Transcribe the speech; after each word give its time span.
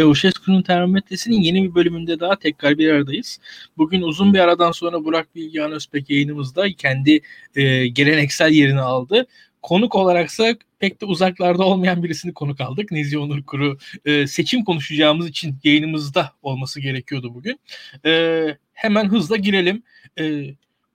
Çavuşescu'nun 0.00 0.62
termometresinin 0.62 1.40
yeni 1.40 1.62
bir 1.64 1.74
bölümünde 1.74 2.20
daha 2.20 2.38
tekrar 2.38 2.78
bir 2.78 2.92
aradayız. 2.92 3.38
Bugün 3.76 4.02
uzun 4.02 4.34
bir 4.34 4.38
aradan 4.38 4.72
sonra 4.72 5.04
Burak 5.04 5.34
Bilgehan 5.34 5.72
Özbek 5.72 6.10
yayınımızda 6.10 6.72
kendi 6.72 7.20
e, 7.56 7.86
geleneksel 7.86 8.50
yerini 8.50 8.80
aldı. 8.80 9.26
Konuk 9.62 9.94
olaraksa 9.94 10.54
pek 10.78 11.00
de 11.00 11.04
uzaklarda 11.04 11.64
olmayan 11.64 12.02
birisini 12.02 12.34
konuk 12.34 12.60
aldık. 12.60 12.90
Nezih 12.90 13.20
Onur 13.20 13.42
Kuru 13.42 13.78
e, 14.04 14.26
seçim 14.26 14.64
konuşacağımız 14.64 15.28
için 15.28 15.56
yayınımızda 15.64 16.32
olması 16.42 16.80
gerekiyordu 16.80 17.34
bugün. 17.34 17.60
E, 18.06 18.42
hemen 18.72 19.04
hızla 19.04 19.36
girelim. 19.36 19.82
E, 20.18 20.44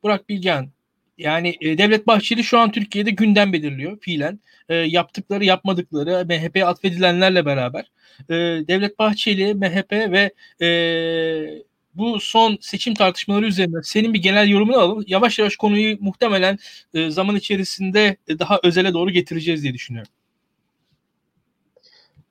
Burak 0.04 0.30
Bilgehan 0.30 0.70
yani 1.18 1.58
e, 1.62 1.78
Devlet 1.78 2.08
Bahçeli 2.08 2.44
şu 2.44 2.60
an 2.60 2.72
Türkiye'de 2.72 3.12
gündem 3.12 3.54
belirliyor 3.54 4.00
fiilen. 4.00 4.40
E, 4.70 4.76
yaptıkları 4.76 5.46
yapmadıkları 5.46 6.26
MHP'ye 6.26 6.66
atfedilenlerle 6.66 7.46
beraber. 7.46 7.86
E, 8.30 8.34
Devlet 8.68 9.00
Bahçeli, 9.00 9.54
MHP 9.54 9.92
ve 9.92 10.32
e, 10.66 11.64
bu 11.94 12.20
son 12.20 12.58
seçim 12.62 12.94
tartışmaları 12.94 13.46
üzerine 13.46 13.78
senin 13.84 14.14
bir 14.14 14.22
genel 14.22 14.50
yorumunu 14.50 14.78
alalım. 14.78 15.04
Yavaş 15.08 15.40
yavaş 15.40 15.56
konuyu 15.56 15.98
muhtemelen 16.00 16.58
e, 16.94 17.12
zaman 17.12 17.36
içerisinde 17.36 18.18
daha 18.30 18.60
özele 18.64 18.94
doğru 18.94 19.12
getireceğiz 19.12 19.64
diye 19.64 19.74
düşünüyorum. 19.74 20.12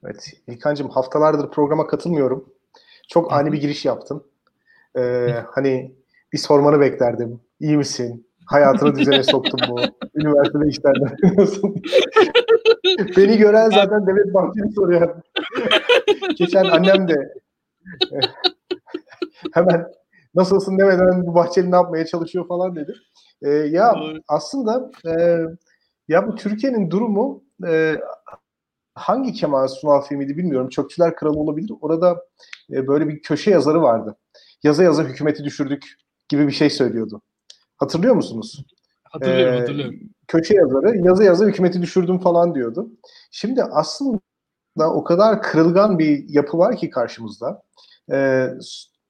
Evet 0.04 0.32
İlkan'cığım 0.48 0.90
haftalardır 0.90 1.50
programa 1.50 1.86
katılmıyorum. 1.86 2.54
Çok 3.08 3.32
ani 3.32 3.52
bir 3.52 3.60
giriş 3.60 3.84
yaptın. 3.84 4.24
Ee, 4.98 5.34
hani 5.50 5.92
bir 6.32 6.38
sormanı 6.38 6.80
beklerdim. 6.80 7.40
İyi 7.60 7.76
misin? 7.76 8.26
Hayatını 8.46 8.96
düzene 8.96 9.22
soktum 9.30 9.60
bu. 9.68 9.80
Üniversitede 10.14 10.68
işlerden 10.68 11.16
Beni 13.16 13.38
gören 13.38 13.70
zaten 13.70 14.06
Devlet 14.06 14.34
Bahçeli 14.34 14.72
soruyor. 14.72 15.22
Geçen 16.36 16.64
annem 16.64 17.08
de 17.08 17.14
hemen 19.52 19.86
nasılsın 20.34 20.78
demeden 20.78 21.26
bu 21.26 21.34
Bahçeli 21.34 21.70
ne 21.70 21.76
yapmaya 21.76 22.06
çalışıyor 22.06 22.48
falan 22.48 22.76
dedi. 22.76 22.94
Ee, 23.42 23.50
ya 23.50 23.96
aslında 24.28 24.90
e, 25.06 25.40
ya 26.08 26.28
bu 26.28 26.34
Türkiye'nin 26.34 26.90
durumu 26.90 27.44
e, 27.66 27.96
hangi 28.94 29.32
Kemal 29.32 29.68
Sunal 29.68 30.02
filmiydi 30.02 30.36
bilmiyorum. 30.36 30.68
Çöpçüler 30.68 31.16
Kralı 31.16 31.38
olabilir. 31.38 31.72
Orada 31.80 32.24
e, 32.72 32.86
böyle 32.86 33.08
bir 33.08 33.22
köşe 33.22 33.50
yazarı 33.50 33.82
vardı. 33.82 34.16
Yaza 34.62 34.84
yaza 34.84 35.04
hükümeti 35.04 35.44
düşürdük 35.44 35.94
gibi 36.28 36.46
bir 36.46 36.52
şey 36.52 36.70
söylüyordu. 36.70 37.22
Hatırlıyor 37.76 38.14
musunuz? 38.14 38.64
Hatırlıyorum, 39.14 39.60
hatırlıyorum. 39.60 40.00
Köşe 40.28 40.54
yazarı 40.54 40.98
yazı 40.98 41.24
yazı 41.24 41.46
hükümeti 41.46 41.82
düşürdüm 41.82 42.18
falan 42.18 42.54
diyordu. 42.54 42.90
Şimdi 43.30 43.62
aslında 43.62 44.20
o 44.78 45.04
kadar 45.04 45.42
kırılgan 45.42 45.98
bir 45.98 46.28
yapı 46.28 46.58
var 46.58 46.76
ki 46.76 46.90
karşımızda. 46.90 47.62
Ee, 48.12 48.48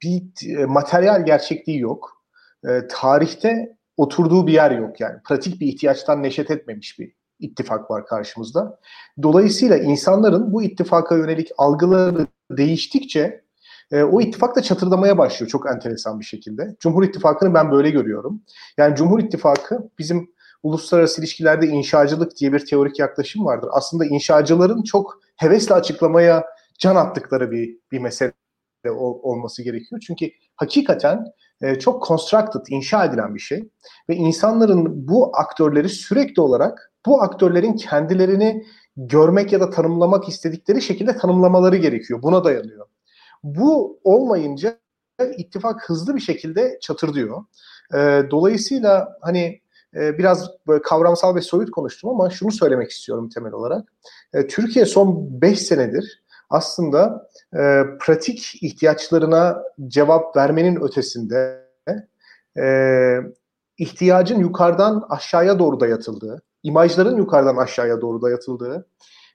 bir 0.03 0.23
e, 0.59 0.65
materyal 0.65 1.27
gerçekliği 1.27 1.79
yok. 1.79 2.25
Ee, 2.69 2.81
tarihte 2.91 3.77
oturduğu 3.97 4.47
bir 4.47 4.53
yer 4.53 4.71
yok 4.71 5.01
yani. 5.01 5.21
Pratik 5.29 5.61
bir 5.61 5.67
ihtiyaçtan 5.67 6.23
neşet 6.23 6.51
etmemiş 6.51 6.99
bir 6.99 7.13
ittifak 7.41 7.91
var 7.91 8.07
karşımızda. 8.07 8.81
Dolayısıyla 9.23 9.77
insanların 9.77 10.53
bu 10.53 10.63
ittifaka 10.63 11.17
yönelik 11.17 11.51
algıları 11.59 12.27
değiştikçe 12.51 13.44
e, 13.91 14.03
o 14.03 14.21
ittifak 14.21 14.57
da 14.57 14.63
çatırdamaya 14.63 15.19
başlıyor 15.19 15.51
çok 15.51 15.71
enteresan 15.71 16.21
bir 16.21 16.25
şekilde. 16.25 16.77
Cumhur 16.81 17.05
İttifakı'nı 17.05 17.55
ben 17.55 17.71
böyle 17.71 17.91
görüyorum. 17.91 18.43
Yani 18.77 18.97
Cumhur 18.97 19.21
İttifakı 19.21 19.91
bizim 19.99 20.35
uluslararası 20.63 21.21
ilişkilerde 21.21 21.67
inşacılık 21.67 22.37
diye 22.37 22.53
bir 22.53 22.67
teorik 22.67 22.99
yaklaşım 22.99 23.45
vardır. 23.45 23.69
Aslında 23.73 24.05
inşacıların 24.05 24.83
çok 24.83 25.21
hevesle 25.37 25.75
açıklamaya 25.75 26.45
can 26.79 26.97
attıkları 26.97 27.51
bir, 27.51 27.79
bir 27.93 27.99
mesele 27.99 28.33
ol, 28.91 29.19
olması 29.23 29.63
gerekiyor. 29.63 30.03
Çünkü 30.07 30.31
hakikaten 30.57 31.25
e, 31.61 31.79
çok 31.79 32.07
constructed, 32.07 32.61
inşa 32.69 33.05
edilen 33.05 33.35
bir 33.35 33.41
şey. 33.41 33.69
Ve 34.09 34.15
insanların 34.15 35.09
bu 35.09 35.37
aktörleri 35.37 35.89
sürekli 35.89 36.43
olarak 36.43 36.93
bu 37.07 37.23
aktörlerin 37.23 37.73
kendilerini 37.73 38.65
görmek 38.97 39.53
ya 39.53 39.61
da 39.61 39.71
tanımlamak 39.71 40.29
istedikleri 40.29 40.83
şekilde 40.83 41.17
tanımlamaları 41.17 41.77
gerekiyor. 41.77 42.23
Buna 42.23 42.45
dayanıyor. 42.45 42.87
Bu 43.45 44.01
olmayınca 44.05 44.79
ittifak 45.37 45.91
hızlı 45.91 46.17
bir 46.17 46.21
şekilde 46.21 46.79
çatırdıyor. 46.81 47.45
E, 47.95 48.23
dolayısıyla 48.31 49.19
hani 49.21 49.61
e, 49.97 50.19
biraz 50.19 50.51
böyle 50.67 50.83
kavramsal 50.83 51.35
ve 51.35 51.41
soyut 51.41 51.71
konuştum 51.71 52.11
ama 52.11 52.31
şunu 52.31 52.53
söylemek 52.53 52.91
istiyorum 52.91 53.29
temel 53.29 53.53
olarak. 53.53 53.93
E, 54.33 54.47
Türkiye 54.47 54.87
son 54.87 55.41
5 55.43 55.61
senedir 55.61 56.25
aslında 56.51 57.29
e, 57.55 57.83
pratik 58.01 58.63
ihtiyaçlarına 58.63 59.63
cevap 59.89 60.37
vermenin 60.37 60.81
ötesinde 60.81 61.69
e, 62.59 62.67
ihtiyacın 63.79 64.41
yukarıdan 64.41 65.05
aşağıya 65.09 65.59
doğru 65.59 65.81
dayatıldığı, 65.81 66.43
imajların 66.63 67.17
yukarıdan 67.17 67.57
aşağıya 67.57 68.01
doğru 68.01 68.23
dayatıldığı, 68.23 68.87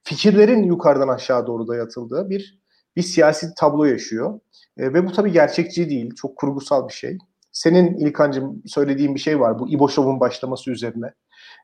fikirlerin 0.04 0.64
yukarıdan 0.64 1.08
aşağı 1.08 1.48
doğru 1.48 1.68
dayatıldığı 1.68 2.30
bir 2.30 2.59
bir 2.96 3.02
siyasi 3.02 3.54
tablo 3.58 3.86
yaşıyor. 3.86 4.40
E, 4.78 4.94
ve 4.94 5.08
bu 5.08 5.12
tabii 5.12 5.32
gerçekçi 5.32 5.90
değil, 5.90 6.16
çok 6.16 6.36
kurgusal 6.36 6.88
bir 6.88 6.94
şey. 6.94 7.18
Senin 7.52 7.98
İlkan'cığım 7.98 8.64
söylediğin 8.66 9.16
bir 9.16 9.20
şey 9.20 9.40
var 9.40 9.60
bu 9.60 9.70
İbo 9.70 9.90
Show'un 9.90 10.20
başlaması 10.20 10.72
üzerine. 10.72 11.14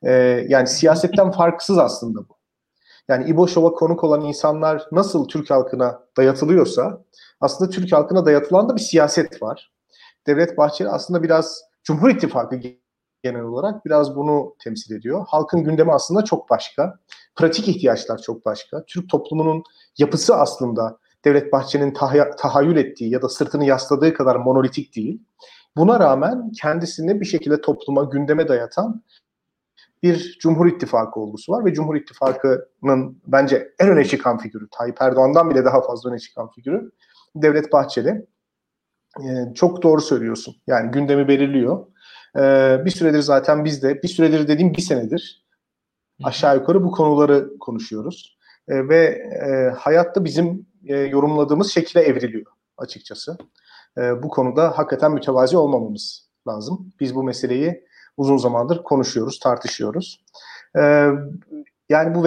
E, 0.04 0.12
yani 0.50 0.68
siyasetten 0.68 1.32
farksız 1.32 1.78
aslında 1.78 2.20
bu. 2.20 2.36
Yani 3.08 3.30
İbo 3.30 3.48
Show'a 3.48 3.72
konuk 3.72 4.04
olan 4.04 4.22
insanlar 4.22 4.88
nasıl 4.92 5.28
Türk 5.28 5.50
halkına 5.50 6.00
dayatılıyorsa 6.18 7.04
aslında 7.42 7.72
Türk 7.72 7.92
halkına 7.92 8.26
dayatılan 8.26 8.70
da 8.70 8.76
bir 8.76 8.82
siyaset 8.82 9.42
var. 9.42 9.72
Devlet 10.28 10.58
Bahçeli 10.58 10.90
aslında 10.90 11.24
biraz 11.24 11.62
Cumhur 11.84 12.10
İttifakı 12.10 12.60
genel 13.24 13.42
olarak 13.42 13.86
biraz 13.86 14.16
bunu 14.16 14.56
temsil 14.64 14.96
ediyor. 14.96 15.26
Halkın 15.28 15.64
gündemi 15.64 15.94
aslında 15.94 16.24
çok 16.24 16.50
başka. 16.50 17.00
Pratik 17.36 17.68
ihtiyaçlar 17.68 18.18
çok 18.18 18.46
başka. 18.46 18.86
Türk 18.86 19.10
toplumunun 19.10 19.64
yapısı 19.98 20.36
aslında 20.36 20.98
Devlet 21.26 21.54
Bahçeli'nin 21.54 21.92
tahay- 21.92 22.36
tahayyül 22.38 22.78
ettiği 22.78 23.10
ya 23.10 23.22
da 23.22 23.30
sırtını 23.30 23.66
yasladığı 23.66 24.14
kadar 24.14 24.36
monolitik 24.36 24.96
değil. 24.96 25.24
Buna 25.78 26.00
rağmen 26.00 26.52
kendisini 26.52 27.20
bir 27.20 27.26
şekilde 27.26 27.62
topluma, 27.62 28.04
gündeme 28.04 28.48
dayatan 28.48 29.04
bir 30.04 30.38
Cumhur 30.42 30.68
İttifakı 30.68 31.20
olgusu 31.20 31.52
var 31.52 31.66
ve 31.66 31.74
Cumhur 31.74 31.96
İttifakı'nın 31.96 33.22
bence 33.28 33.72
en 33.80 33.90
öne 33.90 34.06
çıkan 34.06 34.38
figürü, 34.38 34.68
Tayyip 34.72 35.02
Erdoğan'dan 35.02 35.50
bile 35.50 35.66
daha 35.66 35.82
fazla 35.82 36.10
öne 36.10 36.20
çıkan 36.20 36.50
figürü 36.52 36.92
Devlet 37.36 37.72
Bahçeli. 37.72 38.26
Ee, 39.22 39.54
çok 39.56 39.84
doğru 39.84 40.02
söylüyorsun. 40.02 40.56
Yani 40.68 40.92
gündemi 40.92 41.28
belirliyor. 41.28 41.86
Ee, 42.38 42.82
bir 42.86 42.92
süredir 42.92 43.20
zaten 43.20 43.66
biz 43.66 43.84
de, 43.84 44.04
bir 44.04 44.08
süredir 44.08 44.48
dediğim 44.48 44.74
bir 44.74 44.82
senedir 44.82 45.46
aşağı 46.24 46.56
yukarı 46.56 46.84
bu 46.84 46.92
konuları 46.92 47.50
konuşuyoruz. 47.60 48.38
Ee, 48.68 48.90
ve 48.90 49.06
e, 49.48 49.70
hayatta 49.78 50.26
bizim 50.26 50.68
e, 50.86 50.96
yorumladığımız 50.96 51.72
şekilde 51.72 52.02
evriliyor 52.02 52.46
açıkçası. 52.78 53.38
E, 53.98 54.24
bu 54.24 54.30
konuda 54.30 54.78
hakikaten 54.78 55.12
mütevazi 55.12 55.58
olmamamız 55.58 56.30
lazım. 56.48 56.94
Biz 57.00 57.16
bu 57.16 57.24
meseleyi 57.24 57.86
uzun 58.18 58.38
zamandır 58.38 58.84
konuşuyoruz, 58.84 59.40
tartışıyoruz. 59.40 60.22
E, 60.78 61.10
yani 61.90 62.16
bu 62.16 62.26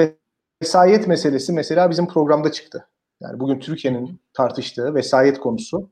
vesayet 0.62 1.06
meselesi 1.06 1.52
mesela 1.52 1.90
bizim 1.90 2.08
programda 2.08 2.52
çıktı. 2.52 2.88
Yani 3.20 3.40
bugün 3.40 3.60
Türkiye'nin 3.60 4.20
tartıştığı 4.32 4.94
vesayet 4.94 5.40
konusu 5.40 5.90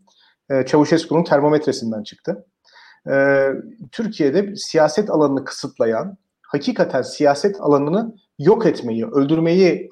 e, 0.51 0.67
Çavuşescu'nun 0.67 1.25
termometresinden 1.25 2.03
çıktı. 2.03 2.47
E, 3.11 3.49
Türkiye'de 3.93 4.57
siyaset 4.57 5.11
alanını 5.11 5.45
kısıtlayan, 5.45 6.17
hakikaten 6.43 7.03
siyaset 7.03 7.61
alanını 7.61 8.15
yok 8.39 8.67
etmeyi, 8.67 9.07
öldürmeyi 9.07 9.89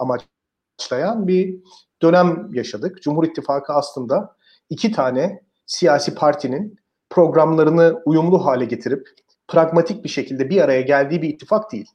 amaçlayan 0.78 1.28
bir 1.28 1.56
dönem 2.02 2.48
yaşadık. 2.52 3.02
Cumhur 3.02 3.24
İttifakı 3.24 3.72
aslında 3.72 4.36
iki 4.70 4.92
tane 4.92 5.40
siyasi 5.66 6.14
partinin 6.14 6.76
programlarını 7.10 8.02
uyumlu 8.04 8.46
hale 8.46 8.64
getirip 8.64 9.08
pragmatik 9.48 10.04
bir 10.04 10.08
şekilde 10.08 10.50
bir 10.50 10.60
araya 10.60 10.80
geldiği 10.80 11.22
bir 11.22 11.28
ittifak 11.28 11.72
değil. 11.72 11.90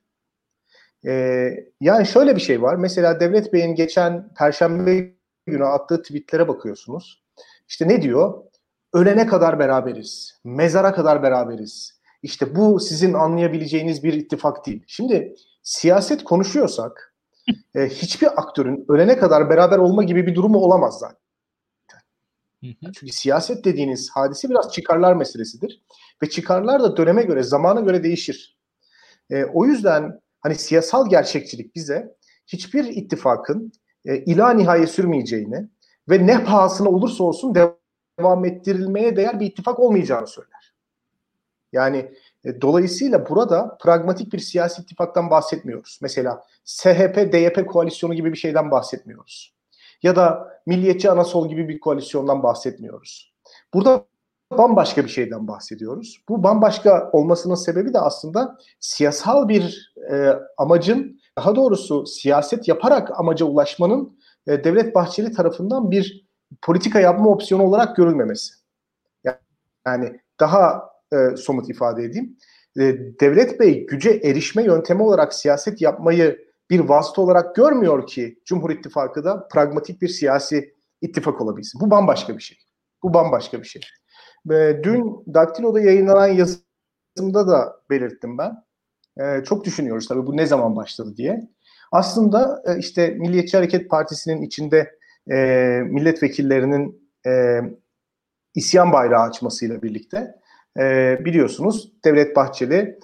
Ee, 1.07 1.49
yani 1.81 2.05
şöyle 2.05 2.35
bir 2.35 2.41
şey 2.41 2.61
var. 2.61 2.75
Mesela 2.75 3.19
Devlet 3.19 3.53
Bey'in 3.53 3.75
geçen 3.75 4.33
Perşembe 4.33 5.13
günü 5.45 5.65
attığı 5.65 6.01
tweetlere 6.01 6.47
bakıyorsunuz. 6.47 7.23
İşte 7.67 7.87
ne 7.87 8.01
diyor? 8.01 8.43
Ölene 8.93 9.27
kadar 9.27 9.59
beraberiz. 9.59 10.39
Mezara 10.43 10.93
kadar 10.93 11.23
beraberiz. 11.23 11.99
İşte 12.23 12.55
bu 12.55 12.79
sizin 12.79 13.13
anlayabileceğiniz 13.13 14.03
bir 14.03 14.13
ittifak 14.13 14.65
değil. 14.65 14.83
Şimdi 14.87 15.35
siyaset 15.63 16.23
konuşuyorsak 16.23 17.08
e, 17.75 17.87
hiçbir 17.89 18.41
aktörün 18.41 18.85
ölene 18.89 19.17
kadar 19.17 19.49
beraber 19.49 19.77
olma 19.77 20.03
gibi 20.03 20.27
bir 20.27 20.35
durumu 20.35 20.57
olamaz 20.57 20.99
zaten. 20.99 21.19
Çünkü 22.81 23.11
siyaset 23.11 23.65
dediğiniz 23.65 24.09
hadise 24.09 24.49
biraz 24.49 24.73
çıkarlar 24.73 25.15
meselesidir. 25.15 25.83
Ve 26.23 26.29
çıkarlar 26.29 26.83
da 26.83 26.97
döneme 26.97 27.23
göre, 27.23 27.43
zamana 27.43 27.79
göre 27.79 28.03
değişir. 28.03 28.57
E, 29.29 29.45
o 29.45 29.65
yüzden 29.65 30.19
hani 30.39 30.55
siyasal 30.55 31.09
gerçekçilik 31.09 31.75
bize 31.75 32.15
hiçbir 32.47 32.83
ittifakın 32.85 33.71
e, 34.05 34.17
ila 34.17 34.53
nihaye 34.53 34.87
sürmeyeceğini 34.87 35.69
ve 36.09 36.27
ne 36.27 36.43
pahasına 36.43 36.89
olursa 36.89 37.23
olsun 37.23 37.55
devam 38.19 38.45
ettirilmeye 38.45 39.15
değer 39.15 39.39
bir 39.39 39.45
ittifak 39.45 39.79
olmayacağını 39.79 40.27
söyler. 40.27 40.73
Yani 41.71 42.13
dolayısıyla 42.61 43.29
burada 43.29 43.77
pragmatik 43.81 44.33
bir 44.33 44.39
siyasi 44.39 44.81
ittifaktan 44.81 45.29
bahsetmiyoruz. 45.29 45.99
Mesela 46.01 46.43
SHP-DYP 46.65 47.65
koalisyonu 47.65 48.13
gibi 48.13 48.31
bir 48.31 48.37
şeyden 48.37 48.71
bahsetmiyoruz. 48.71 49.53
Ya 50.03 50.15
da 50.15 50.47
Milliyetçi 50.65 51.11
Anasol 51.11 51.49
gibi 51.49 51.69
bir 51.69 51.79
koalisyondan 51.79 52.43
bahsetmiyoruz. 52.43 53.33
Burada 53.73 54.05
bambaşka 54.57 55.03
bir 55.03 55.09
şeyden 55.09 55.47
bahsediyoruz. 55.47 56.23
Bu 56.29 56.43
bambaşka 56.43 57.09
olmasının 57.13 57.55
sebebi 57.55 57.93
de 57.93 57.99
aslında 57.99 58.57
siyasal 58.79 59.47
bir 59.47 59.93
e, 60.11 60.33
amacın, 60.57 61.19
daha 61.37 61.55
doğrusu 61.55 62.05
siyaset 62.05 62.67
yaparak 62.67 63.19
amaca 63.19 63.45
ulaşmanın 63.45 64.19
e, 64.47 64.63
Devlet 64.63 64.95
Bahçeli 64.95 65.31
tarafından 65.31 65.91
bir 65.91 66.25
politika 66.61 66.99
yapma 66.99 67.29
opsiyonu 67.29 67.63
olarak 67.63 67.95
görülmemesi. 67.95 68.53
Yani 69.85 70.19
daha 70.39 70.89
e, 71.13 71.35
somut 71.37 71.69
ifade 71.69 72.03
edeyim. 72.03 72.37
E, 72.79 72.81
Devlet 73.21 73.59
Bey 73.59 73.85
güce 73.85 74.09
erişme 74.09 74.63
yöntemi 74.63 75.03
olarak 75.03 75.33
siyaset 75.33 75.81
yapmayı 75.81 76.49
bir 76.69 76.79
vasıta 76.79 77.21
olarak 77.21 77.55
görmüyor 77.55 78.07
ki 78.07 78.39
Cumhur 78.45 78.69
İttifakı 78.69 79.23
da 79.23 79.47
pragmatik 79.47 80.01
bir 80.01 80.07
siyasi 80.07 80.75
ittifak 81.01 81.41
olabilsin. 81.41 81.81
Bu 81.81 81.91
bambaşka 81.91 82.37
bir 82.37 82.41
şey. 82.41 82.57
Bu 83.03 83.13
bambaşka 83.13 83.59
bir 83.59 83.67
şey. 83.67 83.81
E, 84.51 84.79
dün 84.83 85.23
Daktilo'da 85.33 85.81
yayınlanan 85.81 86.27
yazımda 86.27 87.47
da 87.47 87.81
belirttim 87.89 88.37
ben. 88.37 88.55
E, 89.19 89.43
çok 89.43 89.65
düşünüyoruz 89.65 90.07
tabii 90.07 90.27
bu 90.27 90.37
ne 90.37 90.45
zaman 90.45 90.75
başladı 90.75 91.17
diye. 91.17 91.49
Aslında 91.91 92.63
e, 92.65 92.77
işte 92.77 93.09
Milliyetçi 93.09 93.57
Hareket 93.57 93.89
Partisi'nin 93.89 94.41
içinde 94.41 94.95
e, 95.31 95.35
milletvekillerinin 95.85 97.11
e, 97.27 97.61
isyan 98.55 98.93
bayrağı 98.93 99.23
açmasıyla 99.23 99.81
birlikte 99.81 100.38
e, 100.79 101.17
biliyorsunuz 101.25 101.91
Devlet 102.05 102.35
Bahçeli 102.35 102.99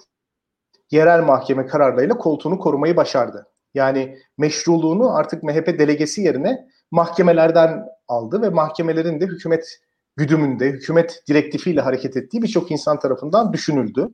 yerel 0.90 1.22
mahkeme 1.22 1.66
kararlarıyla 1.66 2.18
koltuğunu 2.18 2.58
korumayı 2.58 2.96
başardı. 2.96 3.46
Yani 3.74 4.18
meşruluğunu 4.38 5.16
artık 5.16 5.42
MHP 5.42 5.66
delegesi 5.66 6.22
yerine 6.22 6.68
mahkemelerden 6.90 7.84
aldı 8.08 8.42
ve 8.42 8.48
mahkemelerin 8.48 9.20
de 9.20 9.26
hükümet 9.26 9.80
güdümünde, 10.16 10.66
hükümet 10.66 11.22
direktifiyle 11.28 11.80
hareket 11.80 12.16
ettiği 12.16 12.42
birçok 12.42 12.70
insan 12.70 12.98
tarafından 12.98 13.52
düşünüldü. 13.52 14.08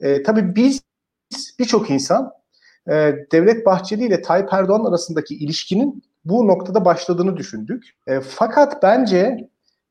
E, 0.00 0.22
tabii 0.22 0.56
biz 0.56 0.82
birçok 1.58 1.90
insan 1.90 2.30
e, 2.88 2.92
Devlet 3.32 3.66
Bahçeli 3.66 4.06
ile 4.06 4.22
Tayyip 4.22 4.52
Erdoğan 4.52 4.84
arasındaki 4.84 5.34
ilişkinin 5.34 6.02
bu 6.24 6.48
noktada 6.48 6.84
başladığını 6.84 7.36
düşündük. 7.36 7.84
E, 8.06 8.20
fakat 8.20 8.82
bence 8.82 9.48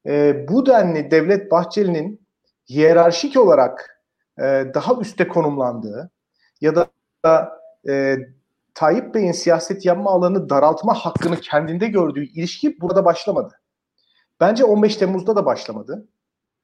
e, 0.07 0.45
bu 0.47 0.65
denli 0.65 1.11
Devlet 1.11 1.51
Bahçeli'nin 1.51 2.28
hiyerarşik 2.69 3.37
olarak 3.37 4.03
e, 4.37 4.43
daha 4.73 5.01
üste 5.01 5.27
konumlandığı 5.27 6.11
ya 6.61 6.75
da 6.75 6.89
e, 7.89 8.17
Tayyip 8.73 9.15
Bey'in 9.15 9.31
siyaset 9.31 9.85
yapma 9.85 10.11
alanını 10.11 10.49
daraltma 10.49 10.93
hakkını 10.93 11.35
kendinde 11.35 11.87
gördüğü 11.87 12.23
ilişki 12.23 12.81
burada 12.81 13.05
başlamadı. 13.05 13.59
Bence 14.39 14.63
15 14.63 14.95
Temmuz'da 14.95 15.35
da 15.35 15.45
başlamadı. 15.45 16.07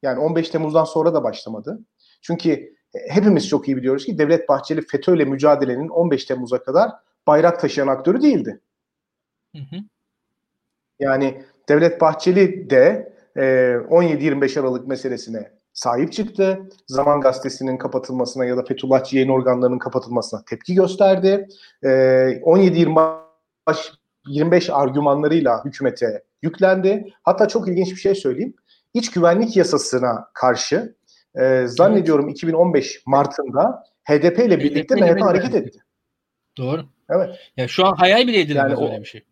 Yani 0.02 0.19
15 0.19 0.50
Temmuz'dan 0.50 0.84
sonra 0.84 1.13
da 1.13 1.24
başlamadı. 1.24 1.80
Çünkü 2.22 2.75
hepimiz 3.10 3.48
çok 3.48 3.68
iyi 3.68 3.78
biliyoruz 3.78 4.06
ki 4.06 4.18
Devlet 4.18 4.50
Bahçeli 4.50 4.81
FETÖ'yle 4.81 5.25
mücadelenin 5.25 5.88
15 5.88 6.25
Temmuz'a 6.25 6.63
kadar 6.63 6.92
bayrak 7.28 7.60
taşıyan 7.60 7.88
aktörü 7.88 8.22
değildi. 8.22 8.62
Hı 9.56 9.62
hı. 9.62 9.75
Yani 11.00 11.44
Devlet 11.69 12.02
Bahçeli 12.02 12.69
de 12.69 13.13
e, 13.36 13.42
17-25 13.42 14.60
Aralık 14.60 14.88
meselesine 14.88 15.55
sahip 15.75 16.13
çıktı. 16.13 16.69
Zaman 16.88 17.22
Gazetesi'nin 17.22 17.77
kapatılmasına 17.77 18.45
ya 18.45 18.57
da 18.57 18.63
Fethullahçı 18.63 19.16
yayın 19.16 19.30
organlarının 19.30 19.80
kapatılmasına 19.80 20.44
tepki 20.45 20.75
gösterdi. 20.75 21.48
E, 21.83 21.88
17-25 21.88 23.25
25 24.27 24.69
argümanlarıyla 24.69 25.66
hükümete 25.66 26.24
yüklendi. 26.42 27.13
Hatta 27.24 27.48
çok 27.48 27.68
ilginç 27.68 27.92
bir 27.92 28.00
şey 28.00 28.16
söyleyeyim. 28.16 28.54
İç 28.94 29.12
güvenlik 29.12 29.57
yasasına 29.57 30.27
karşı 30.33 30.95
e, 31.36 31.68
zannediyorum 31.68 32.25
evet. 32.25 32.38
2015 32.38 33.04
Mart'ında 33.06 33.83
HDP 34.04 34.39
ile 34.39 34.60
birlikte 34.60 34.95
MHP 34.95 35.21
hareket 35.21 35.56
etti. 35.56 35.80
Doğru. 36.57 36.86
Evet. 37.10 37.36
Ya 37.57 37.68
şu 37.68 37.86
an 37.86 37.95
hayal 37.95 38.28
bile 38.28 38.39
edilemez 38.39 38.71
yani 38.71 38.89
öyle 38.89 39.01
bir 39.01 39.06
şey. 39.06 39.24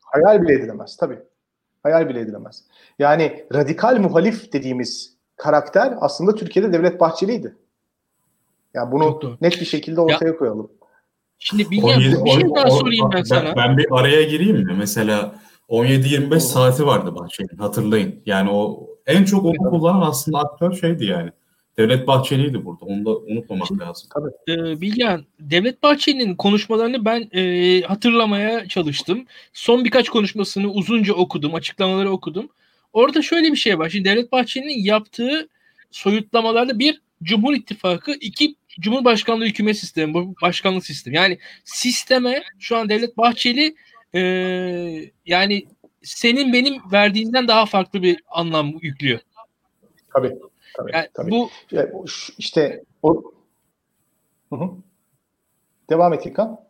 Hayal 0.00 0.42
bile 0.42 0.52
edilemez 0.52 0.96
tabii. 0.96 1.18
Hayal 1.82 2.08
bile 2.08 2.20
edilemez. 2.20 2.64
Yani 2.98 3.46
radikal 3.54 3.98
muhalif 3.98 4.52
dediğimiz 4.52 5.17
karakter 5.38 5.94
aslında 6.00 6.34
Türkiye'de 6.34 6.72
Devlet 6.72 7.00
Bahçeli'ydi. 7.00 7.56
Yani 8.74 8.92
bunu 8.92 9.36
net 9.40 9.60
bir 9.60 9.66
şekilde 9.66 10.00
ortaya 10.00 10.26
ya, 10.26 10.36
koyalım. 10.36 10.70
Şimdi 11.38 11.70
bir, 11.70 11.82
17, 11.82 12.24
bir 12.24 12.30
şey 12.30 12.54
daha 12.54 12.70
sorayım 12.70 13.10
ben, 13.12 13.18
ben 13.18 13.22
sana. 13.22 13.56
Ben 13.56 13.76
bir 13.78 13.86
araya 13.90 14.22
gireyim 14.22 14.56
mi? 14.56 14.74
Mesela 14.78 15.34
17-25 15.68 16.40
saati 16.40 16.86
vardı 16.86 17.14
Bahçeli'nin 17.14 17.58
hatırlayın. 17.58 18.22
Yani 18.26 18.50
o 18.50 18.88
en 19.06 19.24
çok 19.24 19.44
onu 19.44 19.70
kullanan 19.70 20.10
aslında 20.10 20.38
aktör 20.38 20.72
şeydi 20.72 21.04
yani. 21.04 21.30
Devlet 21.78 22.06
Bahçeli'ydi 22.06 22.64
burada. 22.64 22.84
Onu 22.84 23.04
da 23.04 23.16
unutmamak 23.16 23.66
Şimdi, 23.66 23.80
lazım. 23.80 24.08
Tabii. 24.14 24.52
E, 24.52 24.80
Bilgehan, 24.80 25.24
Devlet 25.40 25.82
Bahçeli'nin 25.82 26.36
konuşmalarını 26.36 27.04
ben 27.04 27.28
e, 27.32 27.82
hatırlamaya 27.82 28.68
çalıştım. 28.68 29.26
Son 29.52 29.84
birkaç 29.84 30.08
konuşmasını 30.08 30.70
uzunca 30.70 31.14
okudum, 31.14 31.54
açıklamaları 31.54 32.10
okudum. 32.10 32.48
Orada 32.98 33.22
şöyle 33.22 33.52
bir 33.52 33.56
şey 33.56 33.78
var. 33.78 33.88
Şimdi 33.88 34.08
Devlet 34.08 34.32
Bahçeli'nin 34.32 34.82
yaptığı 34.84 35.48
soyutlamalarda 35.90 36.78
bir 36.78 37.02
Cumhur 37.22 37.54
İttifakı, 37.54 38.12
iki 38.12 38.54
Cumhurbaşkanlığı 38.80 39.44
hükümet 39.44 39.78
sistemi, 39.78 40.14
bu 40.14 40.34
başkanlık 40.42 40.86
sistemi. 40.86 41.16
Yani 41.16 41.38
sisteme 41.64 42.42
şu 42.58 42.76
an 42.76 42.88
Devlet 42.88 43.16
Bahçeli 43.16 43.74
e, 44.14 44.20
yani 45.26 45.66
senin 46.02 46.52
benim 46.52 46.74
verdiğinden 46.92 47.48
daha 47.48 47.66
farklı 47.66 48.02
bir 48.02 48.22
anlam 48.28 48.72
yüklüyor. 48.82 49.20
Tabii. 50.14 50.34
Tabii, 50.76 50.90
yani 50.94 51.08
tabii. 51.14 51.30
Bu 51.30 51.50
işte 52.38 52.84
o 53.02 53.32
hı 54.52 54.56
hı. 54.56 54.70
Devam 55.90 56.12
et 56.12 56.26
İlkan. 56.26 56.67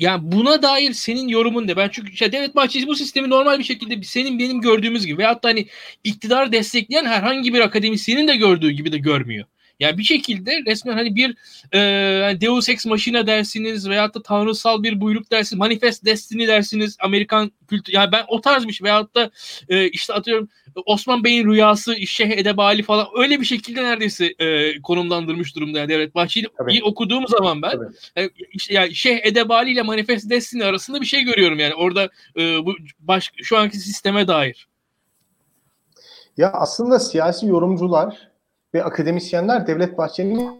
Yani 0.00 0.32
buna 0.32 0.62
dair 0.62 0.92
senin 0.92 1.28
yorumun 1.28 1.66
ne? 1.66 1.76
Ben 1.76 1.88
çünkü 1.92 2.12
işte 2.12 2.32
Devlet 2.32 2.56
Bahçeli 2.56 2.86
bu 2.86 2.94
sistemi 2.94 3.30
normal 3.30 3.58
bir 3.58 3.64
şekilde 3.64 4.02
senin 4.02 4.38
benim 4.38 4.60
gördüğümüz 4.60 5.06
gibi 5.06 5.18
veyahut 5.18 5.44
da 5.44 5.48
hani 5.48 5.66
iktidar 6.04 6.52
destekleyen 6.52 7.04
herhangi 7.04 7.54
bir 7.54 7.60
akademisyenin 7.60 8.28
de 8.28 8.36
gördüğü 8.36 8.70
gibi 8.70 8.92
de 8.92 8.98
görmüyor. 8.98 9.46
Yani 9.80 9.98
bir 9.98 10.02
şekilde 10.02 10.62
resmen 10.66 10.92
hani 10.92 11.16
bir 11.16 11.36
e, 11.72 12.40
Deus 12.40 12.68
Ex 12.68 12.86
Machina 12.86 13.26
dersiniz 13.26 13.88
veyahut 13.88 14.14
da 14.14 14.22
tanrısal 14.22 14.82
bir 14.82 15.00
buyruk 15.00 15.30
dersiniz, 15.30 15.58
Manifest 15.58 16.04
Destiny 16.04 16.48
dersiniz, 16.48 16.96
Amerikan 17.00 17.52
kültür. 17.68 17.92
Yani 17.92 18.12
ben 18.12 18.24
o 18.28 18.40
tarz 18.40 18.66
bir 18.68 18.72
şey 18.72 18.84
veyahut 18.84 19.14
da 19.14 19.30
e, 19.68 19.88
işte 19.88 20.12
atıyorum 20.12 20.48
Osman 20.86 21.24
Bey'in 21.24 21.48
rüyası, 21.48 22.06
Şeyh 22.06 22.30
Edebali 22.30 22.82
falan 22.82 23.06
öyle 23.16 23.40
bir 23.40 23.44
şekilde 23.46 23.84
neredeyse 23.84 24.34
e, 24.38 24.80
konumlandırmış 24.82 25.56
durumda 25.56 25.78
yani 25.78 25.88
Devlet 25.88 26.14
Bahçeli. 26.14 26.46
Bir 26.60 26.82
okuduğum 26.82 27.28
zaman 27.28 27.62
ben 27.62 27.80
e, 28.16 28.30
işte 28.52 28.74
yani 28.74 28.94
Şeyh 28.94 29.20
Edebali 29.22 29.72
ile 29.72 29.82
Manifest 29.82 30.30
Destiny 30.30 30.64
arasında 30.64 31.00
bir 31.00 31.06
şey 31.06 31.22
görüyorum 31.22 31.58
yani 31.58 31.74
orada 31.74 32.08
e, 32.36 32.64
bu 32.64 32.76
baş, 32.98 33.32
şu 33.42 33.58
anki 33.58 33.78
sisteme 33.78 34.28
dair. 34.28 34.68
Ya 36.36 36.52
aslında 36.52 36.98
siyasi 36.98 37.46
yorumcular 37.46 38.33
ve 38.74 38.84
akademisyenler 38.84 39.66
Devlet 39.66 39.98
Bahçeli'nin 39.98 40.50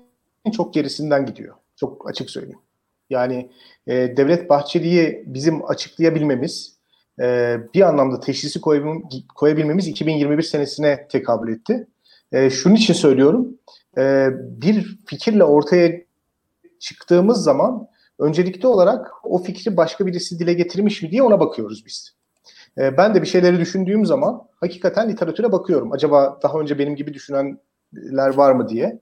çok 0.52 0.74
gerisinden 0.74 1.26
gidiyor. 1.26 1.54
Çok 1.76 2.10
açık 2.10 2.30
söyleyeyim. 2.30 2.60
Yani 3.10 3.50
e, 3.86 4.16
Devlet 4.16 4.50
Bahçeli'yi 4.50 5.24
bizim 5.26 5.70
açıklayabilmemiz, 5.70 6.76
e, 7.20 7.56
bir 7.74 7.80
anlamda 7.80 8.20
teşhisi 8.20 8.60
koyabilmemiz 9.34 9.88
2021 9.88 10.42
senesine 10.42 11.08
tekabül 11.08 11.52
etti. 11.52 11.86
E, 12.32 12.50
şunun 12.50 12.74
için 12.74 12.94
söylüyorum, 12.94 13.58
e, 13.98 14.28
bir 14.40 14.98
fikirle 15.06 15.44
ortaya 15.44 16.00
çıktığımız 16.78 17.44
zaman 17.44 17.88
öncelikli 18.18 18.66
olarak 18.66 19.10
o 19.24 19.42
fikri 19.42 19.76
başka 19.76 20.06
birisi 20.06 20.38
dile 20.38 20.52
getirmiş 20.52 21.02
mi 21.02 21.10
diye 21.10 21.22
ona 21.22 21.40
bakıyoruz 21.40 21.86
biz. 21.86 22.14
E, 22.78 22.96
ben 22.96 23.14
de 23.14 23.22
bir 23.22 23.26
şeyleri 23.26 23.60
düşündüğüm 23.60 24.06
zaman 24.06 24.42
hakikaten 24.60 25.08
literatüre 25.08 25.52
bakıyorum. 25.52 25.92
Acaba 25.92 26.38
daha 26.42 26.58
önce 26.58 26.78
benim 26.78 26.96
gibi 26.96 27.14
düşünen 27.14 27.58
ler 27.96 28.34
var 28.34 28.52
mı 28.52 28.68
diye. 28.68 29.00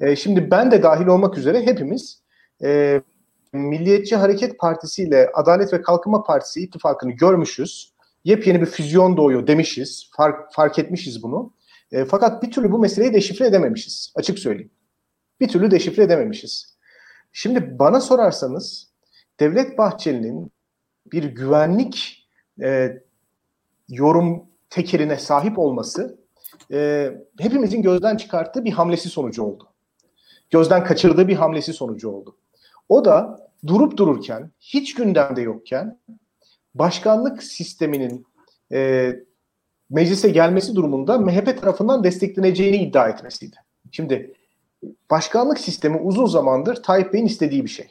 E, 0.00 0.16
şimdi 0.16 0.50
ben 0.50 0.70
de 0.70 0.82
dahil 0.82 1.06
olmak 1.06 1.38
üzere 1.38 1.66
hepimiz 1.66 2.22
e, 2.62 3.00
Milliyetçi 3.52 4.16
Hareket 4.16 4.58
Partisi 4.58 5.02
ile 5.02 5.30
Adalet 5.34 5.72
ve 5.72 5.82
Kalkınma 5.82 6.22
Partisi 6.22 6.60
ittifakını 6.60 7.12
görmüşüz. 7.12 7.94
Yepyeni 8.24 8.60
bir 8.60 8.66
füzyon 8.66 9.16
doğuyor 9.16 9.46
demişiz. 9.46 10.10
Fark, 10.16 10.54
fark 10.54 10.78
etmişiz 10.78 11.22
bunu. 11.22 11.52
E, 11.92 12.04
fakat 12.04 12.42
bir 12.42 12.50
türlü 12.50 12.72
bu 12.72 12.78
meseleyi 12.78 13.12
deşifre 13.12 13.46
edememişiz. 13.46 14.12
Açık 14.16 14.38
söyleyeyim. 14.38 14.70
Bir 15.40 15.48
türlü 15.48 15.70
deşifre 15.70 16.02
edememişiz. 16.02 16.76
Şimdi 17.32 17.78
bana 17.78 18.00
sorarsanız 18.00 18.90
Devlet 19.40 19.78
Bahçeli'nin 19.78 20.52
bir 21.12 21.24
güvenlik 21.24 22.26
e, 22.62 22.98
yorum 23.88 24.44
tekerine 24.70 25.16
sahip 25.16 25.58
olması 25.58 26.19
e, 26.72 27.10
hepimizin 27.38 27.82
gözden 27.82 28.16
çıkarttığı 28.16 28.64
bir 28.64 28.72
hamlesi 28.72 29.08
sonucu 29.08 29.42
oldu. 29.42 29.68
Gözden 30.50 30.84
kaçırdığı 30.84 31.28
bir 31.28 31.36
hamlesi 31.36 31.72
sonucu 31.72 32.10
oldu. 32.10 32.36
O 32.88 33.04
da 33.04 33.48
durup 33.66 33.96
dururken, 33.96 34.50
hiç 34.60 34.94
gündemde 34.94 35.40
yokken 35.40 35.98
başkanlık 36.74 37.42
sisteminin 37.42 38.26
e, 38.72 39.12
meclise 39.90 40.28
gelmesi 40.28 40.74
durumunda 40.74 41.18
MHP 41.18 41.60
tarafından 41.60 42.04
destekleneceğini 42.04 42.76
iddia 42.76 43.08
etmesiydi. 43.08 43.56
Şimdi 43.90 44.34
başkanlık 45.10 45.58
sistemi 45.58 45.96
uzun 45.96 46.26
zamandır 46.26 46.82
Tayyip 46.82 47.12
Bey'in 47.12 47.26
istediği 47.26 47.64
bir 47.64 47.70
şey. 47.70 47.88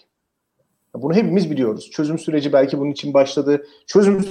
Bunu 0.93 1.13
hepimiz 1.13 1.51
biliyoruz. 1.51 1.89
Çözüm 1.91 2.19
süreci 2.19 2.53
belki 2.53 2.79
bunun 2.79 2.91
için 2.91 3.13
başladı. 3.13 3.67
Çözüm 3.87 4.25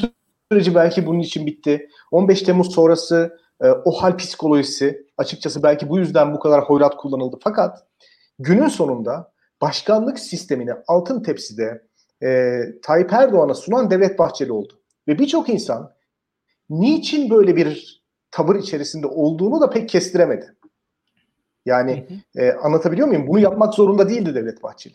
süreci 0.53 0.75
belki 0.75 1.07
bunun 1.07 1.21
için 1.21 1.47
bitti. 1.47 1.89
15 2.11 2.43
Temmuz 2.43 2.75
sonrası 2.75 3.39
e, 3.63 3.69
o 3.85 3.93
hal 3.93 4.17
psikolojisi 4.17 5.07
açıkçası 5.19 5.63
belki 5.63 5.89
bu 5.89 5.99
yüzden 5.99 6.35
bu 6.35 6.41
kadar 6.41 6.65
hoyrat 6.65 6.97
kullanıldı. 6.97 7.39
Fakat 7.45 7.87
günün 8.39 8.69
sonunda 8.69 9.33
başkanlık 9.61 10.19
sistemini 10.19 10.73
altın 10.87 11.23
tepside 11.23 11.83
e, 12.23 12.61
Tayyip 12.83 13.13
Erdoğan'a 13.13 13.55
sunan 13.55 13.91
Devlet 13.91 14.19
Bahçeli 14.19 14.53
oldu. 14.53 14.81
Ve 15.09 15.19
birçok 15.19 15.49
insan 15.49 15.93
niçin 16.71 17.31
böyle 17.31 17.57
bir 17.57 18.03
tavır 18.31 18.57
içerisinde 18.57 19.07
olduğunu 19.07 19.61
da 19.61 19.71
pek 19.71 19.89
kestiremedi. 19.89 20.55
Yani 21.67 22.07
e, 22.37 22.53
anlatabiliyor 22.53 23.09
muyum? 23.09 23.27
Bunu 23.27 23.39
yapmak 23.39 23.75
zorunda 23.75 24.09
değildi 24.09 24.35
Devlet 24.35 24.63
Bahçeli. 24.63 24.95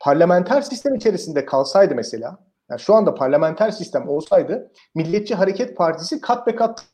Parlamenter 0.00 0.62
sistem 0.62 0.94
içerisinde 0.94 1.44
kalsaydı 1.44 1.94
mesela, 1.94 2.38
yani 2.70 2.80
şu 2.80 2.94
anda 2.94 3.14
parlamenter 3.14 3.70
sistem 3.70 4.08
olsaydı 4.08 4.70
Milliyetçi 4.94 5.34
Hareket 5.34 5.76
Partisi 5.76 6.20
kat 6.20 6.46
be 6.46 6.56
kat 6.56 6.84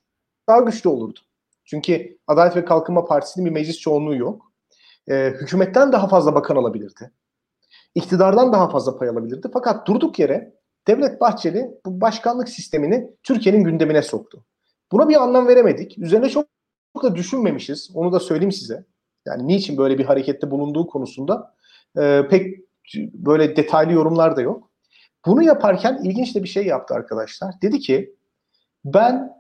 daha 0.49 0.61
güçlü 0.61 0.91
olurdu. 0.91 1.19
Çünkü 1.65 2.19
Adalet 2.27 2.57
ve 2.57 2.65
Kalkınma 2.65 3.05
Partisi'nin 3.05 3.47
bir 3.47 3.51
meclis 3.51 3.79
çoğunluğu 3.79 4.17
yok. 4.17 4.53
E, 5.09 5.35
hükümetten 5.41 5.93
daha 5.93 6.09
fazla 6.09 6.35
bakan 6.35 6.57
alabilirdi. 6.57 7.13
İktidardan 7.95 8.53
daha 8.53 8.69
fazla 8.69 8.99
pay 8.99 9.09
alabilirdi. 9.09 9.49
Fakat 9.53 9.87
durduk 9.87 10.19
yere 10.19 10.57
Devlet 10.87 11.21
Bahçeli 11.21 11.71
bu 11.87 12.01
başkanlık 12.01 12.49
sistemini 12.49 13.11
Türkiye'nin 13.23 13.65
gündemine 13.65 14.03
soktu. 14.03 14.45
Buna 14.93 15.09
bir 15.09 15.23
anlam 15.23 15.49
veremedik. 15.49 15.99
Üzerine 15.99 16.29
çok, 16.29 16.47
çok 16.93 17.03
da 17.05 17.15
düşünmemişiz. 17.15 17.91
Onu 17.95 18.13
da 18.13 18.21
söyleyeyim 18.21 18.53
size. 18.53 18.85
Yani 19.27 19.47
niçin 19.47 19.79
böyle 19.79 19.99
bir 19.99 20.05
harekette 20.05 20.51
bulunduğu 20.51 20.87
konusunda 20.87 21.55
e, 21.99 22.29
pek 22.31 22.57
böyle 23.15 23.57
detaylı 23.57 23.93
yorumlar 23.93 24.37
da 24.37 24.41
yok. 24.41 24.71
Bunu 25.27 25.43
yaparken 25.43 26.01
ilginç 26.05 26.35
de 26.35 26.43
bir 26.43 26.49
şey 26.49 26.67
yaptı 26.67 26.95
arkadaşlar. 26.95 27.55
Dedi 27.63 27.79
ki 27.79 28.15
ben 28.85 29.33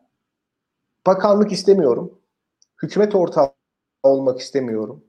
bakanlık 1.06 1.52
istemiyorum. 1.52 2.18
Hükümet 2.82 3.14
ortağı 3.14 3.52
olmak 4.02 4.40
istemiyorum. 4.40 5.04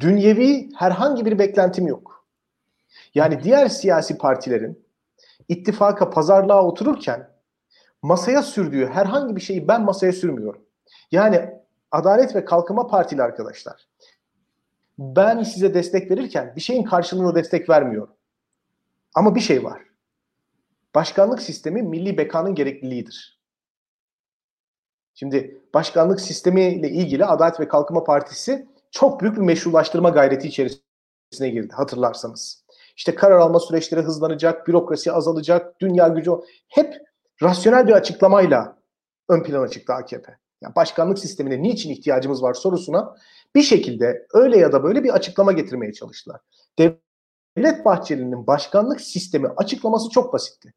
Dünyevi 0.00 0.70
herhangi 0.76 1.26
bir 1.26 1.38
beklentim 1.38 1.86
yok. 1.86 2.26
Yani 3.14 3.42
diğer 3.42 3.68
siyasi 3.68 4.18
partilerin 4.18 4.84
ittifaka, 5.48 6.10
pazarlığa 6.10 6.64
otururken 6.64 7.30
masaya 8.02 8.42
sürdüğü 8.42 8.86
herhangi 8.86 9.36
bir 9.36 9.40
şeyi 9.40 9.68
ben 9.68 9.84
masaya 9.84 10.12
sürmüyorum. 10.12 10.62
Yani 11.12 11.50
Adalet 11.90 12.34
ve 12.34 12.44
Kalkınma 12.44 12.86
Partili 12.86 13.22
arkadaşlar. 13.22 13.88
Ben 14.98 15.42
size 15.42 15.74
destek 15.74 16.10
verirken 16.10 16.52
bir 16.56 16.60
şeyin 16.60 16.82
karşılığında 16.82 17.34
destek 17.34 17.68
vermiyorum. 17.68 18.14
Ama 19.14 19.34
bir 19.34 19.40
şey 19.40 19.64
var. 19.64 19.82
Başkanlık 20.94 21.42
sistemi 21.42 21.82
milli 21.82 22.18
bekanın 22.18 22.54
gerekliliğidir. 22.54 23.37
Şimdi 25.18 25.62
başkanlık 25.74 26.20
sistemiyle 26.20 26.90
ilgili 26.90 27.24
Adalet 27.24 27.60
ve 27.60 27.68
Kalkınma 27.68 28.04
Partisi 28.04 28.68
çok 28.90 29.20
büyük 29.20 29.36
bir 29.36 29.40
meşrulaştırma 29.40 30.08
gayreti 30.08 30.48
içerisine 30.48 31.48
girdi 31.50 31.72
hatırlarsanız. 31.72 32.64
İşte 32.96 33.14
karar 33.14 33.38
alma 33.38 33.60
süreçleri 33.60 34.00
hızlanacak, 34.00 34.68
bürokrasi 34.68 35.12
azalacak, 35.12 35.80
dünya 35.80 36.08
gücü 36.08 36.30
hep 36.68 36.94
rasyonel 37.42 37.86
bir 37.86 37.92
açıklamayla 37.92 38.78
ön 39.28 39.42
plana 39.42 39.68
çıktı 39.68 39.92
AKP. 39.92 40.36
Yani 40.62 40.74
başkanlık 40.74 41.18
sistemine 41.18 41.62
niçin 41.62 41.90
ihtiyacımız 41.90 42.42
var 42.42 42.54
sorusuna 42.54 43.16
bir 43.54 43.62
şekilde 43.62 44.26
öyle 44.34 44.58
ya 44.58 44.72
da 44.72 44.82
böyle 44.84 45.04
bir 45.04 45.10
açıklama 45.10 45.52
getirmeye 45.52 45.92
çalıştılar. 45.92 46.40
Devlet 46.78 47.84
Bahçeli'nin 47.84 48.46
başkanlık 48.46 49.00
sistemi 49.00 49.48
açıklaması 49.56 50.10
çok 50.10 50.32
basitti. 50.32 50.74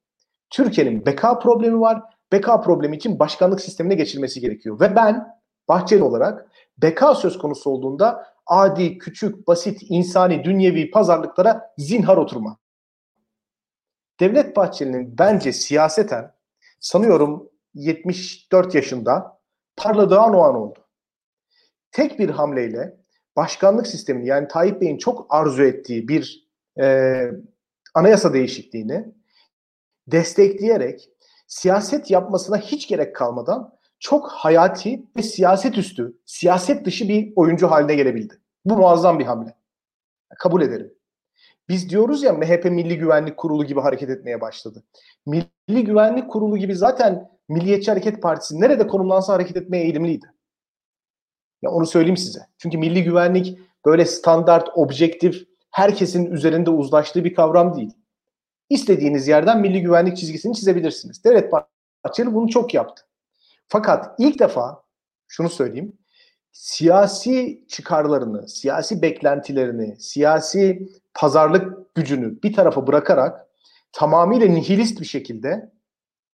Türkiye'nin 0.50 1.06
beka 1.06 1.40
problemi 1.40 1.80
var. 1.80 2.04
Beka 2.32 2.62
problemi 2.62 2.96
için 2.96 3.20
başkanlık 3.20 3.62
sistemine 3.62 3.96
geçilmesi 3.96 4.40
gerekiyor. 4.40 4.80
Ve 4.80 4.96
ben 4.96 5.42
Bahçeli 5.68 6.04
olarak 6.04 6.52
beka 6.78 7.16
söz 7.16 7.38
konusu 7.38 7.70
olduğunda 7.70 8.28
adi, 8.46 8.98
küçük, 8.98 9.48
basit, 9.48 9.82
insani, 9.90 10.44
dünyevi 10.44 10.92
pazarlıklara 10.92 11.74
zinhar 11.78 12.18
oturma. 12.18 12.58
Devlet 14.20 14.56
Bahçeli'nin 14.56 15.18
bence 15.18 15.54
siyaseten 15.54 16.34
sanıyorum 16.80 17.50
74 17.74 18.76
yaşında 18.76 19.40
parladığı 19.76 20.20
an 20.20 20.34
o 20.34 20.42
an 20.42 20.56
oldu. 20.56 20.80
Tek 21.92 22.20
bir 22.20 22.30
hamleyle 22.30 22.98
başkanlık 23.36 23.88
sistemini 23.88 24.28
yani 24.28 24.48
Tayyip 24.48 24.82
Bey'in 24.82 24.98
çok 24.98 25.26
arzu 25.30 25.64
ettiği 25.64 26.08
bir 26.08 26.48
e, 26.80 27.26
anayasa 27.94 28.34
değişikliğini 28.34 29.06
destekleyerek 30.08 31.10
siyaset 31.52 32.12
yapmasına 32.12 32.58
hiç 32.58 32.88
gerek 32.88 33.16
kalmadan 33.16 33.74
çok 34.00 34.32
hayati 34.32 35.06
ve 35.18 35.22
siyaset 35.22 35.78
üstü, 35.78 36.18
siyaset 36.26 36.86
dışı 36.86 37.08
bir 37.10 37.34
oyuncu 37.36 37.72
haline 37.72 37.96
gelebildi. 37.96 38.42
Bu 38.66 38.78
muazzam 38.78 39.20
bir 39.20 39.26
hamle. 39.26 39.56
Kabul 40.40 40.62
ederim. 40.62 40.94
Biz 41.70 41.90
diyoruz 41.90 42.24
ya 42.24 42.34
MHP 42.34 42.66
Milli 42.66 42.98
Güvenlik 42.98 43.38
Kurulu 43.38 43.66
gibi 43.66 43.80
hareket 43.80 44.10
etmeye 44.10 44.42
başladı. 44.42 44.84
Milli 45.26 45.84
Güvenlik 45.84 46.30
Kurulu 46.30 46.58
gibi 46.58 46.76
zaten 46.76 47.30
Milliyetçi 47.50 47.92
Hareket 47.92 48.22
Partisi 48.22 48.62
nerede 48.62 48.88
konumlansa 48.88 49.34
hareket 49.34 49.58
etmeye 49.58 49.84
eğilimliydi. 49.84 50.26
Ya 51.62 51.72
onu 51.72 51.86
söyleyeyim 51.86 52.18
size. 52.18 52.40
Çünkü 52.58 52.78
milli 52.78 53.04
güvenlik 53.04 53.60
böyle 53.86 54.06
standart, 54.06 54.70
objektif, 54.76 55.48
herkesin 55.72 56.32
üzerinde 56.32 56.70
uzlaştığı 56.70 57.24
bir 57.24 57.36
kavram 57.36 57.76
değil. 57.76 57.94
İstediğiniz 58.72 59.28
yerden 59.28 59.62
milli 59.62 59.82
güvenlik 59.82 60.18
çizgisini 60.18 60.56
çizebilirsiniz. 60.56 61.24
Devlet 61.24 61.52
Bahçeli 61.52 62.34
bunu 62.34 62.50
çok 62.50 62.74
yaptı. 62.74 63.04
Fakat 63.68 64.16
ilk 64.18 64.40
defa 64.40 64.84
şunu 65.28 65.50
söyleyeyim. 65.50 65.98
Siyasi 66.52 67.66
çıkarlarını, 67.68 68.48
siyasi 68.48 69.02
beklentilerini, 69.02 69.96
siyasi 70.00 70.90
pazarlık 71.14 71.96
gücünü 71.96 72.44
bir 72.44 72.54
tarafa 72.54 72.88
bırakarak 72.88 73.48
tamamıyla 73.92 74.48
nihilist 74.48 75.00
bir 75.00 75.06
şekilde 75.06 75.72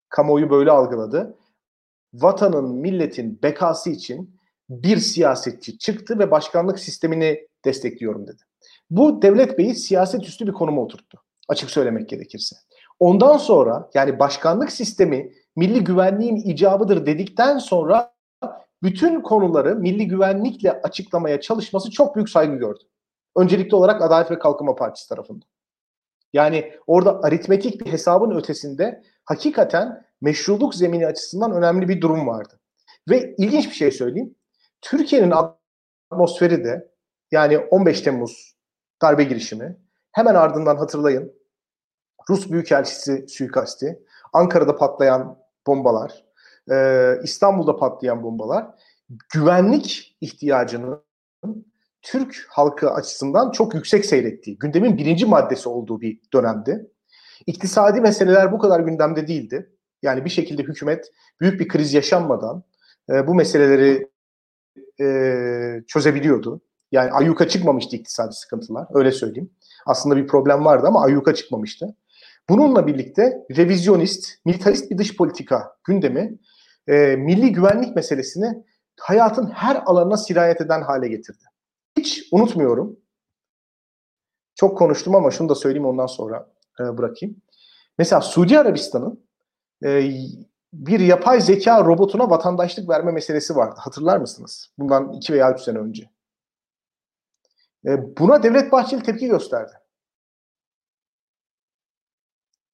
kamuoyu 0.08 0.50
böyle 0.50 0.70
algıladı. 0.70 1.38
Vatanın, 2.14 2.74
milletin 2.74 3.42
bekası 3.42 3.90
için 3.90 4.38
bir 4.70 4.96
siyasetçi 4.96 5.78
çıktı 5.78 6.18
ve 6.18 6.30
başkanlık 6.30 6.78
sistemini 6.78 7.48
destekliyorum 7.64 8.26
dedi. 8.26 8.42
Bu 8.90 9.22
Devlet 9.22 9.58
Bey'i 9.58 9.74
siyaset 9.74 10.24
üstü 10.24 10.46
bir 10.46 10.52
konuma 10.52 10.82
oturttu. 10.82 11.22
Açık 11.48 11.70
söylemek 11.70 12.08
gerekirse. 12.08 12.56
Ondan 13.00 13.36
sonra 13.36 13.90
yani 13.94 14.18
başkanlık 14.18 14.72
sistemi 14.72 15.32
milli 15.56 15.84
güvenliğin 15.84 16.36
icabıdır 16.36 17.06
dedikten 17.06 17.58
sonra 17.58 18.14
bütün 18.82 19.20
konuları 19.20 19.76
milli 19.76 20.08
güvenlikle 20.08 20.72
açıklamaya 20.72 21.40
çalışması 21.40 21.90
çok 21.90 22.16
büyük 22.16 22.28
saygı 22.28 22.56
gördü. 22.56 22.84
Öncelikli 23.36 23.74
olarak 23.74 24.02
Adalet 24.02 24.30
ve 24.30 24.38
Kalkınma 24.38 24.74
Partisi 24.74 25.08
tarafından. 25.08 25.48
Yani 26.32 26.72
orada 26.86 27.20
aritmetik 27.22 27.80
bir 27.80 27.92
hesabın 27.92 28.36
ötesinde 28.36 29.02
hakikaten 29.24 30.04
meşruluk 30.20 30.74
zemini 30.74 31.06
açısından 31.06 31.52
önemli 31.52 31.88
bir 31.88 32.00
durum 32.00 32.26
vardı. 32.26 32.60
Ve 33.10 33.34
ilginç 33.38 33.66
bir 33.66 33.74
şey 33.74 33.90
söyleyeyim. 33.90 34.34
Türkiye'nin 34.80 35.32
atmosferi 36.10 36.64
de 36.64 36.88
yani 37.30 37.58
15 37.58 38.00
Temmuz 38.00 38.56
darbe 39.02 39.24
girişimi 39.24 39.76
hemen 40.12 40.34
ardından 40.34 40.76
hatırlayın 40.76 41.37
Rus 42.30 42.50
Büyükelçisi 42.50 43.26
suikasti, 43.28 44.02
Ankara'da 44.32 44.76
patlayan 44.76 45.38
bombalar, 45.66 46.24
e, 46.70 47.14
İstanbul'da 47.22 47.76
patlayan 47.76 48.22
bombalar 48.22 48.66
güvenlik 49.32 50.16
ihtiyacını 50.20 51.00
Türk 52.02 52.46
halkı 52.48 52.90
açısından 52.90 53.50
çok 53.50 53.74
yüksek 53.74 54.06
seyrettiği, 54.06 54.58
gündemin 54.58 54.98
birinci 54.98 55.26
maddesi 55.26 55.68
olduğu 55.68 56.00
bir 56.00 56.20
dönemdi. 56.32 56.90
İktisadi 57.46 58.00
meseleler 58.00 58.52
bu 58.52 58.58
kadar 58.58 58.80
gündemde 58.80 59.28
değildi. 59.28 59.70
Yani 60.02 60.24
bir 60.24 60.30
şekilde 60.30 60.62
hükümet 60.62 61.12
büyük 61.40 61.60
bir 61.60 61.68
kriz 61.68 61.94
yaşanmadan 61.94 62.62
e, 63.10 63.26
bu 63.26 63.34
meseleleri 63.34 64.10
e, 65.00 65.06
çözebiliyordu. 65.86 66.60
Yani 66.92 67.10
ayyuka 67.10 67.48
çıkmamıştı 67.48 67.96
iktisadi 67.96 68.32
sıkıntılar, 68.32 68.86
öyle 68.94 69.12
söyleyeyim. 69.12 69.50
Aslında 69.86 70.16
bir 70.16 70.26
problem 70.26 70.64
vardı 70.64 70.86
ama 70.86 71.04
ayyuka 71.04 71.34
çıkmamıştı. 71.34 71.96
Bununla 72.48 72.86
birlikte 72.86 73.46
revizyonist, 73.56 74.44
militarist 74.44 74.90
bir 74.90 74.98
dış 74.98 75.16
politika 75.16 75.76
gündemi 75.84 76.38
e, 76.86 77.16
milli 77.16 77.52
güvenlik 77.52 77.96
meselesini 77.96 78.64
hayatın 79.00 79.50
her 79.50 79.82
alanına 79.86 80.16
sirayet 80.16 80.60
eden 80.60 80.82
hale 80.82 81.08
getirdi. 81.08 81.44
Hiç 81.98 82.28
unutmuyorum. 82.32 82.96
Çok 84.54 84.78
konuştum 84.78 85.14
ama 85.14 85.30
şunu 85.30 85.48
da 85.48 85.54
söyleyeyim 85.54 85.86
ondan 85.86 86.06
sonra 86.06 86.50
e, 86.80 86.98
bırakayım. 86.98 87.36
Mesela 87.98 88.20
Suudi 88.20 88.58
Arabistan'ın 88.58 89.28
e, 89.84 90.10
bir 90.72 91.00
yapay 91.00 91.40
zeka 91.40 91.84
robotuna 91.84 92.30
vatandaşlık 92.30 92.88
verme 92.88 93.12
meselesi 93.12 93.56
vardı. 93.56 93.74
Hatırlar 93.78 94.18
mısınız? 94.18 94.72
Bundan 94.78 95.12
iki 95.12 95.32
veya 95.32 95.52
üç 95.52 95.60
sene 95.60 95.78
önce. 95.78 96.10
E, 97.86 98.16
buna 98.18 98.42
Devlet 98.42 98.72
Bahçeli 98.72 99.02
tepki 99.02 99.28
gösterdi. 99.28 99.72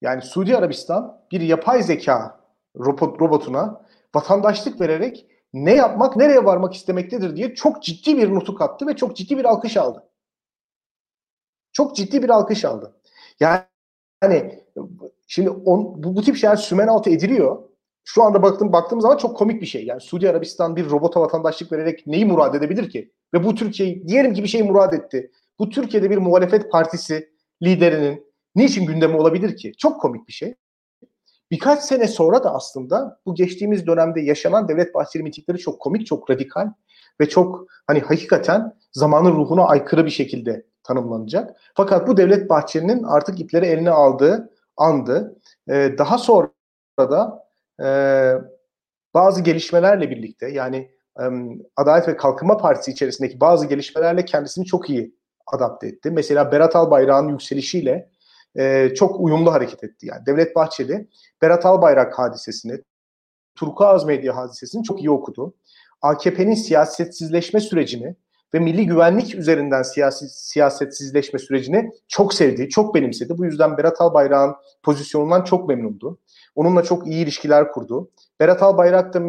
Yani 0.05 0.23
Suudi 0.23 0.57
Arabistan 0.57 1.21
bir 1.33 1.41
yapay 1.41 1.83
zeka 1.83 2.41
robot, 2.77 3.21
robotuna 3.21 3.83
vatandaşlık 4.15 4.81
vererek 4.81 5.27
ne 5.53 5.75
yapmak, 5.75 6.17
nereye 6.17 6.45
varmak 6.45 6.75
istemektedir 6.75 7.37
diye 7.37 7.55
çok 7.55 7.83
ciddi 7.83 8.17
bir 8.17 8.35
nutuk 8.35 8.61
attı 8.61 8.87
ve 8.87 8.97
çok 8.97 9.17
ciddi 9.17 9.39
bir 9.39 9.45
alkış 9.45 9.77
aldı. 9.77 10.09
Çok 11.73 11.97
ciddi 11.97 12.23
bir 12.23 12.31
alkış 12.31 12.65
aldı. 12.65 12.97
Yani 13.41 13.61
hani 14.21 14.65
şimdi 15.27 15.51
on, 15.51 16.03
bu, 16.03 16.17
bu 16.17 16.23
tip 16.23 16.37
şeyler 16.37 16.57
sümen 16.57 16.89
altı 16.89 17.11
ediliyor. 17.11 17.63
Şu 18.05 18.23
anda 18.23 18.43
baktım 18.43 18.73
baktığım 18.73 19.01
zaman 19.01 19.17
çok 19.17 19.37
komik 19.37 19.63
bir 19.63 19.67
şey. 19.67 19.85
Yani 19.85 20.01
Suudi 20.01 20.31
Arabistan 20.31 20.77
bir 20.77 20.91
robota 20.91 21.21
vatandaşlık 21.21 21.73
vererek 21.73 22.07
neyi 22.07 22.25
murad 22.25 22.55
edebilir 22.55 22.91
ki? 22.91 23.13
Ve 23.35 23.45
bu 23.45 23.55
Türkiye 23.55 24.09
diyelim 24.09 24.35
ki 24.35 24.43
bir 24.43 24.49
şey 24.49 24.63
murad 24.63 24.93
etti. 24.93 25.31
Bu 25.59 25.69
Türkiye'de 25.69 26.11
bir 26.11 26.19
muhalefet 26.19 26.73
partisi 26.73 27.31
liderinin 27.63 28.34
niçin 28.57 28.87
gündemi 28.87 29.17
olabilir 29.17 29.57
ki? 29.57 29.73
Çok 29.79 30.01
komik 30.01 30.29
bir 30.29 30.33
şey. 30.33 30.55
Birkaç 31.51 31.83
sene 31.83 32.09
sonra 32.09 32.45
da 32.45 32.55
aslında 32.55 33.21
bu 33.27 33.35
geçtiğimiz 33.35 33.87
dönemde 33.87 34.21
yaşanan 34.21 34.69
Devlet 34.69 34.95
Bahçeli 34.95 35.23
mitingleri 35.23 35.59
çok 35.59 35.81
komik, 35.81 36.07
çok 36.07 36.31
radikal 36.31 36.73
ve 37.21 37.29
çok 37.29 37.67
hani 37.87 38.01
hakikaten 38.01 38.77
zamanın 38.93 39.33
ruhuna 39.33 39.65
aykırı 39.65 40.07
bir 40.07 40.11
şekilde 40.11 40.67
tanımlanacak. 40.83 41.57
Fakat 41.75 42.09
bu 42.09 42.17
Devlet 42.17 42.51
Bahçeli'nin 42.51 43.03
artık 43.03 43.41
ipleri 43.41 43.67
eline 43.67 43.91
aldığı 43.91 44.51
andı. 44.77 45.41
Ee, 45.71 45.95
daha 45.99 46.19
sonra 46.19 46.51
da 46.99 47.47
e, 47.83 47.89
bazı 49.15 49.43
gelişmelerle 49.43 50.11
birlikte 50.11 50.49
yani 50.49 50.91
e, 51.21 51.25
Adalet 51.77 52.09
ve 52.09 52.17
Kalkınma 52.17 52.57
Partisi 52.57 52.91
içerisindeki 52.91 53.41
bazı 53.41 53.67
gelişmelerle 53.67 54.25
kendisini 54.25 54.65
çok 54.65 54.91
iyi 54.91 55.15
adapte 55.47 55.87
etti. 55.87 56.11
Mesela 56.11 56.53
Berat 56.53 56.77
Albayrak'ın 56.77 57.29
yükselişiyle 57.29 58.11
e, 58.57 58.95
çok 58.95 59.21
uyumlu 59.21 59.53
hareket 59.53 59.85
etti. 59.85 60.07
Yani 60.07 60.27
Devlet 60.27 60.57
Bahçeli 60.57 61.09
Berat 61.43 61.67
Albayrak 61.67 62.19
hadisesini, 62.19 62.83
Turkuaz 63.55 64.05
Medya 64.05 64.37
hadisesini 64.37 64.83
çok 64.83 65.01
iyi 65.01 65.11
okudu. 65.11 65.55
AKP'nin 66.03 66.55
siyasetsizleşme 66.55 67.61
sürecini 67.61 68.17
ve 68.55 68.59
milli 68.59 68.87
güvenlik 68.87 69.35
üzerinden 69.35 69.83
siyasi 69.83 70.29
siyasetsizleşme 70.29 71.39
sürecini 71.39 71.91
çok 72.09 72.35
sevdi, 72.35 72.69
çok 72.69 72.95
benimsedi. 72.95 73.39
Bu 73.39 73.45
yüzden 73.45 73.79
Berat 73.79 74.01
Albayrak'ın 74.01 74.57
pozisyonundan 74.83 75.45
çok 75.45 75.69
memnundu. 75.69 76.19
Onunla 76.55 76.83
çok 76.83 77.07
iyi 77.07 77.25
ilişkiler 77.25 77.73
kurdu. 77.73 78.11
Berat 78.41 78.63
Albayrak 78.63 79.15
da 79.15 79.21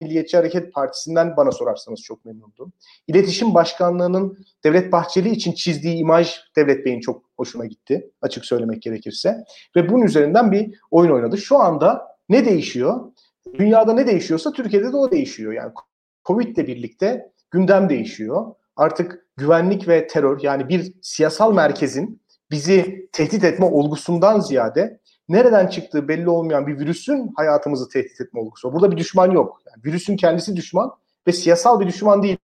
Milliyetçi 0.00 0.36
Hareket 0.36 0.72
Partisi'nden 0.72 1.36
bana 1.36 1.52
sorarsanız 1.52 2.02
çok 2.02 2.24
memnundum. 2.24 2.72
İletişim 3.06 3.54
Başkanlığı'nın 3.54 4.38
Devlet 4.64 4.92
Bahçeli 4.92 5.30
için 5.30 5.52
çizdiği 5.52 5.96
imaj 5.96 6.36
Devlet 6.56 6.86
Bey'in 6.86 7.00
çok 7.00 7.22
hoşuna 7.36 7.66
gitti 7.66 8.10
açık 8.22 8.44
söylemek 8.44 8.82
gerekirse. 8.82 9.44
Ve 9.76 9.88
bunun 9.88 10.04
üzerinden 10.04 10.52
bir 10.52 10.80
oyun 10.90 11.10
oynadı. 11.10 11.38
Şu 11.38 11.58
anda 11.58 12.16
ne 12.28 12.44
değişiyor? 12.44 13.12
Dünyada 13.58 13.92
ne 13.92 14.06
değişiyorsa 14.06 14.52
Türkiye'de 14.52 14.92
de 14.92 14.96
o 14.96 15.10
değişiyor. 15.10 15.52
Yani 15.52 15.72
Covid 16.24 16.56
ile 16.56 16.66
birlikte 16.66 17.32
gündem 17.50 17.88
değişiyor. 17.88 18.54
Artık 18.76 19.26
güvenlik 19.36 19.88
ve 19.88 20.06
terör 20.06 20.40
yani 20.42 20.68
bir 20.68 20.94
siyasal 21.02 21.54
merkezin 21.54 22.20
bizi 22.50 23.08
tehdit 23.12 23.44
etme 23.44 23.66
olgusundan 23.66 24.40
ziyade 24.40 25.00
nereden 25.28 25.66
çıktığı 25.66 26.08
belli 26.08 26.28
olmayan 26.28 26.66
bir 26.66 26.78
virüsün 26.78 27.32
hayatımızı 27.36 27.88
tehdit 27.88 28.20
etme 28.20 28.40
olgusu. 28.40 28.72
Burada 28.72 28.90
bir 28.90 28.96
düşman 28.96 29.30
yok. 29.30 29.62
Yani 29.66 29.84
virüsün 29.84 30.16
kendisi 30.16 30.56
düşman 30.56 30.92
ve 31.26 31.32
siyasal 31.32 31.80
bir 31.80 31.86
düşman 31.86 32.22
değil 32.22 32.38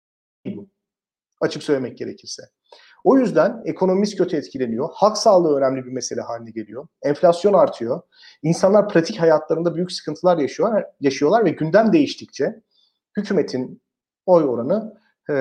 bu. 0.46 0.68
Açık 1.42 1.64
söylemek 1.64 1.98
gerekirse. 1.98 2.44
O 3.04 3.18
yüzden 3.18 3.62
ekonomimiz 3.66 4.16
kötü 4.16 4.38
etkileniyor. 4.38 4.90
Halk 4.94 5.18
sağlığı 5.18 5.58
önemli 5.58 5.86
bir 5.86 5.92
mesele 5.92 6.22
haline 6.22 6.52
geliyor. 6.52 6.88
Enflasyon 7.02 7.54
artıyor. 7.54 8.02
İnsanlar 8.44 8.90
pratik 8.90 9.20
hayatlarında 9.20 9.76
büyük 9.76 9.92
sıkıntılar 9.92 10.38
yaşıyorlar, 10.38 10.86
yaşıyorlar 11.00 11.46
ve 11.46 11.50
gündem 11.50 11.94
değiştikçe 11.94 12.62
hükümetin 13.18 13.82
oy 14.26 14.44
oranı 14.44 14.94
e, 15.30 15.34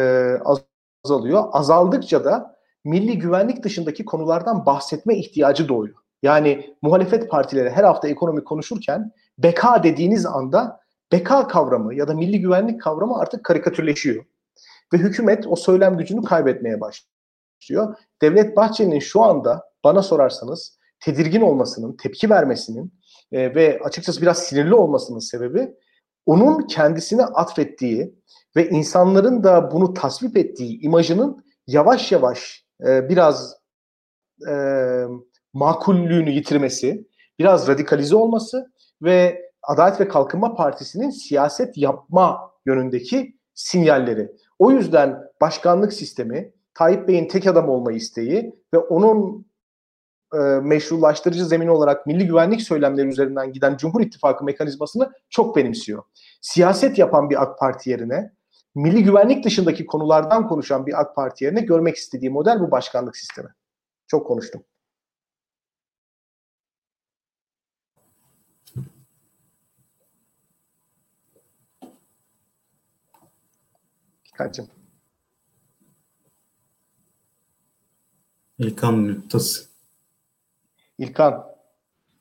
azalıyor. 1.04 1.44
Azaldıkça 1.52 2.24
da 2.24 2.56
milli 2.84 3.18
güvenlik 3.18 3.62
dışındaki 3.62 4.04
konulardan 4.04 4.66
bahsetme 4.66 5.16
ihtiyacı 5.16 5.68
doğuyor. 5.68 5.96
Yani 6.22 6.76
muhalefet 6.82 7.30
partileri 7.30 7.70
her 7.70 7.84
hafta 7.84 8.08
ekonomi 8.08 8.44
konuşurken 8.44 9.12
beka 9.38 9.82
dediğiniz 9.82 10.26
anda 10.26 10.80
beka 11.12 11.48
kavramı 11.48 11.94
ya 11.94 12.08
da 12.08 12.14
milli 12.14 12.40
güvenlik 12.40 12.80
kavramı 12.80 13.18
artık 13.18 13.44
karikatürleşiyor. 13.44 14.24
Ve 14.92 14.98
hükümet 14.98 15.46
o 15.46 15.56
söylem 15.56 15.98
gücünü 15.98 16.22
kaybetmeye 16.22 16.80
başlıyor. 16.80 17.96
Devlet 18.22 18.56
Bahçeli'nin 18.56 18.98
şu 18.98 19.22
anda 19.22 19.64
bana 19.84 20.02
sorarsanız 20.02 20.78
tedirgin 21.00 21.40
olmasının, 21.40 21.96
tepki 21.96 22.30
vermesinin 22.30 22.92
e, 23.32 23.54
ve 23.54 23.80
açıkçası 23.84 24.22
biraz 24.22 24.38
sinirli 24.38 24.74
olmasının 24.74 25.18
sebebi 25.18 25.74
onun 26.26 26.66
kendisine 26.66 27.22
atfettiği 27.22 28.14
ve 28.56 28.68
insanların 28.68 29.44
da 29.44 29.70
bunu 29.70 29.94
tasvip 29.94 30.36
ettiği 30.36 30.80
imajının 30.80 31.44
yavaş 31.66 32.12
yavaş 32.12 32.64
e, 32.86 33.08
biraz 33.08 33.56
e, 34.48 34.54
makullüğünü 35.52 36.30
yitirmesi, 36.30 37.06
biraz 37.38 37.68
radikalize 37.68 38.16
olması 38.16 38.72
ve 39.02 39.48
Adalet 39.62 40.00
ve 40.00 40.08
Kalkınma 40.08 40.54
Partisi'nin 40.54 41.10
siyaset 41.10 41.76
yapma 41.76 42.50
yönündeki 42.66 43.36
sinyalleri. 43.54 44.32
O 44.58 44.70
yüzden 44.70 45.18
başkanlık 45.40 45.92
sistemi, 45.92 46.52
Tayyip 46.74 47.08
Bey'in 47.08 47.28
tek 47.28 47.46
adam 47.46 47.68
olma 47.68 47.92
isteği 47.92 48.54
ve 48.74 48.78
onun 48.78 49.46
e, 50.34 50.38
meşrulaştırıcı 50.62 51.44
zemin 51.44 51.68
olarak 51.68 52.06
milli 52.06 52.26
güvenlik 52.26 52.62
söylemleri 52.62 53.08
üzerinden 53.08 53.52
giden 53.52 53.76
Cumhur 53.76 54.00
İttifakı 54.00 54.44
mekanizmasını 54.44 55.12
çok 55.30 55.56
benimsiyor. 55.56 56.02
Siyaset 56.40 56.98
yapan 56.98 57.30
bir 57.30 57.42
AK 57.42 57.58
Parti 57.58 57.90
yerine 57.90 58.32
milli 58.74 59.04
güvenlik 59.04 59.44
dışındaki 59.44 59.86
konulardan 59.86 60.48
konuşan 60.48 60.86
bir 60.86 61.00
AK 61.00 61.16
Parti 61.16 61.44
yerine 61.44 61.60
görmek 61.60 61.96
istediği 61.96 62.30
model 62.30 62.60
bu 62.60 62.70
başkanlık 62.70 63.16
sistemi. 63.16 63.48
Çok 64.06 64.26
konuştum. 64.26 64.62
Kaçım. 74.38 74.68
İlkan 78.58 78.98
Mümtaz. 78.98 79.68
İlkan. 80.98 81.44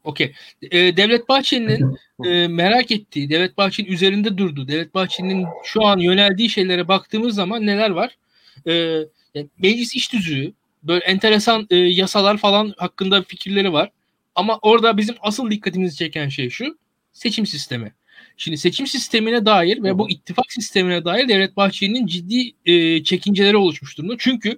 Okey. 0.04 0.34
E, 0.62 0.98
Devlet 0.98 1.30
Bahçeli'nin 1.30 1.98
e, 2.26 2.48
merak 2.48 2.92
ettiği, 2.92 3.30
Devlet 3.30 3.58
Bahçeli 3.58 3.94
üzerinde 3.94 4.38
durduğu, 4.38 4.68
Devlet 4.68 4.94
Bahçeli'nin 4.94 5.48
şu 5.64 5.86
an 5.86 5.98
yöneldiği 5.98 6.50
şeylere 6.50 6.88
baktığımız 6.88 7.36
zaman 7.36 7.66
neler 7.66 7.90
var? 7.90 8.18
E, 8.66 8.74
yani 9.34 9.50
meclis 9.58 9.96
iş 9.96 10.08
tüzüğü, 10.08 10.54
böyle 10.84 11.06
enteresan 11.06 11.68
e, 11.70 11.76
yasalar 11.76 12.38
falan 12.38 12.74
hakkında 12.78 13.24
fikirleri 13.24 13.74
var. 13.74 13.92
Ama 14.36 14.60
orada 14.62 14.98
bizim 14.98 15.16
asıl 15.22 15.52
dikkatimizi 15.52 15.96
çeken 15.98 16.30
şey 16.30 16.50
şu, 16.50 16.78
seçim 17.14 17.46
sistemi. 17.46 17.94
Şimdi 18.38 18.58
seçim 18.58 18.88
sistemine 18.88 19.46
dair 19.46 19.84
ve 19.84 19.98
bu 19.98 20.10
ittifak 20.10 20.52
sistemine 20.52 21.06
dair 21.06 21.28
Devlet 21.28 21.58
Bahçeli'nin 21.58 22.08
ciddi 22.08 22.52
e, 22.66 23.04
çekinceleri 23.04 23.58
oluşmuş 23.58 23.98
durumda. 23.98 24.16
Çünkü 24.18 24.58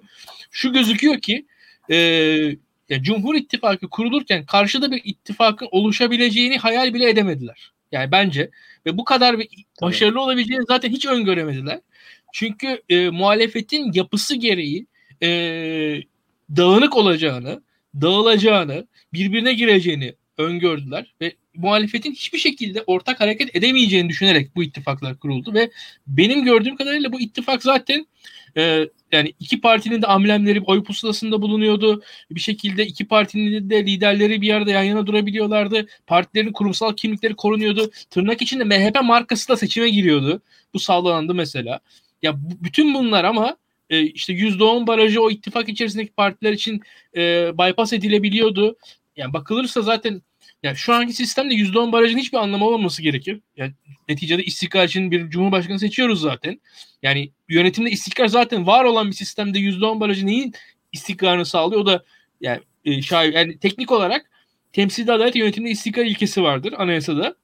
şu 0.50 0.72
gözüküyor 0.72 1.20
ki 1.20 1.46
e, 1.90 1.96
ya 2.88 3.02
Cumhur 3.02 3.34
İttifakı 3.34 3.88
kurulurken 3.88 4.46
karşıda 4.46 4.90
bir 4.90 5.00
ittifakın 5.04 5.68
oluşabileceğini 5.70 6.58
hayal 6.58 6.94
bile 6.94 7.10
edemediler. 7.10 7.72
Yani 7.92 8.12
bence 8.12 8.50
ve 8.86 8.98
bu 8.98 9.04
kadar 9.04 9.38
bir 9.38 9.48
başarılı 9.82 10.20
olabileceğini 10.20 10.64
zaten 10.68 10.90
hiç 10.90 11.06
öngöremediler. 11.06 11.80
Çünkü 12.32 12.82
e, 12.88 13.10
muhalefetin 13.10 13.92
yapısı 13.92 14.36
gereği 14.36 14.86
e, 15.22 15.28
dağınık 16.56 16.96
olacağını, 16.96 17.62
dağılacağını, 17.94 18.86
birbirine 19.12 19.54
gireceğini 19.54 20.14
öngördüler 20.38 21.14
ve 21.20 21.32
muhalefetin 21.54 22.12
hiçbir 22.12 22.38
şekilde 22.38 22.82
ortak 22.86 23.20
hareket 23.20 23.56
edemeyeceğini 23.56 24.08
düşünerek 24.08 24.56
bu 24.56 24.62
ittifaklar 24.62 25.18
kuruldu 25.18 25.54
ve 25.54 25.70
benim 26.06 26.44
gördüğüm 26.44 26.76
kadarıyla 26.76 27.12
bu 27.12 27.20
ittifak 27.20 27.62
zaten 27.62 28.06
e, 28.56 28.88
yani 29.12 29.34
iki 29.40 29.60
partinin 29.60 30.02
de 30.02 30.06
amblemleri 30.06 30.60
oy 30.60 30.84
pusulasında 30.84 31.42
bulunuyordu. 31.42 32.02
Bir 32.30 32.40
şekilde 32.40 32.86
iki 32.86 33.08
partinin 33.08 33.70
de 33.70 33.86
liderleri 33.86 34.40
bir 34.40 34.54
arada 34.54 34.70
yan 34.70 34.82
yana 34.82 35.06
durabiliyorlardı. 35.06 35.86
Partilerin 36.06 36.52
kurumsal 36.52 36.96
kimlikleri 36.96 37.34
korunuyordu. 37.34 37.90
Tırnak 38.10 38.42
içinde 38.42 38.64
MHP 38.64 39.02
markası 39.02 39.48
da 39.48 39.56
seçime 39.56 39.90
giriyordu. 39.90 40.42
Bu 40.74 40.78
sağlandı 40.78 41.34
mesela. 41.34 41.80
Ya 42.22 42.42
bu, 42.42 42.64
bütün 42.64 42.94
bunlar 42.94 43.24
ama 43.24 43.56
e, 43.90 44.02
işte 44.02 44.32
%10 44.32 44.86
barajı 44.86 45.22
o 45.22 45.30
ittifak 45.30 45.68
içerisindeki 45.68 46.12
partiler 46.12 46.52
için 46.52 46.80
e, 47.16 47.52
bypass 47.58 47.92
edilebiliyordu. 47.92 48.76
Yani 49.16 49.32
bakılırsa 49.32 49.82
zaten 49.82 50.22
yani 50.62 50.76
şu 50.76 50.94
anki 50.94 51.12
sistemde 51.12 51.54
%10 51.54 51.92
barajın 51.92 52.18
hiçbir 52.18 52.38
anlamı 52.38 52.66
olmaması 52.66 53.02
gerekir. 53.02 53.40
Yani 53.56 53.72
neticede 54.08 54.44
istikrar 54.44 54.84
için 54.84 55.10
bir 55.10 55.30
cumhurbaşkanı 55.30 55.78
seçiyoruz 55.78 56.20
zaten. 56.20 56.60
Yani 57.02 57.30
yönetimde 57.48 57.90
istikrar 57.90 58.26
zaten 58.26 58.66
var 58.66 58.84
olan 58.84 59.06
bir 59.06 59.16
sistemde 59.16 59.58
%10 59.58 60.00
barajı 60.00 60.26
neyin 60.26 60.54
istikrarını 60.92 61.46
sağlıyor? 61.46 61.80
O 61.80 61.86
da 61.86 62.04
yani, 62.40 62.60
e, 62.84 63.02
şahit, 63.02 63.34
yani 63.34 63.58
teknik 63.58 63.92
olarak 63.92 64.30
temsilde 64.72 65.12
adalet 65.12 65.36
yönetimde 65.36 65.70
istikrar 65.70 66.04
ilkesi 66.04 66.42
vardır 66.42 66.74
anayasada. 66.76 67.34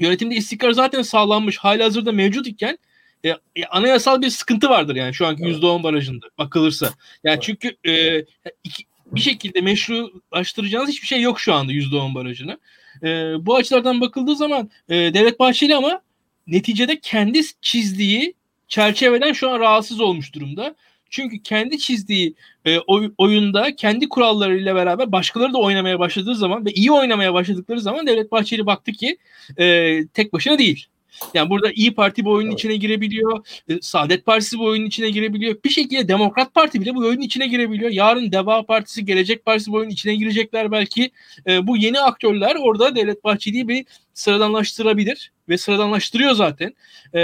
Yönetimde 0.00 0.34
istikrar 0.34 0.72
zaten 0.72 1.02
sağlanmış, 1.02 1.58
hali 1.58 1.82
hazırda 1.82 2.12
mevcut 2.12 2.46
iken 2.46 2.78
e, 3.24 3.28
e, 3.28 3.64
anayasal 3.70 4.22
bir 4.22 4.30
sıkıntı 4.30 4.68
vardır 4.70 4.96
yani 4.96 5.14
şu 5.14 5.26
anki 5.26 5.42
evet. 5.44 5.56
%10 5.56 5.82
barajında 5.82 6.26
bakılırsa. 6.38 6.86
Yani 7.24 7.34
evet. 7.34 7.42
çünkü 7.42 7.76
e, 7.86 8.24
iki, 8.64 8.84
bir 9.14 9.20
şekilde 9.20 9.60
meşrulaştıracağınız 9.60 10.90
hiçbir 10.90 11.06
şey 11.06 11.20
yok 11.20 11.40
şu 11.40 11.54
anda 11.54 11.72
%10 11.72 12.14
barajını. 12.14 12.58
E, 13.02 13.06
bu 13.46 13.56
açılardan 13.56 14.00
bakıldığı 14.00 14.36
zaman 14.36 14.70
e, 14.88 14.94
Devlet 14.94 15.40
Bahçeli 15.40 15.76
ama 15.76 16.02
neticede 16.46 17.00
kendi 17.00 17.40
çizdiği 17.60 18.34
çerçeveden 18.68 19.32
şu 19.32 19.50
an 19.50 19.60
rahatsız 19.60 20.00
olmuş 20.00 20.34
durumda. 20.34 20.74
Çünkü 21.10 21.42
kendi 21.42 21.78
çizdiği 21.78 22.34
e, 22.64 22.78
oy, 22.78 23.12
oyunda 23.18 23.76
kendi 23.76 24.08
kurallarıyla 24.08 24.74
beraber 24.74 25.12
başkaları 25.12 25.52
da 25.52 25.58
oynamaya 25.58 25.98
başladığı 25.98 26.34
zaman 26.34 26.66
ve 26.66 26.70
iyi 26.70 26.92
oynamaya 26.92 27.34
başladıkları 27.34 27.80
zaman 27.80 28.06
Devlet 28.06 28.32
Bahçeli 28.32 28.66
baktı 28.66 28.92
ki 28.92 29.18
e, 29.58 29.98
tek 30.06 30.32
başına 30.32 30.58
değil. 30.58 30.86
Yani 31.34 31.50
burada 31.50 31.70
İyi 31.72 31.94
Parti 31.94 32.24
bu 32.24 32.30
oyunun 32.30 32.50
evet. 32.50 32.58
içine 32.58 32.76
girebiliyor. 32.76 33.46
E, 33.68 33.80
Saadet 33.80 34.26
Partisi 34.26 34.58
bu 34.58 34.64
oyunun 34.64 34.86
içine 34.86 35.10
girebiliyor. 35.10 35.56
Bir 35.64 35.70
şekilde 35.70 36.08
Demokrat 36.08 36.54
Parti 36.54 36.80
bile 36.80 36.94
bu 36.94 37.00
oyunun 37.00 37.22
içine 37.22 37.46
girebiliyor. 37.46 37.90
Yarın 37.90 38.32
Deva 38.32 38.62
Partisi, 38.62 39.04
Gelecek 39.04 39.44
Partisi 39.44 39.72
bu 39.72 39.76
oyunun 39.76 39.90
içine 39.90 40.14
girecekler 40.14 40.72
belki. 40.72 41.10
E, 41.46 41.66
bu 41.66 41.76
yeni 41.76 42.00
aktörler 42.00 42.56
orada 42.60 42.96
Devlet 42.96 43.24
Bahçeli'yi 43.24 43.68
bir 43.68 43.86
sıradanlaştırabilir 44.14 45.32
ve 45.48 45.58
sıradanlaştırıyor 45.58 46.32
zaten. 46.32 46.74
E, 47.14 47.20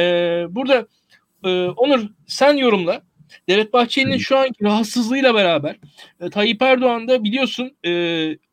burada 0.50 0.86
e, 1.44 1.48
Onur 1.64 2.00
sen 2.26 2.56
yorumla. 2.56 3.02
Devlet 3.48 3.72
Bahçeli'nin 3.72 4.18
şu 4.18 4.38
anki 4.38 4.64
rahatsızlığıyla 4.64 5.34
beraber 5.34 5.76
e, 6.20 6.30
Tayyip 6.30 6.62
Erdoğan 6.62 7.08
da 7.08 7.24
biliyorsun 7.24 7.76
e, 7.86 7.90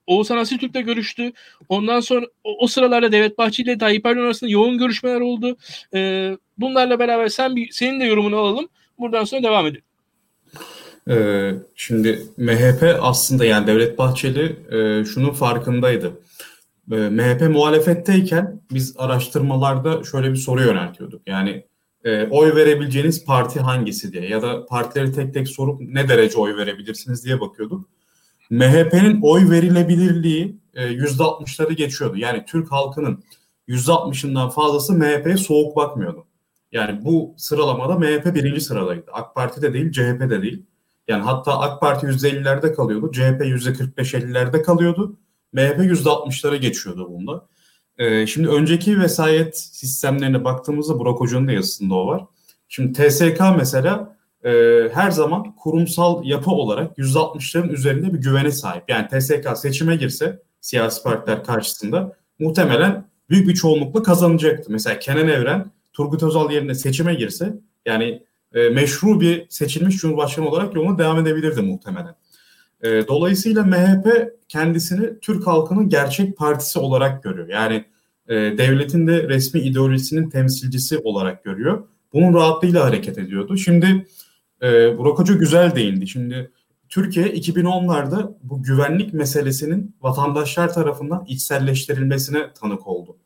Oğuzhan 0.08 0.38
Asiltürk'le 0.38 0.86
görüştü. 0.86 1.32
Ondan 1.70 2.00
sonra 2.00 2.26
o, 2.44 2.58
o 2.64 2.68
sıralarda 2.68 3.12
Devlet 3.12 3.38
Bahçeli 3.38 3.70
ile 3.70 3.78
Tayyip 3.78 4.06
Erdoğan 4.06 4.26
arasında 4.26 4.50
yoğun 4.50 4.78
görüşmeler 4.78 5.22
oldu. 5.22 5.58
E, 5.94 6.32
bunlarla 6.58 7.00
beraber 7.00 7.28
sen 7.28 7.56
bir 7.56 7.72
senin 7.72 8.00
de 8.00 8.06
yorumunu 8.06 8.38
alalım. 8.38 8.68
Buradan 9.00 9.24
sonra 9.24 9.44
devam 9.44 9.68
edelim. 9.68 9.84
Ee, 11.10 11.54
şimdi 11.76 12.22
MHP 12.38 12.98
aslında 13.02 13.46
yani 13.46 13.68
Devlet 13.68 13.98
Bahçeli 13.98 14.56
e, 14.72 15.06
şunun 15.06 15.32
farkındaydı. 15.32 16.22
E, 16.92 16.96
MHP 16.96 17.42
muhalefetteyken 17.50 18.62
biz 18.72 18.96
araştırmalarda 18.98 20.04
şöyle 20.04 20.32
bir 20.32 20.36
soru 20.36 20.62
yöneltiyorduk. 20.62 21.22
Yani 21.28 21.66
e, 22.04 22.28
oy 22.28 22.56
verebileceğiniz 22.56 23.26
parti 23.26 23.60
hangisi 23.60 24.14
diye 24.14 24.28
ya 24.28 24.42
da 24.42 24.66
partileri 24.66 25.12
tek 25.12 25.34
tek 25.34 25.48
sorup 25.48 25.82
ne 25.82 26.10
derece 26.10 26.38
oy 26.38 26.58
verebilirsiniz 26.58 27.26
diye 27.26 27.42
bakıyorduk. 27.42 27.90
MHP'nin 28.54 29.22
oy 29.22 29.50
verilebilirliği 29.50 30.56
e, 30.74 30.88
%60'ları 30.88 31.74
geçiyordu. 31.74 32.18
Yani 32.18 32.44
Türk 32.48 32.72
halkının 32.72 33.24
%60'ından 33.68 34.52
fazlası 34.52 34.94
MHP'ye 34.94 35.38
soğuk 35.38 35.76
bakmıyordu. 35.76 36.26
Yani 36.72 37.06
bu 37.06 37.34
sıralamada 37.38 37.98
MHP 37.98 38.36
birinci 38.36 38.62
sıradaydı. 38.62 39.06
AK 39.14 39.36
Parti 39.36 39.62
de 39.62 39.74
değil, 39.74 39.92
CHP 39.92 40.30
de 40.30 40.42
değil. 40.42 40.66
Yani 41.08 41.24
hatta 41.24 41.60
AK 41.60 41.82
Parti 41.82 42.08
%50'lerde 42.08 42.74
kalıyordu, 42.74 43.12
CHP 43.12 43.42
%45-50'lerde 43.42 44.62
kalıyordu. 44.62 45.18
MHP 45.54 45.80
%60'lara 45.80 46.56
geçiyordu 46.56 47.10
bunda. 47.10 47.48
Ee, 47.98 48.28
şimdi 48.28 48.48
önceki 48.48 49.00
vesayet 49.00 49.58
sistemlerine 49.58 50.44
baktığımızda 50.44 51.00
Burak 51.00 51.20
Hoca'nın 51.20 51.48
da 51.48 51.52
yazısında 51.52 51.96
o 51.96 52.08
var. 52.08 52.26
Şimdi 52.68 52.94
TSK 52.94 53.40
mesela 53.58 54.18
e, 54.44 54.52
her 54.94 55.12
zaman 55.12 55.56
kurumsal 55.56 56.26
yapı 56.26 56.52
olarak 56.52 56.98
%60'ların 56.98 57.72
üzerinde 57.72 58.14
bir 58.14 58.20
güvene 58.20 58.52
sahip. 58.52 58.84
Yani 58.88 59.08
TSK 59.08 59.58
seçime 59.58 59.96
girse 59.96 60.40
siyasi 60.62 61.04
partiler 61.04 61.44
karşısında 61.44 62.16
muhtemelen 62.40 63.06
büyük 63.30 63.48
bir 63.48 63.54
çoğunlukla 63.54 64.04
kazanacaktı. 64.04 64.72
Mesela 64.72 65.00
Kenan 65.00 65.28
Evren 65.28 65.72
Turgut 65.94 66.24
Özal 66.24 66.52
yerine 66.52 66.76
seçime 66.76 67.16
girse 67.16 67.54
yani 67.86 68.24
e, 68.54 68.70
meşru 68.70 69.22
bir 69.22 69.46
seçilmiş 69.50 69.98
cumhurbaşkanı 69.98 70.50
olarak 70.50 70.76
yoluna 70.76 70.98
devam 70.98 71.20
edebilirdi 71.20 71.62
muhtemelen. 71.62 72.16
E, 72.84 73.08
dolayısıyla 73.08 73.64
MHP 73.64 74.08
kendisini 74.50 75.20
Türk 75.20 75.48
halkının 75.48 75.90
gerçek 75.90 76.38
partisi 76.38 76.80
olarak 76.80 77.24
görüyor. 77.24 77.48
Yani 77.48 77.86
e, 78.28 78.36
devletin 78.36 79.08
de 79.08 79.30
resmi 79.30 79.60
ideolojisinin 79.60 80.30
temsilcisi 80.30 80.98
olarak 80.98 81.44
görüyor. 81.44 81.84
Bunun 82.14 82.34
rahatlığıyla 82.34 82.86
hareket 82.86 83.18
ediyordu. 83.18 83.58
Şimdi 83.58 84.06
e, 84.64 84.98
Burak 84.98 85.20
Hoca 85.20 85.34
güzel 85.34 85.76
değindi. 85.76 86.08
Şimdi 86.08 86.52
Türkiye 86.90 87.26
2010'larda 87.26 88.34
bu 88.44 88.64
güvenlik 88.64 89.14
meselesinin 89.14 89.96
vatandaşlar 90.02 90.74
tarafından 90.74 91.26
içselleştirilmesine 91.28 92.54
tanık 92.54 92.88
oldu. 92.88 93.18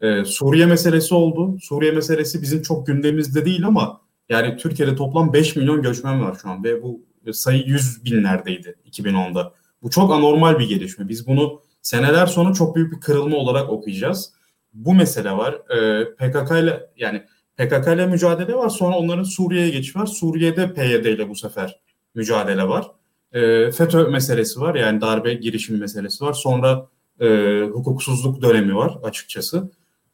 Ee, 0.00 0.24
Suriye 0.24 0.66
meselesi 0.66 1.14
oldu. 1.14 1.58
Suriye 1.60 1.92
meselesi 1.92 2.42
bizim 2.42 2.62
çok 2.62 2.86
gündemimizde 2.86 3.44
değil 3.44 3.66
ama 3.66 4.00
yani 4.28 4.56
Türkiye'de 4.56 4.96
toplam 4.96 5.32
5 5.32 5.56
milyon 5.56 5.82
göçmen 5.82 6.22
var 6.22 6.38
şu 6.42 6.48
an 6.48 6.64
ve 6.64 6.82
bu 6.82 7.02
sayı 7.32 7.62
100 7.66 8.04
binlerdeydi 8.04 8.74
2010'da. 8.90 9.54
Bu 9.82 9.90
çok 9.90 10.12
anormal 10.12 10.58
bir 10.58 10.68
gelişme. 10.68 11.08
Biz 11.08 11.26
bunu 11.26 11.60
seneler 11.82 12.26
sonra 12.26 12.52
çok 12.54 12.76
büyük 12.76 12.92
bir 12.92 13.00
kırılma 13.00 13.36
olarak 13.36 13.70
okuyacağız. 13.70 14.32
Bu 14.74 14.94
mesele 14.94 15.32
var. 15.32 15.54
Ee, 15.54 16.04
PKK 16.14 16.50
ile 16.50 16.90
yani 16.96 17.22
PKK 17.56 17.86
ile 17.94 18.06
mücadele 18.06 18.54
var. 18.54 18.68
Sonra 18.68 18.96
onların 18.96 19.22
Suriye'ye 19.22 19.70
geçiş 19.70 19.96
var. 19.96 20.06
Suriye'de 20.06 20.74
PYD 20.74 21.04
ile 21.04 21.28
bu 21.28 21.34
sefer 21.34 21.80
mücadele 22.14 22.68
var. 22.68 22.86
E, 23.32 23.70
FETÖ 23.70 24.08
meselesi 24.08 24.60
var. 24.60 24.74
Yani 24.74 25.00
darbe 25.00 25.34
girişim 25.34 25.78
meselesi 25.78 26.24
var. 26.24 26.32
Sonra 26.32 26.86
e, 27.20 27.26
hukuksuzluk 27.72 28.42
dönemi 28.42 28.76
var 28.76 28.98
açıkçası. 29.02 29.70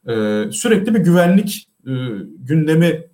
E, 0.07 0.13
sürekli 0.51 0.93
bir 0.93 0.99
güvenlik 0.99 1.67
e, 1.87 1.91
gündemi 2.39 3.11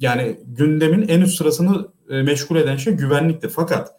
yani 0.00 0.40
gündemin 0.46 1.08
en 1.08 1.20
üst 1.20 1.38
sırasını 1.38 1.88
e, 2.10 2.22
meşgul 2.22 2.56
eden 2.56 2.76
şey 2.76 2.92
güvenlikti. 2.92 3.48
Fakat 3.48 3.92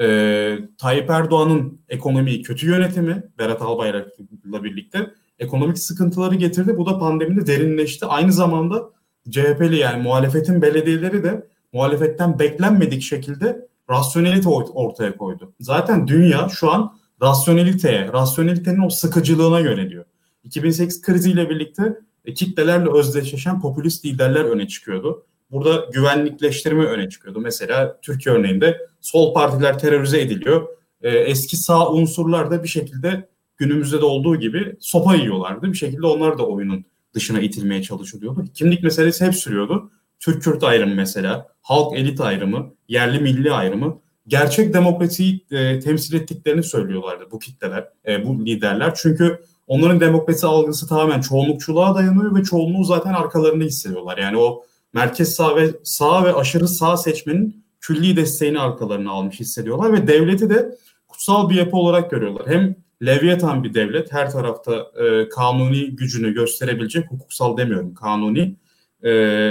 e, 0.00 0.58
Tayyip 0.78 1.10
Erdoğan'ın 1.10 1.80
ekonomiyi 1.88 2.42
kötü 2.42 2.66
yönetimi 2.66 3.22
Berat 3.38 3.62
Albayrak'la 3.62 4.64
birlikte 4.64 5.10
ekonomik 5.38 5.78
sıkıntıları 5.78 6.34
getirdi. 6.34 6.76
Bu 6.76 6.86
da 6.86 6.98
pandemide 6.98 7.46
derinleşti. 7.46 8.06
Aynı 8.06 8.32
zamanda 8.32 8.90
CHP'li 9.30 9.76
yani 9.76 10.02
muhalefetin 10.02 10.62
belediyeleri 10.62 11.24
de 11.24 11.46
muhalefetten 11.72 12.38
beklenmedik 12.38 13.02
şekilde 13.02 13.68
rasyonelite 13.90 14.48
ortaya 14.48 15.16
koydu. 15.16 15.52
Zaten 15.60 16.08
dünya 16.08 16.48
şu 16.48 16.72
an 16.72 16.98
rasyoneliteye, 17.22 18.12
rasyonelitenin 18.12 18.86
o 18.86 18.90
sıkıcılığına 18.90 19.60
yöneliyor. 19.60 20.04
2008 20.44 21.02
kriziyle 21.02 21.50
birlikte 21.50 21.98
e, 22.24 22.34
kitlelerle 22.34 22.90
özdeşleşen 22.90 23.60
popülist 23.60 24.04
liderler 24.04 24.44
öne 24.44 24.68
çıkıyordu. 24.68 25.26
Burada 25.50 25.86
güvenlikleştirme 25.92 26.84
öne 26.84 27.08
çıkıyordu. 27.08 27.40
Mesela 27.40 27.98
Türkiye 28.02 28.34
örneğinde 28.34 28.78
sol 29.00 29.34
partiler 29.34 29.78
terörize 29.78 30.20
ediliyor. 30.20 30.68
E, 31.02 31.10
eski 31.10 31.56
sağ 31.56 31.92
unsurlar 31.92 32.50
da 32.50 32.62
bir 32.62 32.68
şekilde 32.68 33.28
günümüzde 33.58 34.00
de 34.00 34.04
olduğu 34.04 34.36
gibi 34.36 34.76
sopa 34.80 35.14
yiyorlardı. 35.14 35.72
Bir 35.72 35.76
şekilde 35.76 36.06
onlar 36.06 36.38
da 36.38 36.46
oyunun 36.46 36.84
dışına 37.14 37.40
itilmeye 37.40 37.82
çalışılıyordu. 37.82 38.44
Kimlik 38.54 38.82
meselesi 38.82 39.26
hep 39.26 39.34
sürüyordu. 39.34 39.90
Türk-Kürt 40.20 40.64
ayrımı 40.64 40.94
mesela, 40.94 41.48
halk 41.62 41.98
elit 41.98 42.20
ayrımı, 42.20 42.74
yerli 42.88 43.20
milli 43.20 43.52
ayrımı 43.52 44.00
gerçek 44.26 44.74
demokrasiyi 44.74 45.46
e, 45.50 45.80
temsil 45.80 46.14
ettiklerini 46.14 46.62
söylüyorlardı 46.62 47.30
bu 47.30 47.38
kitleler, 47.38 47.88
e, 48.06 48.26
bu 48.26 48.46
liderler. 48.46 48.94
Çünkü 48.96 49.40
onların 49.66 50.00
demokrasi 50.00 50.46
algısı 50.46 50.88
tamamen 50.88 51.20
çoğunlukçuluğa 51.20 51.94
dayanıyor 51.94 52.36
ve 52.36 52.42
çoğunluğu 52.42 52.84
zaten 52.84 53.12
arkalarında 53.12 53.64
hissediyorlar. 53.64 54.18
Yani 54.18 54.36
o 54.36 54.64
merkez 54.92 55.34
sağ 55.34 55.56
ve 55.56 55.70
sağ 55.84 56.24
ve 56.24 56.34
aşırı 56.34 56.68
sağ 56.68 56.96
seçmenin 56.96 57.64
külli 57.80 58.16
desteğini 58.16 58.60
arkalarına 58.60 59.10
almış 59.10 59.40
hissediyorlar 59.40 59.92
ve 59.92 60.06
devleti 60.06 60.50
de 60.50 60.76
kutsal 61.08 61.50
bir 61.50 61.54
yapı 61.54 61.76
olarak 61.76 62.10
görüyorlar. 62.10 62.46
Hem 62.46 62.76
Leviathan 63.06 63.64
bir 63.64 63.74
devlet. 63.74 64.12
Her 64.12 64.30
tarafta 64.30 64.76
e, 64.76 65.28
kanuni 65.28 65.96
gücünü 65.96 66.34
gösterebilecek, 66.34 67.10
hukuksal 67.10 67.56
demiyorum 67.56 67.94
kanuni. 67.94 68.56
E, 69.02 69.10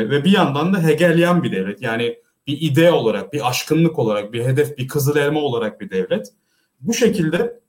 ve 0.10 0.24
bir 0.24 0.32
yandan 0.32 0.74
da 0.74 0.84
Hegelian 0.84 1.44
bir 1.44 1.52
devlet. 1.52 1.82
Yani 1.82 2.18
bir 2.48 2.62
ide 2.62 2.92
olarak, 2.92 3.34
bir 3.34 3.50
aşkınlık 3.50 4.00
olarak, 4.00 4.34
bir 4.34 4.46
hedef, 4.46 4.78
bir 4.78 4.88
kızıl 4.88 5.16
elma 5.16 5.40
olarak 5.40 5.82
bir 5.82 5.90
devlet. 5.90 6.28
Bu 6.82 6.94
şekilde 6.94 7.60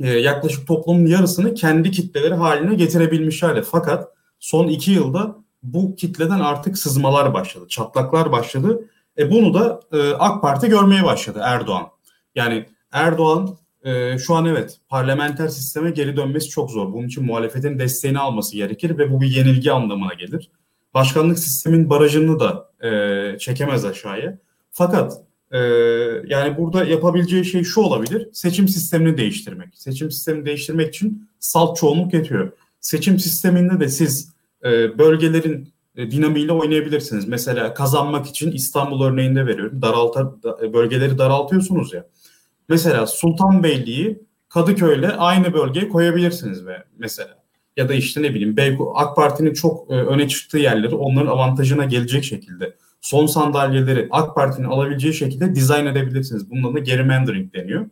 e, 0.00 0.10
yaklaşık 0.10 0.66
toplumun 0.66 1.06
yarısını 1.06 1.54
kendi 1.54 1.90
kitleleri 1.90 2.34
haline 2.34 2.74
getirebilmişlerdi. 2.74 3.62
Fakat 3.62 4.08
son 4.38 4.68
iki 4.68 4.90
yılda 4.90 5.36
bu 5.62 5.94
kitleden 5.94 6.40
artık 6.40 6.78
sızmalar 6.78 7.34
başladı, 7.34 7.68
çatlaklar 7.68 8.32
başladı. 8.32 8.88
E 9.18 9.30
bunu 9.30 9.54
da 9.54 9.80
e, 9.92 10.12
AK 10.12 10.42
Parti 10.42 10.68
görmeye 10.68 11.04
başladı 11.04 11.40
Erdoğan. 11.42 11.86
Yani 12.34 12.66
Erdoğan 12.92 13.56
e, 13.84 14.18
şu 14.18 14.34
an 14.34 14.46
evet 14.46 14.78
parlamenter 14.88 15.48
sisteme 15.48 15.90
geri 15.90 16.16
dönmesi 16.16 16.48
çok 16.48 16.70
zor. 16.70 16.92
Bunun 16.92 17.06
için 17.06 17.24
muhalefetin 17.24 17.78
desteğini 17.78 18.18
alması 18.18 18.56
gerekir 18.56 18.98
ve 18.98 19.12
bu 19.12 19.20
bir 19.20 19.26
yenilgi 19.26 19.72
anlamına 19.72 20.14
gelir. 20.14 20.50
Başkanlık 20.94 21.38
sistemin 21.38 21.90
barajını 21.90 22.40
da 22.40 22.70
e, 22.86 23.38
çekemez 23.38 23.84
aşağıya. 23.84 24.38
Fakat 24.70 25.12
e, 25.50 25.58
yani 26.26 26.58
burada 26.58 26.84
yapabileceği 26.84 27.44
şey 27.44 27.64
şu 27.64 27.80
olabilir. 27.80 28.28
Seçim 28.32 28.68
sistemini 28.68 29.16
değiştirmek. 29.16 29.68
Seçim 29.74 30.10
sistemini 30.10 30.46
değiştirmek 30.46 30.88
için 30.88 31.28
salt 31.38 31.76
çoğunluk 31.76 32.14
yetiyor. 32.14 32.52
Seçim 32.80 33.18
sisteminde 33.18 33.80
de 33.80 33.88
siz 33.88 34.32
e, 34.64 34.98
bölgelerin 34.98 35.72
e, 35.96 36.10
dinamiğiyle 36.10 36.52
oynayabilirsiniz. 36.52 37.28
Mesela 37.28 37.74
kazanmak 37.74 38.26
için 38.26 38.52
İstanbul 38.52 39.04
örneğinde 39.04 39.46
veriyorum. 39.46 39.82
Daralta, 39.82 40.34
bölgeleri 40.72 41.18
daraltıyorsunuz 41.18 41.94
ya. 41.94 42.06
Mesela 42.70 43.06
Sultanbeyli'yi 43.06 44.22
Kadıköy'le 44.48 45.08
aynı 45.18 45.52
bölgeye 45.52 45.88
koyabilirsiniz 45.88 46.66
ve 46.66 46.84
mesela 46.98 47.38
ya 47.76 47.88
da 47.88 47.94
işte 47.94 48.22
ne 48.22 48.30
bileyim 48.34 48.56
Beyko 48.56 48.92
AK 48.96 49.16
Parti'nin 49.16 49.54
çok 49.54 49.90
e, 49.90 49.94
öne 49.94 50.28
çıktığı 50.28 50.58
yerleri 50.58 50.94
onların 50.94 51.26
avantajına 51.26 51.84
gelecek 51.84 52.24
şekilde 52.24 52.76
son 53.00 53.26
sandalyeleri 53.26 54.08
AK 54.10 54.34
Parti'nin 54.34 54.66
alabileceği 54.66 55.14
şekilde 55.14 55.54
dizayn 55.54 55.86
edebilirsiniz. 55.86 56.50
Bunun 56.50 56.74
da 56.74 56.78
gerrymandering 56.78 57.54
deniyor. 57.54 57.86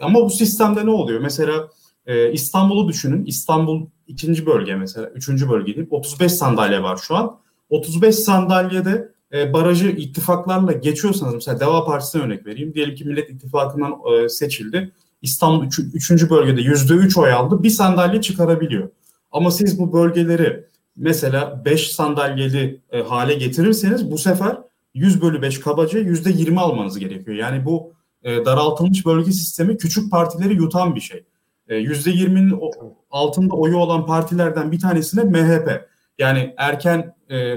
Ama 0.00 0.20
bu 0.24 0.30
sistemde 0.30 0.86
ne 0.86 0.90
oluyor? 0.90 1.20
Mesela 1.20 1.68
e, 2.06 2.32
İstanbul'u 2.32 2.88
düşünün. 2.88 3.24
İstanbul 3.24 3.86
ikinci 4.06 4.46
bölge 4.46 4.74
mesela. 4.74 5.08
Üçüncü 5.08 5.50
bölge 5.50 5.76
değil. 5.76 5.86
35 5.90 6.32
sandalye 6.32 6.82
var 6.82 6.96
şu 6.96 7.16
an. 7.16 7.36
35 7.70 8.14
sandalyede 8.14 9.13
e, 9.34 9.52
barajı 9.52 9.88
ittifaklarla 9.88 10.72
geçiyorsanız 10.72 11.34
mesela 11.34 11.60
Deva 11.60 11.84
Partisi'ne 11.84 12.22
örnek 12.22 12.46
vereyim. 12.46 12.74
Diyelim 12.74 12.94
ki 12.94 13.04
Millet 13.04 13.30
İttifakı'ndan 13.30 13.94
e, 14.12 14.28
seçildi. 14.28 14.92
İstanbul 15.22 15.66
3. 15.94 16.30
bölgede 16.30 16.60
%3 16.60 17.20
oy 17.20 17.32
aldı. 17.32 17.62
Bir 17.62 17.70
sandalye 17.70 18.20
çıkarabiliyor. 18.20 18.90
Ama 19.32 19.50
siz 19.50 19.78
bu 19.78 19.92
bölgeleri 19.92 20.64
mesela 20.96 21.64
5 21.64 21.90
sandalyeli 21.90 22.80
e, 22.92 23.02
hale 23.02 23.34
getirirseniz 23.34 24.10
bu 24.10 24.18
sefer 24.18 24.58
100 24.94 25.22
bölü 25.22 25.42
5 25.42 25.60
kabaca 25.60 26.00
%20 26.00 26.58
almanız 26.58 26.98
gerekiyor. 26.98 27.36
Yani 27.36 27.64
bu 27.64 27.94
daraltılmış 28.24 29.06
bölge 29.06 29.32
sistemi 29.32 29.76
küçük 29.76 30.10
partileri 30.10 30.54
yutan 30.54 30.94
bir 30.94 31.00
şey. 31.00 31.24
E, 31.68 31.74
%20'nin 31.74 32.60
altında 33.10 33.54
oyu 33.54 33.76
olan 33.76 34.06
partilerden 34.06 34.72
bir 34.72 34.80
tanesine 34.80 35.24
MHP. 35.24 35.88
Yani 36.18 36.54
erken 36.56 37.14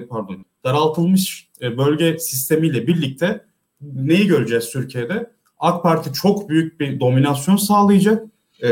pardon 0.10 0.46
daraltılmış 0.64 1.47
e, 1.62 1.78
bölge 1.78 2.20
sistemiyle 2.20 2.88
birlikte 2.88 3.46
neyi 3.82 4.28
göreceğiz 4.28 4.70
Türkiye'de? 4.70 5.32
AK 5.60 5.84
Parti 5.84 6.14
çok 6.14 6.50
büyük 6.50 6.80
bir 6.80 7.00
dominasyon 7.00 7.56
sağlayacak. 7.56 8.24
E, 8.64 8.70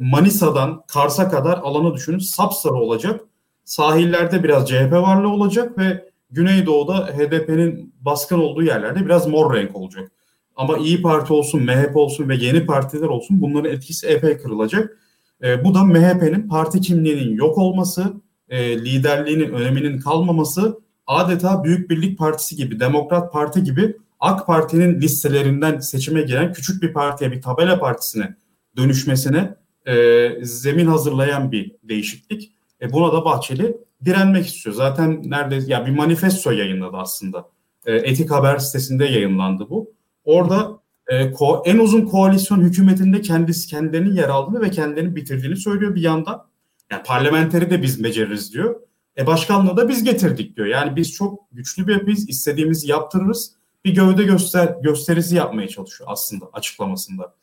Manisa'dan 0.00 0.82
Kars'a 0.88 1.28
kadar 1.28 1.58
alanı 1.58 1.94
düşünün 1.94 2.18
sapsarı 2.18 2.74
olacak. 2.74 3.20
Sahillerde 3.64 4.44
biraz 4.44 4.68
CHP 4.68 4.92
varlığı 4.92 5.28
olacak 5.28 5.78
ve 5.78 6.08
Güneydoğu'da 6.30 7.06
HDP'nin 7.06 7.94
baskın 8.00 8.38
olduğu 8.38 8.62
yerlerde 8.62 9.04
biraz 9.04 9.26
mor 9.26 9.54
renk 9.54 9.76
olacak. 9.76 10.12
Ama 10.56 10.78
İyi 10.78 11.02
Parti 11.02 11.32
olsun, 11.32 11.62
MHP 11.62 11.96
olsun 11.96 12.28
ve 12.28 12.36
yeni 12.36 12.66
partiler 12.66 13.06
olsun 13.06 13.40
bunların 13.40 13.72
etkisi 13.72 14.06
epey 14.06 14.38
kırılacak. 14.38 14.98
E, 15.42 15.64
bu 15.64 15.74
da 15.74 15.84
MHP'nin 15.84 16.48
parti 16.48 16.80
kimliğinin 16.80 17.36
yok 17.36 17.58
olması, 17.58 18.04
e, 18.48 18.84
liderliğinin 18.84 19.52
öneminin 19.52 19.98
kalmaması 19.98 20.80
adeta 21.06 21.64
Büyük 21.64 21.90
Birlik 21.90 22.18
Partisi 22.18 22.56
gibi, 22.56 22.80
Demokrat 22.80 23.32
Parti 23.32 23.62
gibi 23.62 23.96
AK 24.20 24.46
Parti'nin 24.46 25.00
listelerinden 25.00 25.78
seçime 25.78 26.22
giren 26.22 26.52
küçük 26.52 26.82
bir 26.82 26.92
partiye, 26.92 27.32
bir 27.32 27.42
tabela 27.42 27.78
partisine 27.78 28.34
dönüşmesine 28.76 29.54
e, 29.86 30.28
zemin 30.42 30.86
hazırlayan 30.86 31.52
bir 31.52 31.76
değişiklik. 31.82 32.52
E, 32.80 32.92
buna 32.92 33.12
da 33.12 33.24
Bahçeli 33.24 33.76
direnmek 34.04 34.46
istiyor. 34.46 34.76
Zaten 34.76 35.22
neredeyse 35.24 35.72
ya 35.72 35.86
bir 35.86 35.90
manifesto 35.90 36.50
yayınladı 36.50 36.96
aslında. 36.96 37.48
E, 37.86 37.94
Etik 37.94 38.30
Haber 38.30 38.58
sitesinde 38.58 39.04
yayınlandı 39.04 39.70
bu. 39.70 39.92
Orada 40.24 40.78
e, 41.06 41.32
ko, 41.32 41.62
en 41.66 41.78
uzun 41.78 42.06
koalisyon 42.06 42.60
hükümetinde 42.60 43.20
kendisi 43.20 43.68
kendilerinin 43.68 44.14
yer 44.14 44.28
aldığını 44.28 44.60
ve 44.60 44.70
kendilerini 44.70 45.16
bitirdiğini 45.16 45.56
söylüyor 45.56 45.94
bir 45.94 46.02
yandan. 46.02 46.44
Yani 46.90 47.02
parlamenteri 47.02 47.70
de 47.70 47.82
biz 47.82 48.04
beceririz 48.04 48.52
diyor. 48.52 48.80
E 49.18 49.26
başkanlığı 49.26 49.76
da 49.76 49.88
biz 49.88 50.04
getirdik 50.04 50.56
diyor. 50.56 50.66
Yani 50.66 50.96
biz 50.96 51.12
çok 51.12 51.40
güçlü 51.52 51.86
bir 51.86 51.92
yapıyız. 51.92 52.28
istediğimizi 52.28 52.90
yaptırırız. 52.90 53.52
Bir 53.84 53.94
gövde 53.94 54.22
göster 54.22 54.76
gösterisi 54.82 55.36
yapmaya 55.36 55.68
çalışıyor 55.68 56.10
aslında 56.12 56.44
açıklamasında. 56.52 57.34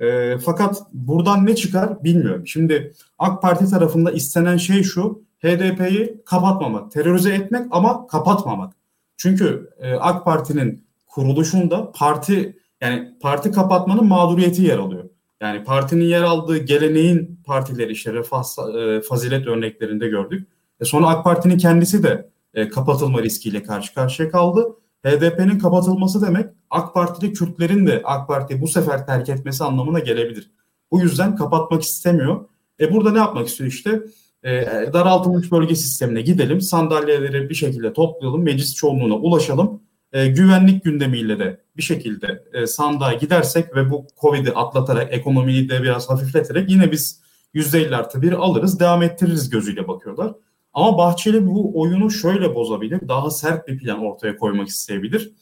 E, 0.00 0.38
fakat 0.38 0.82
buradan 0.92 1.46
ne 1.46 1.56
çıkar 1.56 2.04
bilmiyorum. 2.04 2.46
Şimdi 2.46 2.92
AK 3.18 3.42
Parti 3.42 3.70
tarafında 3.70 4.12
istenen 4.12 4.56
şey 4.56 4.82
şu. 4.82 5.26
HDP'yi 5.42 6.22
kapatmamak, 6.24 6.92
terörize 6.92 7.34
etmek 7.34 7.66
ama 7.70 8.06
kapatmamak. 8.06 8.74
Çünkü 9.16 9.70
e, 9.78 9.94
AK 9.94 10.24
Parti'nin 10.24 10.84
kuruluşunda 11.06 11.92
parti 11.92 12.58
yani 12.80 13.14
parti 13.20 13.50
kapatmanın 13.50 14.06
mağduriyeti 14.06 14.62
yer 14.62 14.78
alıyor. 14.78 15.04
Yani 15.40 15.64
partinin 15.64 16.04
yer 16.04 16.22
aldığı 16.22 16.58
geleneğin 16.58 17.40
partileri 17.46 17.92
işte 17.92 18.12
refah 18.12 18.42
e, 18.78 19.00
fazilet 19.00 19.46
örneklerinde 19.46 20.08
gördük. 20.08 20.48
E 20.80 20.84
sonra 20.84 21.06
AK 21.06 21.24
Parti'nin 21.24 21.58
kendisi 21.58 22.02
de 22.02 22.30
e, 22.54 22.68
kapatılma 22.68 23.22
riskiyle 23.22 23.62
karşı 23.62 23.94
karşıya 23.94 24.30
kaldı. 24.30 24.76
HDP'nin 25.06 25.58
kapatılması 25.58 26.22
demek 26.26 26.46
AK 26.70 26.94
Partili 26.94 27.32
Kürtlerin 27.32 27.86
de 27.86 28.02
AK 28.04 28.28
Parti'yi 28.28 28.60
bu 28.60 28.68
sefer 28.68 29.06
terk 29.06 29.28
etmesi 29.28 29.64
anlamına 29.64 29.98
gelebilir. 29.98 30.50
Bu 30.90 31.00
yüzden 31.00 31.36
kapatmak 31.36 31.82
istemiyor. 31.82 32.44
E 32.80 32.94
burada 32.94 33.12
ne 33.12 33.18
yapmak 33.18 33.48
istiyor 33.48 33.70
işte? 33.70 34.02
E, 34.42 34.50
daraltılmış 34.92 35.52
bölge 35.52 35.74
sistemine 35.74 36.20
gidelim, 36.20 36.60
sandalyeleri 36.60 37.48
bir 37.48 37.54
şekilde 37.54 37.92
toplayalım, 37.92 38.42
meclis 38.42 38.74
çoğunluğuna 38.74 39.14
ulaşalım. 39.14 39.82
E, 40.12 40.26
güvenlik 40.26 40.84
gündemiyle 40.84 41.38
de 41.38 41.60
bir 41.76 41.82
şekilde 41.82 42.44
e, 42.52 42.66
sandığa 42.66 43.12
gidersek 43.12 43.76
ve 43.76 43.90
bu 43.90 44.06
Covid'i 44.20 44.52
atlatarak, 44.52 45.14
ekonomiyi 45.14 45.68
de 45.68 45.82
biraz 45.82 46.10
hafifleterek 46.10 46.70
yine 46.70 46.92
biz 46.92 47.20
%50 47.54 47.96
artı 47.96 48.22
bir 48.22 48.32
alırız, 48.32 48.80
devam 48.80 49.02
ettiririz 49.02 49.50
gözüyle 49.50 49.88
bakıyorlar. 49.88 50.34
Ama 50.76 50.98
Bahçeli 50.98 51.46
bu 51.46 51.80
oyunu 51.80 52.10
şöyle 52.10 52.54
bozabilir. 52.54 53.08
Daha 53.08 53.30
sert 53.30 53.68
bir 53.68 53.78
plan 53.78 54.04
ortaya 54.04 54.36
koymak 54.36 54.68
isteyebilir. 54.68 55.32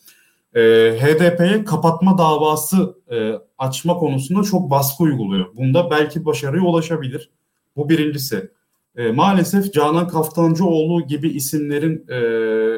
E, 0.55 0.61
HDP'ye 1.01 1.65
kapatma 1.65 2.19
davası 2.19 2.95
e, 3.11 3.33
açma 3.59 3.95
konusunda 3.97 4.43
çok 4.43 4.71
baskı 4.71 5.03
uyguluyor. 5.03 5.47
Bunda 5.57 5.91
belki 5.91 6.25
başarıya 6.25 6.63
ulaşabilir. 6.63 7.31
Bu 7.77 7.89
birincisi. 7.89 8.51
E, 8.97 9.13
maalesef 9.13 9.73
Canan 9.73 10.09
Kaftancıoğlu 10.09 11.07
gibi 11.07 11.29
isimlerin 11.29 12.05
e, 12.09 12.15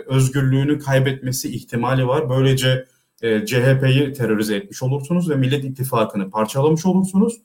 özgürlüğünü 0.07 0.79
kaybetmesi 0.79 1.55
ihtimali 1.55 2.07
var. 2.07 2.31
Böylece 2.31 2.85
e, 3.23 3.47
CHP'yi 3.47 4.13
terörize 4.13 4.57
etmiş 4.57 4.83
olursunuz 4.83 5.31
ve 5.31 5.35
Millet 5.37 5.65
İttifakı'nı 5.65 6.31
parçalamış 6.31 6.87
olursunuz. 6.87 7.41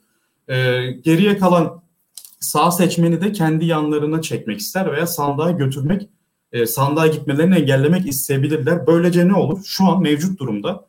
E, 0.48 0.86
geriye 0.92 1.38
kalan 1.38 1.82
sağ 2.42 2.72
seçmeni 2.72 3.22
de 3.22 3.32
kendi 3.32 3.66
yanlarına 3.66 4.22
çekmek 4.22 4.60
ister 4.60 4.92
veya 4.92 5.08
sandığa 5.08 5.52
götürmek, 5.52 6.10
e, 6.52 6.66
sandığa 6.66 7.08
gitmelerini 7.08 7.56
engellemek 7.56 8.08
isteyebilirler. 8.08 8.88
Böylece 8.88 9.28
ne 9.28 9.34
olur? 9.34 9.60
Şu 9.66 9.86
an 9.86 10.02
mevcut 10.02 10.40
durumda. 10.40 10.86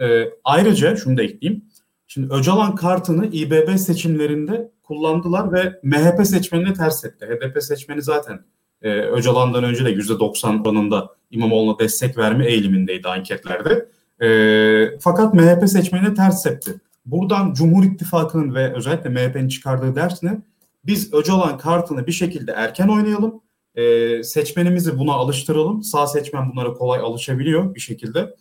E, 0.00 0.30
ayrıca 0.44 0.96
şunu 0.96 1.16
da 1.16 1.22
ekleyeyim. 1.22 1.64
Şimdi 2.06 2.34
Öcalan 2.34 2.74
kartını 2.74 3.26
İBB 3.26 3.76
seçimlerinde 3.76 4.70
kullandılar 4.82 5.52
ve 5.52 5.80
MHP 5.82 6.26
seçmenine 6.26 6.74
ters 6.74 7.04
etti. 7.04 7.26
HDP 7.26 7.62
seçmeni 7.62 8.02
zaten 8.02 8.44
e, 8.82 9.00
Öcalan'dan 9.00 9.64
önce 9.64 9.84
de 9.84 9.92
%90 9.92 10.68
oranında 10.68 11.08
İmamoğlu'na 11.30 11.78
destek 11.78 12.18
verme 12.18 12.46
eğilimindeydi 12.46 13.08
anketlerde. 13.08 13.88
E, 14.22 14.98
fakat 15.00 15.34
MHP 15.34 15.68
seçmenine 15.68 16.14
ters 16.14 16.46
etti. 16.46 16.80
Buradan 17.06 17.54
Cumhur 17.54 17.84
İttifakı'nın 17.84 18.54
ve 18.54 18.74
özellikle 18.74 19.10
MHP'nin 19.10 19.48
çıkardığı 19.48 19.94
ders 19.94 20.22
ne? 20.22 20.40
Biz 20.84 21.14
Öcalan 21.14 21.58
kartını 21.58 22.06
bir 22.06 22.12
şekilde 22.12 22.52
erken 22.52 22.88
oynayalım. 22.88 23.42
E, 23.74 24.22
seçmenimizi 24.22 24.98
buna 24.98 25.12
alıştıralım. 25.12 25.82
Sağ 25.82 26.06
seçmen 26.06 26.52
bunlara 26.52 26.74
kolay 26.74 27.00
alışabiliyor 27.00 27.74
bir 27.74 27.80
şekilde. 27.80 28.34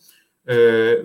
E, 0.48 0.56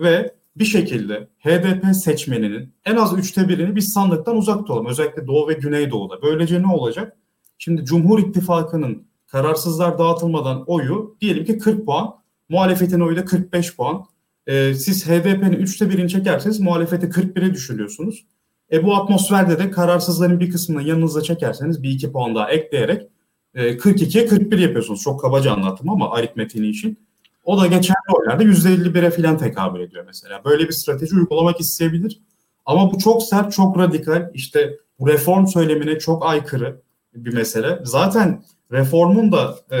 ve 0.01 0.35
bir 0.55 0.65
şekilde 0.65 1.27
HDP 1.39 1.95
seçmeninin 1.95 2.73
en 2.85 2.95
az 2.95 3.17
üçte 3.17 3.49
birini 3.49 3.75
biz 3.75 3.93
sandıktan 3.93 4.37
uzak 4.37 4.57
tutalım. 4.57 4.85
Özellikle 4.85 5.27
Doğu 5.27 5.49
ve 5.49 5.53
Güneydoğu'da. 5.53 6.21
Böylece 6.21 6.61
ne 6.61 6.67
olacak? 6.67 7.17
Şimdi 7.57 7.85
Cumhur 7.85 8.19
İttifakı'nın 8.19 9.07
kararsızlar 9.27 9.99
dağıtılmadan 9.99 10.63
oyu 10.67 11.17
diyelim 11.21 11.45
ki 11.45 11.57
40 11.57 11.85
puan. 11.85 12.15
Muhalefetin 12.49 12.99
oyu 12.99 13.17
da 13.17 13.25
45 13.25 13.75
puan. 13.75 14.05
Ee, 14.47 14.73
siz 14.73 15.07
HDP'nin 15.07 15.51
üçte 15.51 15.89
birini 15.89 16.09
çekerseniz 16.09 16.59
muhalefeti 16.59 17.05
41'e 17.05 17.53
düşürüyorsunuz. 17.53 18.25
E 18.71 18.83
bu 18.83 18.95
atmosferde 18.95 19.59
de 19.59 19.71
kararsızların 19.71 20.39
bir 20.39 20.51
kısmını 20.51 20.83
yanınıza 20.83 21.21
çekerseniz 21.21 21.83
bir 21.83 21.89
iki 21.89 22.11
puan 22.11 22.35
daha 22.35 22.51
ekleyerek 22.51 23.07
e, 23.55 23.77
42'ye 23.77 24.25
41 24.25 24.59
yapıyorsunuz. 24.59 25.01
Çok 25.01 25.21
kabaca 25.21 25.53
anlattım 25.53 25.89
ama 25.89 26.11
aritmetiğini 26.11 26.67
için. 26.67 26.99
O 27.43 27.61
da 27.61 27.67
geçen 27.67 27.95
oylarda 28.13 28.43
%51'e 28.43 29.11
falan 29.11 29.37
tekabül 29.37 29.79
ediyor 29.79 30.03
mesela. 30.05 30.41
Böyle 30.45 30.67
bir 30.67 30.73
strateji 30.73 31.15
uygulamak 31.15 31.59
isteyebilir. 31.59 32.21
Ama 32.65 32.93
bu 32.93 32.97
çok 32.97 33.23
sert, 33.23 33.53
çok 33.53 33.77
radikal. 33.79 34.31
İşte 34.33 34.77
bu 34.99 35.07
reform 35.07 35.47
söylemine 35.47 35.99
çok 35.99 36.25
aykırı 36.25 36.81
bir 37.15 37.33
mesele. 37.33 37.79
Zaten 37.83 38.43
reformun 38.71 39.31
da 39.31 39.55
e, 39.71 39.77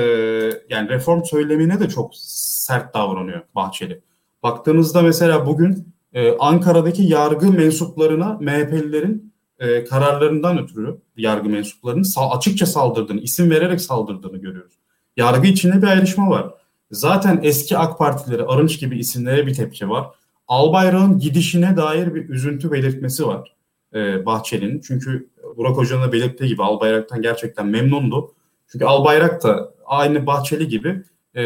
yani 0.69 0.89
reform 0.89 1.23
söylemine 1.23 1.79
de 1.79 1.89
çok 1.89 2.11
sert 2.15 2.93
davranıyor 2.93 3.41
Bahçeli. 3.55 4.01
Baktığınızda 4.43 5.01
mesela 5.01 5.45
bugün 5.45 5.93
e, 6.17 6.37
Ankara'daki 6.39 7.03
yargı 7.03 7.51
mensuplarına 7.51 8.37
MHP'lilerin 8.41 9.33
e, 9.59 9.83
kararlarından 9.83 10.63
ötürü 10.63 10.97
yargı 11.17 11.49
mensuplarının 11.49 12.03
sa- 12.03 12.37
açıkça 12.37 12.65
saldırdığını, 12.65 13.19
isim 13.19 13.49
vererek 13.49 13.81
saldırdığını 13.81 14.37
görüyoruz. 14.37 14.73
Yargı 15.17 15.47
içinde 15.47 15.81
bir 15.81 15.87
ayrışma 15.87 16.29
var. 16.29 16.53
Zaten 16.91 17.39
eski 17.43 17.77
AK 17.77 17.97
Partileri, 17.97 18.43
Arınç 18.43 18.79
gibi 18.79 18.99
isimlere 18.99 19.47
bir 19.47 19.53
tepki 19.53 19.89
var. 19.89 20.07
Albayrak'ın 20.47 21.19
gidişine 21.19 21.77
dair 21.77 22.15
bir 22.15 22.29
üzüntü 22.29 22.71
belirtmesi 22.71 23.27
var 23.27 23.55
e, 23.93 24.25
Bahçeli'nin. 24.25 24.81
Çünkü 24.81 25.29
Burak 25.57 25.77
Hoca'nın 25.77 26.07
da 26.07 26.11
belirttiği 26.11 26.49
gibi 26.49 26.63
Albayrak'tan 26.63 27.21
gerçekten 27.21 27.67
memnundu. 27.67 28.33
Çünkü 28.67 28.85
Albayrak 28.85 29.43
da 29.43 29.73
aynı 29.85 30.25
Bahçeli 30.25 30.67
gibi 30.67 31.03
e, 31.35 31.43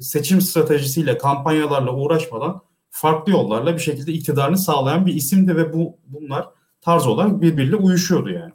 seçim 0.00 0.40
stratejisiyle, 0.40 1.18
kampanyalarla 1.18 1.92
uğraşmadan 1.92 2.60
farklı 3.00 3.32
yollarla 3.32 3.74
bir 3.74 3.80
şekilde 3.80 4.12
iktidarını 4.12 4.58
sağlayan 4.58 5.06
bir 5.06 5.14
isimdi 5.14 5.56
ve 5.56 5.72
bu 5.72 5.98
bunlar 6.06 6.48
tarz 6.80 7.06
olarak 7.06 7.42
birbiriyle 7.42 7.76
uyuşuyordu 7.76 8.30
yani. 8.30 8.52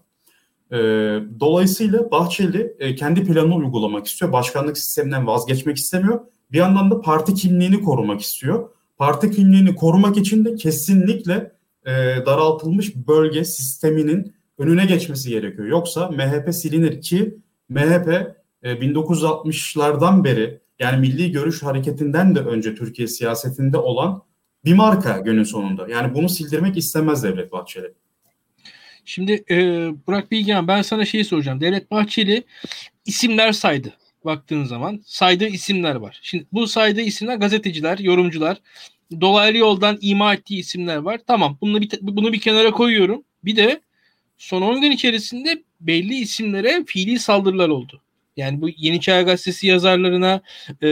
E, 0.71 0.79
dolayısıyla 1.39 2.12
Bahçeli 2.12 2.75
e, 2.79 2.95
kendi 2.95 3.23
planını 3.23 3.56
uygulamak 3.56 4.08
istiyor. 4.08 4.32
Başkanlık 4.32 4.77
sisteminden 4.77 5.27
vazgeçmek 5.27 5.77
istemiyor. 5.77 6.19
Bir 6.51 6.58
yandan 6.58 6.91
da 6.91 7.01
parti 7.01 7.34
kimliğini 7.34 7.82
korumak 7.82 8.21
istiyor. 8.21 8.69
Parti 8.97 9.32
kimliğini 9.32 9.75
korumak 9.75 10.17
için 10.17 10.45
de 10.45 10.56
kesinlikle 10.56 11.51
e, 11.86 11.91
daraltılmış 12.25 12.95
bölge 12.95 13.43
sisteminin 13.45 14.34
önüne 14.58 14.86
geçmesi 14.86 15.29
gerekiyor. 15.29 15.67
Yoksa 15.67 16.08
MHP 16.08 16.56
silinir 16.56 17.01
ki 17.01 17.38
MHP 17.69 18.08
e, 18.63 18.71
1960'lardan 18.71 20.23
beri 20.23 20.62
yani 20.79 20.99
milli 20.99 21.32
görüş 21.32 21.63
hareketinden 21.63 22.36
de 22.36 22.39
önce 22.39 22.75
Türkiye 22.75 23.08
siyasetinde 23.08 23.77
olan 23.77 24.23
bir 24.65 24.73
marka 24.73 25.17
günün 25.17 25.43
sonunda. 25.43 25.88
Yani 25.89 26.13
bunu 26.13 26.30
sildirmek 26.30 26.78
istemez 26.78 27.23
Devlet 27.23 27.52
Bahçeli. 27.52 27.93
Şimdi 29.06 29.43
e, 29.49 29.58
Burak 30.08 30.32
Bilgehan 30.32 30.67
ben 30.67 30.82
sana 30.82 31.06
şeyi 31.06 31.26
soracağım. 31.26 31.62
Devlet 31.62 31.91
Bahçeli 31.91 32.43
isimler 33.06 33.52
saydı 33.52 33.93
baktığın 34.26 34.63
zaman. 34.63 35.02
Saydığı 35.06 35.47
isimler 35.47 35.95
var. 35.95 36.19
Şimdi 36.21 36.45
bu 36.52 36.67
saydığı 36.67 37.02
isimler 37.02 37.36
gazeteciler, 37.36 37.97
yorumcular. 37.97 38.58
Dolaylı 39.21 39.58
yoldan 39.58 39.97
ima 40.02 40.34
ettiği 40.34 40.60
isimler 40.60 40.97
var. 40.97 41.19
Tamam 41.28 41.58
bunu 41.62 41.82
bir, 41.82 41.89
bunu 42.02 42.34
bir 42.34 42.39
kenara 42.39 42.71
koyuyorum. 42.71 43.23
Bir 43.45 43.56
de 43.56 43.82
son 44.38 44.62
10 44.62 44.82
gün 44.82 44.91
içerisinde 44.91 45.63
belli 45.82 46.15
isimlere 46.15 46.84
fiili 46.88 47.19
saldırılar 47.19 47.69
oldu. 47.69 48.02
Yani 48.38 48.62
bu 48.62 48.69
Yeni 48.78 49.02
Çağ 49.02 49.21
Gazetesi 49.21 49.67
yazarlarına, 49.67 50.41
e, 50.84 50.88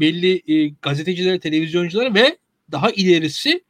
belli 0.00 0.42
e, 0.52 0.68
gazetecilere, 0.82 1.40
televizyonculara 1.40 2.14
ve 2.14 2.36
daha 2.72 2.90
ilerisi 2.90 3.64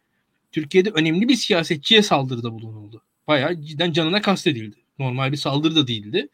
Türkiye'de 0.53 0.91
önemli 0.91 1.29
bir 1.29 1.37
siyasetçiye 1.37 2.03
saldırıda 2.03 2.53
bulunuldu. 2.53 3.03
Bayağı 3.27 3.63
cidden 3.63 3.93
canına 3.93 4.23
kastedildi. 4.23 4.77
Normal 4.99 5.33
bir 5.33 5.37
saldırı 5.37 5.77
da 5.77 5.87
değildi. 5.87 6.29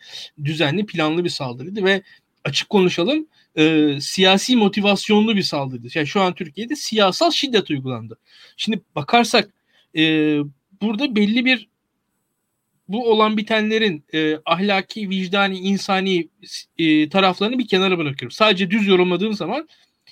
Düzenli, 0.44 0.86
planlı 0.86 1.24
bir 1.24 1.30
saldırıydı 1.30 1.84
ve 1.84 2.02
açık 2.44 2.70
konuşalım 2.70 3.26
e, 3.56 3.96
siyasi 4.00 4.56
motivasyonlu 4.56 5.36
bir 5.36 5.42
saldırıydı. 5.42 5.88
Yani 5.94 6.06
şu 6.06 6.20
an 6.20 6.34
Türkiye'de 6.34 6.76
siyasal 6.76 7.30
şiddet 7.30 7.70
uygulandı. 7.70 8.18
Şimdi 8.56 8.80
bakarsak 8.94 9.50
e, 9.96 10.02
burada 10.82 11.16
belli 11.16 11.44
bir 11.44 11.68
bu 12.88 13.10
olan 13.10 13.36
bitenlerin 13.36 14.04
e, 14.14 14.38
ahlaki, 14.44 15.10
vicdani, 15.10 15.58
insani 15.58 16.28
e, 16.78 17.08
taraflarını 17.08 17.58
bir 17.58 17.68
kenara 17.68 17.98
bırakıyorum. 17.98 18.30
Sadece 18.30 18.70
düz 18.70 18.86
yorumladığım 18.86 19.32
zaman 19.34 19.68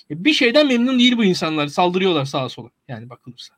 bir 0.09 0.33
şeyden 0.33 0.67
memnun 0.67 0.99
değil 0.99 1.17
bu 1.17 1.23
insanlar. 1.23 1.67
Saldırıyorlar 1.67 2.25
sağa 2.25 2.49
sola. 2.49 2.69
Yani 2.87 3.09
bakılırsa. 3.09 3.55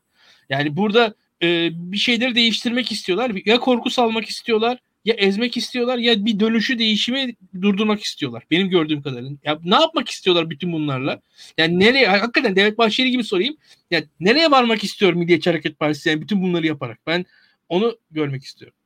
Yani 0.48 0.76
burada 0.76 1.14
e, 1.42 1.70
bir 1.72 1.96
şeyleri 1.96 2.34
değiştirmek 2.34 2.92
istiyorlar. 2.92 3.32
Ya 3.44 3.60
korku 3.60 3.90
salmak 3.90 4.28
istiyorlar 4.28 4.78
ya 5.04 5.14
ezmek 5.14 5.56
istiyorlar 5.56 5.98
ya 5.98 6.24
bir 6.24 6.40
dönüşü 6.40 6.78
değişimi 6.78 7.34
durdurmak 7.62 8.02
istiyorlar. 8.02 8.46
Benim 8.50 8.68
gördüğüm 8.68 9.02
kadarıyla. 9.02 9.30
Ya 9.44 9.58
ne 9.64 9.74
yapmak 9.74 10.08
istiyorlar 10.08 10.50
bütün 10.50 10.72
bunlarla? 10.72 11.20
Yani 11.58 11.80
nereye 11.80 12.06
hakikaten 12.06 12.56
Devlet 12.56 12.78
Bahçeli 12.78 13.10
gibi 13.10 13.24
sorayım. 13.24 13.56
Ya 13.90 14.02
nereye 14.20 14.50
varmak 14.50 14.84
istiyor 14.84 15.12
Milliyetçi 15.12 15.50
Hareket 15.50 15.78
Partisi 15.78 16.08
yani 16.08 16.22
bütün 16.22 16.42
bunları 16.42 16.66
yaparak? 16.66 16.98
Ben 17.06 17.24
onu 17.68 17.98
görmek 18.10 18.44
istiyorum. 18.44 18.76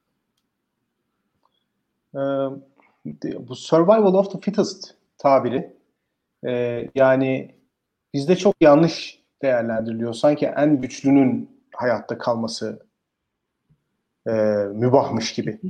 bu 3.49 3.57
survival 3.57 4.14
of 4.14 4.33
the 4.33 4.40
fittest 4.40 4.94
tabiri 5.18 5.78
yani 6.94 7.55
bizde 8.14 8.37
çok 8.37 8.55
yanlış 8.61 9.22
değerlendiriliyor. 9.42 10.14
Sanki 10.14 10.46
en 10.46 10.81
güçlünün 10.81 11.61
hayatta 11.74 12.18
kalması 12.18 12.87
e, 14.27 14.33
mübahmış 14.72 15.33
gibi. 15.33 15.61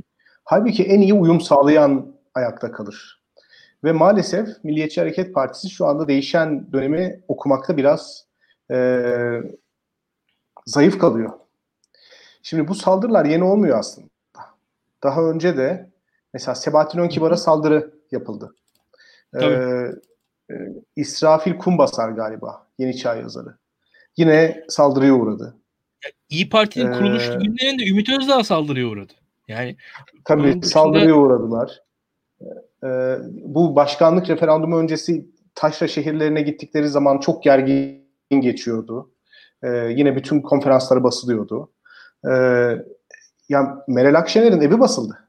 Halbuki 0.43 0.83
en 0.83 1.01
iyi 1.01 1.13
uyum 1.13 1.41
sağlayan 1.41 2.15
ayakta 2.33 2.71
kalır. 2.71 3.23
Ve 3.83 3.91
maalesef 3.91 4.63
Milliyetçi 4.63 5.01
Hareket 5.01 5.33
Partisi 5.33 5.69
şu 5.69 5.85
anda 5.85 6.07
değişen 6.07 6.71
dönemi 6.73 7.21
okumakta 7.27 7.77
biraz 7.77 8.25
e, 8.71 9.01
zayıf 10.65 10.99
kalıyor. 10.99 11.29
Şimdi 12.43 12.67
bu 12.67 12.75
saldırılar 12.75 13.25
yeni 13.25 13.43
olmuyor 13.43 13.79
aslında. 13.79 14.09
Daha 15.03 15.23
önce 15.23 15.57
de 15.57 15.89
mesela 16.33 16.55
Sebahattin 16.55 16.99
Önkibar'a 16.99 17.37
saldırı 17.37 17.93
yapıldı. 18.11 18.55
Ee, 19.41 19.91
e, 20.51 20.53
İsrafil 20.95 21.57
Kumbasar 21.57 22.09
galiba 22.09 22.67
Yeni 22.77 22.97
Çağ 22.97 23.15
yazarı. 23.15 23.57
Yine 24.17 24.63
saldırıya 24.67 25.13
uğradı. 25.13 25.55
İyi 26.29 26.49
Parti'nin 26.49 26.93
kuruluş 26.93 27.29
ee, 27.29 27.33
günlerinde 27.33 27.89
Ümit 27.89 28.09
Özdağ 28.09 28.43
saldırıya 28.43 28.87
uğradı. 28.87 29.13
Yani 29.47 29.77
tabii 30.25 30.43
dışında... 30.43 30.65
saldırıya 30.65 31.15
uğradılar. 31.15 31.83
Ee, 32.83 33.17
bu 33.31 33.75
başkanlık 33.75 34.29
referandumu 34.29 34.77
öncesi 34.77 35.25
taşra 35.55 35.87
şehirlerine 35.87 36.41
gittikleri 36.41 36.89
zaman 36.89 37.19
çok 37.19 37.43
gergin 37.43 38.05
geçiyordu. 38.39 39.11
Ee, 39.63 39.67
yine 39.69 40.15
bütün 40.15 40.41
konferansları 40.41 41.03
basılıyordu. 41.03 41.71
Ee, 42.25 42.29
yani 43.49 43.69
Meral 43.87 44.15
Akşener'in 44.15 44.61
evi 44.61 44.79
basıldı. 44.79 45.27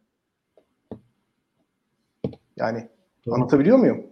Yani 2.57 2.89
tamam. 3.25 3.41
anlatabiliyor 3.41 3.79
muyum? 3.79 4.10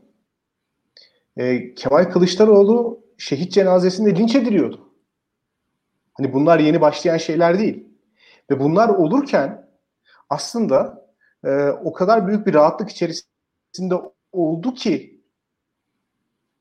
Ee, 1.39 1.75
Kemal 1.75 2.05
Kılıçdaroğlu 2.05 3.01
şehit 3.19 3.53
cenazesinde 3.53 4.17
linç 4.17 4.35
ediliyordu. 4.35 4.89
Hani 6.15 6.33
bunlar 6.33 6.59
yeni 6.59 6.81
başlayan 6.81 7.17
şeyler 7.17 7.59
değil. 7.59 7.89
Ve 8.51 8.61
bunlar 8.61 8.89
olurken 8.89 9.69
aslında 10.31 11.09
e, 11.45 11.69
o 11.69 11.93
kadar 11.93 12.27
büyük 12.27 12.47
bir 12.47 12.55
rahatlık 12.55 12.91
içerisinde 12.91 13.95
oldu 14.33 14.75
ki 14.75 15.23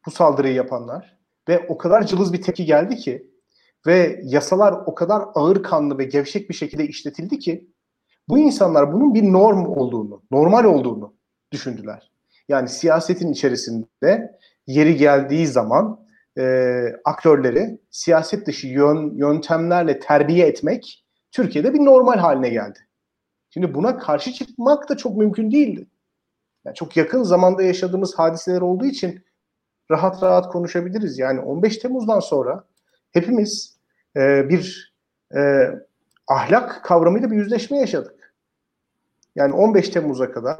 bu 0.05 0.11
saldırıyı 0.11 0.53
yapanlar 0.53 1.17
ve 1.49 1.65
o 1.67 1.77
kadar 1.77 2.07
cılız 2.07 2.33
bir 2.33 2.41
tepki 2.41 2.65
geldi 2.65 2.95
ki 2.95 3.31
ve 3.87 4.21
yasalar 4.23 4.73
o 4.85 4.95
kadar 4.95 5.23
ağır 5.35 5.63
kanlı 5.63 5.97
ve 5.97 6.03
gevşek 6.03 6.49
bir 6.49 6.55
şekilde 6.55 6.87
işletildi 6.87 7.39
ki 7.39 7.67
bu 8.29 8.37
insanlar 8.37 8.93
bunun 8.93 9.13
bir 9.13 9.23
norm 9.33 9.65
olduğunu, 9.65 10.23
normal 10.31 10.63
olduğunu 10.63 11.13
düşündüler. 11.51 12.11
Yani 12.49 12.69
siyasetin 12.69 13.31
içerisinde 13.31 14.37
yeri 14.67 14.95
geldiği 14.95 15.47
zaman 15.47 16.07
e, 16.37 16.83
aktörleri 17.05 17.79
siyaset 17.89 18.47
dışı 18.47 18.67
yön, 18.67 19.15
yöntemlerle 19.15 19.99
terbiye 19.99 20.47
etmek 20.47 21.05
Türkiye'de 21.31 21.73
bir 21.73 21.79
normal 21.79 22.17
haline 22.17 22.49
geldi. 22.49 22.79
Şimdi 23.49 23.73
buna 23.73 23.97
karşı 23.97 24.33
çıkmak 24.33 24.89
da 24.89 24.97
çok 24.97 25.17
mümkün 25.17 25.51
değildi. 25.51 25.87
Yani 26.65 26.75
çok 26.75 26.97
yakın 26.97 27.23
zamanda 27.23 27.63
yaşadığımız 27.63 28.19
hadiseler 28.19 28.61
olduğu 28.61 28.85
için 28.85 29.25
rahat 29.91 30.23
rahat 30.23 30.47
konuşabiliriz. 30.51 31.19
Yani 31.19 31.39
15 31.39 31.77
Temmuz'dan 31.77 32.19
sonra 32.19 32.63
hepimiz 33.11 33.77
e, 34.17 34.49
bir 34.49 34.93
e, 35.35 35.71
ahlak 36.27 36.83
kavramıyla 36.83 37.31
bir 37.31 37.35
yüzleşme 37.35 37.77
yaşadık. 37.77 38.33
Yani 39.35 39.53
15 39.53 39.89
Temmuz'a 39.89 40.31
kadar 40.31 40.57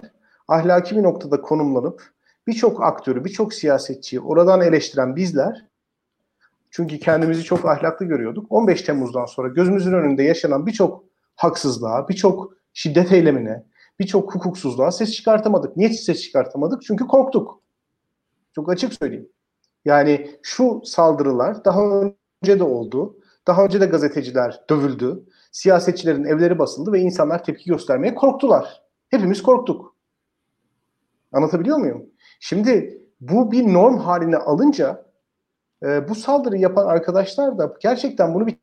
ahlaki 0.48 0.96
bir 0.96 1.04
noktada 1.04 1.42
konumlanıp 1.42 2.17
birçok 2.48 2.84
aktörü, 2.84 3.26
birçok 3.26 3.54
siyasetçiyi 3.54 4.22
oradan 4.22 4.62
eleştiren 4.62 5.16
bizler 5.16 5.66
çünkü 6.72 7.00
kendimizi 7.00 7.44
çok 7.44 7.66
ahlaklı 7.66 8.06
görüyorduk. 8.06 8.52
15 8.52 8.82
Temmuz'dan 8.82 9.26
sonra 9.26 9.48
gözümüzün 9.48 9.94
önünde 9.94 10.24
yaşanan 10.24 10.66
birçok 10.66 11.04
haksızlığa, 11.36 12.10
birçok 12.10 12.54
şiddet 12.74 13.12
eylemine, 13.12 13.64
birçok 14.00 14.36
hukuksuzluğa 14.36 14.92
ses 14.92 15.12
çıkartamadık. 15.12 15.78
Niye 15.78 15.90
ses 15.90 16.22
çıkartamadık? 16.22 16.82
Çünkü 16.82 17.08
korktuk. 17.08 17.62
Çok 18.56 18.72
açık 18.72 18.94
söyleyeyim. 18.94 19.30
Yani 19.86 20.32
şu 20.42 20.82
saldırılar 20.86 21.66
daha 21.66 21.82
önce 21.82 22.60
de 22.60 22.64
oldu. 22.64 23.18
Daha 23.48 23.66
önce 23.66 23.82
de 23.82 23.86
gazeteciler 23.86 24.62
dövüldü. 24.70 25.24
Siyasetçilerin 25.52 26.24
evleri 26.24 26.60
basıldı 26.60 26.92
ve 26.92 27.00
insanlar 27.00 27.44
tepki 27.44 27.70
göstermeye 27.70 28.16
korktular. 28.16 28.82
Hepimiz 29.10 29.44
korktuk. 29.44 29.97
Anlatabiliyor 31.32 31.78
muyum? 31.78 32.06
Şimdi 32.40 33.02
bu 33.22 33.52
bir 33.52 33.74
norm 33.74 33.98
haline 33.98 34.38
alınca 34.38 35.06
e, 35.84 36.10
bu 36.10 36.16
saldırı 36.16 36.58
yapan 36.58 36.86
arkadaşlar 36.86 37.58
da 37.58 37.74
gerçekten 37.82 38.34
bunu 38.34 38.48
bir 38.48 38.58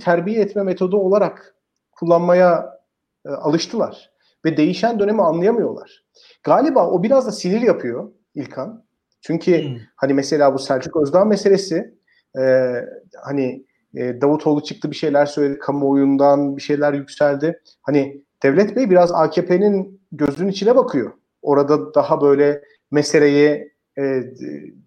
terbiye 0.00 0.40
etme 0.40 0.62
metodu 0.62 0.96
olarak 0.96 1.54
kullanmaya 1.92 2.80
e, 3.26 3.28
alıştılar. 3.28 4.10
Ve 4.44 4.56
değişen 4.56 4.98
dönemi 4.98 5.22
anlayamıyorlar. 5.22 6.04
Galiba 6.42 6.90
o 6.90 7.02
biraz 7.02 7.26
da 7.26 7.32
sinir 7.32 7.60
yapıyor 7.60 8.12
İlkan. 8.34 8.84
Çünkü 9.20 9.62
hmm. 9.62 9.76
hani 9.96 10.14
mesela 10.14 10.54
bu 10.54 10.58
Selçuk 10.58 10.96
Özdağ 10.96 11.24
meselesi 11.24 11.94
e, 12.38 12.74
hani 13.22 13.64
e, 13.94 14.20
Davutoğlu 14.20 14.62
çıktı 14.62 14.90
bir 14.90 14.96
şeyler 14.96 15.26
söyledi 15.26 15.58
kamuoyundan 15.58 16.56
bir 16.56 16.62
şeyler 16.62 16.92
yükseldi. 16.92 17.60
Hani 17.82 18.24
Devlet 18.42 18.76
Bey 18.76 18.90
biraz 18.90 19.12
AKP'nin 19.12 20.00
gözünün 20.12 20.48
içine 20.48 20.76
bakıyor. 20.76 21.12
Orada 21.42 21.94
daha 21.94 22.20
böyle 22.20 22.62
meseleyi 22.90 23.72
e, 23.98 24.02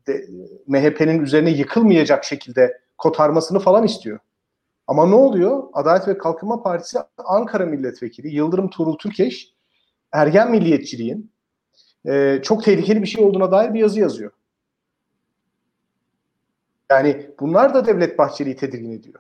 de, 0.08 0.28
MHP'nin 0.68 1.20
üzerine 1.20 1.50
yıkılmayacak 1.50 2.24
şekilde 2.24 2.80
kotarmasını 2.98 3.60
falan 3.60 3.84
istiyor. 3.84 4.20
Ama 4.88 5.06
ne 5.06 5.16
oluyor? 5.16 5.64
Adalet 5.74 6.08
ve 6.08 6.18
Kalkınma 6.18 6.64
Partisi 6.64 7.00
Ankara 7.18 7.66
Milletvekili 7.66 8.36
Yıldırım 8.36 8.70
Tuğrul 8.70 8.98
Türkeş 8.98 9.54
ergen 10.12 10.52
milliyetçiliğin 10.52 11.32
e, 12.06 12.40
çok 12.44 12.64
tehlikeli 12.64 13.02
bir 13.02 13.08
şey 13.08 13.26
olduğuna 13.26 13.52
dair 13.52 13.74
bir 13.74 13.80
yazı 13.80 14.00
yazıyor. 14.00 14.32
Yani 16.92 17.30
bunlar 17.40 17.74
da 17.74 17.86
Devlet 17.86 18.18
Bahçeli'yi 18.18 18.56
tedirgin 18.56 18.92
ediyor. 18.92 19.20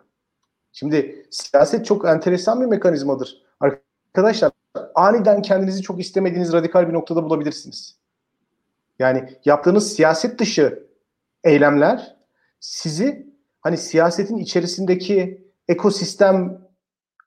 Şimdi 0.71 1.25
siyaset 1.31 1.85
çok 1.85 2.07
enteresan 2.07 2.61
bir 2.61 2.65
mekanizmadır. 2.65 3.41
Arkadaşlar 3.59 4.51
aniden 4.95 5.41
kendinizi 5.41 5.81
çok 5.81 5.99
istemediğiniz 5.99 6.53
radikal 6.53 6.87
bir 6.87 6.93
noktada 6.93 7.23
bulabilirsiniz. 7.23 7.95
Yani 8.99 9.29
yaptığınız 9.45 9.93
siyaset 9.93 10.39
dışı 10.39 10.87
eylemler 11.43 12.15
sizi 12.59 13.27
hani 13.61 13.77
siyasetin 13.77 14.37
içerisindeki 14.37 15.47
ekosistem 15.67 16.61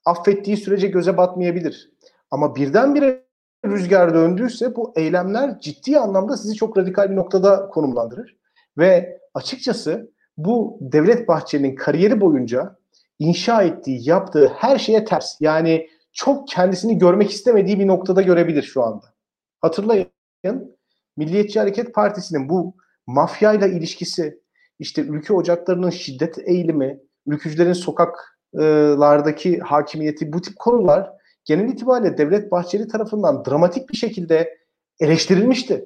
affettiği 0.05 0.57
sürece 0.57 0.89
göze 0.89 1.17
batmayabilir. 1.17 1.93
Ama 2.31 2.57
birdenbire 2.57 3.23
rüzgar 3.65 4.15
döndüyse 4.15 4.77
bu 4.77 4.93
eylemler 4.97 5.61
ciddi 5.61 5.99
anlamda 5.99 6.37
sizi 6.37 6.55
çok 6.55 6.79
radikal 6.79 7.11
bir 7.11 7.17
noktada 7.17 7.69
konumlandırır. 7.69 8.37
Ve 8.79 9.21
açıkçası 9.35 10.11
bu 10.37 10.79
Devlet 10.81 11.29
Bahçeli'nin 11.29 11.75
kariyeri 11.75 12.21
boyunca 12.21 12.77
inşa 13.19 13.63
ettiği, 13.63 14.09
yaptığı 14.09 14.49
her 14.49 14.79
şeye 14.79 15.05
ters. 15.05 15.41
Yani 15.41 15.89
çok 16.17 16.49
kendisini 16.49 16.99
görmek 16.99 17.31
istemediği 17.31 17.79
bir 17.79 17.87
noktada 17.87 18.23
görebilir 18.23 18.63
şu 18.63 18.83
anda. 18.83 19.15
Hatırlayın 19.61 20.77
Milliyetçi 21.17 21.61
Hareket 21.61 21.95
Partisi'nin 21.95 22.49
bu 22.49 22.77
mafyayla 23.07 23.67
ilişkisi, 23.67 24.41
işte 24.79 25.03
ülke 25.03 25.33
ocaklarının 25.33 25.91
şiddet 25.91 26.39
eğilimi, 26.39 27.01
ülkücülerin 27.27 27.73
sokaklardaki 27.73 29.59
hakimiyeti 29.59 30.33
bu 30.33 30.41
tip 30.41 30.59
konular 30.59 31.13
genel 31.45 31.69
itibariyle 31.69 32.19
Devlet 32.19 32.51
Bahçeli 32.51 32.89
tarafından 32.89 33.45
dramatik 33.45 33.91
bir 33.91 33.97
şekilde 33.97 34.59
eleştirilmişti. 35.01 35.85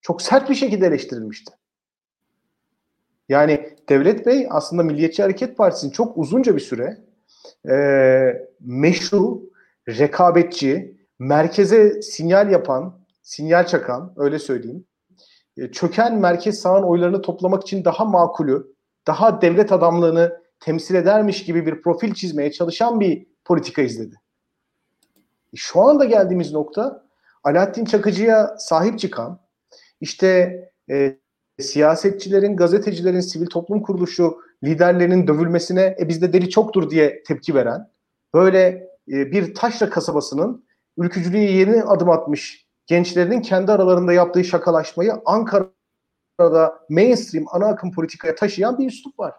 Çok 0.00 0.22
sert 0.22 0.50
bir 0.50 0.54
şekilde 0.54 0.86
eleştirilmişti. 0.86 1.54
Yani 3.28 3.76
Devlet 3.88 4.26
Bey 4.26 4.46
aslında 4.50 4.82
Milliyetçi 4.82 5.22
Hareket 5.22 5.56
Partisi'nin 5.56 5.92
çok 5.92 6.18
uzunca 6.18 6.56
bir 6.56 6.60
süre 6.60 6.98
e, 7.68 7.76
meşru, 8.60 9.50
rekabetçi, 9.88 10.96
merkeze 11.18 12.02
sinyal 12.02 12.50
yapan, 12.50 12.98
sinyal 13.22 13.66
çakan, 13.66 14.12
öyle 14.16 14.38
söyleyeyim, 14.38 14.84
e, 15.56 15.72
çöken 15.72 16.18
merkez 16.18 16.58
sağın 16.58 16.82
oylarını 16.82 17.22
toplamak 17.22 17.62
için 17.62 17.84
daha 17.84 18.04
makulü, 18.04 18.66
daha 19.06 19.40
devlet 19.40 19.72
adamlığını 19.72 20.40
temsil 20.60 20.94
edermiş 20.94 21.44
gibi 21.44 21.66
bir 21.66 21.82
profil 21.82 22.14
çizmeye 22.14 22.52
çalışan 22.52 23.00
bir 23.00 23.26
politika 23.44 23.82
izledi. 23.82 24.14
E, 25.52 25.56
şu 25.56 25.80
anda 25.80 26.04
geldiğimiz 26.04 26.52
nokta 26.52 27.06
Alaaddin 27.44 27.84
Çakıcı'ya 27.84 28.56
sahip 28.58 28.98
çıkan, 28.98 29.40
işte 30.00 30.60
e, 30.90 31.18
siyasetçilerin, 31.60 32.56
gazetecilerin, 32.56 33.20
sivil 33.20 33.46
toplum 33.46 33.82
kuruluşu 33.82 34.38
liderlerinin 34.64 35.26
dövülmesine 35.26 35.96
e, 36.00 36.08
bizde 36.08 36.32
deli 36.32 36.50
çoktur 36.50 36.90
diye 36.90 37.22
tepki 37.22 37.54
veren, 37.54 37.90
böyle 38.36 38.88
e, 39.08 39.32
bir 39.32 39.54
taşra 39.54 39.90
kasabasının 39.90 40.66
ülkücülüğe 40.98 41.52
yeni 41.52 41.82
adım 41.82 42.10
atmış 42.10 42.66
gençlerin 42.86 43.40
kendi 43.40 43.72
aralarında 43.72 44.12
yaptığı 44.12 44.44
şakalaşmayı 44.44 45.12
Ankara'da 45.24 46.78
mainstream 46.90 47.44
ana 47.52 47.66
akım 47.66 47.92
politikaya 47.92 48.34
taşıyan 48.34 48.78
bir 48.78 48.86
üslup 48.86 49.18
var. 49.18 49.34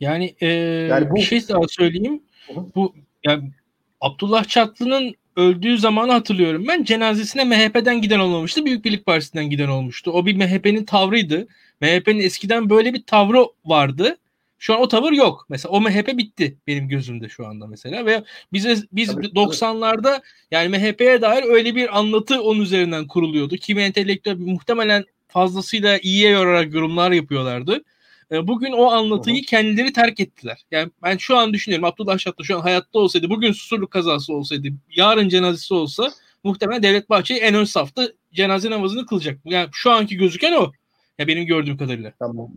Yani, 0.00 0.34
e, 0.40 0.46
yani 0.90 1.10
bu, 1.10 1.14
bir 1.14 1.20
şey 1.20 1.48
daha 1.48 1.68
söyleyeyim. 1.68 2.22
Hı. 2.46 2.60
Bu 2.74 2.94
yani 3.24 3.52
Abdullah 4.00 4.44
Çatlı'nın 4.44 5.14
öldüğü 5.36 5.78
zamanı 5.78 6.12
hatırlıyorum. 6.12 6.64
Ben 6.68 6.84
cenazesine 6.84 7.44
MHP'den 7.44 8.00
giden 8.00 8.18
olmamıştı. 8.18 8.64
Büyük 8.64 8.84
Birlik 8.84 9.06
Partisi'nden 9.06 9.50
giden 9.50 9.68
olmuştu. 9.68 10.10
O 10.10 10.26
bir 10.26 10.36
MHP'nin 10.36 10.84
tavrıydı. 10.84 11.46
MHP'nin 11.80 12.20
eskiden 12.20 12.70
böyle 12.70 12.94
bir 12.94 13.02
tavrı 13.02 13.46
vardı. 13.64 14.16
Şu 14.64 14.74
an 14.74 14.80
o 14.80 14.88
tavır 14.88 15.12
yok. 15.12 15.46
Mesela 15.48 15.72
o 15.72 15.80
MHP 15.80 16.18
bitti 16.18 16.58
benim 16.66 16.88
gözümde 16.88 17.28
şu 17.28 17.46
anda 17.46 17.66
mesela 17.66 18.06
ve 18.06 18.24
bize 18.52 18.76
biz 18.92 19.14
tabii, 19.14 19.26
90'larda 19.26 20.22
yani 20.50 20.68
MHP'ye 20.68 21.22
dair 21.22 21.44
öyle 21.44 21.74
bir 21.74 21.98
anlatı 21.98 22.42
onun 22.42 22.60
üzerinden 22.60 23.06
kuruluyordu. 23.06 23.56
Kimi 23.56 23.82
entelektüel 23.82 24.36
muhtemelen 24.36 25.04
fazlasıyla 25.28 25.98
iyiye 25.98 26.30
yorarak 26.30 26.74
yorumlar 26.74 27.12
yapıyorlardı. 27.12 27.84
E, 28.32 28.46
bugün 28.46 28.72
o 28.72 28.84
anlatıyı 28.84 29.42
kendileri 29.42 29.92
terk 29.92 30.20
ettiler. 30.20 30.64
Yani 30.70 30.90
ben 31.02 31.16
şu 31.16 31.36
an 31.36 31.52
düşünüyorum 31.52 31.84
Abdullah 31.84 32.18
Şatlı 32.18 32.44
şu 32.44 32.56
an 32.56 32.60
hayatta 32.60 32.98
olsaydı, 32.98 33.30
bugün 33.30 33.52
susurluk 33.52 33.90
kazası 33.90 34.32
olsaydı, 34.32 34.68
yarın 34.96 35.28
cenazesi 35.28 35.74
olsa 35.74 36.12
muhtemelen 36.44 36.82
Devlet 36.82 37.10
Bahçeli 37.10 37.38
en 37.38 37.54
ön 37.54 37.64
safta 37.64 38.08
cenaze 38.32 38.70
namazını 38.70 39.06
kılacak. 39.06 39.38
Yani 39.44 39.68
şu 39.72 39.90
anki 39.90 40.16
gözüken 40.16 40.52
o. 40.52 40.72
Ya 41.18 41.26
benim 41.26 41.46
gördüğüm 41.46 41.76
kadarıyla. 41.76 42.12
Tamam. 42.18 42.50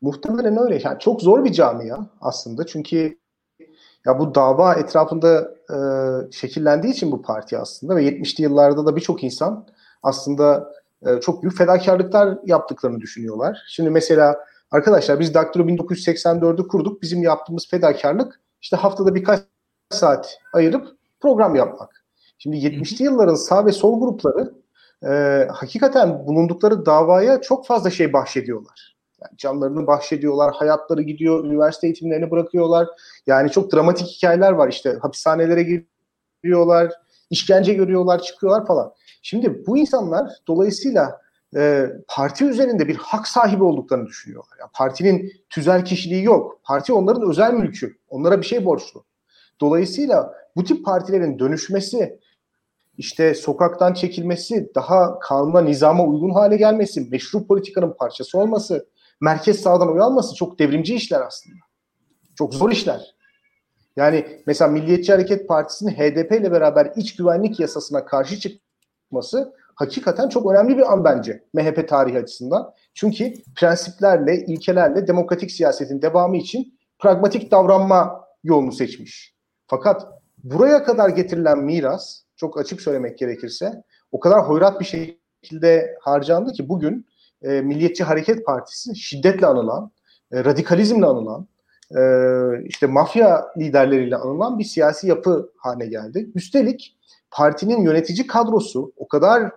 Muhtemelen 0.00 0.58
öyle. 0.58 0.80
Yani 0.84 0.98
çok 0.98 1.22
zor 1.22 1.44
bir 1.44 1.52
camia 1.52 1.98
aslında. 2.20 2.66
Çünkü 2.66 3.18
ya 4.06 4.18
bu 4.18 4.34
dava 4.34 4.74
etrafında 4.74 5.54
e, 5.70 5.76
şekillendiği 6.32 6.92
için 6.92 7.12
bu 7.12 7.22
parti 7.22 7.58
aslında 7.58 7.96
ve 7.96 8.04
70'li 8.04 8.42
yıllarda 8.42 8.86
da 8.86 8.96
birçok 8.96 9.24
insan 9.24 9.66
aslında 10.02 10.72
e, 11.06 11.20
çok 11.20 11.42
büyük 11.42 11.56
fedakarlıklar 11.56 12.38
yaptıklarını 12.44 13.00
düşünüyorlar. 13.00 13.58
Şimdi 13.68 13.90
mesela 13.90 14.44
arkadaşlar 14.70 15.20
biz 15.20 15.34
Daktilo 15.34 15.64
1984'ü 15.64 16.68
kurduk. 16.68 17.02
Bizim 17.02 17.22
yaptığımız 17.22 17.68
fedakarlık 17.68 18.40
işte 18.62 18.76
haftada 18.76 19.14
birkaç 19.14 19.40
saat 19.90 20.38
ayırıp 20.52 20.88
program 21.20 21.54
yapmak. 21.54 22.04
Şimdi 22.38 22.56
70'li 22.56 23.04
yılların 23.04 23.34
sağ 23.34 23.66
ve 23.66 23.72
sol 23.72 24.00
grupları 24.00 24.54
e, 25.04 25.46
hakikaten 25.52 26.26
bulundukları 26.26 26.86
davaya 26.86 27.40
çok 27.40 27.66
fazla 27.66 27.90
şey 27.90 28.12
bahşediyorlar. 28.12 28.89
Yani 29.22 29.36
canlarını 29.36 29.86
bahşediyorlar, 29.86 30.54
hayatları 30.54 31.02
gidiyor, 31.02 31.44
üniversite 31.44 31.86
eğitimlerini 31.86 32.30
bırakıyorlar. 32.30 32.88
Yani 33.26 33.50
çok 33.50 33.72
dramatik 33.72 34.06
hikayeler 34.06 34.52
var 34.52 34.68
işte 34.68 34.98
hapishanelere 35.02 35.84
giriyorlar, 36.42 36.92
işkence 37.30 37.74
görüyorlar, 37.74 38.22
çıkıyorlar 38.22 38.66
falan. 38.66 38.92
Şimdi 39.22 39.66
bu 39.66 39.78
insanlar 39.78 40.30
dolayısıyla 40.46 41.20
e, 41.56 41.86
parti 42.08 42.44
üzerinde 42.44 42.88
bir 42.88 42.96
hak 42.96 43.28
sahibi 43.28 43.64
olduklarını 43.64 44.06
düşünüyorlar. 44.06 44.56
Yani 44.60 44.70
partinin 44.74 45.32
tüzel 45.50 45.84
kişiliği 45.84 46.24
yok. 46.24 46.60
Parti 46.64 46.92
onların 46.92 47.30
özel 47.30 47.54
mülkü. 47.54 47.96
Onlara 48.08 48.40
bir 48.40 48.46
şey 48.46 48.64
borçlu. 48.64 49.04
Dolayısıyla 49.60 50.34
bu 50.56 50.64
tip 50.64 50.84
partilerin 50.84 51.38
dönüşmesi, 51.38 52.20
işte 52.98 53.34
sokaktan 53.34 53.94
çekilmesi, 53.94 54.70
daha 54.74 55.18
kanuna, 55.18 55.60
nizama 55.60 56.04
uygun 56.04 56.30
hale 56.30 56.56
gelmesi, 56.56 57.08
meşru 57.10 57.46
politikanın 57.46 57.94
parçası 57.98 58.38
olması, 58.38 58.86
merkez 59.20 59.60
sağdan 59.60 59.92
oy 59.92 60.00
alması 60.00 60.34
çok 60.34 60.58
devrimci 60.58 60.94
işler 60.94 61.20
aslında. 61.20 61.56
Çok 62.34 62.54
zor 62.54 62.70
işler. 62.70 63.14
Yani 63.96 64.42
mesela 64.46 64.70
Milliyetçi 64.70 65.12
Hareket 65.12 65.48
Partisi'nin 65.48 65.90
HDP 65.90 66.32
ile 66.32 66.52
beraber 66.52 66.92
iç 66.96 67.16
güvenlik 67.16 67.60
yasasına 67.60 68.04
karşı 68.04 68.38
çıkması 68.38 69.54
hakikaten 69.74 70.28
çok 70.28 70.52
önemli 70.52 70.76
bir 70.76 70.92
an 70.92 71.04
bence 71.04 71.44
MHP 71.54 71.88
tarihi 71.88 72.18
açısından. 72.18 72.74
Çünkü 72.94 73.34
prensiplerle, 73.56 74.44
ilkelerle 74.46 75.06
demokratik 75.06 75.50
siyasetin 75.50 76.02
devamı 76.02 76.36
için 76.36 76.78
pragmatik 76.98 77.50
davranma 77.50 78.24
yolunu 78.44 78.72
seçmiş. 78.72 79.34
Fakat 79.66 80.06
buraya 80.44 80.84
kadar 80.84 81.08
getirilen 81.08 81.58
miras, 81.58 82.22
çok 82.36 82.58
açık 82.58 82.80
söylemek 82.80 83.18
gerekirse, 83.18 83.82
o 84.12 84.20
kadar 84.20 84.48
hoyrat 84.48 84.80
bir 84.80 84.84
şekilde 84.84 85.96
harcandı 86.00 86.52
ki 86.52 86.68
bugün 86.68 87.06
e, 87.42 87.60
Milliyetçi 87.60 88.04
Hareket 88.04 88.46
Partisi 88.46 88.96
şiddetle 88.96 89.46
anılan, 89.46 89.90
e, 90.32 90.44
radikalizmle 90.44 91.06
anılan, 91.06 91.46
e, 91.96 92.00
işte 92.64 92.86
mafya 92.86 93.46
liderleriyle 93.58 94.16
anılan 94.16 94.58
bir 94.58 94.64
siyasi 94.64 95.08
yapı 95.08 95.52
haline 95.56 95.86
geldi. 95.86 96.30
Üstelik 96.34 96.96
partinin 97.30 97.82
yönetici 97.82 98.26
kadrosu 98.26 98.92
o 98.96 99.08
kadar 99.08 99.52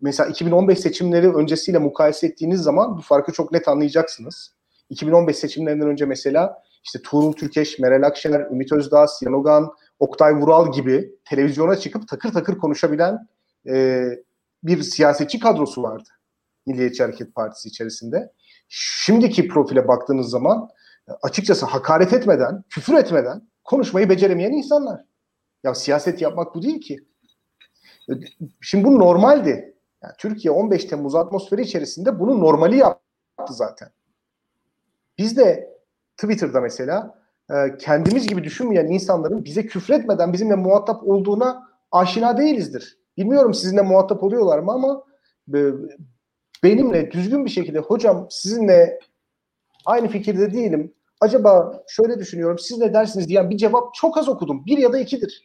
mesela 0.00 0.30
2015 0.30 0.78
seçimleri 0.78 1.34
öncesiyle 1.34 1.78
mukayese 1.78 2.26
ettiğiniz 2.26 2.60
zaman 2.60 2.96
bu 2.96 3.00
farkı 3.00 3.32
çok 3.32 3.52
net 3.52 3.68
anlayacaksınız. 3.68 4.54
2015 4.90 5.36
seçimlerinden 5.36 5.88
önce 5.88 6.04
mesela 6.04 6.62
işte 6.84 6.98
Tuğrul 7.02 7.32
Türkeş, 7.32 7.78
Meral 7.78 8.02
Akşener, 8.02 8.40
Ümit 8.40 8.72
Özdağ, 8.72 9.06
Sinan 9.06 9.32
Ogan, 9.32 9.72
Oktay 9.98 10.34
Vural 10.34 10.72
gibi 10.72 11.14
televizyona 11.24 11.76
çıkıp 11.76 12.08
takır 12.08 12.32
takır 12.32 12.58
konuşabilen 12.58 13.28
e, 13.68 14.04
bir 14.62 14.82
siyasetçi 14.82 15.40
kadrosu 15.40 15.82
vardı. 15.82 16.08
Milliyetçi 16.66 17.02
Hareket 17.02 17.34
Partisi 17.34 17.68
içerisinde. 17.68 18.32
Şimdiki 18.68 19.48
profile 19.48 19.88
baktığınız 19.88 20.30
zaman 20.30 20.68
açıkçası 21.22 21.66
hakaret 21.66 22.12
etmeden, 22.12 22.64
küfür 22.70 22.94
etmeden 22.94 23.48
konuşmayı 23.64 24.08
beceremeyen 24.08 24.52
insanlar. 24.52 25.04
Ya 25.64 25.74
siyaset 25.74 26.22
yapmak 26.22 26.54
bu 26.54 26.62
değil 26.62 26.80
ki. 26.80 26.98
Şimdi 28.60 28.84
bu 28.84 28.98
normaldi. 28.98 29.74
Yani 30.02 30.12
Türkiye 30.18 30.52
15 30.52 30.84
Temmuz 30.84 31.14
atmosferi 31.14 31.62
içerisinde 31.62 32.20
bunu 32.20 32.40
normali 32.40 32.76
yaptı 32.76 33.54
zaten. 33.54 33.88
Biz 35.18 35.36
de 35.36 35.74
Twitter'da 36.16 36.60
mesela 36.60 37.18
e, 37.50 37.76
kendimiz 37.78 38.26
gibi 38.26 38.44
düşünmeyen 38.44 38.86
insanların 38.86 39.44
bize 39.44 39.66
küfretmeden 39.66 40.32
bizimle 40.32 40.54
muhatap 40.54 41.02
olduğuna 41.02 41.68
aşina 41.92 42.38
değilizdir. 42.38 42.98
Bilmiyorum 43.16 43.54
sizinle 43.54 43.82
muhatap 43.82 44.22
oluyorlar 44.22 44.58
mı 44.58 44.72
ama 44.72 45.04
e, 45.54 45.58
benimle 46.64 47.10
düzgün 47.10 47.44
bir 47.44 47.50
şekilde 47.50 47.78
hocam 47.78 48.26
sizinle 48.30 48.98
aynı 49.86 50.08
fikirde 50.08 50.52
değilim. 50.52 50.94
Acaba 51.20 51.82
şöyle 51.88 52.18
düşünüyorum 52.18 52.58
siz 52.58 52.78
ne 52.78 52.94
dersiniz 52.94 53.28
diyen 53.28 53.50
bir 53.50 53.56
cevap 53.56 53.94
çok 53.94 54.18
az 54.18 54.28
okudum. 54.28 54.66
Bir 54.66 54.78
ya 54.78 54.92
da 54.92 54.98
ikidir. 54.98 55.44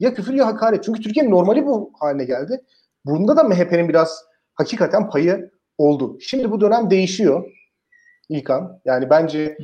Ya 0.00 0.14
küfür 0.14 0.34
ya 0.34 0.46
hakaret. 0.46 0.84
Çünkü 0.84 1.00
Türkiye'nin 1.00 1.30
normali 1.30 1.66
bu 1.66 1.92
haline 2.00 2.24
geldi. 2.24 2.60
Bunda 3.04 3.36
da 3.36 3.44
MHP'nin 3.44 3.88
biraz 3.88 4.24
hakikaten 4.54 5.10
payı 5.10 5.50
oldu. 5.78 6.18
Şimdi 6.20 6.50
bu 6.50 6.60
dönem 6.60 6.90
değişiyor. 6.90 7.52
İlkan. 8.28 8.80
Yani 8.84 9.10
bence 9.10 9.58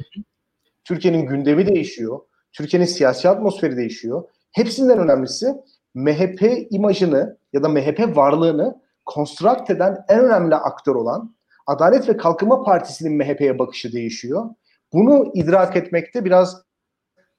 Türkiye'nin 0.84 1.26
gündemi 1.26 1.66
değişiyor. 1.66 2.20
Türkiye'nin 2.52 2.86
siyasi 2.86 3.28
atmosferi 3.28 3.76
değişiyor. 3.76 4.24
Hepsinden 4.52 4.98
önemlisi 4.98 5.54
MHP 5.94 6.66
imajını 6.70 7.38
ya 7.52 7.62
da 7.62 7.68
MHP 7.68 8.16
varlığını 8.16 8.81
konstrakt 9.04 9.70
eden 9.70 10.04
en 10.08 10.20
önemli 10.20 10.54
aktör 10.54 10.94
olan 10.94 11.34
Adalet 11.66 12.08
ve 12.08 12.16
Kalkınma 12.16 12.62
Partisi'nin 12.62 13.16
MHP'ye 13.16 13.58
bakışı 13.58 13.92
değişiyor. 13.92 14.50
Bunu 14.92 15.30
idrak 15.34 15.76
etmekte 15.76 16.24
biraz 16.24 16.62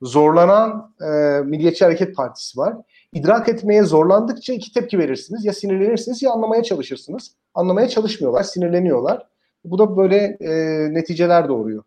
zorlanan 0.02 0.96
e, 1.02 1.06
Milliyetçi 1.42 1.86
Hareket 1.86 2.16
Partisi 2.16 2.58
var. 2.58 2.76
İdrak 3.14 3.50
etmeye 3.50 3.84
zorlandıkça 3.84 4.54
iki 4.54 4.74
tepki 4.74 5.00
verirsiniz. 5.00 5.46
Ya 5.46 5.54
sinirlenirsiniz 5.54 6.22
ya 6.22 6.32
anlamaya 6.32 6.64
çalışırsınız. 6.64 7.36
Anlamaya 7.54 7.88
çalışmıyorlar, 7.88 8.44
sinirleniyorlar. 8.44 9.28
Bu 9.64 9.78
da 9.78 9.98
böyle 9.98 10.38
e, 10.40 10.50
neticeler 10.94 11.50
doğuruyor. 11.50 11.84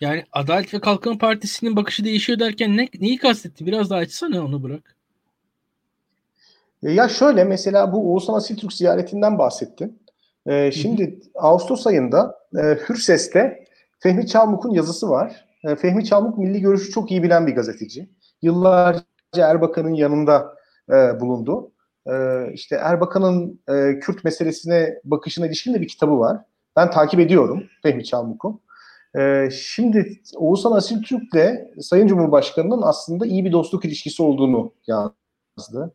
Yani 0.00 0.24
Adalet 0.32 0.74
ve 0.74 0.80
Kalkınma 0.80 1.18
Partisi'nin 1.18 1.76
bakışı 1.76 2.04
değişiyor 2.04 2.38
derken 2.38 2.76
ne, 2.76 2.88
neyi 3.00 3.18
kastetti? 3.18 3.66
Biraz 3.66 3.90
daha 3.90 3.98
açsana 3.98 4.44
onu 4.44 4.62
bırak. 4.62 4.97
E, 6.82 6.92
ya 6.92 7.08
şöyle 7.08 7.44
mesela 7.44 7.92
bu 7.92 8.12
Oğuzhan 8.12 8.34
Asiltürk 8.34 8.72
ziyaretinden 8.72 9.38
bahsettin. 9.38 10.02
Ee, 10.46 10.72
şimdi 10.72 11.06
hı 11.06 11.10
hı. 11.10 11.20
Ağustos 11.34 11.86
ayında 11.86 12.38
e, 12.56 12.62
Hürses'te 12.88 13.64
Fehmi 13.98 14.26
Çalmuk'un 14.26 14.70
yazısı 14.70 15.10
var. 15.10 15.44
E, 15.64 15.76
Fehmi 15.76 16.04
Çalmuk 16.04 16.38
milli 16.38 16.60
görüşü 16.60 16.90
çok 16.90 17.10
iyi 17.10 17.22
bilen 17.22 17.46
bir 17.46 17.54
gazeteci. 17.54 18.08
Yıllarca 18.42 19.02
Erbakan'ın 19.36 19.94
yanında 19.94 20.56
e, 20.90 21.20
bulundu. 21.20 21.72
E, 22.06 22.12
işte 22.52 22.76
Erbakan'ın 22.76 23.60
e, 23.68 23.98
Kürt 23.98 24.24
meselesine 24.24 25.00
bakışına 25.04 25.46
ilişkin 25.46 25.74
de 25.74 25.80
bir 25.80 25.88
kitabı 25.88 26.18
var. 26.18 26.40
Ben 26.76 26.90
takip 26.90 27.20
ediyorum 27.20 27.64
Fehmi 27.82 28.04
Çalmuk'u. 28.04 28.60
E, 29.18 29.48
şimdi 29.52 30.20
Oğuzhan 30.36 30.72
Asil 30.72 31.02
Türk'le 31.02 31.80
Sayın 31.80 32.06
Cumhurbaşkanı'nın 32.06 32.82
aslında 32.82 33.26
iyi 33.26 33.44
bir 33.44 33.52
dostluk 33.52 33.84
ilişkisi 33.84 34.22
olduğunu 34.22 34.72
yazdı. 34.86 35.94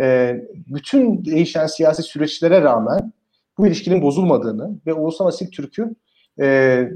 E, 0.00 0.36
bütün 0.52 1.24
değişen 1.24 1.66
siyasi 1.66 2.02
süreçlere 2.02 2.62
rağmen 2.62 3.12
bu 3.58 3.66
ilişkinin 3.66 4.02
bozulmadığını 4.02 4.78
ve 4.86 4.94
Oğuzhan 4.94 5.26
Asil 5.26 5.50
Türk'ü 5.50 5.94
e, 6.40 6.88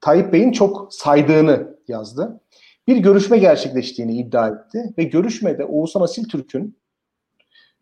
Tayyip 0.00 0.32
Bey'in 0.32 0.52
çok 0.52 0.94
saydığını 0.94 1.76
yazdı. 1.88 2.40
Bir 2.86 2.96
görüşme 2.96 3.38
gerçekleştiğini 3.38 4.16
iddia 4.16 4.48
etti 4.48 4.94
ve 4.98 5.04
görüşmede 5.04 5.64
Oğuzhan 5.64 6.00
Asil 6.00 6.28
Türk'ün 6.28 6.76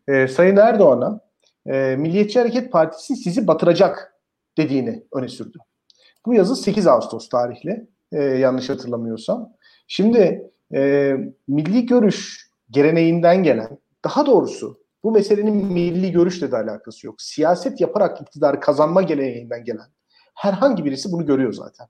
e, 0.07 0.27
Sayın 0.27 0.57
Erdoğan'a 0.57 1.19
e, 1.65 1.95
Milliyetçi 1.95 2.39
Hareket 2.39 2.71
Partisi 2.71 3.15
sizi 3.15 3.47
batıracak 3.47 4.15
dediğini 4.57 5.03
öne 5.13 5.27
sürdü. 5.27 5.57
Bu 6.25 6.33
yazı 6.33 6.55
8 6.55 6.87
Ağustos 6.87 7.29
tarihli 7.29 7.87
e, 8.11 8.23
yanlış 8.23 8.69
hatırlamıyorsam. 8.69 9.53
Şimdi 9.87 10.51
e, 10.73 11.13
milli 11.47 11.85
görüş 11.85 12.49
geleneğinden 12.71 13.43
gelen, 13.43 13.77
daha 14.03 14.25
doğrusu 14.25 14.79
bu 15.03 15.11
meselenin 15.11 15.65
milli 15.65 16.11
görüşle 16.11 16.51
de 16.51 16.57
alakası 16.57 17.07
yok. 17.07 17.21
Siyaset 17.21 17.81
yaparak 17.81 18.21
iktidar 18.21 18.61
kazanma 18.61 19.01
geleneğinden 19.01 19.63
gelen 19.63 19.87
herhangi 20.35 20.85
birisi 20.85 21.11
bunu 21.11 21.25
görüyor 21.25 21.53
zaten. 21.53 21.87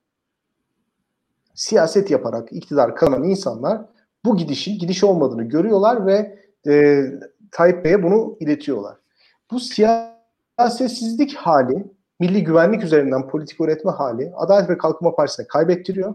Siyaset 1.54 2.10
yaparak 2.10 2.52
iktidar 2.52 2.96
kazanan 2.96 3.24
insanlar 3.24 3.82
bu 4.24 4.36
gidişin 4.36 4.78
gidiş 4.78 5.04
olmadığını 5.04 5.42
görüyorlar 5.42 6.06
ve 6.06 6.38
e, 6.68 7.04
Tayyip 7.50 7.84
Bey'e 7.84 8.02
bunu 8.02 8.36
iletiyorlar. 8.40 8.96
Bu 9.50 9.60
siyasetsizlik 9.60 11.36
hali, 11.36 11.86
milli 12.20 12.44
güvenlik 12.44 12.84
üzerinden 12.84 13.28
politik 13.28 13.60
üretme 13.60 13.90
hali 13.90 14.32
Adalet 14.36 14.70
ve 14.70 14.78
Kalkınma 14.78 15.14
Partisi'ne 15.14 15.46
kaybettiriyor. 15.46 16.14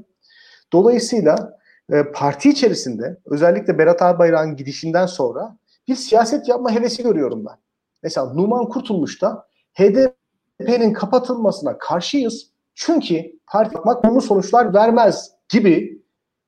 Dolayısıyla 0.73 1.59
e, 1.93 2.03
parti 2.03 2.49
içerisinde 2.49 3.17
özellikle 3.25 3.77
Berat 3.77 4.01
Albayrak'ın 4.01 4.55
gidişinden 4.55 5.05
sonra 5.05 5.57
bir 5.87 5.95
siyaset 5.95 6.47
yapma 6.47 6.71
hevesi 6.71 7.03
görüyorum 7.03 7.45
ben. 7.45 7.55
Mesela 8.03 8.33
Numan 8.33 8.69
Kurtulmuş 8.69 9.21
da 9.21 9.47
HDP'nin 9.73 10.93
kapatılmasına 10.93 11.77
karşıyız. 11.77 12.51
Çünkü 12.75 13.39
parti 13.47 13.75
yapmak 13.75 14.03
bunu 14.03 14.21
sonuçlar 14.21 14.73
vermez 14.73 15.31
gibi 15.49 16.03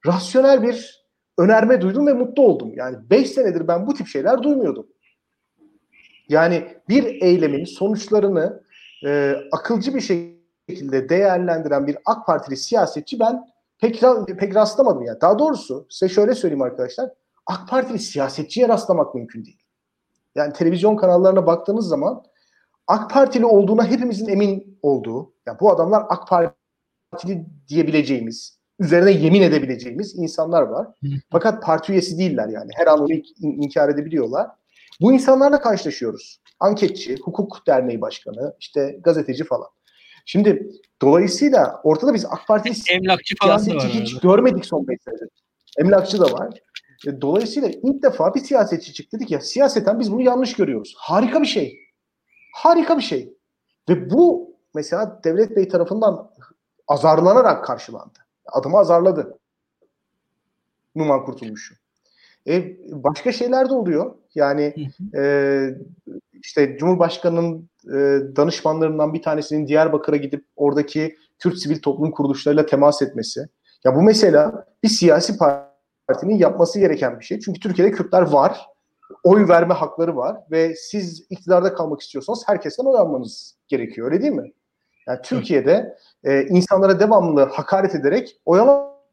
rasyonel 0.05 0.63
bir 0.63 1.07
önerme 1.37 1.81
duydum 1.81 2.07
ve 2.07 2.13
mutlu 2.13 2.43
oldum. 2.43 2.73
Yani 2.75 2.97
5 3.09 3.31
senedir 3.31 3.67
ben 3.67 3.87
bu 3.87 3.93
tip 3.93 4.07
şeyler 4.07 4.43
duymuyordum. 4.43 4.87
Yani 6.29 6.67
bir 6.89 7.21
eylemin 7.21 7.65
sonuçlarını 7.65 8.63
e, 9.05 9.35
akılcı 9.51 9.95
bir 9.95 10.01
şekilde 10.01 11.09
değerlendiren 11.09 11.87
bir 11.87 11.97
AK 12.05 12.25
Partili 12.25 12.57
siyasetçi 12.57 13.19
ben 13.19 13.47
pek 13.79 14.03
pek 14.39 14.55
rastlamadım 14.55 15.03
yani. 15.03 15.21
Daha 15.21 15.39
doğrusu 15.39 15.87
size 15.89 16.13
şöyle 16.13 16.35
söyleyeyim 16.35 16.61
arkadaşlar. 16.61 17.09
AK 17.47 17.69
Partili 17.69 17.99
siyasetçiye 17.99 18.67
rastlamak 18.67 19.15
mümkün 19.15 19.45
değil. 19.45 19.59
Yani 20.35 20.53
televizyon 20.53 20.95
kanallarına 20.95 21.47
baktığınız 21.47 21.87
zaman 21.87 22.23
AK 22.87 23.09
Partili 23.11 23.45
olduğuna 23.45 23.87
hepimizin 23.87 24.27
emin 24.27 24.79
olduğu, 24.81 25.33
yani 25.45 25.59
bu 25.59 25.71
adamlar 25.71 26.03
AK 26.09 26.27
Partili 27.11 27.45
diyebileceğimiz, 27.67 28.57
üzerine 28.79 29.11
yemin 29.11 29.41
edebileceğimiz 29.41 30.15
insanlar 30.15 30.61
var. 30.61 30.87
Fakat 31.31 31.63
parti 31.63 31.91
üyesi 31.91 32.17
değiller 32.17 32.47
yani. 32.47 32.71
Her 32.75 32.87
an 32.87 32.99
onu 32.99 33.13
inkar 33.41 33.89
edebiliyorlar. 33.89 34.47
Bu 35.01 35.13
insanlarla 35.13 35.61
karşılaşıyoruz. 35.61 36.41
Anketçi, 36.59 37.15
hukuk 37.23 37.67
derneği 37.67 38.01
başkanı, 38.01 38.55
işte 38.59 38.99
gazeteci 39.03 39.43
falan. 39.43 39.67
Şimdi 40.25 40.71
dolayısıyla 41.01 41.81
ortada 41.83 42.13
biz 42.13 42.25
AK 42.25 42.47
Parti 42.47 42.93
emlakçı 42.93 43.35
falan 43.41 43.65
da 43.65 43.75
var. 43.75 43.89
Hiç 43.89 44.19
görmedik 44.19 44.65
son 44.65 44.87
5 44.87 45.01
senedir. 45.01 45.29
Emlakçı 45.77 46.19
da 46.19 46.31
var. 46.31 46.59
E, 47.07 47.21
dolayısıyla 47.21 47.69
ilk 47.69 48.03
defa 48.03 48.35
bir 48.35 48.39
siyasetçi 48.39 48.93
çıktı 48.93 49.17
dedik 49.17 49.31
ya 49.31 49.41
siyaseten 49.41 49.99
biz 49.99 50.11
bunu 50.11 50.21
yanlış 50.21 50.53
görüyoruz. 50.53 50.95
Harika 50.97 51.41
bir 51.41 51.47
şey. 51.47 51.79
Harika 52.53 52.97
bir 52.97 53.03
şey. 53.03 53.33
Ve 53.89 54.09
bu 54.09 54.53
mesela 54.75 55.21
Devlet 55.23 55.55
Bey 55.55 55.67
tarafından 55.67 56.31
azarlanarak 56.87 57.65
karşılandı. 57.65 58.19
Adımı 58.45 58.77
azarladı. 58.77 59.39
Numan 60.95 61.25
Kurtulmuş'u. 61.25 61.75
E, 62.47 62.77
başka 63.03 63.31
şeyler 63.31 63.69
de 63.69 63.73
oluyor. 63.73 64.15
Yani 64.35 64.91
e, 65.15 65.69
işte 66.33 66.77
Cumhurbaşkanı'nın 66.77 67.69
e, 67.85 67.95
danışmanlarından 68.35 69.13
bir 69.13 69.21
tanesinin 69.21 69.67
Diyarbakır'a 69.67 70.17
gidip 70.17 70.45
oradaki 70.55 71.15
Kürt 71.39 71.57
sivil 71.57 71.81
toplum 71.81 72.11
kuruluşlarıyla 72.11 72.65
temas 72.65 73.01
etmesi. 73.01 73.47
Ya 73.83 73.95
bu 73.95 74.01
mesela 74.01 74.65
bir 74.83 74.89
siyasi 74.89 75.37
partinin 76.07 76.37
yapması 76.37 76.79
gereken 76.79 77.19
bir 77.19 77.25
şey. 77.25 77.39
Çünkü 77.39 77.59
Türkiye'de 77.59 77.91
Kürtler 77.91 78.21
var. 78.21 78.67
Oy 79.23 79.47
verme 79.47 79.73
hakları 79.73 80.15
var 80.15 80.37
ve 80.51 80.75
siz 80.75 81.25
iktidarda 81.29 81.73
kalmak 81.73 82.01
istiyorsanız 82.01 82.43
herkesten 82.47 82.85
oy 82.85 82.97
almanız 82.97 83.55
gerekiyor. 83.67 84.11
Öyle 84.11 84.21
değil 84.21 84.33
mi? 84.33 84.51
Yani 85.07 85.19
Türkiye'de 85.23 85.95
e, 86.23 86.43
insanlara 86.43 86.99
devamlı 86.99 87.41
hakaret 87.41 87.95
ederek 87.95 88.41
oy 88.45 88.59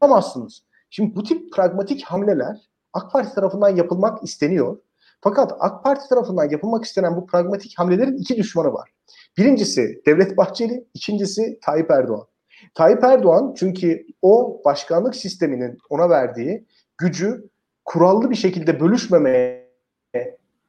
alamazsınız. 0.01 0.63
Şimdi 0.89 1.15
bu 1.15 1.23
tip 1.23 1.53
pragmatik 1.53 2.03
hamleler 2.03 2.57
AK 2.93 3.11
Parti 3.11 3.35
tarafından 3.35 3.69
yapılmak 3.69 4.23
isteniyor. 4.23 4.77
Fakat 5.21 5.53
AK 5.59 5.83
Parti 5.83 6.09
tarafından 6.09 6.49
yapılmak 6.49 6.85
istenen 6.85 7.15
bu 7.15 7.25
pragmatik 7.25 7.79
hamlelerin 7.79 8.17
iki 8.17 8.37
düşmanı 8.37 8.73
var. 8.73 8.89
Birincisi 9.37 10.01
Devlet 10.05 10.37
Bahçeli, 10.37 10.87
ikincisi 10.93 11.59
Tayyip 11.61 11.91
Erdoğan. 11.91 12.27
Tayyip 12.73 13.03
Erdoğan 13.03 13.53
çünkü 13.57 14.05
o 14.21 14.61
başkanlık 14.65 15.15
sisteminin 15.15 15.77
ona 15.89 16.09
verdiği 16.09 16.65
gücü 16.97 17.49
kurallı 17.85 18.29
bir 18.29 18.35
şekilde 18.35 18.79
bölüşmemeye 18.79 19.71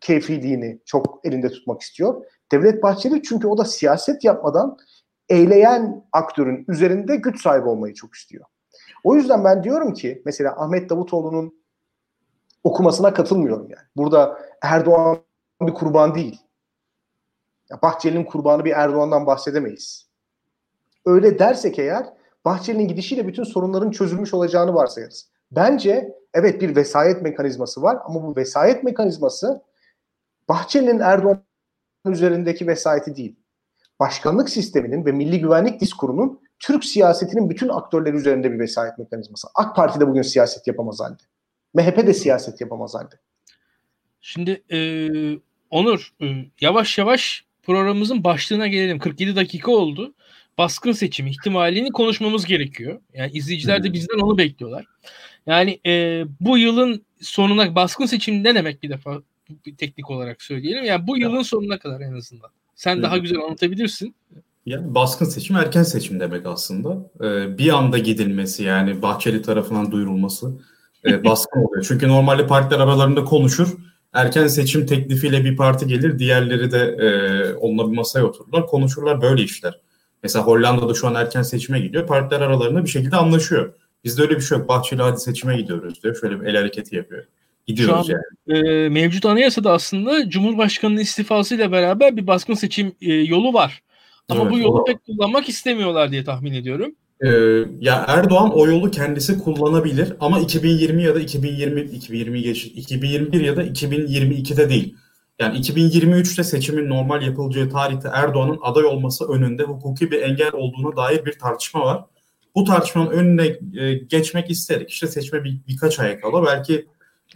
keyfiliğini 0.00 0.78
çok 0.84 1.20
elinde 1.24 1.48
tutmak 1.48 1.80
istiyor. 1.80 2.24
Devlet 2.52 2.82
Bahçeli 2.82 3.22
çünkü 3.22 3.46
o 3.46 3.58
da 3.58 3.64
siyaset 3.64 4.24
yapmadan 4.24 4.76
eyleyen 5.28 6.04
aktörün 6.12 6.64
üzerinde 6.68 7.16
güç 7.16 7.42
sahibi 7.42 7.68
olmayı 7.68 7.94
çok 7.94 8.14
istiyor. 8.14 8.44
O 9.04 9.16
yüzden 9.16 9.44
ben 9.44 9.64
diyorum 9.64 9.94
ki 9.94 10.22
mesela 10.24 10.64
Ahmet 10.64 10.90
Davutoğlu'nun 10.90 11.54
okumasına 12.64 13.14
katılmıyorum 13.14 13.68
yani. 13.70 13.86
Burada 13.96 14.38
Erdoğan 14.62 15.18
bir 15.62 15.74
kurban 15.74 16.14
değil. 16.14 16.40
Bahçeli'nin 17.82 18.24
kurbanı 18.24 18.64
bir 18.64 18.72
Erdoğan'dan 18.72 19.26
bahsedemeyiz. 19.26 20.06
Öyle 21.04 21.38
dersek 21.38 21.78
eğer 21.78 22.06
Bahçeli'nin 22.44 22.88
gidişiyle 22.88 23.28
bütün 23.28 23.44
sorunların 23.44 23.90
çözülmüş 23.90 24.34
olacağını 24.34 24.74
varsayarız. 24.74 25.30
Bence 25.50 26.14
evet 26.34 26.60
bir 26.60 26.76
vesayet 26.76 27.22
mekanizması 27.22 27.82
var 27.82 27.98
ama 28.04 28.22
bu 28.22 28.36
vesayet 28.36 28.84
mekanizması 28.84 29.62
Bahçeli'nin 30.48 30.98
Erdoğan 30.98 31.42
üzerindeki 32.06 32.66
vesayeti 32.66 33.16
değil. 33.16 33.36
Başkanlık 34.00 34.48
sisteminin 34.48 35.06
ve 35.06 35.12
milli 35.12 35.40
güvenlik 35.40 35.80
diskurunun 35.80 36.40
Türk 36.58 36.84
siyasetinin 36.84 37.50
bütün 37.50 37.68
aktörleri 37.68 38.16
üzerinde 38.16 38.52
bir 38.52 38.58
vesayet 38.58 38.98
mekanizması. 38.98 39.48
AK 39.54 39.76
Parti 39.76 40.00
de 40.00 40.08
bugün 40.08 40.22
siyaset 40.22 40.66
yapamaz 40.66 41.00
halde. 41.00 41.22
MHP 41.74 42.06
de 42.06 42.14
siyaset 42.14 42.60
yapamaz 42.60 42.94
halde. 42.94 43.14
Şimdi 44.20 44.62
e, 44.72 44.78
Onur 45.70 46.12
e, 46.22 46.26
yavaş 46.60 46.98
yavaş 46.98 47.44
programımızın 47.62 48.24
başlığına 48.24 48.66
gelelim. 48.66 48.98
47 48.98 49.36
dakika 49.36 49.70
oldu. 49.70 50.14
Baskın 50.58 50.92
seçim 50.92 51.26
ihtimalini 51.26 51.92
konuşmamız 51.92 52.44
gerekiyor. 52.44 53.00
Yani 53.14 53.32
izleyiciler 53.32 53.84
de 53.84 53.92
bizden 53.92 54.18
onu 54.18 54.38
bekliyorlar. 54.38 54.86
Yani 55.46 55.80
e, 55.86 56.24
bu 56.40 56.58
yılın 56.58 57.02
sonuna 57.20 57.74
baskın 57.74 58.06
seçim 58.06 58.44
ne 58.44 58.54
demek 58.54 58.82
bir 58.82 58.90
defa 58.90 59.22
bir 59.66 59.76
teknik 59.76 60.10
olarak 60.10 60.42
söyleyelim. 60.42 60.84
Yani 60.84 61.06
bu 61.06 61.18
yılın 61.18 61.42
sonuna 61.42 61.78
kadar 61.78 62.00
en 62.00 62.12
azından. 62.12 62.50
Sen 62.74 63.02
daha 63.02 63.18
güzel 63.18 63.38
anlatabilirsin. 63.38 64.14
Yani 64.66 64.94
baskın 64.94 65.24
seçim 65.24 65.56
erken 65.56 65.82
seçim 65.82 66.20
demek 66.20 66.46
aslında. 66.46 67.10
Ee, 67.20 67.58
bir 67.58 67.76
anda 67.76 67.98
gidilmesi 67.98 68.62
yani 68.62 69.02
Bahçeli 69.02 69.42
tarafından 69.42 69.92
duyurulması 69.92 70.52
e, 71.04 71.24
baskın 71.24 71.60
oluyor. 71.60 71.84
Çünkü 71.88 72.08
normalde 72.08 72.46
partiler 72.46 72.78
aralarında 72.78 73.24
konuşur. 73.24 73.68
Erken 74.12 74.46
seçim 74.46 74.86
teklifiyle 74.86 75.44
bir 75.44 75.56
parti 75.56 75.86
gelir, 75.86 76.18
diğerleri 76.18 76.70
de 76.70 76.78
e, 76.78 77.08
onunla 77.54 77.90
bir 77.90 77.96
masaya 77.96 78.24
otururlar, 78.24 78.66
konuşurlar 78.66 79.22
böyle 79.22 79.42
işler. 79.42 79.80
Mesela 80.22 80.46
Hollanda'da 80.46 80.94
şu 80.94 81.08
an 81.08 81.14
erken 81.14 81.42
seçime 81.42 81.80
gidiyor. 81.80 82.06
Partiler 82.06 82.40
aralarında 82.40 82.84
bir 82.84 82.90
şekilde 82.90 83.16
anlaşıyor. 83.16 83.72
Bizde 84.06 84.22
öyle 84.22 84.36
bir 84.36 84.40
şey 84.40 84.58
yok. 84.58 84.68
Bahçeli 84.68 85.02
hadi 85.02 85.20
seçime 85.20 85.56
gidiyoruz 85.56 86.02
diyor. 86.02 86.16
Şöyle 86.20 86.40
bir 86.40 86.46
el 86.46 86.56
hareketi 86.56 86.96
yapıyor. 86.96 87.24
Gidiyoruz 87.66 88.06
Şu 88.06 88.14
an, 88.14 88.20
yani. 88.48 88.68
E, 88.68 88.88
mevcut 88.88 89.26
anayasada 89.26 89.72
aslında 89.72 90.30
Cumhurbaşkanı'nın 90.30 91.00
istifasıyla 91.00 91.72
beraber 91.72 92.16
bir 92.16 92.26
baskın 92.26 92.54
seçim 92.54 92.92
e, 93.00 93.14
yolu 93.14 93.52
var. 93.52 93.82
Ama 94.28 94.42
evet, 94.42 94.52
bu 94.52 94.58
yolu 94.58 94.84
pek 94.84 95.04
kullanmak 95.06 95.48
istemiyorlar 95.48 96.10
diye 96.10 96.24
tahmin 96.24 96.52
ediyorum. 96.52 96.94
Ee, 97.20 97.28
ya 97.80 98.04
Erdoğan 98.08 98.50
o 98.54 98.66
yolu 98.66 98.90
kendisi 98.90 99.38
kullanabilir 99.38 100.12
ama 100.20 100.40
2020 100.40 101.02
ya 101.02 101.14
da 101.14 101.20
2020 101.20 101.80
2020 101.80 102.42
geç 102.42 102.64
2021 102.64 103.40
ya 103.40 103.56
da 103.56 103.64
2022'de 103.64 104.70
değil. 104.70 104.94
Yani 105.38 105.58
2023'te 105.58 106.44
seçimin 106.44 106.88
normal 106.88 107.22
yapılacağı 107.22 107.70
tarihte 107.70 108.08
Erdoğan'ın 108.12 108.58
aday 108.62 108.84
olması 108.84 109.32
önünde 109.32 109.62
hukuki 109.62 110.10
bir 110.10 110.22
engel 110.22 110.50
olduğuna 110.52 110.96
dair 110.96 111.24
bir 111.24 111.38
tartışma 111.38 111.80
var. 111.80 112.04
Bu 112.56 112.64
tartışmanın 112.64 113.10
önüne 113.10 113.56
e, 113.82 113.94
geçmek 113.94 114.50
istedik. 114.50 114.90
İşte 114.90 115.06
seçme 115.06 115.44
bir, 115.44 115.60
birkaç 115.68 116.00
ay 116.00 116.20
kala 116.20 116.46
belki 116.46 116.86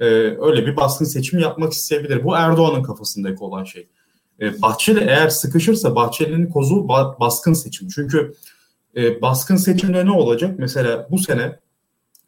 e, 0.00 0.04
öyle 0.40 0.66
bir 0.66 0.76
baskın 0.76 1.04
seçim 1.04 1.38
yapmak 1.38 1.72
isteyebilir. 1.72 2.24
Bu 2.24 2.36
Erdoğan'ın 2.36 2.82
kafasındaki 2.82 3.44
olan 3.44 3.64
şey. 3.64 3.88
E, 4.40 4.62
Bahçeli 4.62 5.00
eğer 5.00 5.28
sıkışırsa 5.28 5.94
Bahçeli'nin 5.94 6.46
kozu 6.46 6.74
ba- 6.74 7.20
baskın 7.20 7.52
seçim. 7.52 7.88
Çünkü 7.88 8.34
e, 8.96 9.22
baskın 9.22 9.56
seçimde 9.56 10.06
ne 10.06 10.10
olacak? 10.10 10.58
Mesela 10.58 11.08
bu 11.10 11.18
sene 11.18 11.58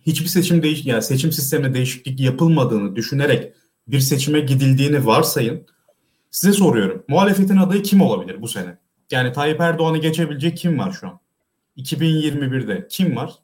hiçbir 0.06 0.26
seçim 0.26 0.62
değiş 0.62 0.86
yani 0.86 1.02
seçim 1.02 1.32
sisteminde 1.32 1.74
değişiklik 1.74 2.20
yapılmadığını 2.20 2.96
düşünerek 2.96 3.52
bir 3.88 4.00
seçime 4.00 4.40
gidildiğini 4.40 5.06
varsayın. 5.06 5.66
Size 6.30 6.52
soruyorum. 6.52 7.04
Muhalefetin 7.08 7.56
adayı 7.56 7.82
kim 7.82 8.00
olabilir 8.00 8.42
bu 8.42 8.48
sene? 8.48 8.78
Yani 9.10 9.32
Tayyip 9.32 9.60
Erdoğan'ı 9.60 9.98
geçebilecek 9.98 10.56
kim 10.56 10.78
var 10.78 10.92
şu 11.00 11.08
an? 11.08 11.21
2021'de 11.76 12.86
kim 12.90 13.16
var? 13.16 13.34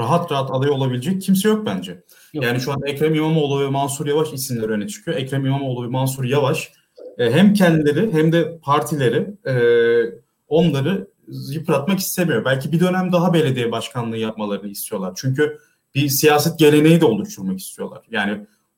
Rahat 0.00 0.32
rahat 0.32 0.50
aday 0.52 0.70
olabilecek 0.70 1.22
kimse 1.22 1.48
yok 1.48 1.66
bence. 1.66 2.02
Yok. 2.32 2.44
Yani 2.44 2.60
şu 2.60 2.72
an 2.72 2.80
Ekrem 2.86 3.14
İmamoğlu 3.14 3.64
ve 3.64 3.70
Mansur 3.70 4.06
Yavaş 4.06 4.32
isimleri 4.32 4.72
öne 4.72 4.88
çıkıyor. 4.88 5.16
Ekrem 5.16 5.46
İmamoğlu 5.46 5.84
ve 5.84 5.88
Mansur 5.88 6.24
Yavaş 6.24 6.72
e, 7.18 7.32
hem 7.32 7.54
kendileri 7.54 8.12
hem 8.12 8.32
de 8.32 8.58
partileri 8.62 9.34
e, 9.46 9.54
onları 10.48 11.08
yıpratmak 11.50 11.98
istemiyor. 11.98 12.44
Belki 12.44 12.72
bir 12.72 12.80
dönem 12.80 13.12
daha 13.12 13.34
belediye 13.34 13.72
başkanlığı 13.72 14.16
yapmalarını 14.16 14.68
istiyorlar. 14.68 15.12
Çünkü 15.16 15.58
bir 15.94 16.08
siyaset 16.08 16.58
geleneği 16.58 17.00
de 17.00 17.04
oluşturmak 17.04 17.58
istiyorlar. 17.58 18.02
Yani 18.10 18.32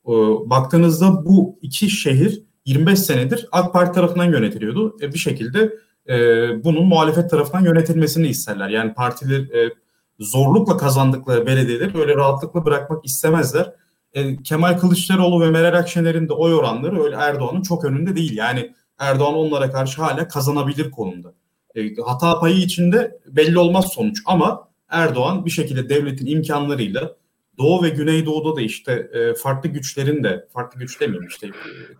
e, 0.07 0.11
baktığınızda 0.49 1.25
bu 1.25 1.59
iki 1.61 1.89
şehir 1.89 2.43
25 2.65 2.99
senedir 2.99 3.47
AK 3.51 3.73
Parti 3.73 3.91
tarafından 3.95 4.25
yönetiliyordu. 4.25 4.97
E, 5.01 5.13
bir 5.13 5.19
şekilde 5.19 5.73
e, 6.09 6.13
bunun 6.63 6.85
muhalefet 6.85 7.29
tarafından 7.29 7.65
yönetilmesini 7.65 8.27
isterler. 8.27 8.69
Yani 8.69 8.93
partiler 8.93 9.39
e, 9.39 9.73
zorlukla 10.19 10.77
kazandıkları 10.77 11.45
belediyeleri 11.45 11.93
böyle 11.93 12.15
rahatlıkla 12.15 12.65
bırakmak 12.65 13.05
istemezler. 13.05 13.73
E, 14.13 14.43
Kemal 14.43 14.77
Kılıçdaroğlu 14.77 15.41
ve 15.41 15.51
Meral 15.51 15.79
Akşener'in 15.79 16.29
de 16.29 16.33
oy 16.33 16.53
oranları 16.53 17.03
öyle 17.03 17.15
Erdoğan'ın 17.15 17.61
çok 17.61 17.85
önünde 17.85 18.15
değil. 18.15 18.37
Yani 18.37 18.73
Erdoğan 18.99 19.35
onlara 19.35 19.71
karşı 19.71 20.01
hala 20.01 20.27
kazanabilir 20.27 20.91
konumda. 20.91 21.33
E, 21.75 21.95
hata 21.95 22.39
payı 22.39 22.55
içinde 22.55 23.19
belli 23.27 23.59
olmaz 23.59 23.93
sonuç 23.93 24.17
ama 24.25 24.67
Erdoğan 24.89 25.45
bir 25.45 25.51
şekilde 25.51 25.89
devletin 25.89 26.25
imkanlarıyla 26.25 27.15
Doğu 27.57 27.83
ve 27.83 27.89
Güneydoğu'da 27.89 28.55
da 28.55 28.61
işte 28.61 29.09
e, 29.13 29.33
farklı 29.33 29.69
güçlerin 29.69 30.23
de 30.23 30.47
farklı 30.53 30.79
güç 30.79 31.01
demeyeyim 31.01 31.27
işte 31.27 31.47
e, 31.47 31.51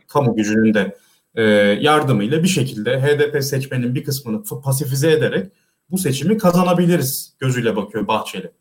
kamu 0.08 0.36
gücünün 0.36 0.74
de 0.74 0.98
e, 1.38 1.44
yardımıyla 1.82 2.44
bir 2.44 2.48
şekilde 2.48 3.02
HDP 3.02 3.44
seçmenin 3.44 3.96
bir 3.96 4.04
kısmını 4.04 4.44
pasifize 4.64 5.12
ederek 5.12 5.52
bu 5.90 5.98
seçimi 5.98 6.38
kazanabiliriz 6.38 7.34
gözüyle 7.40 7.76
bakıyor 7.76 8.08
Bahçeli. 8.08 8.52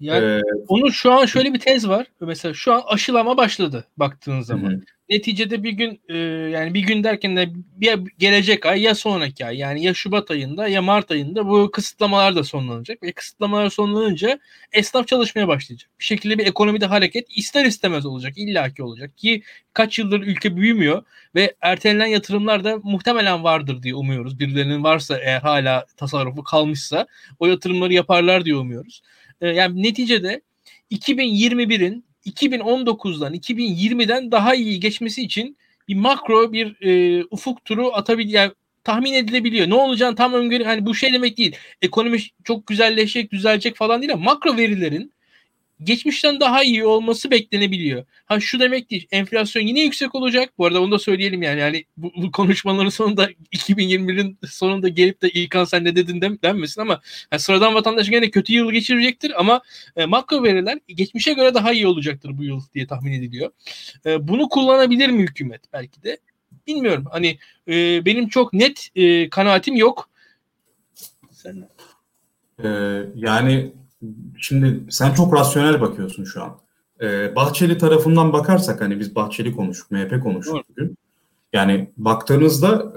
Yani 0.00 0.24
ee, 0.24 0.42
onun 0.68 0.90
şu 0.90 1.12
an 1.12 1.26
şöyle 1.26 1.54
bir 1.54 1.58
tez 1.58 1.88
var. 1.88 2.06
Mesela 2.20 2.54
şu 2.54 2.72
an 2.72 2.82
aşılama 2.86 3.36
başladı 3.36 3.84
baktığın 3.96 4.40
zaman. 4.40 4.70
Hı. 4.70 4.80
Neticede 5.08 5.62
bir 5.62 5.72
gün 5.72 6.00
e, 6.08 6.16
yani 6.50 6.74
bir 6.74 6.80
gün 6.82 7.04
derken 7.04 7.36
de 7.36 7.48
bir 7.54 7.98
gelecek 8.18 8.66
ay 8.66 8.82
ya 8.82 8.94
sonraki 8.94 9.46
ay 9.46 9.58
yani 9.58 9.84
ya 9.84 9.94
Şubat 9.94 10.30
ayında 10.30 10.68
ya 10.68 10.82
Mart 10.82 11.10
ayında 11.10 11.46
bu 11.46 11.70
kısıtlamalar 11.70 12.36
da 12.36 12.44
sonlanacak 12.44 13.02
ve 13.02 13.12
kısıtlamalar 13.12 13.70
sonlanınca 13.70 14.38
esnaf 14.72 15.08
çalışmaya 15.08 15.48
başlayacak. 15.48 15.90
Bir 16.00 16.04
şekilde 16.04 16.38
bir 16.38 16.46
ekonomide 16.46 16.86
hareket 16.86 17.26
ister 17.36 17.64
istemez 17.64 18.06
olacak, 18.06 18.32
illaki 18.38 18.82
olacak 18.82 19.18
ki 19.18 19.42
kaç 19.72 19.98
yıldır 19.98 20.20
ülke 20.20 20.56
büyümüyor 20.56 21.02
ve 21.34 21.54
ertelenen 21.60 22.06
yatırımlar 22.06 22.64
da 22.64 22.78
muhtemelen 22.82 23.44
vardır 23.44 23.82
diye 23.82 23.94
umuyoruz. 23.94 24.38
Birilerinin 24.38 24.84
varsa 24.84 25.18
eğer 25.18 25.40
hala 25.40 25.86
tasarrufu 25.96 26.44
kalmışsa 26.44 27.06
o 27.38 27.46
yatırımları 27.46 27.92
yaparlar 27.92 28.44
diye 28.44 28.56
umuyoruz. 28.56 29.02
E, 29.40 29.48
yani 29.48 29.82
neticede 29.82 30.40
2021'in 30.90 32.04
2019'dan 32.26 33.34
2020'den 33.34 34.32
daha 34.32 34.54
iyi 34.54 34.80
geçmesi 34.80 35.22
için 35.22 35.56
bir 35.88 35.94
makro 35.94 36.52
bir 36.52 36.76
e, 36.80 37.24
ufuk 37.30 37.64
turu 37.64 37.94
atabil 37.94 38.32
yani 38.32 38.52
tahmin 38.84 39.12
edilebiliyor. 39.12 39.68
Ne 39.70 39.74
olacağını 39.74 40.16
tam 40.16 40.32
öngörü 40.34 40.64
hani 40.64 40.86
bu 40.86 40.94
şey 40.94 41.12
demek 41.12 41.38
değil. 41.38 41.56
Ekonomi 41.82 42.18
çok 42.44 42.66
güzelleşecek, 42.66 43.32
düzelecek 43.32 43.76
falan 43.76 44.02
değil 44.02 44.12
ama 44.12 44.24
makro 44.24 44.56
verilerin 44.56 45.13
geçmişten 45.82 46.40
daha 46.40 46.62
iyi 46.62 46.84
olması 46.84 47.30
beklenebiliyor. 47.30 48.04
Ha 48.26 48.40
şu 48.40 48.60
demek 48.60 48.90
değil. 48.90 49.06
Enflasyon 49.10 49.62
yine 49.62 49.80
yüksek 49.80 50.14
olacak. 50.14 50.50
Bu 50.58 50.66
arada 50.66 50.82
onu 50.82 50.90
da 50.90 50.98
söyleyelim 50.98 51.42
yani. 51.42 51.60
Yani 51.60 51.84
bu, 51.96 52.12
bu 52.16 52.30
konuşmaların 52.30 52.88
sonunda 52.88 53.30
2021'in 53.52 54.38
sonunda 54.46 54.88
gelip 54.88 55.22
de 55.22 55.30
İlkan 55.30 55.64
sen 55.64 55.84
ne 55.84 55.96
dedin 55.96 56.20
dem, 56.20 56.38
denmesin 56.42 56.80
ama 56.80 57.00
yani 57.32 57.40
sıradan 57.40 57.74
vatandaş 57.74 58.10
gene 58.10 58.30
kötü 58.30 58.52
yıl 58.52 58.72
geçirecektir 58.72 59.40
ama 59.40 59.62
e, 59.96 60.06
makro 60.06 60.42
veriler 60.42 60.78
geçmişe 60.86 61.32
göre 61.32 61.54
daha 61.54 61.72
iyi 61.72 61.86
olacaktır 61.86 62.38
bu 62.38 62.44
yıl 62.44 62.60
diye 62.74 62.86
tahmin 62.86 63.12
ediliyor. 63.12 63.50
E, 64.06 64.28
bunu 64.28 64.48
kullanabilir 64.48 65.08
mi 65.08 65.22
hükümet 65.22 65.62
belki 65.72 66.02
de? 66.02 66.18
Bilmiyorum. 66.66 67.04
Hani 67.10 67.38
e, 67.68 68.04
benim 68.04 68.28
çok 68.28 68.52
net 68.52 68.88
e, 68.96 69.28
kanaatim 69.28 69.76
yok. 69.76 70.10
Sen 71.30 71.68
ee, 72.64 73.02
yani 73.14 73.72
şimdi 74.38 74.92
sen 74.92 75.14
çok 75.14 75.34
rasyonel 75.34 75.80
bakıyorsun 75.80 76.24
şu 76.24 76.42
an. 76.42 76.58
Ee, 77.00 77.36
Bahçeli 77.36 77.78
tarafından 77.78 78.32
bakarsak 78.32 78.80
hani 78.80 79.00
biz 79.00 79.14
Bahçeli 79.14 79.56
konuştuk, 79.56 79.90
MHP 79.90 80.22
konuştuk 80.22 80.54
evet. 80.56 80.66
bugün. 80.68 80.98
Yani 81.52 81.92
baktığınızda 81.96 82.92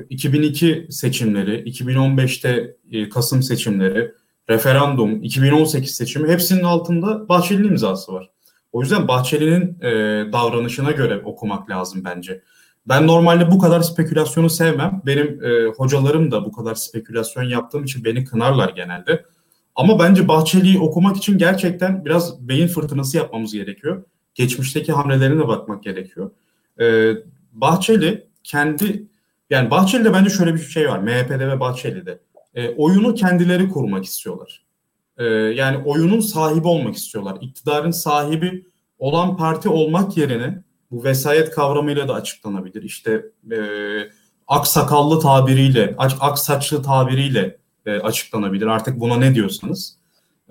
e, 0.00 0.04
2002 0.10 0.86
seçimleri, 0.90 1.70
2015'te 1.70 2.76
e, 2.92 3.08
Kasım 3.08 3.42
seçimleri, 3.42 4.12
referandum, 4.50 5.22
2018 5.22 5.94
seçimi 5.94 6.28
hepsinin 6.28 6.64
altında 6.64 7.28
Bahçeli'nin 7.28 7.68
imzası 7.68 8.12
var. 8.12 8.30
O 8.72 8.80
yüzden 8.82 9.08
Bahçeli'nin 9.08 9.82
e, 9.82 9.92
davranışına 10.32 10.90
göre 10.90 11.22
okumak 11.24 11.70
lazım 11.70 12.02
bence. 12.04 12.42
Ben 12.88 13.06
normalde 13.06 13.50
bu 13.50 13.58
kadar 13.58 13.80
spekülasyonu 13.80 14.50
sevmem. 14.50 15.02
Benim 15.06 15.44
e, 15.44 15.66
hocalarım 15.66 16.30
da 16.30 16.44
bu 16.44 16.52
kadar 16.52 16.74
spekülasyon 16.74 17.44
yaptığım 17.44 17.84
için 17.84 18.04
beni 18.04 18.24
kınarlar 18.24 18.68
genelde. 18.68 19.24
Ama 19.78 19.98
bence 19.98 20.28
Bahçeli'yi 20.28 20.78
okumak 20.78 21.16
için 21.16 21.38
gerçekten 21.38 22.04
biraz 22.04 22.48
beyin 22.48 22.68
fırtınası 22.68 23.16
yapmamız 23.16 23.52
gerekiyor. 23.52 24.04
Geçmişteki 24.34 24.92
hamlelerine 24.92 25.48
bakmak 25.48 25.82
gerekiyor. 25.82 26.30
Ee, 26.80 27.12
Bahçeli 27.52 28.26
kendi 28.44 29.06
yani 29.50 29.70
Bahçeli'de 29.70 30.12
bence 30.12 30.30
şöyle 30.30 30.54
bir 30.54 30.58
şey 30.58 30.88
var. 30.88 30.98
MHP'de 30.98 31.48
ve 31.48 31.60
Bahçeli'de. 31.60 32.18
E, 32.54 32.68
oyunu 32.68 33.14
kendileri 33.14 33.68
kurmak 33.68 34.04
istiyorlar. 34.04 34.64
E, 35.18 35.24
yani 35.34 35.78
oyunun 35.84 36.20
sahibi 36.20 36.68
olmak 36.68 36.94
istiyorlar. 36.94 37.38
İktidarın 37.40 37.90
sahibi 37.90 38.64
olan 38.98 39.36
parti 39.36 39.68
olmak 39.68 40.16
yerine 40.16 40.62
bu 40.90 41.04
vesayet 41.04 41.50
kavramıyla 41.50 42.08
da 42.08 42.14
açıklanabilir. 42.14 42.82
İşte 42.82 43.24
e, 43.52 43.58
aksakallı 44.48 45.20
tabiriyle, 45.20 45.94
ak 45.98 46.38
saçlı 46.38 46.82
tabiriyle 46.82 47.58
e, 47.88 48.00
açıklanabilir. 48.00 48.66
Artık 48.66 49.00
buna 49.00 49.16
ne 49.16 49.34
diyorsanız. 49.34 49.96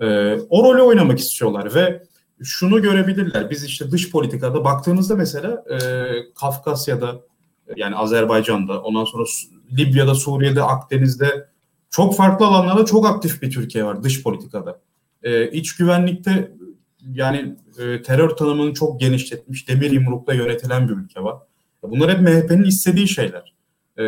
E, 0.00 0.06
o 0.50 0.64
rolü 0.64 0.82
oynamak 0.82 1.18
istiyorlar 1.18 1.74
ve 1.74 2.02
şunu 2.42 2.82
görebilirler. 2.82 3.50
Biz 3.50 3.64
işte 3.64 3.90
dış 3.90 4.10
politikada 4.10 4.64
baktığınızda 4.64 5.16
mesela 5.16 5.64
e, 5.70 5.78
Kafkasya'da 6.34 7.20
yani 7.76 7.96
Azerbaycan'da 7.96 8.82
ondan 8.82 9.04
sonra 9.04 9.24
Libya'da, 9.78 10.14
Suriye'de, 10.14 10.62
Akdeniz'de 10.62 11.48
çok 11.90 12.16
farklı 12.16 12.46
alanlarda 12.46 12.84
çok 12.84 13.06
aktif 13.06 13.42
bir 13.42 13.50
Türkiye 13.50 13.84
var 13.84 14.02
dış 14.02 14.22
politikada. 14.22 14.80
E, 15.22 15.50
iç 15.50 15.76
güvenlikte 15.76 16.52
yani 17.12 17.56
e, 17.78 18.02
terör 18.02 18.30
tanımını 18.30 18.74
çok 18.74 19.00
genişletmiş, 19.00 19.68
demir 19.68 19.90
yumrukla 19.90 20.34
yönetilen 20.34 20.88
bir 20.88 20.94
ülke 20.94 21.22
var. 21.22 21.36
Bunlar 21.82 22.10
hep 22.10 22.20
MHP'nin 22.20 22.64
istediği 22.64 23.08
şeyler. 23.08 23.57
E, 23.98 24.04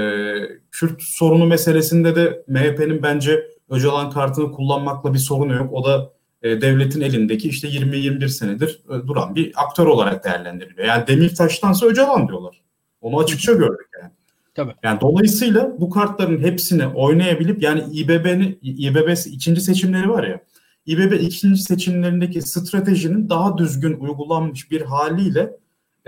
Kürt 0.70 1.02
sorunu 1.02 1.46
meselesinde 1.46 2.16
de 2.16 2.44
MHP'nin 2.48 3.02
bence 3.02 3.50
Öcalan 3.70 4.10
kartını 4.10 4.52
kullanmakla 4.52 5.14
bir 5.14 5.18
sorunu 5.18 5.54
yok. 5.54 5.72
O 5.72 5.84
da 5.84 6.12
e, 6.42 6.60
devletin 6.60 7.00
elindeki 7.00 7.48
işte 7.48 7.68
20-21 7.68 8.28
senedir 8.28 8.82
e, 8.90 9.06
duran 9.06 9.34
bir 9.34 9.52
aktör 9.56 9.86
olarak 9.86 10.24
değerlendiriliyor. 10.24 10.88
Yani 10.88 11.06
Demirtaş'tansa 11.06 11.86
Öcalan 11.86 12.28
diyorlar. 12.28 12.62
Onu 13.00 13.18
açıkça 13.18 13.52
gördük 13.52 13.88
yani. 14.02 14.12
Tabii. 14.54 14.74
Yani 14.82 15.00
dolayısıyla 15.00 15.76
bu 15.80 15.90
kartların 15.90 16.38
hepsini 16.38 16.86
oynayabilip 16.86 17.62
yani 17.62 17.84
İBB'nin 17.92 18.58
İBB'si 18.62 19.30
ikinci 19.30 19.60
seçimleri 19.60 20.08
var 20.08 20.24
ya 20.24 20.40
İBB 20.86 21.12
ikinci 21.12 21.62
seçimlerindeki 21.62 22.42
stratejinin 22.42 23.28
daha 23.28 23.58
düzgün 23.58 23.94
uygulanmış 23.94 24.70
bir 24.70 24.80
haliyle 24.80 25.56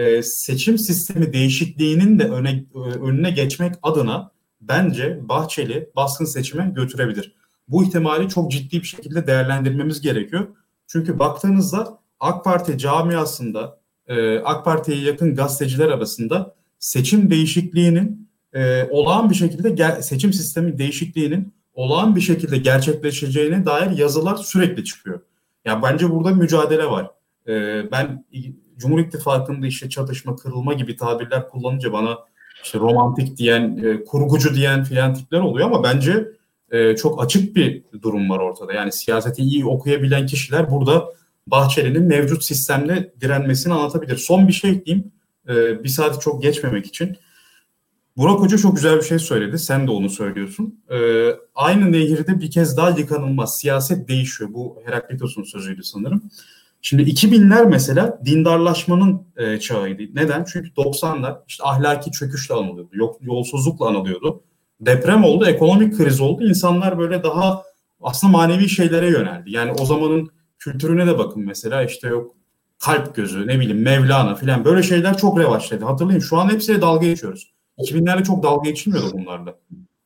e, 0.03 0.23
seçim 0.23 0.79
sistemi 0.79 1.33
değişikliğinin 1.33 2.19
de 2.19 2.25
öne, 2.25 2.65
e, 2.75 2.79
önüne 2.79 3.31
geçmek 3.31 3.75
adına 3.83 4.31
bence 4.61 5.21
Bahçeli 5.29 5.91
baskın 5.97 6.25
seçime 6.25 6.73
götürebilir. 6.77 7.35
Bu 7.69 7.85
ihtimali 7.85 8.29
çok 8.29 8.51
ciddi 8.51 8.81
bir 8.81 8.87
şekilde 8.87 9.27
değerlendirmemiz 9.27 10.01
gerekiyor. 10.01 10.49
Çünkü 10.87 11.19
baktığınızda 11.19 11.99
AK 12.21 12.45
Parti 12.45 12.79
camiasında 12.79 13.79
e, 14.07 14.39
AK 14.39 14.65
Parti'ye 14.65 15.03
yakın 15.03 15.35
gazeteciler 15.35 15.89
arasında 15.89 16.55
seçim 16.79 17.31
değişikliğinin 17.31 18.29
e, 18.55 18.89
olağan 18.91 19.31
bir 19.31 19.35
şekilde 19.35 20.03
seçim 20.03 20.33
sistemi 20.33 20.79
değişikliğinin 20.79 21.55
olağan 21.75 22.17
bir 22.17 22.21
şekilde 22.21 22.59
gerçekleşeceğine 22.59 23.67
dair 23.67 23.99
yazılar 23.99 24.37
sürekli 24.37 24.85
çıkıyor. 24.85 25.21
Ya 25.65 25.73
yani 25.73 25.83
bence 25.83 26.11
burada 26.11 26.31
mücadele 26.31 26.87
var. 26.87 27.11
Ee, 27.49 27.91
ben 27.93 28.25
Cumhur 28.83 28.99
İttifakı'nda 28.99 29.67
işte 29.67 29.89
çatışma, 29.89 30.37
kırılma 30.37 30.73
gibi 30.73 30.97
tabirler 30.97 31.49
kullanınca 31.49 31.93
bana 31.93 32.19
işte 32.65 32.79
romantik 32.79 33.37
diyen, 33.37 33.81
e, 33.85 34.05
kurgucu 34.05 34.55
diyen 34.55 34.85
filan 34.85 35.15
tipler 35.15 35.41
oluyor 35.41 35.67
ama 35.67 35.83
bence 35.83 36.29
e, 36.71 36.97
çok 36.97 37.25
açık 37.25 37.57
bir 37.57 37.83
durum 38.03 38.31
var 38.31 38.39
ortada. 38.39 38.73
Yani 38.73 38.93
siyaseti 38.93 39.43
iyi 39.43 39.65
okuyabilen 39.65 40.27
kişiler 40.27 40.71
burada 40.71 41.05
Bahçeli'nin 41.47 42.03
mevcut 42.03 42.45
sistemle 42.45 43.13
direnmesini 43.21 43.75
anlatabilir. 43.75 44.17
Son 44.17 44.49
bir 44.49 44.53
şey 44.53 44.71
ekleyeyim. 44.71 45.13
E, 45.49 45.85
bir 45.85 45.89
saati 45.89 46.21
çok 46.21 46.43
geçmemek 46.43 46.87
için. 46.87 47.17
Burak 48.17 48.41
Hoca 48.41 48.59
çok 48.59 48.77
güzel 48.77 48.97
bir 48.97 49.03
şey 49.03 49.19
söyledi. 49.19 49.59
Sen 49.59 49.87
de 49.87 49.91
onu 49.91 50.11
söylüyorsun. 50.11 50.81
Ee, 50.91 51.31
aynı 51.55 51.93
nehirde 51.93 52.41
bir 52.41 52.51
kez 52.51 52.77
daha 52.77 52.91
yıkanılmaz. 52.91 53.59
Siyaset 53.59 54.09
değişiyor. 54.09 54.51
Bu 54.53 54.83
Heraklitos'un 54.85 55.43
sözüydü 55.43 55.83
sanırım. 55.83 56.23
Şimdi 56.85 57.03
2000'ler 57.03 57.69
mesela 57.69 58.19
dindarlaşmanın 58.25 59.23
e, 59.37 59.61
çağıydı. 59.61 60.03
Neden? 60.15 60.45
Çünkü 60.45 60.69
90'lar 60.69 61.37
işte 61.49 61.65
ahlaki 61.65 62.11
çöküşle 62.11 62.55
anılıyordu. 62.55 62.91
Yok, 62.93 63.17
yolsuzlukla 63.21 63.89
anılıyordu. 63.89 64.43
Deprem 64.81 65.25
oldu, 65.25 65.47
ekonomik 65.47 65.97
kriz 65.97 66.21
oldu. 66.21 66.45
İnsanlar 66.45 66.99
böyle 66.99 67.23
daha 67.23 67.63
aslında 68.01 68.33
manevi 68.33 68.69
şeylere 68.69 69.09
yöneldi. 69.11 69.51
Yani 69.51 69.73
o 69.73 69.85
zamanın 69.85 70.31
kültürüne 70.59 71.07
de 71.07 71.19
bakın 71.19 71.47
mesela 71.47 71.83
işte 71.83 72.09
yok 72.09 72.35
kalp 72.79 73.15
gözü, 73.15 73.47
ne 73.47 73.61
bileyim 73.61 73.83
Mevlana 73.83 74.35
filan 74.35 74.65
böyle 74.65 74.83
şeyler 74.83 75.17
çok 75.17 75.39
revaçladı. 75.39 75.85
Hatırlayın 75.85 76.21
şu 76.21 76.39
an 76.39 76.53
hepsiyle 76.53 76.81
dalga 76.81 77.07
geçiyoruz. 77.07 77.53
2000'lerde 77.79 78.25
çok 78.25 78.43
dalga 78.43 78.71
geçilmiyordu 78.71 79.11
bunlarla. 79.13 79.55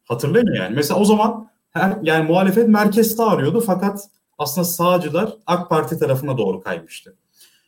Hatırlayın 0.04 0.54
yani. 0.54 0.74
Mesela 0.74 1.00
o 1.00 1.04
zaman 1.04 1.50
her, 1.70 1.98
yani 2.02 2.28
muhalefet 2.28 2.68
merkezde 2.68 3.22
arıyordu 3.22 3.60
fakat 3.60 4.00
aslında 4.38 4.64
sağcılar 4.64 5.32
AK 5.46 5.70
Parti 5.70 5.98
tarafına 5.98 6.38
doğru 6.38 6.60
kaymıştı. 6.60 7.16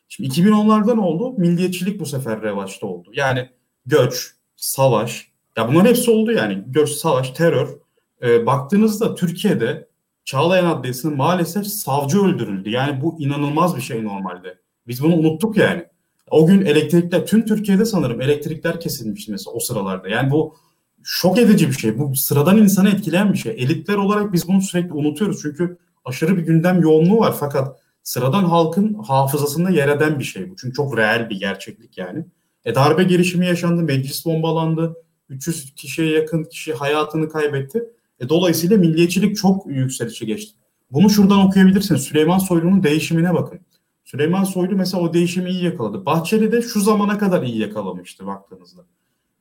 Şimdi 0.09 0.29
2010'larda 0.29 0.95
ne 0.95 1.01
oldu? 1.01 1.33
Milliyetçilik 1.37 1.99
bu 1.99 2.05
sefer 2.05 2.41
revaçta 2.41 2.87
oldu. 2.87 3.11
Yani 3.13 3.49
göç, 3.85 4.33
savaş, 4.55 5.31
ya 5.57 5.67
bunların 5.67 5.89
hepsi 5.89 6.11
oldu 6.11 6.31
yani. 6.31 6.63
Göç, 6.67 6.89
savaş, 6.89 7.29
terör. 7.29 7.69
Ee, 8.21 8.45
baktığınızda 8.45 9.15
Türkiye'de 9.15 9.89
Çağlayan 10.25 10.65
Adliyesi'nin 10.65 11.17
maalesef 11.17 11.67
savcı 11.67 12.21
öldürüldü. 12.21 12.69
Yani 12.69 13.01
bu 13.01 13.15
inanılmaz 13.19 13.75
bir 13.75 13.81
şey 13.81 14.03
normalde. 14.03 14.57
Biz 14.87 15.03
bunu 15.03 15.15
unuttuk 15.15 15.57
yani. 15.57 15.85
O 16.31 16.47
gün 16.47 16.65
elektrikler 16.65 17.25
tüm 17.25 17.45
Türkiye'de 17.45 17.85
sanırım 17.85 18.21
elektrikler 18.21 18.79
kesilmişti 18.79 19.31
mesela 19.31 19.51
o 19.51 19.59
sıralarda. 19.59 20.09
Yani 20.09 20.31
bu 20.31 20.55
şok 21.03 21.37
edici 21.39 21.67
bir 21.67 21.73
şey. 21.73 21.97
Bu 21.97 22.15
sıradan 22.15 22.57
insanı 22.57 22.89
etkileyen 22.89 23.33
bir 23.33 23.37
şey. 23.37 23.51
Elitler 23.51 23.95
olarak 23.95 24.33
biz 24.33 24.47
bunu 24.47 24.61
sürekli 24.61 24.93
unutuyoruz. 24.93 25.39
Çünkü 25.41 25.77
aşırı 26.05 26.37
bir 26.37 26.41
gündem 26.41 26.81
yoğunluğu 26.81 27.19
var. 27.19 27.35
Fakat 27.39 27.79
sıradan 28.03 28.43
halkın 28.43 28.93
hafızasında 28.93 29.69
yer 29.69 29.87
eden 29.87 30.19
bir 30.19 30.23
şey 30.23 30.49
bu. 30.49 30.55
Çünkü 30.55 30.73
çok 30.73 30.97
reel 30.97 31.29
bir 31.29 31.39
gerçeklik 31.39 31.97
yani. 31.97 32.25
E 32.65 32.75
darbe 32.75 33.03
girişimi 33.03 33.45
yaşandı, 33.45 33.83
meclis 33.83 34.25
bombalandı. 34.25 34.95
300 35.29 35.75
kişiye 35.75 36.11
yakın 36.11 36.43
kişi 36.43 36.73
hayatını 36.73 37.29
kaybetti. 37.29 37.83
E 38.19 38.29
dolayısıyla 38.29 38.77
milliyetçilik 38.77 39.37
çok 39.37 39.67
yükselişe 39.67 40.25
geçti. 40.25 40.55
Bunu 40.91 41.09
şuradan 41.09 41.39
okuyabilirsiniz. 41.39 42.01
Süleyman 42.01 42.37
Soylu'nun 42.37 42.83
değişimine 42.83 43.33
bakın. 43.33 43.59
Süleyman 44.05 44.43
Soylu 44.43 44.75
mesela 44.75 45.03
o 45.03 45.13
değişimi 45.13 45.49
iyi 45.49 45.63
yakaladı. 45.63 46.05
Bahçeli 46.05 46.51
de 46.51 46.61
şu 46.61 46.79
zamana 46.79 47.17
kadar 47.17 47.43
iyi 47.43 47.57
yakalamıştı 47.57 48.27
baktığınızda. 48.27 48.81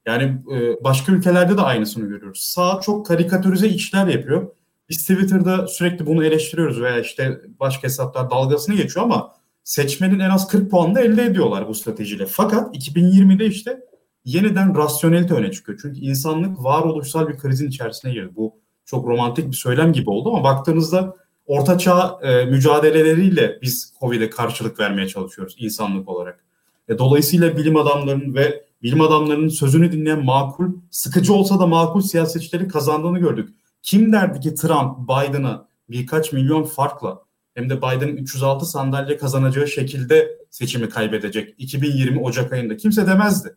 Yani 0.06 0.24
e, 0.52 0.84
başka 0.84 1.12
ülkelerde 1.12 1.56
de 1.56 1.60
aynısını 1.60 2.08
görüyoruz. 2.08 2.40
Sağ 2.40 2.80
çok 2.80 3.06
karikatürize 3.06 3.68
işler 3.68 4.06
yapıyor. 4.06 4.50
Biz 4.88 5.02
Twitter'da 5.02 5.66
sürekli 5.66 6.06
bunu 6.06 6.24
eleştiriyoruz 6.24 6.80
veya 6.80 7.00
işte 7.00 7.40
başka 7.60 7.82
hesaplar 7.82 8.30
dalgasını 8.30 8.74
geçiyor 8.74 9.06
ama 9.06 9.34
seçmenin 9.64 10.18
en 10.18 10.30
az 10.30 10.48
40 10.48 10.70
puan 10.70 10.94
da 10.94 11.00
elde 11.00 11.24
ediyorlar 11.24 11.68
bu 11.68 11.74
stratejiyle. 11.74 12.26
Fakat 12.26 12.76
2020'de 12.76 13.46
işte 13.46 13.80
yeniden 14.24 14.76
rasyonelite 14.76 15.34
öne 15.34 15.52
çıkıyor. 15.52 15.78
Çünkü 15.82 16.00
insanlık 16.00 16.64
varoluşsal 16.64 17.28
bir 17.28 17.38
krizin 17.38 17.68
içerisine 17.68 18.12
girdi. 18.12 18.32
Bu 18.36 18.54
çok 18.84 19.06
romantik 19.06 19.50
bir 19.50 19.56
söylem 19.56 19.92
gibi 19.92 20.10
oldu 20.10 20.28
ama 20.28 20.44
baktığınızda 20.44 21.16
ortaçağ 21.46 22.18
e, 22.22 22.44
mücadeleleriyle 22.44 23.58
biz 23.62 23.94
Covid'e 24.00 24.30
karşılık 24.30 24.80
vermeye 24.80 25.08
çalışıyoruz 25.08 25.56
insanlık 25.58 26.08
olarak. 26.08 26.44
E, 26.88 26.98
dolayısıyla 26.98 27.56
bilim 27.56 27.76
adamlarının 27.76 28.34
ve 28.34 28.64
bilim 28.82 29.00
adamlarının 29.00 29.48
sözünü 29.48 29.92
dinleyen 29.92 30.24
makul, 30.24 30.72
sıkıcı 30.90 31.32
olsa 31.32 31.60
da 31.60 31.66
makul 31.66 32.00
siyasetçileri 32.00 32.68
kazandığını 32.68 33.18
gördük. 33.18 33.48
Kim 33.88 34.12
derdi 34.12 34.40
ki 34.40 34.54
Trump 34.54 34.98
Biden'a 35.08 35.68
birkaç 35.90 36.32
milyon 36.32 36.64
farkla 36.64 37.22
hem 37.54 37.70
de 37.70 37.76
Biden'ın 37.78 38.16
306 38.16 38.66
sandalye 38.66 39.16
kazanacağı 39.16 39.68
şekilde 39.68 40.38
seçimi 40.50 40.88
kaybedecek 40.88 41.54
2020 41.58 42.20
Ocak 42.20 42.52
ayında 42.52 42.76
kimse 42.76 43.06
demezdi. 43.06 43.56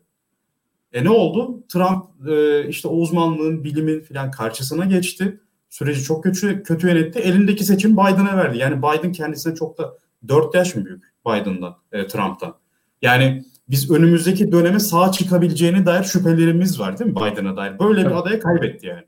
E 0.94 1.04
ne 1.04 1.10
oldu? 1.10 1.64
Trump 1.68 2.28
e, 2.28 2.68
işte 2.68 2.88
o 2.88 2.92
uzmanlığın, 2.92 3.64
bilimin 3.64 4.02
filan 4.02 4.32
karşısına 4.32 4.86
geçti. 4.86 5.40
Süreci 5.70 6.04
çok 6.04 6.24
kötü, 6.24 6.64
kötü 6.64 6.88
yönetti. 6.88 7.20
Elindeki 7.20 7.64
seçim 7.64 7.94
Biden'a 7.94 8.38
verdi. 8.38 8.58
Yani 8.58 8.78
Biden 8.78 9.12
kendisine 9.12 9.56
çok 9.56 9.78
da 9.78 9.98
4 10.28 10.56
yaş 10.56 10.76
mı 10.76 10.86
büyük 10.86 11.04
Biden'dan, 11.28 11.76
e, 11.92 12.08
Trump'tan. 12.08 12.56
Yani 13.02 13.46
biz 13.70 13.92
önümüzdeki 13.92 14.52
döneme 14.52 14.80
sağ 14.80 15.12
çıkabileceğine 15.12 15.86
dair 15.86 16.04
şüphelerimiz 16.04 16.80
var 16.80 17.00
değil 17.00 17.10
mi 17.10 17.16
Biden'a 17.16 17.58
dair? 17.58 17.80
Böyle 17.80 18.06
bir 18.06 18.12
adaya 18.12 18.40
kaybetti 18.40 18.88
yani. 18.88 19.04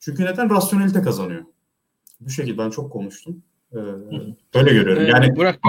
Çünkü 0.00 0.24
neden? 0.24 0.50
Rasyonelite 0.50 1.02
kazanıyor. 1.02 1.44
Bu 2.20 2.30
şekilde 2.30 2.58
ben 2.58 2.70
çok 2.70 2.92
konuştum. 2.92 3.42
Ee, 3.72 3.76
böyle 4.54 4.72
görüyorum. 4.72 5.06
Yani 5.06 5.26
ee, 5.26 5.36
Burak, 5.36 5.60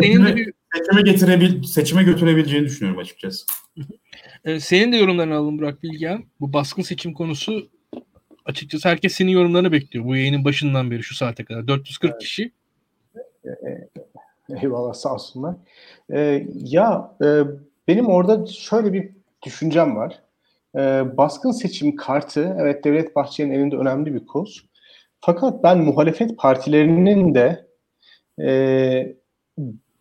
seçime, 0.00 0.36
bir... 0.36 0.52
seçime, 0.74 1.02
getirebil, 1.02 1.62
seçime 1.62 2.02
götürebileceğini 2.02 2.66
düşünüyorum 2.66 3.00
açıkçası. 3.00 3.46
Ee, 4.44 4.60
senin 4.60 4.92
de 4.92 4.96
yorumlarını 4.96 5.34
alalım 5.34 5.58
Burak 5.58 5.82
Bilgehan. 5.82 6.24
Bu 6.40 6.52
baskın 6.52 6.82
seçim 6.82 7.12
konusu 7.12 7.68
açıkçası 8.44 8.88
herkes 8.88 9.12
senin 9.12 9.30
yorumlarını 9.30 9.72
bekliyor. 9.72 10.04
Bu 10.04 10.16
yayının 10.16 10.44
başından 10.44 10.90
beri 10.90 11.02
şu 11.02 11.14
saate 11.14 11.44
kadar. 11.44 11.68
440 11.68 12.10
evet. 12.10 12.20
kişi. 12.20 12.52
Eyvallah 14.62 14.94
sağ 14.94 15.14
olsunlar. 15.14 15.54
Ee, 16.10 16.46
ya 16.54 17.16
e, 17.24 17.42
benim 17.88 18.06
orada 18.06 18.46
şöyle 18.46 18.92
bir 18.92 19.08
düşüncem 19.44 19.96
var. 19.96 20.22
Ee, 20.76 21.16
baskın 21.16 21.50
seçim 21.50 21.96
kartı 21.96 22.56
evet 22.60 22.84
Devlet 22.84 23.16
Bahçeli'nin 23.16 23.54
elinde 23.54 23.76
önemli 23.76 24.14
bir 24.14 24.26
koz. 24.26 24.66
Fakat 25.20 25.62
ben 25.62 25.78
muhalefet 25.78 26.38
partilerinin 26.38 27.34
de 27.34 27.66
e, 28.40 29.16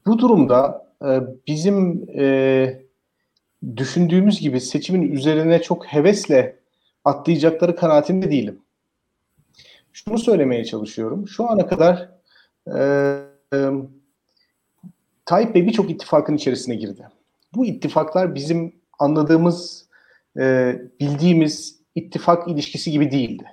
bu 0.06 0.20
durumda 0.20 0.88
e, 1.06 1.20
bizim 1.48 2.10
e, 2.20 2.86
düşündüğümüz 3.78 4.40
gibi 4.40 4.62
seçimin 4.62 5.12
üzerine 5.12 5.62
çok 5.62 5.86
hevesle 5.86 6.60
atlayacakları 7.06 7.76
kanaatinde 7.76 8.32
değilim. 8.32 8.62
Şunu 9.94 10.20
söylemeye 10.20 10.66
çalışıyorum. 10.66 11.28
Şu 11.28 11.50
ana 11.50 11.68
kadar 11.68 12.10
e, 12.68 12.80
e, 13.54 13.70
Tayyip 15.26 15.56
Bey 15.56 15.68
birçok 15.68 15.90
ittifakın 15.90 16.36
içerisine 16.36 16.76
girdi. 16.76 17.08
Bu 17.56 17.66
ittifaklar 17.66 18.36
bizim 18.36 18.76
anladığımız, 19.00 19.85
e, 20.40 20.76
bildiğimiz 21.00 21.80
ittifak 21.96 22.48
ilişkisi 22.48 22.92
gibi 22.92 23.12
değildi. 23.12 23.46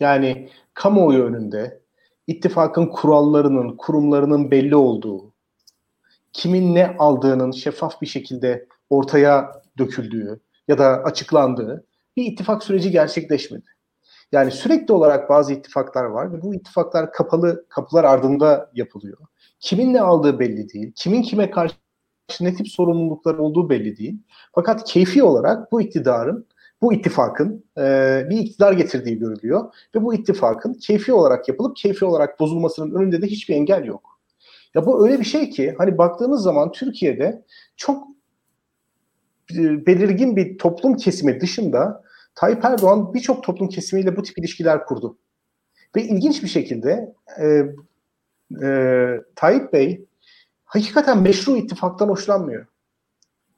Yani 0.00 0.48
kamuoyu 0.74 1.24
önünde 1.24 1.80
ittifakın 2.26 2.86
kurallarının, 2.86 3.76
kurumlarının 3.76 4.50
belli 4.50 4.76
olduğu, 4.76 5.32
kimin 6.32 6.74
ne 6.74 6.96
aldığının 6.98 7.50
şeffaf 7.50 8.02
bir 8.02 8.06
şekilde 8.06 8.66
ortaya 8.90 9.62
döküldüğü 9.78 10.40
ya 10.68 10.78
da 10.78 11.02
açıklandığı 11.04 11.86
bir 12.16 12.24
ittifak 12.24 12.64
süreci 12.64 12.90
gerçekleşmedi. 12.90 13.66
Yani 14.32 14.50
sürekli 14.50 14.94
olarak 14.94 15.30
bazı 15.30 15.52
ittifaklar 15.52 16.04
var 16.04 16.32
ve 16.32 16.42
bu 16.42 16.54
ittifaklar 16.54 17.12
kapalı 17.12 17.64
kapılar 17.68 18.04
ardında 18.04 18.70
yapılıyor. 18.74 19.18
Kimin 19.60 19.94
ne 19.94 20.00
aldığı 20.00 20.38
belli 20.38 20.68
değil. 20.68 20.92
Kimin 20.94 21.22
kime 21.22 21.50
karşı 21.50 21.74
ne 22.40 22.54
tip 22.54 22.68
sorumluluklar 22.68 23.34
olduğu 23.34 23.70
belli 23.70 23.96
değil. 23.96 24.18
Fakat 24.54 24.84
keyfi 24.84 25.22
olarak 25.22 25.72
bu 25.72 25.82
iktidarın, 25.82 26.46
bu 26.82 26.92
ittifakın 26.92 27.64
e, 27.78 27.82
bir 28.30 28.38
iktidar 28.38 28.72
getirdiği 28.72 29.18
görülüyor. 29.18 29.74
Ve 29.94 30.02
bu 30.02 30.14
ittifakın 30.14 30.74
keyfi 30.74 31.12
olarak 31.12 31.48
yapılıp 31.48 31.76
keyfi 31.76 32.04
olarak 32.04 32.40
bozulmasının 32.40 32.94
önünde 32.94 33.22
de 33.22 33.26
hiçbir 33.26 33.54
engel 33.54 33.84
yok. 33.84 34.20
Ya 34.74 34.86
bu 34.86 35.06
öyle 35.06 35.20
bir 35.20 35.24
şey 35.24 35.50
ki 35.50 35.74
hani 35.78 35.98
baktığınız 35.98 36.42
zaman 36.42 36.72
Türkiye'de 36.72 37.44
çok 37.76 38.08
e, 39.54 39.86
belirgin 39.86 40.36
bir 40.36 40.58
toplum 40.58 40.96
kesimi 40.96 41.40
dışında 41.40 42.02
Tayyip 42.34 42.64
Erdoğan 42.64 43.14
birçok 43.14 43.42
toplum 43.44 43.68
kesimiyle 43.68 44.16
bu 44.16 44.22
tip 44.22 44.38
ilişkiler 44.38 44.84
kurdu. 44.84 45.18
Ve 45.96 46.02
ilginç 46.02 46.42
bir 46.42 46.48
şekilde 46.48 47.14
e, 47.40 47.46
e, 48.66 49.20
Tayyip 49.36 49.72
Bey 49.72 50.07
hakikaten 50.68 51.22
meşru 51.22 51.56
ittifaktan 51.56 52.08
hoşlanmıyor. 52.08 52.66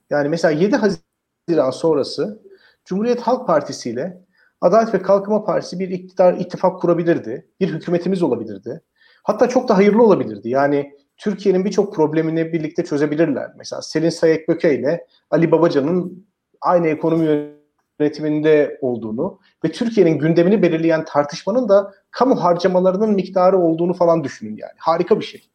Yani 0.09 0.29
mesela 0.29 0.51
7 0.51 0.75
Haziran 0.75 1.71
sonrası 1.71 2.41
Cumhuriyet 2.85 3.21
Halk 3.21 3.47
Partisi 3.47 3.89
ile 3.89 4.21
Adalet 4.61 4.93
ve 4.93 5.01
Kalkınma 5.01 5.43
Partisi 5.43 5.79
bir 5.79 5.89
iktidar 5.89 6.33
ittifak 6.33 6.81
kurabilirdi. 6.81 7.47
Bir 7.59 7.69
hükümetimiz 7.73 8.23
olabilirdi. 8.23 8.81
Hatta 9.23 9.49
çok 9.49 9.69
da 9.69 9.77
hayırlı 9.77 10.03
olabilirdi. 10.03 10.49
Yani 10.49 10.91
Türkiye'nin 11.17 11.65
birçok 11.65 11.95
problemini 11.95 12.53
birlikte 12.53 12.85
çözebilirler. 12.85 13.51
Mesela 13.57 13.81
Selin 13.81 14.09
Sayek 14.09 14.47
Böke 14.47 14.79
ile 14.79 15.07
Ali 15.31 15.51
Babacan'ın 15.51 16.27
aynı 16.61 16.87
ekonomi 16.87 17.53
yönetiminde 17.99 18.77
olduğunu 18.81 19.39
ve 19.65 19.71
Türkiye'nin 19.71 20.19
gündemini 20.19 20.61
belirleyen 20.61 21.05
tartışmanın 21.05 21.69
da 21.69 21.93
kamu 22.11 22.43
harcamalarının 22.43 23.09
miktarı 23.09 23.57
olduğunu 23.57 23.93
falan 23.93 24.23
düşünün 24.23 24.57
yani. 24.57 24.73
Harika 24.77 25.19
bir 25.19 25.25
şey. 25.25 25.49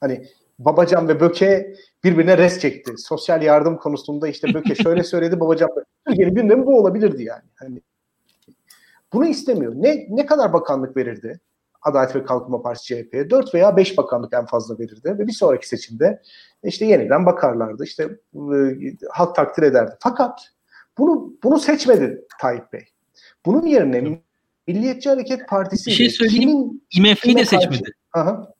Hani 0.00 0.26
Babacan 0.58 1.08
ve 1.08 1.20
Böke 1.20 1.74
birbirine 2.04 2.38
res 2.38 2.58
çekti. 2.60 2.92
Sosyal 2.96 3.42
yardım 3.42 3.76
konusunda 3.76 4.28
işte 4.28 4.54
Böke 4.54 4.74
şöyle 4.74 5.04
söyledi 5.04 5.40
Babacan. 5.40 5.70
Türkiye'nin 6.06 6.34
gündemi 6.34 6.66
bu 6.66 6.78
olabilirdi 6.78 7.22
yani. 7.22 7.44
Hani 7.54 7.80
bunu 9.12 9.26
istemiyor. 9.26 9.72
Ne 9.76 10.06
ne 10.08 10.26
kadar 10.26 10.52
bakanlık 10.52 10.96
verirdi? 10.96 11.40
Adalet 11.82 12.16
ve 12.16 12.24
Kalkınma 12.24 12.62
Partisi 12.62 12.86
CHP'ye 12.86 13.30
4 13.30 13.54
veya 13.54 13.76
5 13.76 13.98
bakanlık 13.98 14.34
en 14.34 14.46
fazla 14.46 14.78
verirdi 14.78 15.18
ve 15.18 15.26
bir 15.26 15.32
sonraki 15.32 15.68
seçimde 15.68 16.22
işte 16.64 16.84
yeniden 16.84 17.26
bakarlardı. 17.26 17.84
İşte 17.84 18.02
e, 18.34 18.56
halk 19.10 19.36
takdir 19.36 19.62
ederdi. 19.62 19.96
Fakat 20.00 20.40
bunu 20.98 21.34
bunu 21.42 21.58
seçmedi 21.58 22.24
Tayyip 22.40 22.72
Bey. 22.72 22.84
Bunun 23.46 23.66
yerine 23.66 24.20
Milliyetçi 24.66 25.08
Hareket 25.08 25.48
Partisi 25.48 25.86
bir 25.86 25.94
şey 25.94 26.10
söyleyeyim. 26.10 26.80
IMF'yi 26.96 27.36
de 27.36 27.44
seçmedi. 27.44 27.92
Aha. 28.12 28.51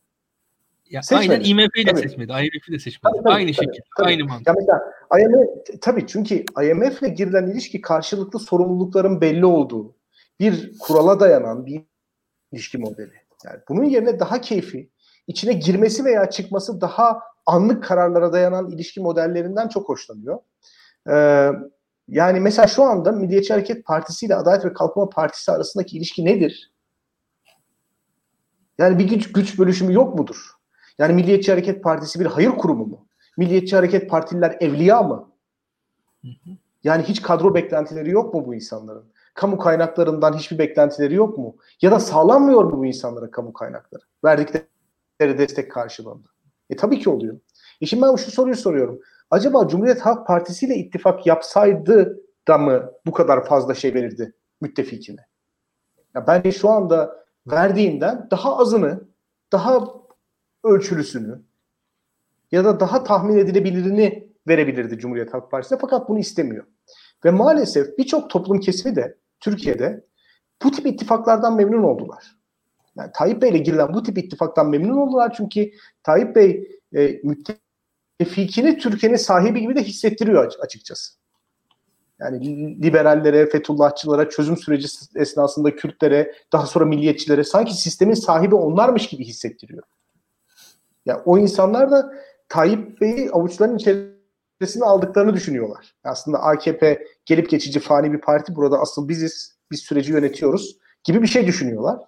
Ya 0.93 1.03
seçmedi. 1.03 1.32
aynen 1.32 1.45
IMF'yi 1.45 1.86
de 1.86 1.97
seçmedi. 1.97 2.32
IMF'yi 2.32 2.74
de 2.74 2.78
seçmedi. 2.78 3.12
Tabii, 3.12 3.24
tabii, 3.24 3.34
aynı 3.34 3.53
tabii, 3.53 3.66
şekilde. 3.66 3.84
Tabii. 3.97 4.09
Aynı 4.09 4.24
mantık. 4.24 4.47
Ya 4.47 4.55
mesela 4.59 4.80
IMF 5.20 5.80
tabii 5.80 6.07
çünkü 6.07 6.45
IMF'le 6.62 7.16
girilen 7.16 7.47
ilişki 7.47 7.80
karşılıklı 7.80 8.38
sorumlulukların 8.38 9.20
belli 9.20 9.47
olduğu 9.47 9.97
bir 10.40 10.78
kurala 10.78 11.20
dayanan 11.20 11.66
bir 11.66 11.82
ilişki 12.53 12.78
modeli. 12.78 13.12
Yani 13.45 13.61
bunun 13.68 13.84
yerine 13.84 14.20
daha 14.20 14.40
keyfi, 14.40 14.90
içine 15.26 15.53
girmesi 15.53 16.05
veya 16.05 16.30
çıkması 16.30 16.80
daha 16.80 17.20
anlık 17.47 17.84
kararlara 17.84 18.32
dayanan 18.32 18.70
ilişki 18.70 19.01
modellerinden 19.01 19.68
çok 19.68 19.88
hoşlanıyor. 19.88 20.38
Ee, 21.11 21.51
yani 22.09 22.40
mesela 22.40 22.66
şu 22.66 22.82
anda 22.82 23.12
Milliyetçi 23.12 23.53
Hareket 23.53 23.84
Partisi 23.84 24.26
ile 24.26 24.34
Adalet 24.34 24.64
ve 24.64 24.72
Kalkınma 24.72 25.09
Partisi 25.09 25.53
arasındaki 25.53 25.97
ilişki 25.97 26.24
nedir? 26.24 26.72
Yani 28.78 28.99
bir 28.99 29.09
güç, 29.09 29.32
güç 29.32 29.59
bölüşümü 29.59 29.95
yok 29.95 30.18
mudur? 30.18 30.62
Yani 30.99 31.12
Milliyetçi 31.12 31.53
Hareket 31.53 31.84
Partisi 31.84 32.20
bir 32.20 32.26
hayır 32.26 32.51
kurumu 32.51 32.86
mu? 32.86 33.07
Milliyetçi 33.36 33.76
Hareket 33.76 34.11
Partililer 34.11 34.57
evliya 34.61 35.03
mı? 35.03 35.32
Yani 36.84 37.03
hiç 37.03 37.22
kadro 37.22 37.55
beklentileri 37.55 38.11
yok 38.11 38.34
mu 38.34 38.47
bu 38.47 38.55
insanların? 38.55 39.12
Kamu 39.34 39.59
kaynaklarından 39.59 40.32
hiçbir 40.32 40.59
beklentileri 40.59 41.14
yok 41.14 41.38
mu? 41.38 41.57
Ya 41.82 41.90
da 41.90 42.01
sağlanmıyor 42.01 42.64
mu 42.64 42.78
bu 42.78 42.86
insanlara 42.86 43.30
kamu 43.30 43.53
kaynakları? 43.53 44.03
Verdikleri 44.24 45.38
destek 45.38 45.70
karşılığında. 45.70 46.28
E 46.70 46.76
tabii 46.76 46.99
ki 46.99 47.11
oluyor. 47.11 47.40
E 47.80 47.86
şimdi 47.86 48.03
ben 48.03 48.16
şu 48.16 48.30
soruyu 48.30 48.57
soruyorum. 48.57 49.01
Acaba 49.30 49.68
Cumhuriyet 49.68 50.01
Halk 50.01 50.26
Partisi 50.26 50.66
ile 50.66 50.74
ittifak 50.74 51.26
yapsaydı 51.26 52.20
da 52.49 52.59
mı 52.59 52.93
bu 53.07 53.12
kadar 53.12 53.45
fazla 53.45 53.74
şey 53.74 53.95
verirdi 53.95 54.32
müttefikine? 54.61 55.20
Ya 56.14 56.26
bence 56.26 56.53
şu 56.53 56.70
anda 56.70 57.24
verdiğinden 57.47 58.28
daha 58.30 58.59
azını, 58.59 59.01
daha 59.53 59.84
ölçülüsünü 60.65 61.43
ya 62.53 62.65
da 62.65 62.81
daha 62.81 63.05
tahmin 63.05 63.39
edilebilirini 63.39 64.29
verebilirdi 64.49 64.99
Cumhuriyet 64.99 65.35
Halk 65.35 65.51
Partisi'ne 65.51 65.79
fakat 65.79 66.09
bunu 66.09 66.19
istemiyor. 66.19 66.65
Ve 67.25 67.31
maalesef 67.31 67.99
birçok 67.99 68.31
toplum 68.31 68.61
kesimi 68.61 68.97
de 68.97 69.19
Türkiye'de 69.41 70.05
bu 70.65 70.71
tip 70.71 70.87
ittifaklardan 70.87 71.57
memnun 71.57 71.83
oldular. 71.83 72.37
Yani 72.97 73.11
Tayyip 73.15 73.43
Bey 73.43 73.51
ile 73.51 73.59
girilen 73.59 73.95
bu 73.95 74.03
tip 74.03 74.19
ittifaktan 74.19 74.71
memnun 74.71 74.97
oldular 74.97 75.35
çünkü 75.37 75.71
Tayyip 76.03 76.37
Bey 76.37 76.69
e, 76.97 77.21
müttefikini 77.23 78.79
Türkiye'nin 78.79 79.17
sahibi 79.17 79.61
gibi 79.61 79.77
de 79.77 79.83
hissettiriyor 79.83 80.53
açıkçası. 80.61 81.13
Yani 82.21 82.47
liberallere, 82.83 83.47
Fethullahçılara, 83.47 84.29
çözüm 84.29 84.57
süreci 84.57 84.89
esnasında 85.17 85.77
Kürtlere, 85.77 86.35
daha 86.53 86.67
sonra 86.67 86.85
milliyetçilere 86.85 87.45
sanki 87.45 87.75
sistemin 87.75 88.15
sahibi 88.15 88.55
onlarmış 88.55 89.07
gibi 89.07 89.25
hissettiriyor. 89.25 89.83
Ya 91.07 91.23
o 91.25 91.39
insanlar 91.39 91.91
da 91.91 92.13
Tayyip 92.49 93.01
Bey'i 93.01 93.31
avuçlarının 93.31 93.77
içerisine 93.77 94.85
aldıklarını 94.85 95.35
düşünüyorlar. 95.35 95.95
Aslında 96.05 96.43
AKP 96.43 97.07
gelip 97.27 97.51
geçici 97.51 97.81
fani 97.81 98.13
bir 98.13 98.21
parti 98.21 98.57
burada 98.57 98.79
asıl 98.79 99.09
biziz, 99.09 99.57
biz 99.71 99.81
süreci 99.81 100.13
yönetiyoruz 100.13 100.79
gibi 101.05 101.23
bir 101.23 101.27
şey 101.27 101.47
düşünüyorlar. 101.47 101.99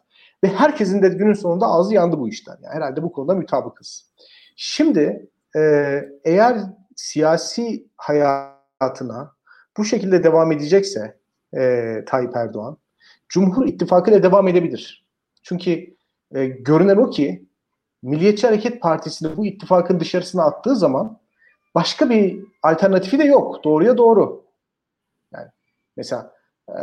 Ve 0.44 0.48
herkesin 0.48 1.02
de 1.02 1.08
günün 1.08 1.34
sonunda 1.34 1.66
ağzı 1.66 1.94
yandı 1.94 2.18
bu 2.18 2.28
işten. 2.28 2.56
Yani 2.62 2.74
herhalde 2.74 3.02
bu 3.02 3.12
konuda 3.12 3.34
mutabıkız. 3.34 4.10
Şimdi 4.56 5.30
e, 5.56 5.60
eğer 6.24 6.58
siyasi 6.96 7.86
hayatına 7.96 9.32
bu 9.76 9.84
şekilde 9.84 10.24
devam 10.24 10.52
edecekse 10.52 11.18
e, 11.56 11.94
Tayyip 12.06 12.36
Erdoğan, 12.36 12.78
Cumhur 13.28 13.66
İttifakı 13.66 14.10
ile 14.10 14.22
devam 14.22 14.48
edebilir. 14.48 15.06
Çünkü 15.42 15.96
e, 16.34 16.46
görünen 16.46 16.96
o 16.96 17.10
ki 17.10 17.46
Milliyetçi 18.04 18.46
Hareket 18.46 18.80
Partisi'ni 18.80 19.36
bu 19.36 19.46
ittifakın 19.46 20.00
dışarısına 20.00 20.44
attığı 20.44 20.76
zaman 20.76 21.18
başka 21.74 22.10
bir 22.10 22.44
alternatifi 22.62 23.18
de 23.18 23.24
yok. 23.24 23.64
Doğruya 23.64 23.98
doğru. 23.98 24.44
Yani 25.32 25.48
mesela 25.96 26.32
e, 26.68 26.74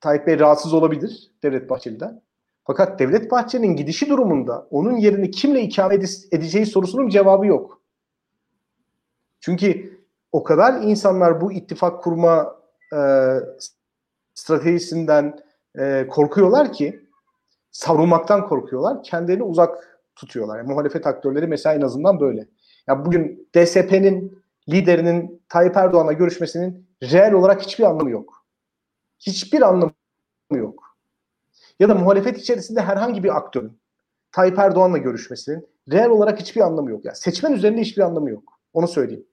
Tayyip 0.00 0.26
Bey 0.26 0.38
rahatsız 0.38 0.74
olabilir 0.74 1.30
Devlet 1.42 1.70
Bahçeli'den. 1.70 2.22
Fakat 2.64 2.98
Devlet 2.98 3.30
Bahçeli'nin 3.30 3.76
gidişi 3.76 4.08
durumunda 4.08 4.66
onun 4.70 4.96
yerini 4.96 5.30
kimle 5.30 5.62
ikame 5.62 5.94
edeceği 6.32 6.66
sorusunun 6.66 7.08
cevabı 7.08 7.46
yok. 7.46 7.82
Çünkü 9.40 10.00
o 10.32 10.42
kadar 10.42 10.82
insanlar 10.82 11.40
bu 11.40 11.52
ittifak 11.52 12.02
kurma 12.02 12.56
e, 12.92 13.00
stratejisinden 14.34 15.40
e, 15.78 16.06
korkuyorlar 16.10 16.72
ki 16.72 17.00
savrulmaktan 17.70 18.48
korkuyorlar. 18.48 19.02
Kendilerini 19.02 19.42
uzak 19.42 19.89
tutuyorlar. 20.20 20.58
Yani 20.58 20.68
muhalefet 20.68 21.06
aktörleri 21.06 21.46
mesela 21.46 21.74
en 21.74 21.80
azından 21.80 22.20
böyle. 22.20 22.48
Yani 22.86 23.04
bugün 23.04 23.48
DSP'nin 23.56 24.42
liderinin 24.68 25.42
Tayyip 25.48 25.76
Erdoğan'la 25.76 26.12
görüşmesinin 26.12 26.86
reel 27.02 27.32
olarak 27.32 27.62
hiçbir 27.62 27.84
anlamı 27.84 28.10
yok. 28.10 28.46
Hiçbir 29.18 29.62
anlamı 29.62 29.92
yok. 30.52 30.96
Ya 31.80 31.88
da 31.88 31.94
muhalefet 31.94 32.38
içerisinde 32.38 32.80
herhangi 32.80 33.24
bir 33.24 33.36
aktörün 33.36 33.80
Tayyip 34.32 34.58
Erdoğan'la 34.58 34.98
görüşmesinin 34.98 35.68
reel 35.92 36.08
olarak 36.08 36.40
hiçbir 36.40 36.60
anlamı 36.60 36.90
yok. 36.90 37.04
Yani 37.04 37.16
seçmen 37.16 37.52
üzerinde 37.52 37.80
hiçbir 37.80 38.02
anlamı 38.02 38.30
yok. 38.30 38.60
Onu 38.72 38.88
söyleyeyim. 38.88 39.26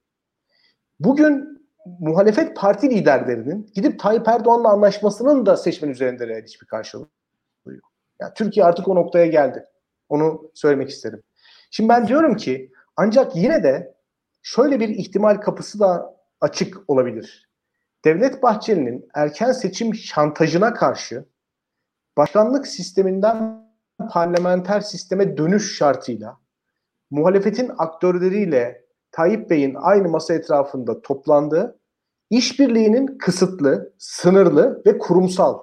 Bugün 0.99 1.61
muhalefet 1.99 2.57
parti 2.57 2.89
liderlerinin 2.89 3.71
gidip 3.73 3.99
Tayyip 3.99 4.27
Erdoğan'la 4.27 4.69
anlaşmasının 4.69 5.45
da 5.45 5.57
seçmen 5.57 5.89
üzerinde 5.89 6.27
reel 6.27 6.43
hiçbir 6.43 6.67
karşılığı 6.67 7.07
yok. 7.65 7.91
Yani 8.21 8.33
Türkiye 8.35 8.65
artık 8.65 8.87
o 8.87 8.95
noktaya 8.95 9.25
geldi. 9.25 9.65
Onu 10.09 10.51
söylemek 10.53 10.89
isterim. 10.89 11.23
Şimdi 11.71 11.89
ben 11.89 12.07
diyorum 12.07 12.35
ki 12.35 12.71
ancak 12.95 13.35
yine 13.35 13.63
de 13.63 13.95
şöyle 14.41 14.79
bir 14.79 14.89
ihtimal 14.89 15.35
kapısı 15.35 15.79
da 15.79 16.17
açık 16.41 16.89
olabilir. 16.89 17.49
Devlet 18.05 18.43
Bahçeli'nin 18.43 19.09
erken 19.13 19.51
seçim 19.51 19.95
şantajına 19.95 20.73
karşı 20.73 21.25
başkanlık 22.17 22.67
sisteminden 22.67 23.67
parlamenter 24.09 24.81
sisteme 24.81 25.37
dönüş 25.37 25.77
şartıyla 25.77 26.37
muhalefetin 27.11 27.71
aktörleriyle 27.77 28.85
Tayyip 29.11 29.49
Bey'in 29.49 29.75
aynı 29.79 30.09
masa 30.09 30.33
etrafında 30.33 31.01
toplandığı 31.01 31.79
işbirliğinin 32.29 33.17
kısıtlı, 33.17 33.93
sınırlı 33.97 34.81
ve 34.85 34.97
kurumsal 34.97 35.59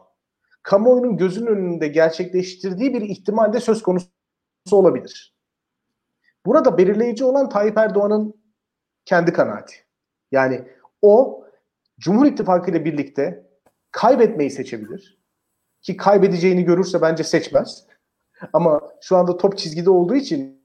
kamuoyunun 0.62 1.16
gözünün 1.16 1.47
önünde 1.47 1.88
gerçekleştirdiği 1.88 2.95
bir 2.95 3.03
ihtimalde 3.03 3.61
söz 3.61 3.82
konusu 3.82 4.14
olabilir. 4.73 5.35
Burada 6.47 6.79
belirleyici 6.79 7.25
olan 7.25 7.49
Tayyip 7.49 7.79
Erdoğan'ın 7.79 8.35
kendi 9.05 9.33
kanaati. 9.33 9.75
Yani 10.33 10.69
o 11.03 11.45
Cumhur 12.01 12.27
İttifakı 12.27 12.71
ile 12.71 12.85
birlikte 12.85 13.47
kaybetmeyi 13.91 14.51
seçebilir. 14.51 15.25
Ki 15.83 15.97
kaybedeceğini 15.97 16.65
görürse 16.65 17.03
bence 17.03 17.25
seçmez. 17.25 17.87
Ama 18.53 18.81
şu 19.01 19.17
anda 19.17 19.37
top 19.37 19.59
çizgide 19.59 19.91
olduğu 19.91 20.15
için 20.15 20.65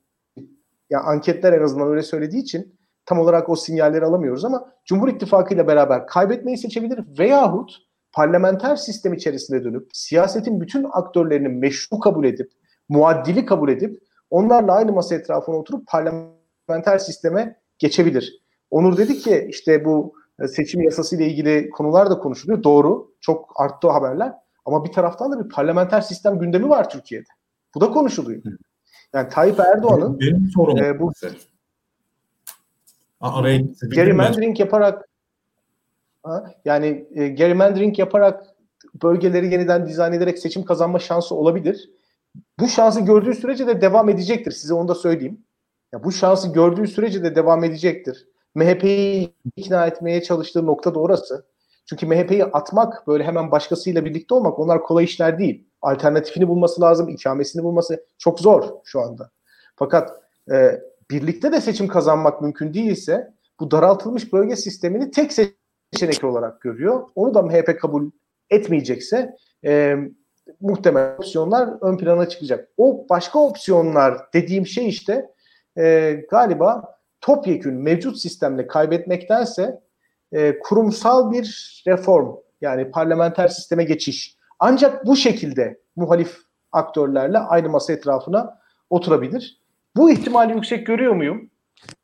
ya 0.90 1.02
anketler 1.02 1.54
en 1.54 1.64
azından 1.64 1.88
öyle 1.88 2.04
söylediği 2.04 2.42
için 2.42 2.80
tam 3.06 3.20
olarak 3.20 3.50
o 3.50 3.56
sinyalleri 3.56 4.06
alamıyoruz 4.06 4.46
ama 4.46 4.74
Cumhur 4.86 5.08
İttifakı 5.08 5.54
ile 5.54 5.68
beraber 5.68 6.08
kaybetmeyi 6.08 6.58
seçebilir 6.58 7.20
veyahut 7.20 7.72
parlamenter 8.14 8.76
sistem 8.76 9.14
içerisinde 9.14 9.64
dönüp 9.64 9.90
siyasetin 9.94 10.62
bütün 10.62 10.88
aktörlerini 10.92 11.48
meşru 11.50 12.00
kabul 12.00 12.26
edip 12.26 12.52
muaddili 12.90 13.46
kabul 13.46 13.70
edip 13.70 14.04
onlarla 14.30 14.74
aynı 14.74 14.92
masa 14.92 15.16
etrafına 15.16 15.56
oturup 15.56 15.88
parlamenter 15.88 16.98
sisteme 16.98 17.60
geçebilir. 17.78 18.42
Onur 18.72 18.98
dedi 18.98 19.18
ki 19.18 19.48
işte 19.50 19.86
bu 19.86 20.14
seçim 20.48 20.82
yasası 20.82 21.16
ile 21.16 21.28
ilgili 21.28 21.70
konular 21.70 22.10
da 22.10 22.20
konuşuluyor. 22.20 22.64
Doğru. 22.64 23.12
Çok 23.22 23.62
arttı 23.62 23.88
o 23.88 23.94
haberler. 23.94 24.34
Ama 24.66 24.86
bir 24.86 24.92
taraftan 24.92 25.32
da 25.32 25.44
bir 25.44 25.50
parlamenter 25.50 26.02
sistem 26.02 26.40
gündemi 26.40 26.70
var 26.70 26.90
Türkiye'de. 26.90 27.30
Bu 27.76 27.82
da 27.82 27.92
konuşuluyor. 27.92 28.42
Yani 29.14 29.30
Tayyip 29.30 29.60
Erdoğan'ın 29.60 30.20
benim 30.20 30.50
sorum 30.56 30.78
e, 30.78 31.00
bu 31.00 31.12
araya 33.22 33.62
gerrymandering 33.90 34.60
yaparak 34.60 35.10
ha, 36.24 36.54
yani 36.66 37.08
e, 37.16 37.28
gerrymandering 37.28 38.00
yaparak 38.00 38.44
bölgeleri 39.04 39.52
yeniden 39.52 39.88
dizayn 39.88 40.14
ederek 40.14 40.40
seçim 40.40 40.66
kazanma 40.66 41.00
şansı 41.00 41.36
olabilir. 41.36 41.90
Bu 42.60 42.68
şansı 42.68 43.02
gördüğü 43.02 43.34
sürece 43.34 43.68
de 43.68 43.82
devam 43.82 44.10
edecektir. 44.10 44.52
Size 44.52 44.74
onu 44.74 44.88
da 44.88 44.96
söyleyeyim. 44.96 45.46
Ya 45.94 46.04
bu 46.04 46.12
şansı 46.12 46.54
gördüğü 46.54 46.88
sürece 46.88 47.24
de 47.24 47.36
devam 47.36 47.64
edecektir. 47.64 48.28
MHP'yi 48.56 49.34
ikna 49.56 49.88
etmeye 49.88 50.24
çalıştığı 50.24 50.66
nokta 50.66 50.96
da 50.96 51.00
orası. 51.00 51.46
Çünkü 51.86 52.06
MHP'yi 52.06 52.46
atmak 52.46 53.08
böyle 53.08 53.24
hemen 53.24 53.52
başkasıyla 53.52 54.06
birlikte 54.06 54.36
olmak 54.36 54.60
onlar 54.60 54.84
kolay 54.84 55.04
işler 55.04 55.40
değil. 55.40 55.68
Alternatifini 55.82 56.48
bulması 56.48 56.82
lazım, 56.82 57.10
ikamesini 57.10 57.64
bulması 57.64 58.06
çok 58.18 58.40
zor 58.40 58.64
şu 58.84 59.02
anda. 59.02 59.32
Fakat 59.76 60.12
e, 60.52 60.82
birlikte 61.12 61.52
de 61.52 61.62
seçim 61.62 61.88
kazanmak 61.88 62.42
mümkün 62.42 62.74
değilse 62.74 63.34
bu 63.60 63.72
daraltılmış 63.72 64.34
bölge 64.34 64.56
sistemini 64.56 65.12
tek 65.12 65.34
seçenek 65.34 66.24
olarak 66.24 66.62
görüyor. 66.62 67.08
Onu 67.16 67.34
da 67.34 67.42
MHP 67.42 67.80
kabul 67.80 68.12
etmeyecekse 68.50 69.36
e, 69.66 69.96
muhtemel 70.62 71.16
opsiyonlar 71.18 71.70
ön 71.82 71.98
plana 71.98 72.30
çıkacak. 72.30 72.70
O 72.78 73.06
başka 73.10 73.40
opsiyonlar 73.40 74.18
dediğim 74.34 74.68
şey 74.68 74.90
işte 74.90 75.30
e, 75.78 76.14
galiba 76.32 76.96
topyekün 77.22 77.74
mevcut 77.74 78.20
sistemle 78.20 78.68
kaybetmektense 78.68 79.82
e, 80.32 80.60
kurumsal 80.60 81.32
bir 81.32 81.84
reform 81.88 82.36
yani 82.62 82.92
parlamenter 82.92 83.48
sisteme 83.48 83.84
geçiş. 83.84 84.36
Ancak 84.60 85.06
bu 85.06 85.16
şekilde 85.16 85.80
muhalif 85.96 86.38
aktörlerle 86.72 87.38
aynı 87.38 87.70
masa 87.70 87.94
etrafına 87.94 88.60
oturabilir. 88.90 89.62
Bu 89.96 90.12
ihtimali 90.12 90.54
yüksek 90.54 90.88
görüyor 90.88 91.16
muyum? 91.16 91.50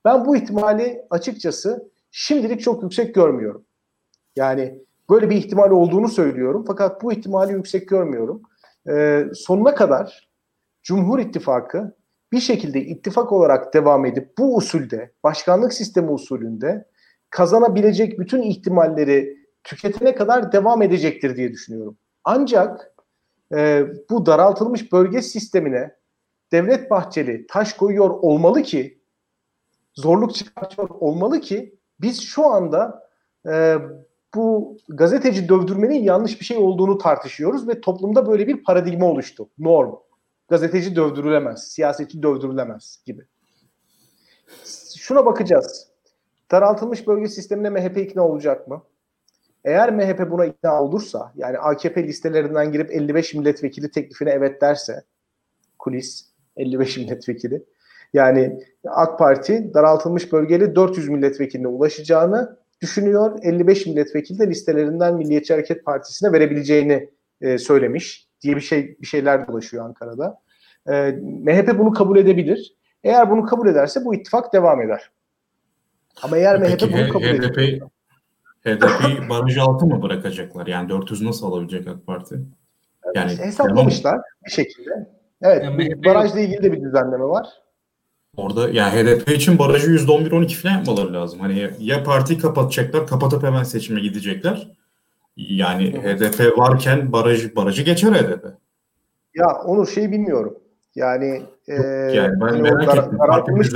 Ben 0.06 0.26
bu 0.26 0.36
ihtimali 0.36 1.02
açıkçası 1.10 1.91
şimdilik 2.12 2.62
çok 2.62 2.84
yüksek 2.84 3.16
görmüyorum. 3.16 3.66
Yani 4.36 4.82
böyle 5.10 5.30
bir 5.30 5.36
ihtimal 5.36 5.72
olduğunu 5.72 6.10
söylüyorum 6.10 6.64
fakat 6.68 7.03
bu 7.03 7.14
ihtimali 7.14 7.53
yüksek 7.53 7.89
görmüyorum. 7.89 8.41
Ee, 8.89 9.26
sonuna 9.34 9.76
kadar 9.76 10.30
Cumhur 10.84 11.20
İttifakı 11.20 11.95
bir 12.32 12.39
şekilde 12.39 12.82
ittifak 12.82 13.32
olarak 13.32 13.74
devam 13.74 14.06
edip 14.06 14.38
bu 14.38 14.56
usulde, 14.56 15.12
başkanlık 15.24 15.74
sistemi 15.74 16.12
usulünde 16.12 16.86
kazanabilecek 17.30 18.20
bütün 18.20 18.41
ihtimalleri 18.41 19.38
tüketene 19.64 20.16
kadar 20.16 20.51
devam 20.51 20.82
edecektir 20.82 21.36
diye 21.36 21.51
düşünüyorum. 21.51 21.97
Ancak 22.24 22.95
e, 23.56 23.86
bu 24.10 24.26
daraltılmış 24.26 24.91
bölge 24.91 25.22
sistemine 25.22 25.95
Devlet 26.51 26.91
Bahçeli 26.91 27.47
taş 27.47 27.74
koyuyor 27.74 28.10
olmalı 28.10 28.64
ki 28.64 29.01
zorluk 29.93 30.36
çıkartıyor 30.36 30.89
olmalı 30.89 31.39
ki 31.41 31.76
biz 32.01 32.22
şu 32.22 32.45
anda 32.45 33.10
e, 33.49 33.76
bu 34.36 34.77
gazeteci 34.88 35.49
dövdürmenin 35.49 36.03
yanlış 36.03 36.39
bir 36.39 36.45
şey 36.45 36.57
olduğunu 36.57 36.97
tartışıyoruz 36.97 37.67
ve 37.67 37.81
toplumda 37.81 38.27
böyle 38.27 38.47
bir 38.47 38.63
paradigma 38.63 39.05
oluştu. 39.05 39.49
Norm. 39.59 39.95
Gazeteci 40.49 40.95
dövdürülemez, 40.95 41.67
siyasetçi 41.67 42.23
dövdürülemez 42.23 42.99
gibi. 43.05 43.25
Şuna 44.97 45.25
bakacağız. 45.25 45.88
Daraltılmış 46.51 47.07
bölge 47.07 47.27
sistemine 47.27 47.69
MHP 47.69 47.97
ikna 47.97 48.27
olacak 48.27 48.67
mı? 48.67 48.83
Eğer 49.63 49.93
MHP 49.93 50.31
buna 50.31 50.45
ikna 50.45 50.83
olursa, 50.83 51.31
yani 51.36 51.57
AKP 51.57 52.03
listelerinden 52.03 52.71
girip 52.71 52.91
55 52.91 53.33
milletvekili 53.33 53.91
teklifine 53.91 54.29
evet 54.29 54.61
derse, 54.61 55.03
kulis 55.79 56.25
55 56.57 56.97
milletvekili, 56.97 57.63
yani 58.13 58.59
AK 58.88 59.19
Parti 59.19 59.73
daraltılmış 59.73 60.33
bölgeli 60.33 60.75
400 60.75 61.09
milletvekiline 61.09 61.67
ulaşacağını 61.67 62.57
düşünüyor. 62.82 63.39
55 63.41 63.86
milletvekili 63.86 64.39
de 64.39 64.47
listelerinden 64.47 65.15
Milliyetçi 65.15 65.53
Hareket 65.53 65.86
Partisi'ne 65.86 66.32
verebileceğini 66.32 67.09
e, 67.41 67.57
söylemiş 67.57 68.28
diye 68.41 68.55
bir 68.55 68.61
şey 68.61 68.97
bir 69.01 69.07
şeyler 69.07 69.47
dolaşıyor 69.47 69.86
Ankara'da. 69.86 70.39
E, 70.89 71.11
MHP 71.21 71.80
bunu 71.80 71.93
kabul 71.93 72.17
edebilir. 72.17 72.76
Eğer 73.03 73.32
bunu 73.32 73.45
kabul 73.45 73.67
ederse 73.67 74.05
bu 74.05 74.15
ittifak 74.15 74.53
devam 74.53 74.82
eder. 74.82 75.11
Ama 76.23 76.38
eğer 76.38 76.61
Peki, 76.61 76.86
MHP 76.86 76.93
bunu 76.93 77.09
kabul 77.09 77.26
HDP, 77.26 77.82
HDP'yi 78.65 79.30
baraj 79.30 79.57
altı 79.57 79.86
mı 79.86 80.01
bırakacaklar? 80.01 80.67
Yani 80.67 80.89
400 80.89 81.21
nasıl 81.21 81.47
alabilecek 81.47 81.88
AK 81.88 82.07
Parti? 82.07 82.39
Yani 83.15 83.32
işte 83.32 83.43
hesaplamışlar 83.43 84.21
bir 84.45 84.51
şekilde. 84.51 85.09
Evet, 85.41 85.63
yani 85.63 86.05
barajla 86.05 86.39
ilgili 86.39 86.63
de 86.63 86.71
bir 86.71 86.82
düzenleme 86.82 87.23
var. 87.23 87.47
Orada 88.38 88.69
yani 88.69 88.91
HDP 88.91 89.29
için 89.29 89.59
barajı 89.59 89.91
%11-12 89.91 90.55
falan 90.55 90.73
yapmaları 90.73 91.13
lazım. 91.13 91.39
Hani 91.39 91.69
ya 91.79 92.03
parti 92.03 92.38
kapatacaklar, 92.38 93.07
kapatıp 93.07 93.43
hemen 93.43 93.63
seçime 93.63 94.01
gidecekler. 94.01 94.71
Yani 95.38 95.91
HDP 95.91 96.57
varken 96.57 97.11
baraj 97.11 97.55
barajı 97.55 97.83
geçer 97.83 98.11
HDP. 98.11 98.45
Ya 99.36 99.47
onu 99.65 99.88
şey 99.88 100.11
bilmiyorum. 100.11 100.57
Yani 100.95 101.41
e, 101.67 101.73
yani 101.73 102.41
ben 102.41 102.47
hani 102.47 102.61
merak 102.61 102.88
dar, 102.88 102.97
ettim. 102.97 103.19
Daraltılmış, 103.19 103.73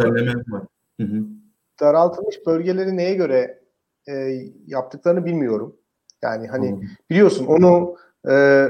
daraltılmış 1.81 2.45
bölgeleri 2.47 2.97
neye 2.97 3.13
göre 3.13 3.59
e, 4.09 4.13
yaptıklarını 4.67 5.25
bilmiyorum. 5.25 5.75
Yani 6.21 6.47
hani 6.47 6.71
hı. 6.71 6.75
biliyorsun 7.09 7.45
onu 7.45 7.95
e, 8.29 8.65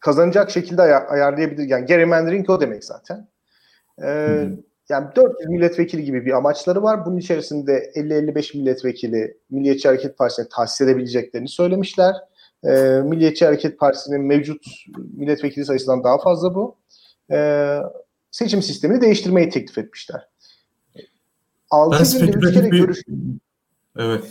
kazanacak 0.00 0.50
şekilde 0.50 0.82
ay- 0.82 1.06
ayarlayabilir. 1.08 1.68
Yani 1.68 1.86
gerrymandering 1.86 2.50
o 2.50 2.60
demek 2.60 2.84
zaten. 2.84 3.28
E, 4.02 4.06
hı. 4.06 4.56
Yani 4.88 5.08
400 5.16 5.48
milletvekili 5.48 6.04
gibi 6.04 6.26
bir 6.26 6.32
amaçları 6.32 6.82
var. 6.82 7.06
Bunun 7.06 7.16
içerisinde 7.16 7.92
50-55 7.94 8.58
milletvekili 8.58 9.36
Milliyetçi 9.50 9.88
Hareket 9.88 10.18
Partisi'ne 10.18 10.48
tahsis 10.48 10.80
edebileceklerini 10.80 11.48
söylemişler. 11.48 12.14
E, 12.64 13.00
Milliyetçi 13.04 13.44
Hareket 13.44 13.78
Partisi'nin 13.78 14.20
mevcut 14.20 14.66
milletvekili 15.16 15.64
sayısından 15.64 16.04
daha 16.04 16.18
fazla 16.18 16.54
bu. 16.54 16.76
E, 17.30 17.78
seçim 18.30 18.62
sistemini 18.62 19.00
değiştirmeyi 19.00 19.48
teklif 19.48 19.78
etmişler. 19.78 20.28
6 21.70 22.18
günde 22.18 22.38
3 22.38 22.54
kere 22.54 22.70
bir... 22.70 22.78
görüş... 22.78 23.02
Evet. 23.98 24.24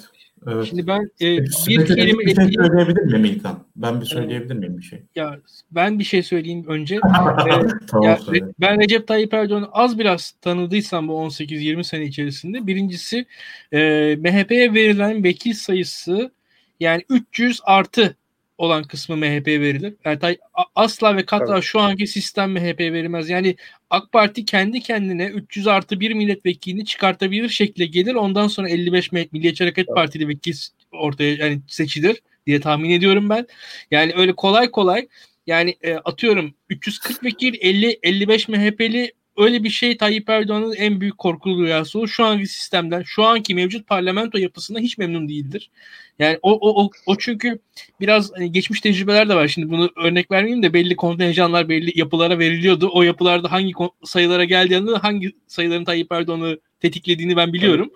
Evet. 0.47 0.65
Şimdi 0.69 0.87
ben 0.87 1.11
e, 1.21 1.37
bir 1.67 1.85
kelime 1.85 2.25
bir 2.25 2.35
şey 2.35 2.45
söyleyebilir 2.53 3.01
miyim 3.01 3.25
İlkan? 3.25 3.63
Ben 3.75 4.01
bir 4.01 4.05
söyleyebilir 4.05 4.55
miyim 4.55 4.77
bir 4.77 4.83
şey? 4.83 5.03
Ya 5.15 5.39
ben 5.71 5.99
bir 5.99 6.03
şey 6.03 6.23
söyleyeyim 6.23 6.65
önce. 6.67 6.95
ee, 6.95 6.99
tamam, 7.87 8.03
ya, 8.03 8.19
ben 8.59 8.79
Recep 8.79 9.07
Tayyip 9.07 9.33
Erdoğan'ı 9.33 9.67
az 9.71 9.99
biraz 9.99 10.31
tanıdıysam 10.31 11.07
bu 11.07 11.13
18-20 11.13 11.83
sene 11.83 12.05
içerisinde 12.05 12.67
birincisi 12.67 13.25
e, 13.71 13.79
MHP'ye 14.19 14.73
verilen 14.73 15.23
vekil 15.23 15.53
sayısı 15.53 16.31
yani 16.79 17.03
300 17.09 17.59
artı 17.63 18.15
olan 18.63 18.83
kısmı 18.83 19.17
MHP 19.17 19.47
verilir. 19.47 19.93
Yani 20.05 20.37
asla 20.75 21.17
ve 21.17 21.25
katra 21.25 21.53
evet. 21.53 21.63
şu 21.63 21.79
anki 21.79 22.07
sistem 22.07 22.51
MHP 22.51 22.79
verilmez. 22.79 23.29
Yani 23.29 23.55
AK 23.89 24.11
Parti 24.11 24.45
kendi 24.45 24.81
kendine 24.81 25.25
300 25.25 25.67
artı 25.67 25.99
bir 25.99 26.13
milletvekilini 26.13 26.85
çıkartabilir 26.85 27.49
şekilde 27.49 27.85
gelir. 27.85 28.15
Ondan 28.15 28.47
sonra 28.47 28.69
55 28.69 29.11
Milliyetçi 29.11 29.63
Hareket 29.63 29.85
evet. 29.87 29.95
Partili 29.95 30.27
vekil 30.27 30.53
ortaya 30.91 31.35
yani 31.35 31.61
seçilir 31.67 32.21
diye 32.47 32.59
tahmin 32.59 32.89
ediyorum 32.89 33.29
ben. 33.29 33.47
Yani 33.91 34.13
öyle 34.15 34.33
kolay 34.33 34.71
kolay 34.71 35.07
yani 35.47 35.75
e, 35.81 35.93
atıyorum 35.93 36.53
340 36.69 37.23
vekil 37.23 37.55
50 37.61 37.99
55 38.03 38.47
MHP'li 38.47 39.11
öyle 39.37 39.63
bir 39.63 39.69
şey 39.69 39.97
Tayyip 39.97 40.29
Erdoğan'ın 40.29 40.73
en 40.73 41.01
büyük 41.01 41.17
korkulu 41.17 41.63
rüyası 41.63 41.99
o. 41.99 42.07
Şu 42.07 42.25
anki 42.25 42.47
sistemden, 42.47 43.03
şu 43.05 43.23
anki 43.23 43.55
mevcut 43.55 43.87
parlamento 43.87 44.37
yapısına 44.37 44.79
hiç 44.79 44.97
memnun 44.97 45.29
değildir. 45.29 45.71
Yani 46.19 46.39
o, 46.41 46.51
o, 46.51 46.83
o, 46.83 46.89
o 47.05 47.15
çünkü 47.15 47.59
biraz 47.99 48.31
hani 48.35 48.51
geçmiş 48.51 48.81
tecrübeler 48.81 49.29
de 49.29 49.35
var. 49.35 49.47
Şimdi 49.47 49.71
bunu 49.71 49.89
örnek 49.95 50.31
vermeyeyim 50.31 50.63
de 50.63 50.73
belli 50.73 50.95
kontenjanlar 50.95 51.69
belli 51.69 51.99
yapılara 51.99 52.39
veriliyordu. 52.39 52.89
O 52.93 53.01
yapılarda 53.01 53.51
hangi 53.51 53.73
sayılara 54.03 54.43
geldiğini, 54.43 54.91
hangi 54.97 55.31
sayıların 55.47 55.85
Tayyip 55.85 56.11
Erdoğan'ı 56.11 56.59
tetiklediğini 56.79 57.37
ben 57.37 57.53
biliyorum. 57.53 57.91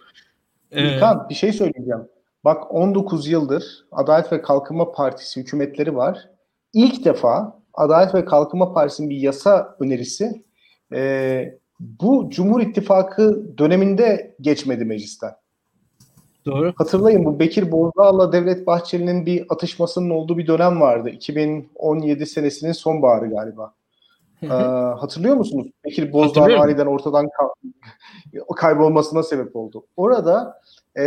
Evet. 0.72 0.94
İlkan 0.96 1.26
ee, 1.26 1.30
bir 1.30 1.36
şey 1.36 1.54
söyleyeceğim. 1.54 2.02
Bak 2.46 2.76
19 2.76 3.28
yıldır 3.28 3.64
Adalet 3.92 4.32
ve 4.32 4.42
Kalkınma 4.42 4.92
Partisi 4.92 5.40
hükümetleri 5.40 5.96
var. 5.96 6.30
İlk 6.74 7.06
defa 7.06 7.60
Adalet 7.74 8.16
ve 8.16 8.26
Kalkınma 8.26 8.74
Partisi'nin 8.74 9.10
bir 9.10 9.18
yasa 9.18 9.76
önerisi 9.80 10.44
e, 10.94 11.58
bu 11.80 12.30
Cumhur 12.30 12.62
İttifakı 12.62 13.58
döneminde 13.58 14.36
geçmedi 14.42 14.86
meclisten. 14.86 15.32
Doğru. 16.46 16.74
Hatırlayın 16.76 17.26
bu 17.26 17.40
Bekir 17.40 17.72
Bozdağ'la 17.72 18.32
Devlet 18.34 18.68
Bahçeli'nin 18.68 19.26
bir 19.26 19.46
atışmasının 19.50 20.10
olduğu 20.10 20.38
bir 20.38 20.48
dönem 20.48 20.82
vardı. 20.82 21.10
2017 21.10 22.26
senesinin 22.26 22.72
sonbaharı 22.72 23.30
galiba. 23.30 23.74
ee, 24.44 24.48
hatırlıyor 25.00 25.36
musunuz? 25.36 25.68
Bekir 25.86 26.14
Bozdağ'ın 26.14 26.52
aniden 26.52 26.86
ortadan 26.86 27.30
kaybolmasına 28.56 29.24
sebep 29.24 29.56
oldu. 29.56 29.86
Orada 29.98 30.62
e, 30.98 31.04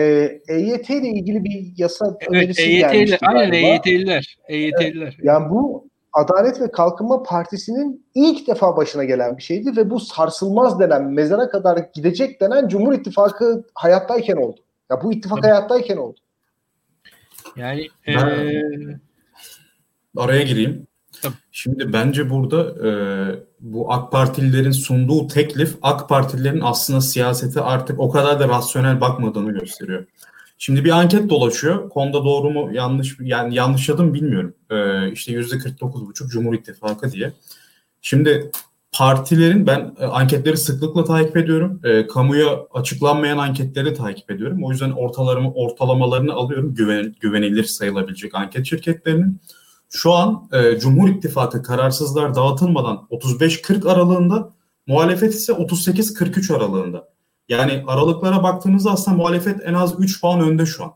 EYT 0.49 0.91
ile 0.91 1.09
ilgili 1.09 1.45
bir 1.45 1.73
yasa 1.77 2.17
evet, 2.21 2.31
önerisi 2.31 2.63
EYT 2.63 2.81
gelmişti. 2.81 3.19
Aynen 3.27 3.53
EYT'liler. 3.53 4.37
EYT'liler. 4.49 5.07
Evet, 5.07 5.15
yani 5.23 5.51
bu 5.51 5.90
Adalet 6.13 6.61
ve 6.61 6.71
Kalkınma 6.71 7.23
Partisi'nin 7.23 8.07
ilk 8.15 8.47
defa 8.47 8.77
başına 8.77 9.05
gelen 9.05 9.37
bir 9.37 9.43
şeydi 9.43 9.77
ve 9.77 9.91
bu 9.91 10.01
sarsılmaz 10.01 10.81
denen, 10.81 11.05
mezara 11.05 11.51
kadar 11.51 11.87
gidecek 11.95 12.41
denen 12.41 12.69
Cumhur 12.69 12.93
İttifakı 12.93 13.65
hayattayken 13.75 14.37
oldu. 14.37 14.61
Ya 14.91 15.03
bu 15.03 15.13
ittifak 15.13 15.39
Tabii. 15.39 15.51
hayattayken 15.51 15.97
oldu. 15.97 16.19
Yani 17.57 17.89
ee... 18.07 18.17
araya 20.17 20.43
gireyim. 20.43 20.87
Tabii. 21.23 21.35
Şimdi 21.53 21.93
bence 21.93 22.31
burada 22.31 22.89
e, 22.89 22.91
bu 23.61 23.93
AK 23.93 24.13
Partililerin 24.13 24.71
sunduğu 24.71 25.27
teklif 25.27 25.77
AK 25.83 26.09
Partililerin 26.09 26.61
aslında 26.61 27.01
siyasete 27.01 27.61
artık 27.61 28.01
o 28.01 28.11
kadar 28.11 28.41
da 28.41 28.49
rasyonel 28.49 29.01
bakmadığını 29.01 29.53
gösteriyor. 29.53 30.07
Şimdi 30.63 30.85
bir 30.85 30.91
anket 30.91 31.31
dolaşıyor. 31.31 31.89
Konuda 31.89 32.25
doğru 32.25 32.51
mu 32.51 32.71
yanlış 32.73 33.17
yani 33.21 33.55
yanlışladım 33.55 34.15
bilmiyorum. 34.15 34.55
Ee, 34.71 35.13
işte 35.13 35.33
yüzde 35.33 35.57
49,5 35.57 36.29
Cumhur 36.29 36.55
İttifakı 36.55 37.13
diye. 37.13 37.33
Şimdi 38.03 38.51
partilerin 38.93 39.67
ben 39.67 39.95
e, 40.01 40.05
anketleri 40.05 40.57
sıklıkla 40.57 41.05
takip 41.05 41.37
ediyorum. 41.37 41.81
E, 41.85 42.07
kamuya 42.07 42.67
açıklanmayan 42.75 43.39
anketleri 43.39 43.95
takip 43.95 44.31
ediyorum. 44.31 44.65
O 44.65 44.71
yüzden 44.71 44.91
ortalarımı 44.91 45.53
ortalamalarını 45.53 46.33
alıyorum. 46.33 46.75
Güven, 46.75 47.15
güvenilir 47.21 47.65
sayılabilecek 47.65 48.35
anket 48.35 48.67
şirketlerinin. 48.67 49.41
Şu 49.91 50.13
an 50.13 50.49
e, 50.53 50.79
Cumhur 50.79 51.09
İttifakı 51.09 51.63
kararsızlar 51.63 52.35
dağıtılmadan 52.35 53.07
35-40 53.11 53.89
aralığında, 53.89 54.53
muhalefet 54.87 55.35
ise 55.35 55.53
38-43 55.53 56.57
aralığında. 56.57 57.10
Yani 57.51 57.85
aralıklara 57.87 58.43
baktığınızda 58.43 58.91
aslında 58.91 59.17
muhalefet 59.17 59.61
en 59.65 59.75
az 59.75 59.95
3 59.99 60.21
puan 60.21 60.41
önde 60.41 60.67
şu 60.67 60.85
an. 60.85 60.93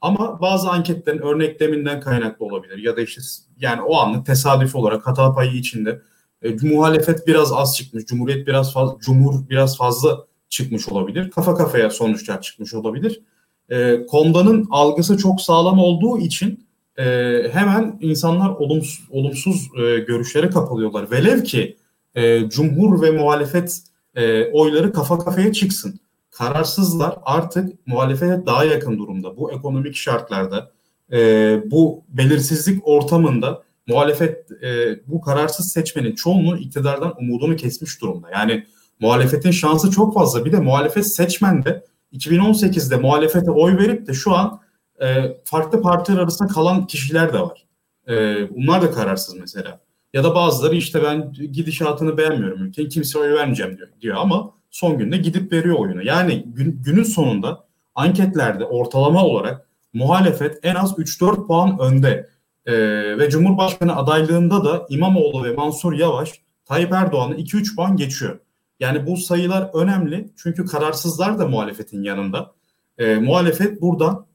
Ama 0.00 0.40
bazı 0.40 0.70
anketlerin 0.70 1.18
örnekleminden 1.18 2.00
kaynaklı 2.00 2.46
olabilir 2.46 2.78
ya 2.78 2.96
da 2.96 3.00
işte 3.00 3.20
yani 3.58 3.82
o 3.82 3.96
anlık 3.96 4.26
tesadüf 4.26 4.74
olarak 4.74 5.06
hata 5.06 5.34
payı 5.34 5.52
içinde 5.52 6.00
e, 6.42 6.56
muhalefet 6.62 7.26
biraz 7.26 7.52
az 7.52 7.76
çıkmış, 7.76 8.04
cumhuriyet 8.06 8.46
biraz 8.46 8.72
fazla, 8.72 8.98
cumhur 8.98 9.48
biraz 9.48 9.76
fazla 9.76 10.26
çıkmış 10.48 10.88
olabilir. 10.88 11.30
Kafa 11.30 11.54
kafaya 11.54 11.90
sonuçlar 11.90 12.42
çıkmış 12.42 12.74
olabilir. 12.74 13.20
E, 13.68 14.06
Konda'nın 14.06 14.68
algısı 14.70 15.18
çok 15.18 15.40
sağlam 15.40 15.78
olduğu 15.78 16.18
için 16.18 16.66
e, 16.98 17.04
hemen 17.52 17.98
insanlar 18.00 18.50
olumsuz, 18.50 19.08
olumsuz 19.10 19.68
e, 19.76 19.98
görüşlere 19.98 20.50
kapılıyorlar. 20.50 21.10
Velev 21.10 21.42
ki 21.42 21.76
e, 22.14 22.48
cumhur 22.48 23.02
ve 23.02 23.10
muhalefet 23.10 23.82
e, 24.14 24.44
oyları 24.52 24.92
kafa 24.92 25.18
kafaya 25.18 25.52
çıksın. 25.52 26.00
Kararsızlar 26.30 27.18
artık 27.22 27.86
muhalefete 27.86 28.46
daha 28.46 28.64
yakın 28.64 28.98
durumda. 28.98 29.36
Bu 29.36 29.52
ekonomik 29.52 29.96
şartlarda, 29.96 30.70
e, 31.12 31.18
bu 31.70 32.04
belirsizlik 32.08 32.88
ortamında 32.88 33.62
muhalefet 33.86 34.50
e, 34.62 35.00
bu 35.06 35.20
kararsız 35.20 35.72
seçmenin 35.72 36.14
çoğunluğu 36.14 36.56
iktidardan 36.56 37.14
umudunu 37.20 37.56
kesmiş 37.56 38.00
durumda. 38.00 38.30
Yani 38.32 38.66
muhalefetin 39.00 39.50
şansı 39.50 39.90
çok 39.90 40.14
fazla. 40.14 40.44
Bir 40.44 40.52
de 40.52 40.60
muhalefet 40.60 41.14
seçmen 41.14 41.64
de 41.64 41.84
2018'de 42.12 42.96
muhalefete 42.96 43.50
oy 43.50 43.78
verip 43.78 44.06
de 44.06 44.14
şu 44.14 44.32
an 44.34 44.60
e, 45.02 45.36
farklı 45.44 45.82
partiler 45.82 46.18
arasında 46.18 46.48
kalan 46.48 46.86
kişiler 46.86 47.32
de 47.32 47.40
var. 47.40 47.66
E, 48.08 48.14
bunlar 48.56 48.82
da 48.82 48.90
kararsız 48.90 49.34
mesela. 49.34 49.80
Ya 50.14 50.24
da 50.24 50.34
bazıları 50.34 50.76
işte 50.76 51.02
ben 51.02 51.32
gidişatını 51.32 52.16
beğenmiyorum 52.16 52.64
ülkenin 52.64 52.88
kimseye 52.88 53.18
oy 53.18 53.32
vermeyeceğim 53.32 53.76
diyor, 53.76 53.88
diyor 54.00 54.16
ama 54.16 54.50
son 54.70 54.98
günde 54.98 55.16
gidip 55.16 55.52
veriyor 55.52 55.78
oyunu. 55.78 56.06
Yani 56.06 56.44
gün, 56.46 56.82
günün 56.84 57.02
sonunda 57.02 57.64
anketlerde 57.94 58.64
ortalama 58.64 59.24
olarak 59.24 59.68
muhalefet 59.92 60.58
en 60.62 60.74
az 60.74 60.92
3-4 60.92 61.46
puan 61.46 61.78
önde. 61.78 62.28
Ee, 62.66 62.74
ve 63.18 63.30
Cumhurbaşkanı 63.30 63.96
adaylığında 63.96 64.64
da 64.64 64.86
İmamoğlu 64.88 65.44
ve 65.44 65.52
Mansur 65.52 65.92
Yavaş 65.92 66.32
Tayyip 66.64 66.92
Erdoğan'ı 66.92 67.34
2-3 67.34 67.76
puan 67.76 67.96
geçiyor. 67.96 68.38
Yani 68.80 69.06
bu 69.06 69.16
sayılar 69.16 69.70
önemli 69.74 70.28
çünkü 70.36 70.66
kararsızlar 70.66 71.38
da 71.38 71.48
muhalefetin 71.48 72.02
yanında. 72.02 72.52
Ee, 72.98 73.14
muhalefet 73.14 73.82
buradan 73.82 74.26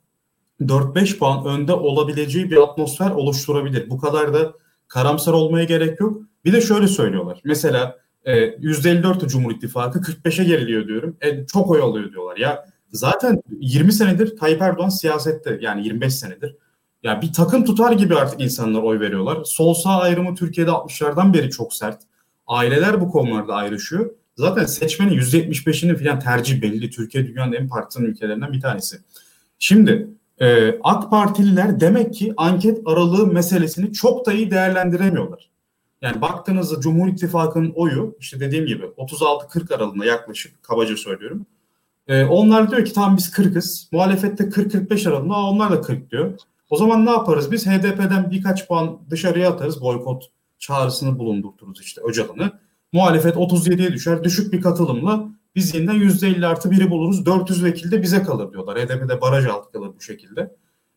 4-5 0.61 1.17
puan 1.17 1.45
önde 1.45 1.73
olabileceği 1.73 2.51
bir 2.51 2.57
atmosfer 2.57 3.11
oluşturabilir. 3.11 3.89
Bu 3.89 3.97
kadar 3.97 4.33
da 4.33 4.53
karamsar 4.89 5.33
olmaya 5.33 5.63
gerek 5.63 5.99
yok. 5.99 6.21
Bir 6.45 6.53
de 6.53 6.61
şöyle 6.61 6.87
söylüyorlar. 6.87 7.41
Mesela 7.43 7.97
e, 8.25 8.45
%54'ü 8.45 9.27
Cumhur 9.27 9.51
İttifakı 9.51 9.99
45'e 9.99 10.43
geriliyor 10.43 10.87
diyorum. 10.87 11.17
E, 11.21 11.45
çok 11.45 11.69
oy 11.69 11.81
alıyor 11.81 12.11
diyorlar. 12.11 12.37
Ya 12.37 12.65
zaten 12.91 13.41
20 13.59 13.93
senedir 13.93 14.37
Tayyip 14.37 14.61
Erdoğan 14.61 14.89
siyasette 14.89 15.57
yani 15.61 15.85
25 15.85 16.15
senedir. 16.15 16.55
Ya 17.03 17.21
bir 17.21 17.33
takım 17.33 17.65
tutar 17.65 17.91
gibi 17.91 18.15
artık 18.15 18.41
insanlar 18.41 18.83
oy 18.83 18.99
veriyorlar. 18.99 19.43
Sol 19.45 19.73
sağ 19.73 19.99
ayrımı 19.99 20.35
Türkiye'de 20.35 20.71
60'lardan 20.71 21.33
beri 21.33 21.49
çok 21.49 21.73
sert. 21.73 22.01
Aileler 22.47 23.01
bu 23.01 23.09
konularda 23.09 23.53
ayrışıyor. 23.53 24.11
Zaten 24.37 24.65
seçmenin 24.65 25.19
%75'inin 25.19 25.95
falan 25.95 26.19
tercih 26.19 26.61
belli. 26.61 26.89
Türkiye 26.89 27.27
dünyanın 27.27 27.53
en 27.53 27.67
partizan 27.67 28.05
ülkelerinden 28.05 28.53
bir 28.53 28.61
tanesi. 28.61 28.97
Şimdi 29.59 30.07
e, 30.41 30.79
AK 30.83 31.09
Partililer 31.09 31.79
demek 31.79 32.13
ki 32.13 32.33
anket 32.37 32.81
aralığı 32.85 33.27
meselesini 33.27 33.93
çok 33.93 34.25
da 34.25 34.33
iyi 34.33 34.51
değerlendiremiyorlar. 34.51 35.49
Yani 36.01 36.21
baktığınızda 36.21 36.81
Cumhur 36.81 37.07
İttifakı'nın 37.07 37.71
oyu 37.75 38.15
işte 38.19 38.39
dediğim 38.39 38.65
gibi 38.65 38.83
36-40 38.85 39.75
aralığında 39.75 40.05
yaklaşık 40.05 40.63
kabaca 40.63 40.97
söylüyorum. 40.97 41.45
E, 42.07 42.25
onlar 42.25 42.71
diyor 42.71 42.85
ki 42.85 42.93
tamam 42.93 43.17
biz 43.17 43.29
40'ız. 43.29 43.87
Muhalefette 43.91 44.43
40-45 44.43 45.09
aralığında 45.09 45.35
onlar 45.35 45.71
da 45.71 45.81
40 45.81 46.11
diyor. 46.11 46.33
O 46.69 46.77
zaman 46.77 47.05
ne 47.05 47.09
yaparız? 47.09 47.51
Biz 47.51 47.67
HDP'den 47.67 48.31
birkaç 48.31 48.67
puan 48.67 48.99
dışarıya 49.09 49.51
atarız. 49.51 49.81
Boykot 49.81 50.29
çağrısını 50.59 51.19
bulundurturuz 51.19 51.81
işte 51.81 52.01
Öcalan'ı. 52.01 52.51
Muhalefet 52.93 53.35
37'ye 53.35 53.93
düşer. 53.93 54.23
Düşük 54.23 54.53
bir 54.53 54.61
katılımla 54.61 55.29
biz 55.55 55.75
yeniden 55.75 55.95
%50 55.95 56.45
artı 56.45 56.71
biri 56.71 56.89
buluruz. 56.89 57.25
400 57.25 57.63
vekil 57.63 57.91
de 57.91 58.01
bize 58.01 58.23
kalır 58.23 58.51
diyorlar. 58.51 58.79
HDP'de 58.79 59.21
baraj 59.21 59.45
altı 59.45 59.71
kalır 59.71 59.91
bu 59.97 60.01
şekilde. 60.01 60.55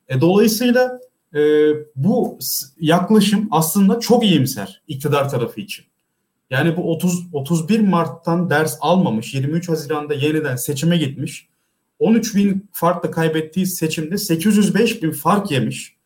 E, 0.08 0.20
dolayısıyla 0.20 1.00
e, 1.34 1.40
bu 1.96 2.38
yaklaşım 2.80 3.48
aslında 3.50 4.00
çok 4.00 4.24
iyimser 4.24 4.82
iktidar 4.88 5.28
tarafı 5.28 5.60
için. 5.60 5.84
Yani 6.50 6.76
bu 6.76 6.92
30 6.92 7.26
31 7.32 7.80
Mart'tan 7.80 8.50
ders 8.50 8.78
almamış, 8.80 9.34
23 9.34 9.68
Haziran'da 9.68 10.14
yeniden 10.14 10.56
seçime 10.56 10.96
gitmiş. 10.96 11.48
13 11.98 12.36
bin 12.36 12.68
farkla 12.72 13.10
kaybettiği 13.10 13.66
seçimde 13.66 14.18
805 14.18 15.02
bin 15.02 15.10
fark 15.10 15.50
yemiş. 15.50 15.96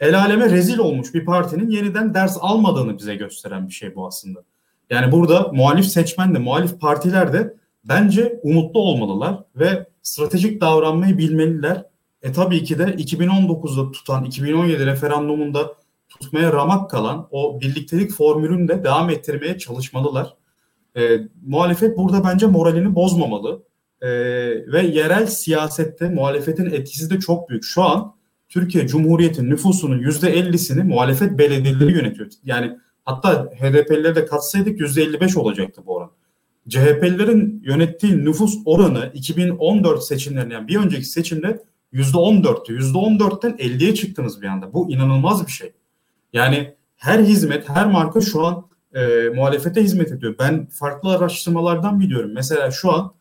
El 0.00 0.18
aleme 0.18 0.50
rezil 0.50 0.78
olmuş 0.78 1.14
bir 1.14 1.24
partinin 1.24 1.70
yeniden 1.70 2.14
ders 2.14 2.36
almadığını 2.40 2.98
bize 2.98 3.14
gösteren 3.14 3.68
bir 3.68 3.72
şey 3.72 3.94
bu 3.94 4.06
aslında. 4.06 4.44
Yani 4.90 5.12
burada 5.12 5.50
muhalif 5.52 5.86
seçmen 5.86 6.34
de 6.34 6.38
muhalif 6.38 6.80
partiler 6.80 7.32
de 7.32 7.54
bence 7.84 8.40
umutlu 8.42 8.80
olmalılar 8.80 9.44
ve 9.56 9.86
stratejik 10.02 10.60
davranmayı 10.60 11.18
bilmeliler. 11.18 11.84
E 12.22 12.32
tabii 12.32 12.64
ki 12.64 12.78
de 12.78 12.84
2019'da 12.84 13.92
tutan 13.92 14.24
2017 14.24 14.86
referandumunda 14.86 15.74
tutmaya 16.08 16.52
ramak 16.52 16.90
kalan 16.90 17.28
o 17.30 17.60
birliktelik 17.60 18.12
formülünü 18.12 18.68
de 18.68 18.84
devam 18.84 19.10
ettirmeye 19.10 19.58
çalışmalılar. 19.58 20.34
E, 20.96 21.18
muhalefet 21.46 21.96
burada 21.96 22.24
bence 22.24 22.46
moralini 22.46 22.94
bozmamalı. 22.94 23.62
E, 24.00 24.08
ve 24.72 24.82
yerel 24.82 25.26
siyasette 25.26 26.08
muhalefetin 26.08 26.66
etkisi 26.66 27.10
de 27.10 27.20
çok 27.20 27.48
büyük. 27.48 27.64
Şu 27.64 27.82
an 27.82 28.14
Türkiye 28.48 28.86
Cumhuriyeti 28.86 29.50
nüfusunun 29.50 29.98
%50'sini 29.98 30.84
muhalefet 30.84 31.38
belediyeleri 31.38 31.92
yönetiyor. 31.92 32.28
Yani 32.44 32.78
hatta 33.04 33.44
HDP'lileri 33.44 34.14
de 34.14 34.26
katsaydık 34.26 34.80
%55 34.80 35.38
olacaktı 35.38 35.82
bu 35.86 35.94
oran. 35.94 36.10
CHP'lilerin 36.68 37.62
yönettiği 37.64 38.24
nüfus 38.24 38.58
oranı 38.64 39.10
2014 39.14 40.04
seçimlerinde 40.04 40.54
yani 40.54 40.68
bir 40.68 40.76
önceki 40.76 41.04
seçimde 41.04 41.62
%14'tü. 41.92 42.78
%14'ten 42.78 43.50
50'ye 43.52 43.94
çıktınız 43.94 44.42
bir 44.42 44.46
anda. 44.46 44.72
Bu 44.72 44.90
inanılmaz 44.90 45.46
bir 45.46 45.52
şey. 45.52 45.72
Yani 46.32 46.74
her 46.96 47.18
hizmet, 47.18 47.68
her 47.68 47.86
marka 47.86 48.20
şu 48.20 48.46
an 48.46 48.66
e, 48.94 49.28
muhalefete 49.34 49.82
hizmet 49.82 50.12
ediyor. 50.12 50.34
Ben 50.38 50.66
farklı 50.66 51.10
araştırmalardan 51.10 52.00
biliyorum. 52.00 52.30
Mesela 52.34 52.70
şu 52.70 52.92
an 52.92 53.14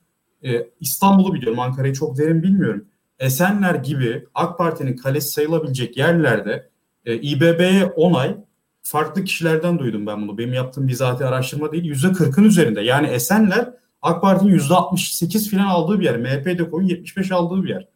e, 0.43 0.68
İstanbul'u 0.80 1.34
biliyorum, 1.34 1.59
Ankara'yı 1.59 1.93
çok 1.93 2.18
derin 2.18 2.43
bilmiyorum. 2.43 2.85
Esenler 3.19 3.76
gibi 3.76 4.26
AK 4.35 4.57
Parti'nin 4.57 4.95
kalesi 4.95 5.31
sayılabilecek 5.31 5.97
yerlerde 5.97 6.69
e, 7.05 7.15
İBB'ye 7.15 7.85
onay 7.85 8.38
farklı 8.83 9.23
kişilerden 9.23 9.79
duydum 9.79 10.07
ben 10.07 10.21
bunu. 10.21 10.37
Benim 10.37 10.53
yaptığım 10.53 10.87
bizatihi 10.87 11.27
araştırma 11.27 11.71
değil. 11.71 11.83
Yüzde 11.83 12.11
kırkın 12.11 12.43
üzerinde. 12.43 12.81
Yani 12.81 13.07
Esenler 13.07 13.73
AK 14.01 14.21
Parti'nin 14.21 14.51
yüzde 14.51 14.73
68 14.73 15.51
falan 15.51 15.63
aldığı 15.63 15.99
bir 15.99 16.05
yer. 16.05 16.17
MHP'de 16.17 16.69
koyun 16.69 16.87
75 16.87 17.31
aldığı 17.31 17.63
bir 17.63 17.69
yer. 17.69 17.87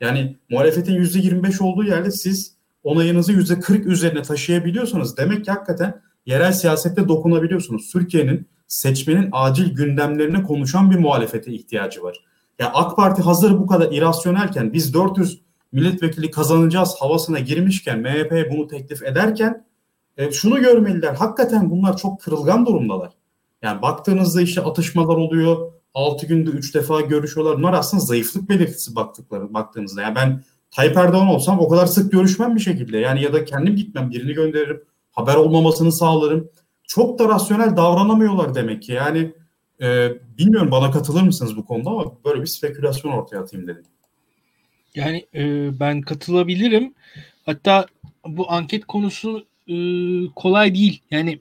Yani 0.00 0.36
muhalefetin 0.50 0.94
yüzde 0.94 1.18
25 1.18 1.60
olduğu 1.60 1.84
yerde 1.84 2.10
siz 2.10 2.56
onayınızı 2.82 3.32
yüzde 3.32 3.60
40 3.60 3.86
üzerine 3.86 4.22
taşıyabiliyorsanız 4.22 5.16
demek 5.16 5.44
ki 5.44 5.50
hakikaten 5.50 6.00
yerel 6.26 6.52
siyasette 6.52 7.08
dokunabiliyorsunuz. 7.08 7.90
Türkiye'nin 7.92 8.48
seçmenin 8.68 9.28
acil 9.32 9.74
gündemlerine 9.74 10.42
konuşan 10.42 10.90
bir 10.90 10.96
muhalefete 10.96 11.52
ihtiyacı 11.52 12.02
var. 12.02 12.16
Ya 12.58 12.70
AK 12.74 12.96
Parti 12.96 13.22
hazır 13.22 13.58
bu 13.58 13.66
kadar 13.66 13.92
irasyonelken 13.92 14.72
biz 14.72 14.94
400 14.94 15.40
milletvekili 15.72 16.30
kazanacağız 16.30 16.94
havasına 16.98 17.38
girmişken 17.38 18.00
MHP 18.00 18.50
bunu 18.50 18.68
teklif 18.68 19.02
ederken 19.02 19.64
e, 20.16 20.32
şunu 20.32 20.60
görmeliler. 20.60 21.14
Hakikaten 21.14 21.70
bunlar 21.70 21.96
çok 21.96 22.20
kırılgan 22.20 22.66
durumdalar. 22.66 23.12
Yani 23.62 23.82
baktığınızda 23.82 24.42
işte 24.42 24.60
atışmalar 24.60 25.16
oluyor. 25.16 25.72
6 25.94 26.26
günde 26.26 26.50
3 26.50 26.74
defa 26.74 27.00
görüşüyorlar. 27.00 27.58
Bunlar 27.58 27.72
aslında 27.72 28.04
zayıflık 28.04 28.48
belirtisi 28.48 28.96
baktıkları 28.96 29.54
baktığınızda. 29.54 30.02
Yani 30.02 30.14
ben 30.14 30.42
Tayyip 30.70 30.96
Erdoğan 30.96 31.28
olsam 31.28 31.60
o 31.60 31.68
kadar 31.68 31.86
sık 31.86 32.12
görüşmem 32.12 32.56
bir 32.56 32.60
şekilde. 32.60 32.98
Yani 32.98 33.22
ya 33.22 33.32
da 33.32 33.44
kendim 33.44 33.76
gitmem 33.76 34.10
birini 34.10 34.32
gönderirim. 34.32 34.84
Haber 35.12 35.34
olmamasını 35.34 35.92
sağlarım. 35.92 36.50
Çok 36.86 37.18
da 37.18 37.28
rasyonel 37.28 37.76
davranamıyorlar 37.76 38.54
demek 38.54 38.82
ki. 38.82 38.92
Yani 38.92 39.34
e, 39.82 40.12
bilmiyorum 40.38 40.70
bana 40.70 40.90
katılır 40.90 41.22
mısınız 41.22 41.56
bu 41.56 41.64
konuda 41.64 41.90
ama 41.90 42.04
böyle 42.24 42.42
bir 42.42 42.46
spekülasyon 42.46 43.12
ortaya 43.12 43.38
atayım 43.38 43.66
dedim. 43.66 43.84
Yani 44.94 45.26
e, 45.34 45.70
ben 45.80 46.00
katılabilirim. 46.00 46.94
Hatta 47.46 47.86
bu 48.26 48.52
anket 48.52 48.84
konusu 48.84 49.46
e, 49.68 49.74
kolay 50.36 50.74
değil. 50.74 51.02
Yani 51.10 51.38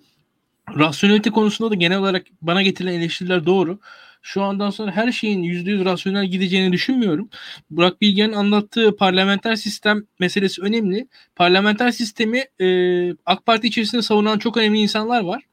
rasyonelite 0.78 1.30
konusunda 1.30 1.72
da 1.72 1.76
genel 1.76 2.00
olarak 2.00 2.26
bana 2.42 2.62
getirilen 2.62 2.94
eleştiriler 2.94 3.46
doğru. 3.46 3.80
Şu 4.22 4.42
andan 4.44 4.70
sonra 4.70 4.92
her 4.92 5.12
şeyin 5.12 5.44
%100 5.44 5.86
rasyonel 5.86 6.26
gideceğini 6.26 6.74
düşünmüyorum. 6.74 7.30
Burak 7.70 8.02
Bilge'nin 8.02 8.34
anlattığı 8.34 8.96
parlamenter 8.96 9.56
sistem 9.56 10.04
meselesi 10.20 10.62
önemli. 10.62 11.08
Parlamenter 11.36 11.92
sistemi 11.92 12.44
e, 12.62 12.68
AK 13.26 13.46
Parti 13.46 13.68
içerisinde 13.68 14.02
savunan 14.02 14.40
çok 14.40 14.58
önemli 14.58 14.80
insanlar 14.80 15.24
var. 15.24 15.44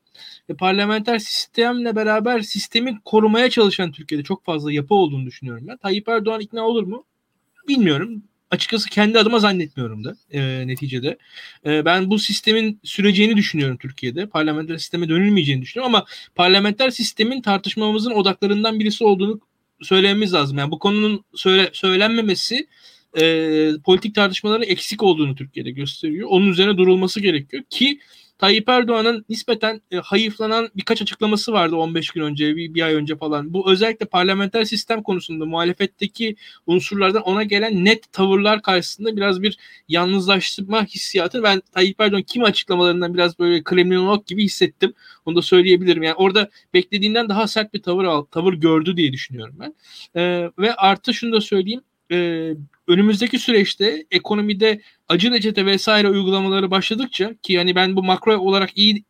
E, 0.49 0.55
parlamenter 0.55 1.19
sistemle 1.19 1.97
beraber 1.97 2.41
sistemi 2.41 3.01
korumaya 3.05 3.51
çalışan 3.51 3.93
Türkiye'de 3.93 4.25
çok 4.25 4.45
fazla 4.45 4.73
yapı 4.73 4.95
olduğunu 4.95 5.27
düşünüyorum 5.27 5.65
ben. 5.69 5.77
Tayyip 5.77 6.09
Erdoğan 6.09 6.41
ikna 6.41 6.63
olur 6.67 6.83
mu? 6.83 7.05
Bilmiyorum 7.69 8.23
açıkçası 8.51 8.91
kendi 8.91 9.19
adıma 9.19 9.39
zannetmiyorum 9.39 10.05
da 10.05 10.17
e, 10.33 10.67
neticede. 10.67 11.19
E, 11.67 11.85
ben 11.85 12.11
bu 12.11 12.19
sistemin 12.19 12.81
süreceğini 12.85 13.37
düşünüyorum 13.37 13.77
Türkiye'de. 13.77 14.27
Parlamenter 14.27 14.77
sisteme 14.77 15.09
dönülmeyeceğini 15.09 15.63
düşünüyorum 15.63 15.95
ama 15.95 16.07
parlamenter 16.35 16.91
sistemin 16.91 17.43
tartışmamızın 17.43 18.11
odaklarından 18.11 18.81
birisi 18.81 19.05
olduğunu 19.05 19.41
söylememiz 19.83 20.35
lazım. 20.35 20.59
Yani 20.59 20.71
bu 20.71 20.79
konunun 20.79 21.25
söyle, 21.35 21.71
söylenmemesi 21.73 22.67
e, 23.21 23.71
politik 23.85 24.15
tartışmaların 24.15 24.69
eksik 24.69 25.03
olduğunu 25.03 25.35
Türkiye'de 25.35 25.71
gösteriyor. 25.71 26.29
Onun 26.31 26.49
üzerine 26.51 26.77
durulması 26.77 27.21
gerekiyor 27.21 27.63
ki 27.71 28.01
Tayyip 28.41 28.69
Erdoğan'ın 28.69 29.25
nispeten 29.29 29.81
e, 29.91 29.97
hayıflanan 29.97 30.69
birkaç 30.77 31.03
açıklaması 31.03 31.53
vardı 31.53 31.77
15 31.77 32.11
gün 32.11 32.23
önce, 32.23 32.57
bir, 32.57 32.75
bir 32.75 32.83
ay 32.83 32.95
önce 32.95 33.17
falan. 33.17 33.53
Bu 33.53 33.71
özellikle 33.73 34.07
parlamenter 34.07 34.65
sistem 34.65 35.03
konusunda 35.03 35.47
muhalefetteki 35.47 36.37
unsurlardan 36.67 37.23
ona 37.23 37.43
gelen 37.43 37.85
net 37.85 38.13
tavırlar 38.13 38.63
karşısında 38.63 39.17
biraz 39.17 39.43
bir 39.43 39.59
yalnızlaştırma 39.89 40.85
hissiyatı 40.85 41.43
ben 41.43 41.63
Tayyip 41.73 42.01
Erdoğan 42.01 42.23
kim 42.23 42.45
açıklamalarından 42.45 43.15
biraz 43.15 43.39
böyle 43.39 43.65
Kremlinolog 43.65 44.27
gibi 44.27 44.45
hissettim. 44.45 44.95
Onu 45.25 45.37
da 45.37 45.43
söyleyebilirim. 45.43 46.03
Yani 46.03 46.15
orada 46.15 46.51
beklediğinden 46.75 47.29
daha 47.29 47.49
sert 47.49 47.75
bir 47.75 47.83
tavır 47.83 48.05
al, 48.05 48.23
tavır 48.25 48.55
gördü 48.55 48.97
diye 48.97 49.13
düşünüyorum 49.13 49.57
ben. 49.61 49.75
E, 50.21 50.51
ve 50.59 50.75
artı 50.75 51.15
şunu 51.15 51.33
da 51.33 51.41
söyleyeyim. 51.41 51.83
E, 52.11 52.51
önümüzdeki 52.89 53.39
süreçte 53.39 54.07
ekonomide 54.11 54.81
acı 55.09 55.31
reçete 55.31 55.67
vesaire 55.67 56.09
uygulamaları 56.09 56.71
başladıkça 56.71 57.35
ki 57.43 57.53
yani 57.53 57.75
ben 57.75 57.97
bu 57.97 58.03
makro 58.03 58.39
olarak 58.39 58.71
iyi 58.75 59.05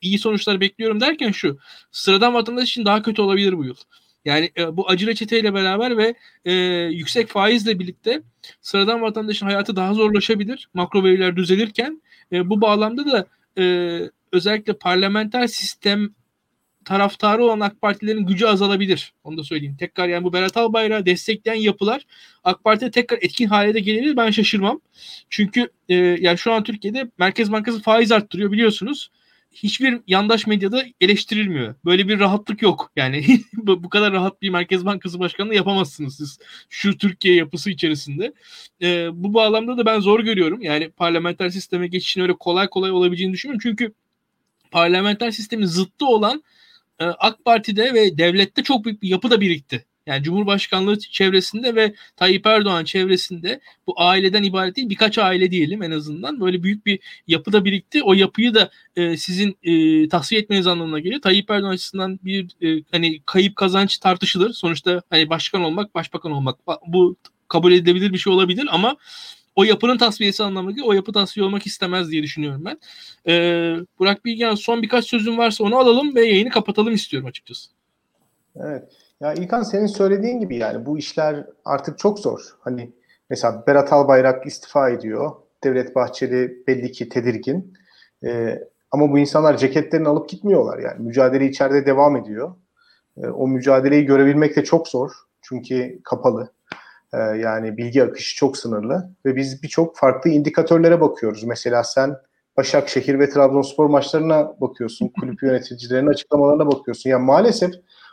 iyi 0.00 0.18
sonuçlar 0.18 0.60
bekliyorum 0.60 1.00
derken 1.00 1.30
şu 1.30 1.58
sıradan 1.90 2.34
vatandaş 2.34 2.70
için 2.70 2.84
daha 2.84 3.02
kötü 3.02 3.22
olabilir 3.22 3.58
bu 3.58 3.64
yıl. 3.64 3.76
Yani 4.24 4.50
e, 4.58 4.76
bu 4.76 4.88
acı 4.88 5.06
reçeteyle 5.06 5.54
beraber 5.54 5.96
ve 5.96 6.14
e, 6.44 6.52
yüksek 6.92 7.28
faizle 7.28 7.78
birlikte 7.78 8.22
sıradan 8.60 9.02
vatandaşın 9.02 9.46
hayatı 9.46 9.76
daha 9.76 9.94
zorlaşabilir. 9.94 10.68
Makro 10.74 11.04
veriler 11.04 11.36
düzelirken 11.36 12.02
e, 12.32 12.50
bu 12.50 12.60
bağlamda 12.60 13.06
da 13.06 13.26
e, 13.58 13.64
özellikle 14.32 14.72
parlamenter 14.72 15.46
sistem 15.46 16.14
taraftarı 16.86 17.44
olan 17.44 17.60
AK 17.60 17.80
Partilerin 17.80 18.26
gücü 18.26 18.46
azalabilir. 18.46 19.12
Onu 19.24 19.38
da 19.38 19.44
söyleyeyim. 19.44 19.76
Tekrar 19.78 20.08
yani 20.08 20.24
bu 20.24 20.32
Berat 20.32 20.56
Albayrak'ı 20.56 21.06
destekleyen 21.06 21.60
yapılar 21.60 22.06
AK 22.44 22.64
Parti'de 22.64 22.90
tekrar 22.90 23.18
etkin 23.18 23.46
hale 23.46 23.74
de 23.74 23.80
gelebilir. 23.80 24.16
Ben 24.16 24.30
şaşırmam. 24.30 24.80
Çünkü 25.30 25.68
e, 25.88 25.94
yani 25.94 26.38
şu 26.38 26.52
an 26.52 26.62
Türkiye'de 26.64 27.10
Merkez 27.18 27.52
Bankası 27.52 27.82
faiz 27.82 28.12
arttırıyor 28.12 28.52
biliyorsunuz 28.52 29.10
hiçbir 29.52 30.00
yandaş 30.06 30.46
medyada 30.46 30.84
eleştirilmiyor. 31.00 31.74
Böyle 31.84 32.08
bir 32.08 32.20
rahatlık 32.20 32.62
yok. 32.62 32.92
Yani 32.96 33.24
bu 33.52 33.88
kadar 33.88 34.12
rahat 34.12 34.42
bir 34.42 34.50
Merkez 34.50 34.84
Bankası 34.84 35.18
Başkanlığı 35.18 35.54
yapamazsınız 35.54 36.16
siz 36.16 36.38
şu 36.70 36.98
Türkiye 36.98 37.34
yapısı 37.34 37.70
içerisinde. 37.70 38.32
E, 38.82 39.08
bu 39.12 39.34
bağlamda 39.34 39.78
da 39.78 39.86
ben 39.86 40.00
zor 40.00 40.20
görüyorum. 40.20 40.62
Yani 40.62 40.90
parlamenter 40.90 41.48
sisteme 41.48 41.86
geçişin 41.86 42.20
öyle 42.20 42.32
kolay 42.32 42.68
kolay 42.68 42.90
olabileceğini 42.90 43.32
düşünmüyorum. 43.32 43.62
Çünkü 43.62 43.92
parlamenter 44.70 45.30
sistemin 45.30 45.66
zıttı 45.66 46.06
olan 46.06 46.42
AK 46.98 47.44
Parti'de 47.44 47.94
ve 47.94 48.18
devlette 48.18 48.62
çok 48.62 48.84
büyük 48.84 49.02
bir 49.02 49.08
yapı 49.08 49.30
da 49.30 49.40
birikti. 49.40 49.84
Yani 50.06 50.22
Cumhurbaşkanlığı 50.22 50.98
çevresinde 50.98 51.74
ve 51.74 51.94
Tayyip 52.16 52.46
Erdoğan 52.46 52.84
çevresinde 52.84 53.60
bu 53.86 54.00
aileden 54.00 54.42
ibaret 54.42 54.76
değil 54.76 54.88
birkaç 54.88 55.18
aile 55.18 55.50
diyelim 55.50 55.82
en 55.82 55.90
azından 55.90 56.40
böyle 56.40 56.62
büyük 56.62 56.86
bir 56.86 56.98
yapı 57.26 57.52
da 57.52 57.64
birikti. 57.64 58.02
O 58.02 58.14
yapıyı 58.14 58.54
da 58.54 58.70
e, 58.96 59.16
sizin 59.16 59.58
e, 59.62 60.08
tasfiye 60.08 60.40
etmeniz 60.40 60.66
anlamına 60.66 60.98
geliyor. 60.98 61.20
Tayyip 61.20 61.50
Erdoğan 61.50 61.70
açısından 61.70 62.20
bir 62.24 62.48
e, 62.62 62.82
hani 62.92 63.20
kayıp 63.26 63.56
kazanç 63.56 63.98
tartışılır. 63.98 64.52
Sonuçta 64.52 65.02
hani 65.10 65.30
başkan 65.30 65.62
olmak, 65.62 65.94
başbakan 65.94 66.32
olmak 66.32 66.58
bu 66.86 67.16
kabul 67.48 67.72
edilebilir 67.72 68.12
bir 68.12 68.18
şey 68.18 68.32
olabilir 68.32 68.66
ama 68.70 68.96
o 69.56 69.64
yapının 69.64 69.98
tasfiyesi 69.98 70.44
anlamına 70.44 70.70
geliyor. 70.70 70.86
O 70.88 70.92
yapı 70.92 71.12
tasfiye 71.12 71.46
olmak 71.46 71.66
istemez 71.66 72.10
diye 72.10 72.22
düşünüyorum 72.22 72.64
ben. 72.64 72.78
Ee, 73.28 73.76
Burak 73.98 74.24
Bilgen 74.24 74.54
son 74.54 74.82
birkaç 74.82 75.04
sözün 75.04 75.38
varsa 75.38 75.64
onu 75.64 75.78
alalım 75.78 76.14
ve 76.14 76.24
yayını 76.26 76.50
kapatalım 76.50 76.94
istiyorum 76.94 77.28
açıkçası. 77.28 77.70
Evet. 78.56 78.82
Ya 79.20 79.34
İlkan 79.34 79.62
senin 79.62 79.86
söylediğin 79.86 80.40
gibi 80.40 80.56
yani 80.56 80.86
bu 80.86 80.98
işler 80.98 81.46
artık 81.64 81.98
çok 81.98 82.18
zor. 82.18 82.40
Hani 82.60 82.92
mesela 83.30 83.64
Berat 83.66 83.92
Albayrak 83.92 84.46
istifa 84.46 84.90
ediyor. 84.90 85.32
Devlet 85.64 85.94
Bahçeli 85.94 86.62
belli 86.66 86.92
ki 86.92 87.08
tedirgin. 87.08 87.74
Ee, 88.24 88.58
ama 88.90 89.12
bu 89.12 89.18
insanlar 89.18 89.56
ceketlerini 89.56 90.08
alıp 90.08 90.28
gitmiyorlar 90.28 90.78
yani. 90.78 91.02
Mücadele 91.02 91.46
içeride 91.46 91.86
devam 91.86 92.16
ediyor. 92.16 92.54
Ee, 93.16 93.26
o 93.26 93.48
mücadeleyi 93.48 94.04
görebilmek 94.04 94.56
de 94.56 94.64
çok 94.64 94.88
zor. 94.88 95.12
Çünkü 95.42 96.00
kapalı. 96.04 96.55
Ee, 97.16 97.18
yani 97.18 97.76
bilgi 97.76 98.04
akışı 98.04 98.36
çok 98.36 98.56
sınırlı. 98.56 99.10
Ve 99.26 99.36
biz 99.36 99.62
birçok 99.62 99.96
farklı 99.96 100.30
indikatörlere 100.30 101.00
bakıyoruz. 101.00 101.44
Mesela 101.44 101.84
sen 101.84 102.16
Başakşehir 102.56 103.18
ve 103.18 103.30
Trabzonspor 103.30 103.86
maçlarına 103.86 104.60
bakıyorsun. 104.60 105.12
Kulüp 105.20 105.42
yöneticilerinin 105.42 106.10
açıklamalarına 106.10 106.66
bakıyorsun. 106.66 107.10
Yani 107.10 107.24
maalesef 107.24 107.70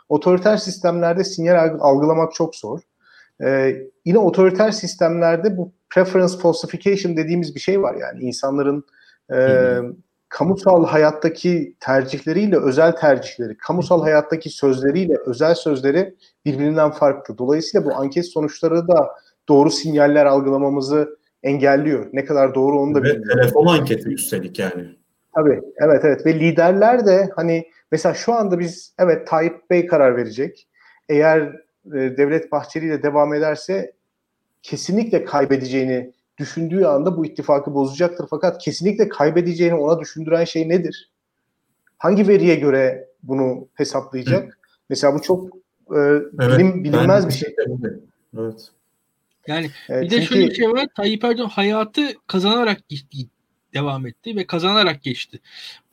Otoriter 0.08 0.56
sistemlerde 0.56 1.24
sinyal 1.24 1.76
algılamak 1.80 2.34
çok 2.34 2.56
zor. 2.56 2.80
Ee, 3.44 3.76
yine 4.04 4.18
otoriter 4.18 4.70
sistemlerde 4.70 5.56
bu 5.56 5.72
preference 5.90 6.38
falsification 6.38 7.16
dediğimiz 7.16 7.54
bir 7.54 7.60
şey 7.60 7.82
var 7.82 7.94
yani 7.94 8.22
insanların 8.24 8.84
e, 9.32 9.38
kamusal 10.34 10.86
hayattaki 10.86 11.76
tercihleriyle 11.80 12.56
özel 12.56 12.92
tercihleri, 12.92 13.56
kamusal 13.56 14.02
hayattaki 14.02 14.50
sözleriyle 14.50 15.16
özel 15.26 15.54
sözleri 15.54 16.14
birbirinden 16.44 16.90
farklı. 16.90 17.38
Dolayısıyla 17.38 17.86
bu 17.86 17.94
anket 17.94 18.26
sonuçları 18.26 18.88
da 18.88 19.10
doğru 19.48 19.70
sinyaller 19.70 20.26
algılamamızı 20.26 21.18
engelliyor. 21.42 22.06
Ne 22.12 22.24
kadar 22.24 22.54
doğru 22.54 22.80
onu 22.80 22.94
da 22.94 22.98
Ve 22.98 23.04
bilmiyorum. 23.04 23.40
telefon 23.40 23.66
anketi 23.66 24.08
üstelik 24.08 24.58
yani. 24.58 24.86
Tabii 25.34 25.60
evet 25.76 26.00
evet 26.04 26.26
ve 26.26 26.40
liderler 26.40 27.06
de 27.06 27.28
hani 27.36 27.64
Mesela 27.94 28.14
şu 28.14 28.32
anda 28.32 28.58
biz 28.58 28.94
evet 28.98 29.26
Tayyip 29.26 29.70
Bey 29.70 29.86
karar 29.86 30.16
verecek. 30.16 30.68
Eğer 31.08 31.40
e, 31.86 31.92
Devlet 31.92 32.52
Bahçeli 32.52 32.86
ile 32.86 33.02
devam 33.02 33.34
ederse 33.34 33.92
kesinlikle 34.62 35.24
kaybedeceğini 35.24 36.12
düşündüğü 36.38 36.84
anda 36.84 37.16
bu 37.16 37.26
ittifakı 37.26 37.74
bozacaktır. 37.74 38.26
Fakat 38.30 38.62
kesinlikle 38.62 39.08
kaybedeceğini 39.08 39.74
ona 39.74 40.00
düşündüren 40.00 40.44
şey 40.44 40.68
nedir? 40.68 41.10
Hangi 41.98 42.28
veriye 42.28 42.54
göre 42.54 43.08
bunu 43.22 43.68
hesaplayacak? 43.74 44.44
Hı. 44.44 44.56
Mesela 44.88 45.14
bu 45.14 45.22
çok 45.22 45.56
e, 45.90 45.98
evet, 45.98 46.58
bilim, 46.58 46.84
bilinmez 46.84 47.28
bir 47.28 47.32
şey. 47.32 47.54
Evet. 48.38 48.70
Yani 49.46 49.70
e, 49.90 50.00
bir 50.00 50.10
de 50.10 50.20
çünkü, 50.20 50.26
şöyle 50.26 50.50
bir 50.50 50.54
şey 50.54 50.70
var. 50.70 50.86
Tayyip 50.96 51.24
Erdoğan 51.24 51.48
hayatı 51.48 52.02
kazanarak 52.26 52.88
gitti 52.88 53.28
devam 53.74 54.06
etti 54.06 54.36
ve 54.36 54.46
kazanarak 54.46 55.02
geçti. 55.02 55.40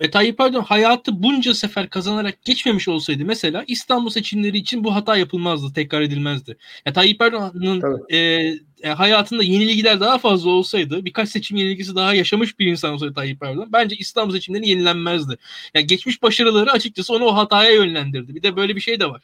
Ve 0.02 0.12
Tayyip 0.12 0.40
Erdoğan 0.40 0.64
hayatı 0.64 1.24
bunca 1.24 1.54
sefer 1.54 1.90
kazanarak 1.90 2.44
geçmemiş 2.46 2.88
olsaydı 2.88 3.26
mesela 3.26 3.64
İstanbul 3.68 4.10
seçimleri 4.10 4.58
için 4.58 4.84
bu 4.84 4.96
hata 4.96 5.18
yapılmazdı, 5.18 5.74
tekrar 5.74 6.02
edilmezdi. 6.02 6.58
Ya 6.86 6.94
Tayyip 6.94 7.22
Erdoğan'ın 7.22 8.04
e, 8.14 8.52
e, 8.84 8.90
hayatında 8.90 9.44
yenilgiler 9.44 10.00
daha 10.00 10.18
fazla 10.18 10.50
olsaydı, 10.50 11.06
birkaç 11.06 11.30
seçim 11.30 11.58
yenilgisi 11.58 11.96
daha 11.96 12.14
yaşamış 12.14 12.60
bir 12.60 12.68
insan 12.68 12.94
olsaydı 12.94 13.14
Tayyip 13.14 13.44
Erdoğan, 13.44 13.70
bence 13.74 13.96
İstanbul 13.96 14.34
seçimleri 14.34 14.70
yenilenmezdi. 14.70 15.38
Yani 15.74 15.88
geçmiş 15.88 16.24
başarıları 16.24 16.72
açıkçası 16.72 17.14
onu 17.14 17.26
o 17.26 17.36
hataya 17.36 17.72
yönlendirdi. 17.72 18.36
Bir 18.36 18.44
de 18.44 18.56
böyle 18.56 18.76
bir 18.76 18.82
şey 18.82 19.00
de 19.00 19.06
var. 19.06 19.22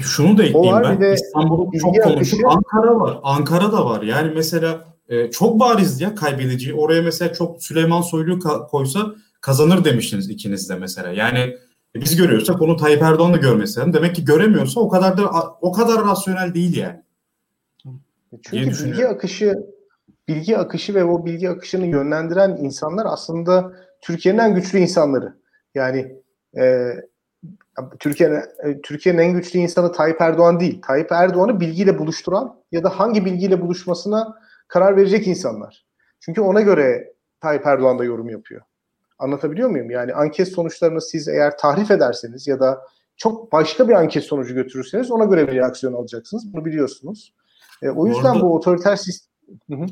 Şunu 0.00 0.38
da 0.38 0.42
ekleyeyim 0.44 1.00
ben. 1.00 1.12
İstanbul'u 1.12 1.70
çok 1.80 2.02
konuştuk. 2.04 2.40
Ankara 2.46 3.00
var. 3.00 3.18
Ankara 3.22 3.72
da 3.72 3.86
var. 3.86 4.02
Yani 4.02 4.32
mesela 4.34 4.84
e, 5.08 5.30
çok 5.30 5.60
bariz 5.60 6.00
ya 6.00 6.14
kaybedici. 6.14 6.74
Oraya 6.74 7.02
mesela 7.02 7.32
çok 7.32 7.62
Süleyman 7.62 8.02
Soylu'yu 8.02 8.38
ka- 8.38 8.68
koysa 8.68 9.14
kazanır 9.40 9.84
demiştiniz 9.84 10.30
ikiniz 10.30 10.70
de 10.70 10.74
mesela. 10.74 11.12
Yani 11.12 11.38
e, 11.96 12.00
biz 12.00 12.16
görüyorsak 12.16 12.62
onu 12.62 12.76
Tayyip 12.76 13.02
Erdoğan 13.02 13.32
da 13.32 13.36
görmesi 13.36 13.80
lazım. 13.80 13.92
Demek 13.92 14.16
ki 14.16 14.24
göremiyorsa 14.24 14.80
o 14.80 14.88
kadar 14.88 15.16
da 15.16 15.30
o 15.60 15.72
kadar 15.72 16.04
rasyonel 16.04 16.54
değil 16.54 16.76
yani. 16.76 17.00
Çünkü 18.42 18.84
bilgi 18.84 19.08
akışı 19.08 19.54
bilgi 20.28 20.58
akışı 20.58 20.94
ve 20.94 21.04
o 21.04 21.24
bilgi 21.24 21.50
akışını 21.50 21.86
yönlendiren 21.86 22.56
insanlar 22.56 23.06
aslında 23.06 23.72
Türkiye'nin 24.00 24.38
en 24.38 24.54
güçlü 24.54 24.78
insanları. 24.78 25.34
Yani 25.74 26.16
e, 26.58 26.92
Türkiye'nin 27.98 28.36
e, 28.36 28.80
Türkiye'nin 28.82 29.18
en 29.18 29.32
güçlü 29.32 29.58
insanı 29.58 29.92
Tayyip 29.92 30.20
Erdoğan 30.20 30.60
değil. 30.60 30.82
Tayyip 30.82 31.12
Erdoğan'ı 31.12 31.60
bilgiyle 31.60 31.98
buluşturan 31.98 32.62
ya 32.72 32.84
da 32.84 32.88
hangi 32.88 33.24
bilgiyle 33.24 33.60
buluşmasına 33.60 34.38
karar 34.68 34.96
verecek 34.96 35.26
insanlar. 35.26 35.86
Çünkü 36.20 36.40
ona 36.40 36.60
göre 36.60 37.12
Tayyip 37.40 37.66
Erdoğan 37.66 37.98
da 37.98 38.04
yorum 38.04 38.28
yapıyor. 38.28 38.62
Anlatabiliyor 39.18 39.68
muyum? 39.68 39.90
Yani 39.90 40.14
anket 40.14 40.48
sonuçlarını 40.48 41.00
siz 41.00 41.28
eğer 41.28 41.58
tahrif 41.58 41.90
ederseniz 41.90 42.46
ya 42.46 42.60
da 42.60 42.80
çok 43.16 43.52
başka 43.52 43.88
bir 43.88 43.92
anket 43.92 44.24
sonucu 44.24 44.54
götürürseniz 44.54 45.10
ona 45.10 45.24
göre 45.24 45.48
bir 45.48 45.52
reaksiyon 45.52 45.92
alacaksınız. 45.92 46.52
Bunu 46.52 46.64
biliyorsunuz. 46.64 47.34
E, 47.82 47.90
o 47.90 48.06
yüzden 48.06 48.22
bu, 48.22 48.28
arada, 48.28 48.40
bu 48.40 48.54
otoriter 48.54 48.96
sistem... 48.96 49.86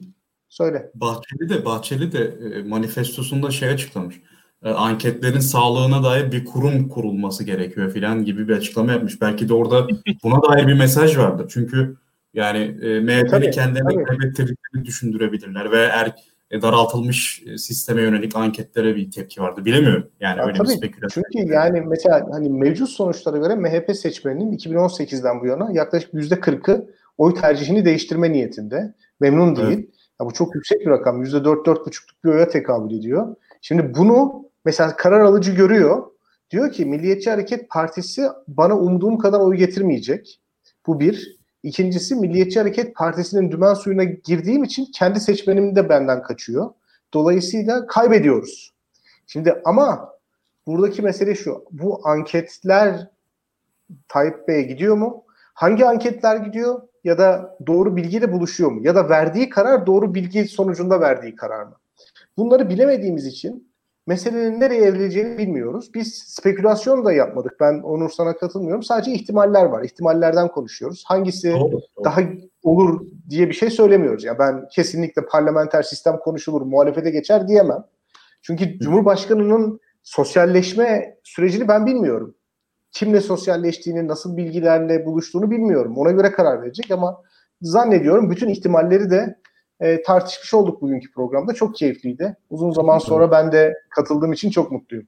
Söyle. 0.49 0.91
Bahçeli 0.95 1.49
de 1.49 1.65
Bahçeli 1.65 2.13
de 2.13 2.25
e, 2.25 2.63
manifestosunda 2.63 3.51
şey 3.51 3.69
açıklamış. 3.69 4.21
E, 4.65 4.71
anketlerin 4.71 5.41
sağlığına 5.41 6.05
dair 6.05 6.33
bir 6.33 6.45
kurum 6.45 6.89
kurulması 6.89 7.45
gerekiyor 7.45 7.91
filan 7.91 8.25
gibi 8.25 8.49
bir 8.49 8.57
açıklama 8.57 8.93
yapmış. 8.93 9.21
Belki 9.21 9.49
de 9.49 9.55
orada 9.55 9.87
buna 10.25 10.43
dair 10.43 10.67
bir 10.67 10.75
mesaj 10.75 11.19
vardır. 11.19 11.51
Çünkü 11.55 11.97
yani 12.35 12.59
e, 12.59 13.01
MHP'nin 13.01 13.51
kendilerini 13.51 14.05
kaybettirdiklerini 14.05 14.85
düşündürebilirler 14.85 15.71
ve 15.71 15.83
er, 15.83 16.15
e, 16.51 16.63
daraltılmış 16.63 17.43
e, 17.47 17.59
sisteme 17.59 18.03
yönelik 18.03 18.37
anketlere 18.37 18.97
bir 18.97 19.11
tepki 19.11 19.41
vardı. 19.41 19.65
Bilemiyorum. 19.65 20.11
Yani 20.21 20.39
ya 20.39 20.47
öyle 20.47 20.59
tabii, 20.59 20.69
bir 20.69 20.77
spekülasyon. 20.77 21.25
Çünkü 21.33 21.53
yani 21.53 21.81
mesela 21.81 22.29
hani 22.33 22.49
mevcut 22.49 22.89
sonuçlara 22.89 23.37
göre 23.37 23.55
MHP 23.55 23.97
seçmeninin 23.97 24.59
2018'den 24.59 25.41
bu 25.41 25.47
yana 25.47 25.73
yaklaşık 25.73 26.15
%40'ı 26.15 26.89
oy 27.19 27.35
tercihini 27.35 27.85
değiştirme 27.85 28.33
niyetinde. 28.33 28.95
Memnun 29.21 29.57
değil. 29.57 29.79
Evet. 29.79 29.89
Ya 30.21 30.27
bu 30.27 30.33
çok 30.33 30.55
yüksek 30.55 30.81
bir 30.81 30.91
rakam. 30.91 31.25
%4-4,5'luk 31.25 32.25
bir 32.25 32.29
oya 32.29 32.49
tekabül 32.49 32.99
ediyor. 32.99 33.37
Şimdi 33.61 33.95
bunu 33.95 34.45
mesela 34.65 34.97
karar 34.97 35.21
alıcı 35.21 35.53
görüyor. 35.53 36.07
Diyor 36.51 36.73
ki 36.73 36.85
Milliyetçi 36.85 37.31
Hareket 37.31 37.71
Partisi 37.71 38.29
bana 38.49 38.79
umduğum 38.79 39.19
kadar 39.19 39.41
oy 39.41 39.57
getirmeyecek. 39.57 40.41
Bu 40.87 41.01
bir. 41.01 41.43
İkincisi 41.63 42.15
Milliyetçi 42.15 42.59
Hareket 42.59 42.95
Partisi'nin 42.95 43.51
dümen 43.51 43.75
suyuna 43.75 44.05
girdiğim 44.05 44.65
için 44.65 44.87
kendi 44.95 45.21
seçmenim 45.21 45.77
de 45.77 45.89
benden 45.89 46.23
kaçıyor. 46.23 46.71
Dolayısıyla 47.15 47.87
kaybediyoruz. 47.87 48.75
Şimdi 49.27 49.55
ama 49.65 50.13
buradaki 50.67 51.03
mesele 51.03 51.35
şu. 51.35 51.65
Bu 51.71 52.01
anketler 52.05 53.09
Tayyip 54.09 54.49
Bey'e 54.49 54.63
gidiyor 54.63 54.97
mu? 54.97 55.25
Hangi 55.55 55.87
anketler 55.87 56.37
gidiyor? 56.37 56.83
Ya 57.05 57.19
da 57.19 57.57
doğru 57.67 57.97
bilgiyle 57.97 58.33
buluşuyor 58.33 58.73
mu? 58.73 58.81
Ya 58.85 58.95
da 58.95 59.09
verdiği 59.09 59.49
karar 59.49 59.87
doğru 59.87 60.15
bilgi 60.15 60.45
sonucunda 60.45 61.01
verdiği 61.01 61.37
karar 61.37 61.65
mı? 61.65 61.77
Bunları 62.37 62.69
bilemediğimiz 62.69 63.27
için 63.27 63.73
meselenin 64.07 64.61
nereye 64.61 64.83
evrileceğini 64.83 65.39
bilmiyoruz. 65.39 65.95
Biz 65.95 66.15
spekülasyon 66.15 67.05
da 67.05 67.13
yapmadık. 67.13 67.61
Ben 67.61 67.81
Onur 67.81 68.11
sana 68.11 68.37
katılmıyorum. 68.37 68.83
Sadece 68.83 69.13
ihtimaller 69.13 69.65
var. 69.65 69.85
İhtimallerden 69.85 70.49
konuşuyoruz. 70.49 71.05
Hangisi 71.07 71.53
doğru, 71.53 71.73
doğru. 71.73 72.05
daha 72.05 72.21
olur 72.63 73.07
diye 73.31 73.49
bir 73.49 73.55
şey 73.55 73.71
söylemiyoruz. 73.71 74.25
Yani 74.25 74.39
ben 74.39 74.69
kesinlikle 74.69 75.27
parlamenter 75.27 75.83
sistem 75.83 76.19
konuşulur, 76.19 76.63
muhalefete 76.63 77.11
geçer 77.11 77.49
diyemem. 77.49 77.85
Çünkü 78.43 78.79
Cumhurbaşkanının 78.79 79.81
sosyalleşme 80.03 81.17
sürecini 81.25 81.69
ben 81.69 81.87
bilmiyorum. 81.87 82.35
Kimle 82.93 83.21
sosyalleştiğini, 83.21 84.09
nasıl 84.09 84.37
bilgilerle 84.37 85.07
buluştuğunu 85.07 85.51
bilmiyorum. 85.51 85.97
Ona 85.97 86.11
göre 86.11 86.33
karar 86.33 86.63
verecek 86.63 86.91
ama 86.91 87.23
zannediyorum 87.63 88.31
bütün 88.31 88.49
ihtimalleri 88.49 89.11
de 89.11 89.39
e, 89.81 90.03
tartışmış 90.03 90.55
olduk 90.55 90.83
bugünkü 90.83 91.13
programda. 91.13 91.55
Çok 91.55 91.77
keyifliydi. 91.77 92.37
Uzun 92.51 92.71
zaman 92.71 92.99
sonra 92.99 93.31
ben 93.31 93.53
de 93.53 93.75
katıldığım 93.91 94.33
için 94.33 94.51
çok 94.51 94.73
mutluyum. 94.73 95.07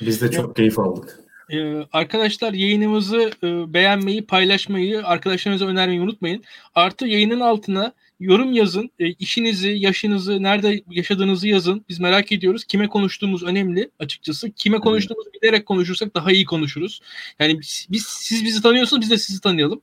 Biz 0.00 0.22
de 0.22 0.30
çok 0.30 0.56
keyif 0.56 0.78
aldık. 0.78 1.20
Ee, 1.52 1.82
arkadaşlar 1.92 2.52
yayınımızı 2.52 3.30
e, 3.42 3.74
beğenmeyi, 3.74 4.26
paylaşmayı, 4.26 5.06
arkadaşlarınıza 5.06 5.66
önermeyi 5.66 6.00
unutmayın. 6.00 6.44
Artı 6.74 7.06
yayının 7.06 7.40
altına 7.40 7.92
yorum 8.20 8.52
yazın. 8.52 8.90
E, 8.98 9.06
işinizi, 9.06 9.68
yaşınızı, 9.68 10.42
nerede 10.42 10.82
yaşadığınızı 10.90 11.48
yazın. 11.48 11.84
Biz 11.88 12.00
merak 12.00 12.32
ediyoruz. 12.32 12.64
Kime 12.64 12.88
konuştuğumuz 12.88 13.42
önemli 13.42 13.90
açıkçası. 13.98 14.50
Kime 14.50 14.78
konuştuğumuzu 14.78 15.30
bilerek 15.32 15.66
konuşursak 15.66 16.14
daha 16.14 16.32
iyi 16.32 16.44
konuşuruz. 16.44 17.00
Yani 17.38 17.60
biz, 17.60 17.86
biz 17.90 18.06
siz 18.06 18.44
bizi 18.44 18.62
tanıyorsunuz, 18.62 19.02
biz 19.02 19.10
de 19.10 19.18
sizi 19.18 19.40
tanıyalım. 19.40 19.80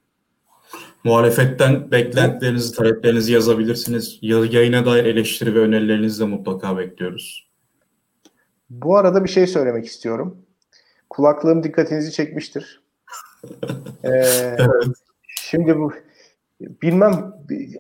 Muhalefetten 1.04 1.92
beklentilerinizi, 1.92 2.76
taleplerinizi 2.76 3.34
yazabilirsiniz. 3.34 4.20
Yayına 4.22 4.86
dair 4.86 5.06
eleştiri 5.06 5.56
ve 5.56 5.60
önerilerinizi 5.60 6.20
de 6.20 6.26
mutlaka 6.26 6.78
bekliyoruz. 6.78 7.48
Bu 8.70 8.98
arada 8.98 9.24
bir 9.24 9.30
şey 9.30 9.48
söylemek 9.48 9.86
istiyorum. 9.86 10.38
Kulaklığım 11.10 11.64
dikkatinizi 11.64 12.12
çekmiştir. 12.12 12.84
Ee, 14.04 14.10
evet. 14.60 14.88
Şimdi 15.28 15.78
bu 15.78 15.94
bilmem 16.82 17.34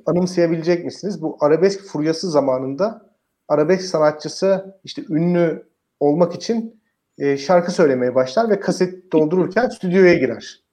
anımsayabilecek 0.05 0.85
misiniz? 0.85 1.21
Bu 1.21 1.37
arabesk 1.39 1.85
furyası 1.85 2.31
zamanında 2.31 3.01
arabesk 3.47 3.85
sanatçısı 3.85 4.75
işte 4.83 5.03
ünlü 5.09 5.63
olmak 5.99 6.35
için 6.35 6.81
e, 7.17 7.37
şarkı 7.37 7.71
söylemeye 7.71 8.15
başlar 8.15 8.49
ve 8.49 8.59
kaset 8.59 9.11
doldururken 9.11 9.69
stüdyoya 9.69 10.13
girer. 10.13 10.63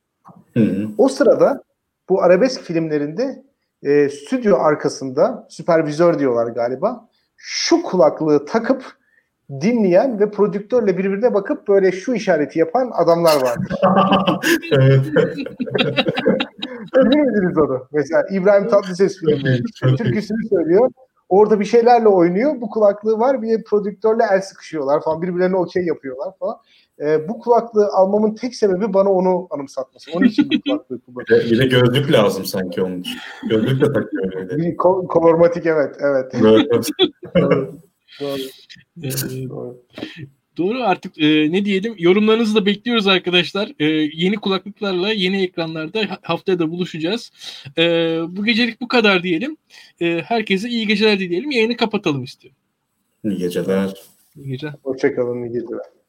Hı 0.55 0.61
hı. 0.61 0.89
O 0.99 1.09
sırada 1.09 1.63
bu 2.09 2.23
arabesk 2.23 2.61
filmlerinde 2.61 3.45
e, 3.83 4.09
stüdyo 4.09 4.57
arkasında 4.57 5.47
süpervizör 5.51 6.19
diyorlar 6.19 6.47
galiba 6.47 7.09
şu 7.37 7.83
kulaklığı 7.83 8.45
takıp 8.45 8.85
dinleyen 9.51 10.21
ve 10.21 10.31
prodüktörle 10.31 10.99
birbirine 10.99 11.35
bakıp 11.35 11.69
böyle 11.69 11.93
şu 11.93 12.15
işareti 12.15 12.59
yapan 12.59 12.91
adamlar 12.95 13.43
vardır. 13.43 13.77
Miydiniz 17.05 17.59
onu? 17.59 17.87
Mesela 17.93 18.27
İbrahim 18.33 18.69
Tatlıses 18.69 19.19
filmi. 19.19 19.63
Türküsünü 19.97 20.49
söylüyor. 20.49 20.91
Orada 21.29 21.61
bir 21.61 21.65
şeylerle 21.65 22.09
oynuyor. 22.09 22.61
Bu 22.61 22.71
kulaklığı 22.71 23.19
var. 23.19 23.43
Bir 23.43 23.49
de 23.59 23.63
prodüktörle 23.63 24.23
el 24.33 24.41
sıkışıyorlar 24.41 25.03
falan. 25.03 25.23
Birbirlerine 25.23 25.57
okey 25.57 25.85
yapıyorlar 25.85 26.39
falan. 26.39 26.57
Ee, 27.01 27.29
bu 27.29 27.39
kulaklığı 27.39 27.89
almamın 27.93 28.35
tek 28.35 28.55
sebebi 28.55 28.95
bana 28.95 29.13
onu 29.13 29.49
anımsatması. 29.51 30.11
Onun 30.15 30.27
için 30.27 30.51
bu 30.51 30.61
kulaklığı 30.61 31.01
kullanıyorum. 31.07 31.51
Bir 31.51 31.59
de 31.59 31.67
gözlük 31.67 32.13
lazım 32.13 32.45
sanki 32.45 32.83
onun 32.83 33.01
için. 33.01 33.17
Gözlük 33.51 33.81
de 33.81 33.93
takıyor 33.93 34.37
öyle. 34.37 34.57
Bir 34.57 34.77
ko- 34.77 35.07
kolormatik 35.07 35.67
evet. 35.67 35.97
Evet. 36.01 36.33
evet. 37.35 37.71
Doğru. 38.21 38.39
Ee, 39.03 39.11
doğru. 40.61 40.83
artık 40.85 41.23
e, 41.23 41.53
ne 41.53 41.65
diyelim 41.65 41.95
yorumlarınızı 41.99 42.55
da 42.55 42.67
bekliyoruz 42.67 43.07
arkadaşlar. 43.07 43.73
E, 43.79 43.85
yeni 44.15 44.37
kulaklıklarla 44.37 45.13
yeni 45.13 45.43
ekranlarda 45.43 46.19
haftaya 46.23 46.59
da 46.59 46.71
buluşacağız. 46.71 47.33
E, 47.79 47.83
bu 48.29 48.45
gecelik 48.45 48.81
bu 48.81 48.89
kadar 48.89 49.23
diyelim. 49.23 49.57
E, 50.01 50.21
herkese 50.21 50.69
iyi 50.69 50.87
geceler 50.87 51.19
dileyelim. 51.19 51.51
Yayını 51.51 51.77
kapatalım 51.77 52.25
istiyorum. 52.25 52.59
İyi 53.25 53.37
geceler. 53.39 53.95
İyi 54.37 54.49
geceler. 54.49 54.75
Hoşçakalın. 54.83 55.43
İyi 55.43 55.53
geceler. 55.53 56.00